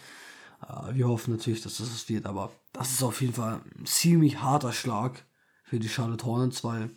Äh, 0.63 0.95
wir 0.95 1.09
hoffen 1.09 1.35
natürlich, 1.35 1.63
dass 1.63 1.79
das 1.79 2.09
wird, 2.09 2.27
aber 2.27 2.53
das 2.73 2.93
ist 2.93 3.03
auf 3.03 3.21
jeden 3.21 3.35
Fall 3.35 3.61
ein 3.79 3.87
ziemlich 3.87 4.41
harter 4.41 4.73
Schlag 4.73 5.25
für 5.65 5.79
die 5.79 5.89
Charlotte 5.89 6.25
Hornets, 6.25 6.65
weil 6.65 6.91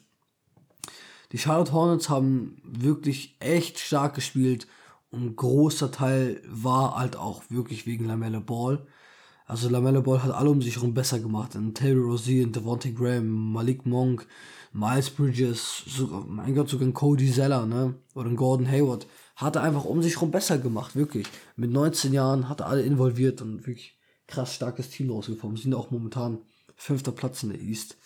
die 1.31 1.37
Charlotte 1.37 1.71
Hornets 1.71 2.09
haben 2.09 2.61
wirklich 2.63 3.35
echt 3.39 3.79
stark 3.79 4.15
gespielt 4.15 4.67
und 5.11 5.25
ein 5.25 5.35
großer 5.35 5.91
Teil 5.91 6.41
war 6.45 6.97
halt 6.97 7.15
auch 7.15 7.43
wirklich 7.49 7.85
wegen 7.85 8.05
Lamella 8.05 8.39
Ball. 8.39 8.85
Also 9.45 9.67
Lamella 9.67 9.99
Ball 9.99 10.23
hat 10.23 10.31
alle 10.31 10.49
um 10.49 10.61
sich 10.61 10.77
herum 10.77 10.93
besser 10.93 11.19
gemacht. 11.19 11.55
Und 11.55 11.75
Terry 11.75 11.99
Rozier, 11.99 12.47
Devontae 12.47 12.93
Graham, 12.93 13.51
Malik 13.51 13.85
Monk, 13.85 14.25
Miles 14.71 15.09
Bridges, 15.09 15.83
sogar, 15.85 16.23
mein 16.25 16.55
Gott, 16.55 16.69
sogar 16.69 16.87
ein 16.87 16.93
Cody 16.93 17.29
Zeller, 17.29 17.65
ne? 17.65 17.95
Oder 18.15 18.29
ein 18.29 18.37
Gordon 18.37 18.69
Hayward. 18.69 19.05
Hat 19.41 19.55
er 19.55 19.63
einfach 19.63 19.85
um 19.85 20.03
sich 20.03 20.15
herum 20.15 20.31
besser 20.31 20.57
gemacht, 20.59 20.95
wirklich. 20.95 21.27
Mit 21.55 21.71
19 21.71 22.13
Jahren 22.13 22.47
hat 22.47 22.59
er 22.59 22.67
alle 22.67 22.83
involviert 22.83 23.41
und 23.41 23.65
wirklich 23.65 23.97
krass 24.27 24.53
starkes 24.53 24.89
Team 24.89 25.09
rausgekommen. 25.09 25.57
Sind 25.57 25.73
auch 25.73 25.89
momentan 25.91 26.39
fünfter 26.75 27.11
Platz 27.11 27.43
in 27.43 27.49
der 27.49 27.59
East. 27.59 27.97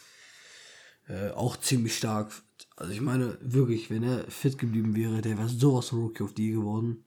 Äh, 1.07 1.31
auch 1.31 1.57
ziemlich 1.57 1.97
stark. 1.97 2.31
Also 2.77 2.93
ich 2.93 3.01
meine, 3.01 3.37
wirklich, 3.41 3.89
wenn 3.89 4.03
er 4.03 4.23
fit 4.31 4.57
geblieben 4.57 4.95
wäre, 4.95 5.21
der 5.21 5.37
wäre 5.37 5.49
sowas 5.49 5.89
von 5.89 5.99
Rookie 5.99 6.23
of 6.23 6.33
the 6.35 6.47
Year 6.47 6.59
geworden. 6.59 7.05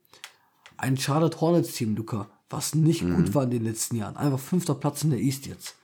Ein 0.76 0.96
Charlotte 0.96 1.40
Hornets 1.40 1.72
Team, 1.72 1.96
Luca, 1.96 2.30
was 2.50 2.74
nicht 2.74 3.02
mhm. 3.02 3.16
gut 3.16 3.34
war 3.34 3.44
in 3.44 3.50
den 3.50 3.64
letzten 3.64 3.96
Jahren. 3.96 4.16
Einfach 4.16 4.38
fünfter 4.38 4.74
Platz 4.74 5.02
in 5.02 5.10
der 5.10 5.20
East 5.20 5.46
jetzt. 5.46 5.74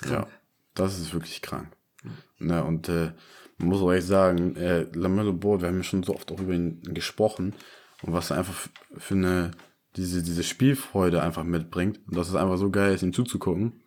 Das 0.00 0.10
ja, 0.10 0.26
das 0.74 0.98
ist 0.98 1.14
wirklich 1.14 1.42
krank. 1.42 1.68
Ja, 2.40 2.62
und 2.62 2.88
äh, 2.88 3.12
man 3.62 3.70
muss 3.70 3.80
auch 3.80 3.92
echt 3.92 4.06
sagen, 4.06 4.56
äh, 4.56 4.86
Lamello 4.92 5.32
Ball, 5.32 5.60
wir 5.60 5.68
haben 5.68 5.76
ja 5.78 5.82
schon 5.82 6.02
so 6.02 6.14
oft 6.14 6.30
auch 6.32 6.40
über 6.40 6.52
ihn 6.52 6.82
gesprochen 6.82 7.54
und 8.02 8.12
was 8.12 8.30
er 8.30 8.38
einfach 8.38 8.68
für 8.96 9.14
eine, 9.14 9.52
diese, 9.96 10.22
diese 10.22 10.42
Spielfreude 10.42 11.22
einfach 11.22 11.44
mitbringt. 11.44 12.00
Und 12.06 12.16
das 12.16 12.28
ist 12.28 12.34
einfach 12.34 12.58
so 12.58 12.70
geil 12.70 12.94
ist, 12.94 13.02
ihm 13.02 13.12
zuzugucken. 13.12 13.80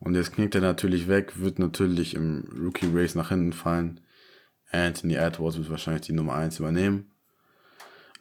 Und 0.00 0.14
jetzt 0.14 0.32
knickt 0.32 0.54
er 0.54 0.62
natürlich 0.62 1.08
weg, 1.08 1.38
wird 1.38 1.58
natürlich 1.58 2.14
im 2.14 2.48
Rookie 2.58 2.90
Race 2.92 3.14
nach 3.14 3.28
hinten 3.28 3.52
fallen. 3.52 4.00
Anthony 4.70 5.14
Edwards 5.14 5.58
wird 5.58 5.70
wahrscheinlich 5.70 6.02
die 6.02 6.12
Nummer 6.12 6.34
1 6.34 6.58
übernehmen. 6.58 7.10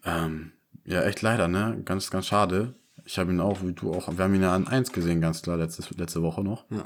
Ähm, 0.04 0.52
ja, 0.84 1.02
echt 1.04 1.22
leider, 1.22 1.48
ne? 1.48 1.82
Ganz, 1.86 2.12
ganz 2.12 2.28
schade. 2.28 2.76
Ich 3.06 3.18
habe 3.18 3.32
ihn 3.32 3.40
auch, 3.40 3.62
wie 3.64 3.74
du 3.74 3.94
auch, 3.94 4.10
wir 4.18 4.24
haben 4.24 4.36
ihn 4.36 4.42
ja 4.42 4.54
an 4.54 4.68
1 4.68 4.92
gesehen, 4.92 5.22
ganz 5.22 5.42
klar, 5.42 5.58
letzte, 5.58 5.84
letzte 5.96 6.22
Woche 6.22 6.44
noch. 6.44 6.70
Ja. 6.70 6.86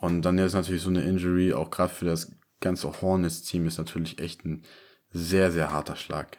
Und 0.00 0.22
dann 0.22 0.38
jetzt 0.38 0.54
natürlich 0.54 0.82
so 0.82 0.90
eine 0.90 1.02
Injury, 1.02 1.52
auch 1.52 1.70
gerade 1.70 1.92
für 1.92 2.04
das 2.04 2.32
ganze 2.62 3.02
Hornets-Team, 3.02 3.66
ist 3.66 3.78
natürlich 3.78 4.18
echt 4.18 4.44
ein 4.44 4.64
sehr, 5.10 5.52
sehr 5.52 5.72
harter 5.72 5.96
Schlag. 5.96 6.38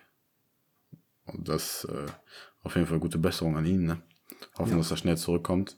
Und 1.26 1.48
das 1.48 1.86
äh, 1.86 2.08
auf 2.64 2.76
jeden 2.76 2.88
Fall 2.88 3.00
gute 3.00 3.18
Besserung 3.18 3.58
an 3.58 3.66
ihn, 3.66 3.86
ne? 3.86 4.02
Hoffen, 4.58 4.72
ja. 4.72 4.78
dass 4.78 4.92
er 4.92 4.98
schnell 4.98 5.18
zurückkommt. 5.18 5.78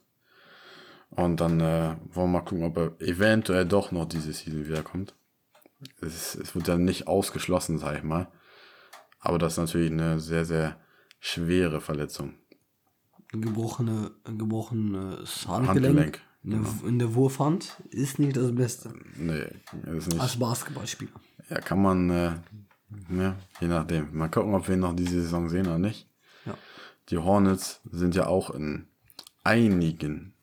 Und 1.09 1.39
dann 1.39 1.59
äh, 1.59 1.95
wollen 2.13 2.31
wir 2.31 2.39
mal 2.39 2.41
gucken, 2.41 2.63
ob 2.63 2.77
er 2.77 2.99
eventuell 2.99 3.65
doch 3.65 3.91
noch 3.91 4.05
diese 4.05 4.33
Season 4.33 4.65
wiederkommt. 4.65 5.15
Es, 6.01 6.35
es 6.35 6.55
wird 6.55 6.67
ja 6.67 6.77
nicht 6.77 7.07
ausgeschlossen, 7.07 7.77
sag 7.77 7.97
ich 7.97 8.03
mal. 8.03 8.27
Aber 9.19 9.37
das 9.37 9.53
ist 9.53 9.59
natürlich 9.59 9.91
eine 9.91 10.19
sehr, 10.19 10.45
sehr 10.45 10.79
schwere 11.19 11.81
Verletzung. 11.81 12.35
Gebrochene, 13.31 14.11
gebrochenes 14.23 15.47
Handgelenk, 15.47 15.67
Handgelenk 15.67 16.21
in, 16.45 16.51
der, 16.51 16.59
genau. 16.59 16.87
in 16.87 16.99
der 16.99 17.15
Wurfhand 17.15 17.81
ist 17.89 18.19
nicht 18.19 18.37
das 18.37 18.53
Beste. 18.53 18.93
Nee, 19.17 19.47
ist 19.97 20.09
nicht. 20.09 20.21
Als 20.21 20.37
Basketballspieler. 20.37 21.11
Ja, 21.49 21.59
kann 21.59 21.81
man, 21.81 22.09
äh, 22.11 22.31
ne, 23.09 23.35
je 23.59 23.67
nachdem. 23.67 24.15
Mal 24.15 24.29
gucken, 24.29 24.53
ob 24.53 24.67
wir 24.67 24.75
ihn 24.75 24.81
noch 24.81 24.95
diese 24.95 25.21
Saison 25.21 25.49
sehen 25.49 25.65
oder 25.65 25.79
nicht. 25.79 26.07
Ja. 26.45 26.55
Die 27.09 27.17
Hornets 27.17 27.81
sind 27.91 28.13
ja 28.13 28.27
auch 28.27 28.51
in 28.51 28.85
einigen 29.43 30.33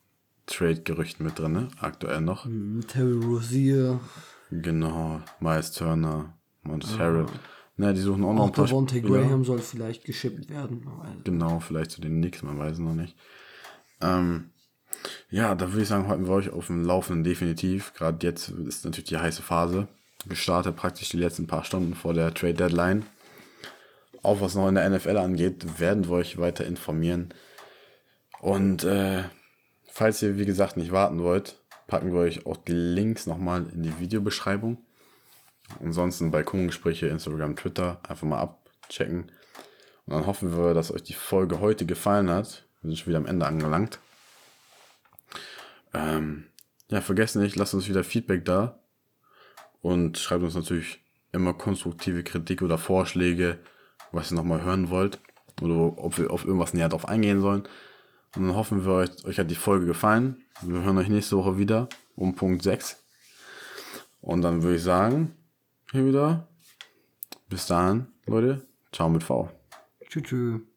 Trade-Gerüchten 0.45 1.25
mit 1.25 1.39
drin, 1.39 1.53
ne? 1.53 1.67
aktuell 1.79 2.19
noch. 2.19 2.45
Mhm, 2.45 2.85
Terry 2.85 3.13
Rozier. 3.13 4.01
Genau, 4.51 5.21
Miles 5.39 5.71
Turner, 5.71 6.37
Montes 6.63 6.91
ja. 6.91 6.99
Harrell. 6.99 7.27
Ne, 7.77 7.93
die 7.93 8.01
suchen 8.01 8.25
auch 8.25 8.33
noch 8.33 8.41
auch 8.41 8.47
ein 8.47 8.51
paar 8.51 8.65
Devontae 8.65 9.01
Graham 9.01 9.45
soll 9.45 9.59
vielleicht 9.59 10.03
geschippt 10.03 10.49
werden. 10.49 10.85
Genau, 11.23 11.59
vielleicht 11.59 11.91
zu 11.91 12.01
den 12.01 12.17
Knicks, 12.17 12.43
man 12.43 12.59
weiß 12.59 12.73
es 12.73 12.79
noch 12.79 12.93
nicht. 12.93 13.15
Ähm, 13.99 14.51
ja, 15.29 15.55
da 15.55 15.71
würde 15.71 15.81
ich 15.81 15.87
sagen, 15.87 16.07
halten 16.07 16.27
wir 16.27 16.33
euch 16.33 16.51
auf 16.51 16.67
dem 16.67 16.83
Laufenden 16.83 17.23
definitiv. 17.23 17.93
Gerade 17.93 18.25
jetzt 18.25 18.49
ist 18.49 18.85
natürlich 18.85 19.09
die 19.09 19.17
heiße 19.17 19.41
Phase. 19.41 19.87
Gestartet 20.27 20.75
praktisch 20.75 21.09
die 21.09 21.17
letzten 21.17 21.47
paar 21.47 21.63
Stunden 21.63 21.95
vor 21.95 22.13
der 22.13 22.33
Trade 22.33 22.53
Deadline. 22.53 23.05
Auch 24.21 24.39
was 24.39 24.55
noch 24.55 24.69
in 24.69 24.75
der 24.75 24.89
NFL 24.89 25.17
angeht, 25.17 25.79
werden 25.79 26.07
wir 26.07 26.15
euch 26.15 26.37
weiter 26.37 26.65
informieren. 26.65 27.33
Und 28.39 28.83
äh, 28.83 29.23
falls 29.91 30.21
ihr, 30.21 30.37
wie 30.37 30.45
gesagt, 30.45 30.77
nicht 30.77 30.91
warten 30.91 31.21
wollt, 31.23 31.57
packen 31.87 32.13
wir 32.13 32.21
euch 32.21 32.45
auch 32.45 32.57
die 32.57 32.71
Links 32.71 33.27
nochmal 33.27 33.65
in 33.73 33.83
die 33.83 33.99
Videobeschreibung. 33.99 34.77
Ansonsten 35.81 36.31
Balkongespräche, 36.31 37.07
Instagram, 37.07 37.55
Twitter, 37.55 37.99
einfach 38.07 38.27
mal 38.27 38.39
abchecken. 38.39 39.31
Und 40.05 40.13
dann 40.13 40.25
hoffen 40.25 40.55
wir, 40.57 40.73
dass 40.73 40.93
euch 40.93 41.03
die 41.03 41.13
Folge 41.13 41.59
heute 41.59 41.85
gefallen 41.85 42.29
hat. 42.29 42.65
Wir 42.81 42.89
sind 42.89 42.99
schon 42.99 43.07
wieder 43.07 43.17
am 43.17 43.25
Ende 43.25 43.45
angelangt. 43.45 43.99
Ähm, 45.93 46.45
ja, 46.89 47.01
vergesst 47.01 47.35
nicht, 47.35 47.55
lasst 47.55 47.73
uns 47.73 47.87
wieder 47.87 48.03
Feedback 48.03 48.45
da. 48.45 48.79
Und 49.81 50.17
schreibt 50.17 50.43
uns 50.43 50.55
natürlich 50.55 51.03
immer 51.31 51.53
konstruktive 51.53 52.23
Kritik 52.23 52.61
oder 52.61 52.77
Vorschläge, 52.77 53.59
was 54.11 54.31
ihr 54.31 54.35
nochmal 54.35 54.63
hören 54.63 54.89
wollt. 54.89 55.19
Oder 55.61 55.97
ob 55.97 56.17
wir 56.17 56.31
auf 56.31 56.45
irgendwas 56.45 56.73
näher 56.73 56.89
drauf 56.89 57.07
eingehen 57.07 57.41
sollen. 57.41 57.63
Und 58.35 58.47
dann 58.47 58.55
hoffen 58.55 58.85
wir, 58.85 58.93
euch, 58.93 59.25
euch 59.25 59.39
hat 59.39 59.51
die 59.51 59.55
Folge 59.55 59.85
gefallen. 59.85 60.43
Wir 60.61 60.81
hören 60.81 60.97
euch 60.97 61.09
nächste 61.09 61.37
Woche 61.37 61.57
wieder 61.57 61.89
um 62.15 62.35
Punkt 62.35 62.63
6. 62.63 63.03
Und 64.21 64.41
dann 64.41 64.63
würde 64.63 64.77
ich 64.77 64.83
sagen, 64.83 65.35
hier 65.91 66.05
wieder. 66.05 66.47
Bis 67.49 67.67
dahin, 67.67 68.07
Leute. 68.25 68.65
Ciao 68.91 69.09
mit 69.09 69.23
V. 69.23 69.51
Tschüss. 70.07 70.23
tschüss. 70.23 70.72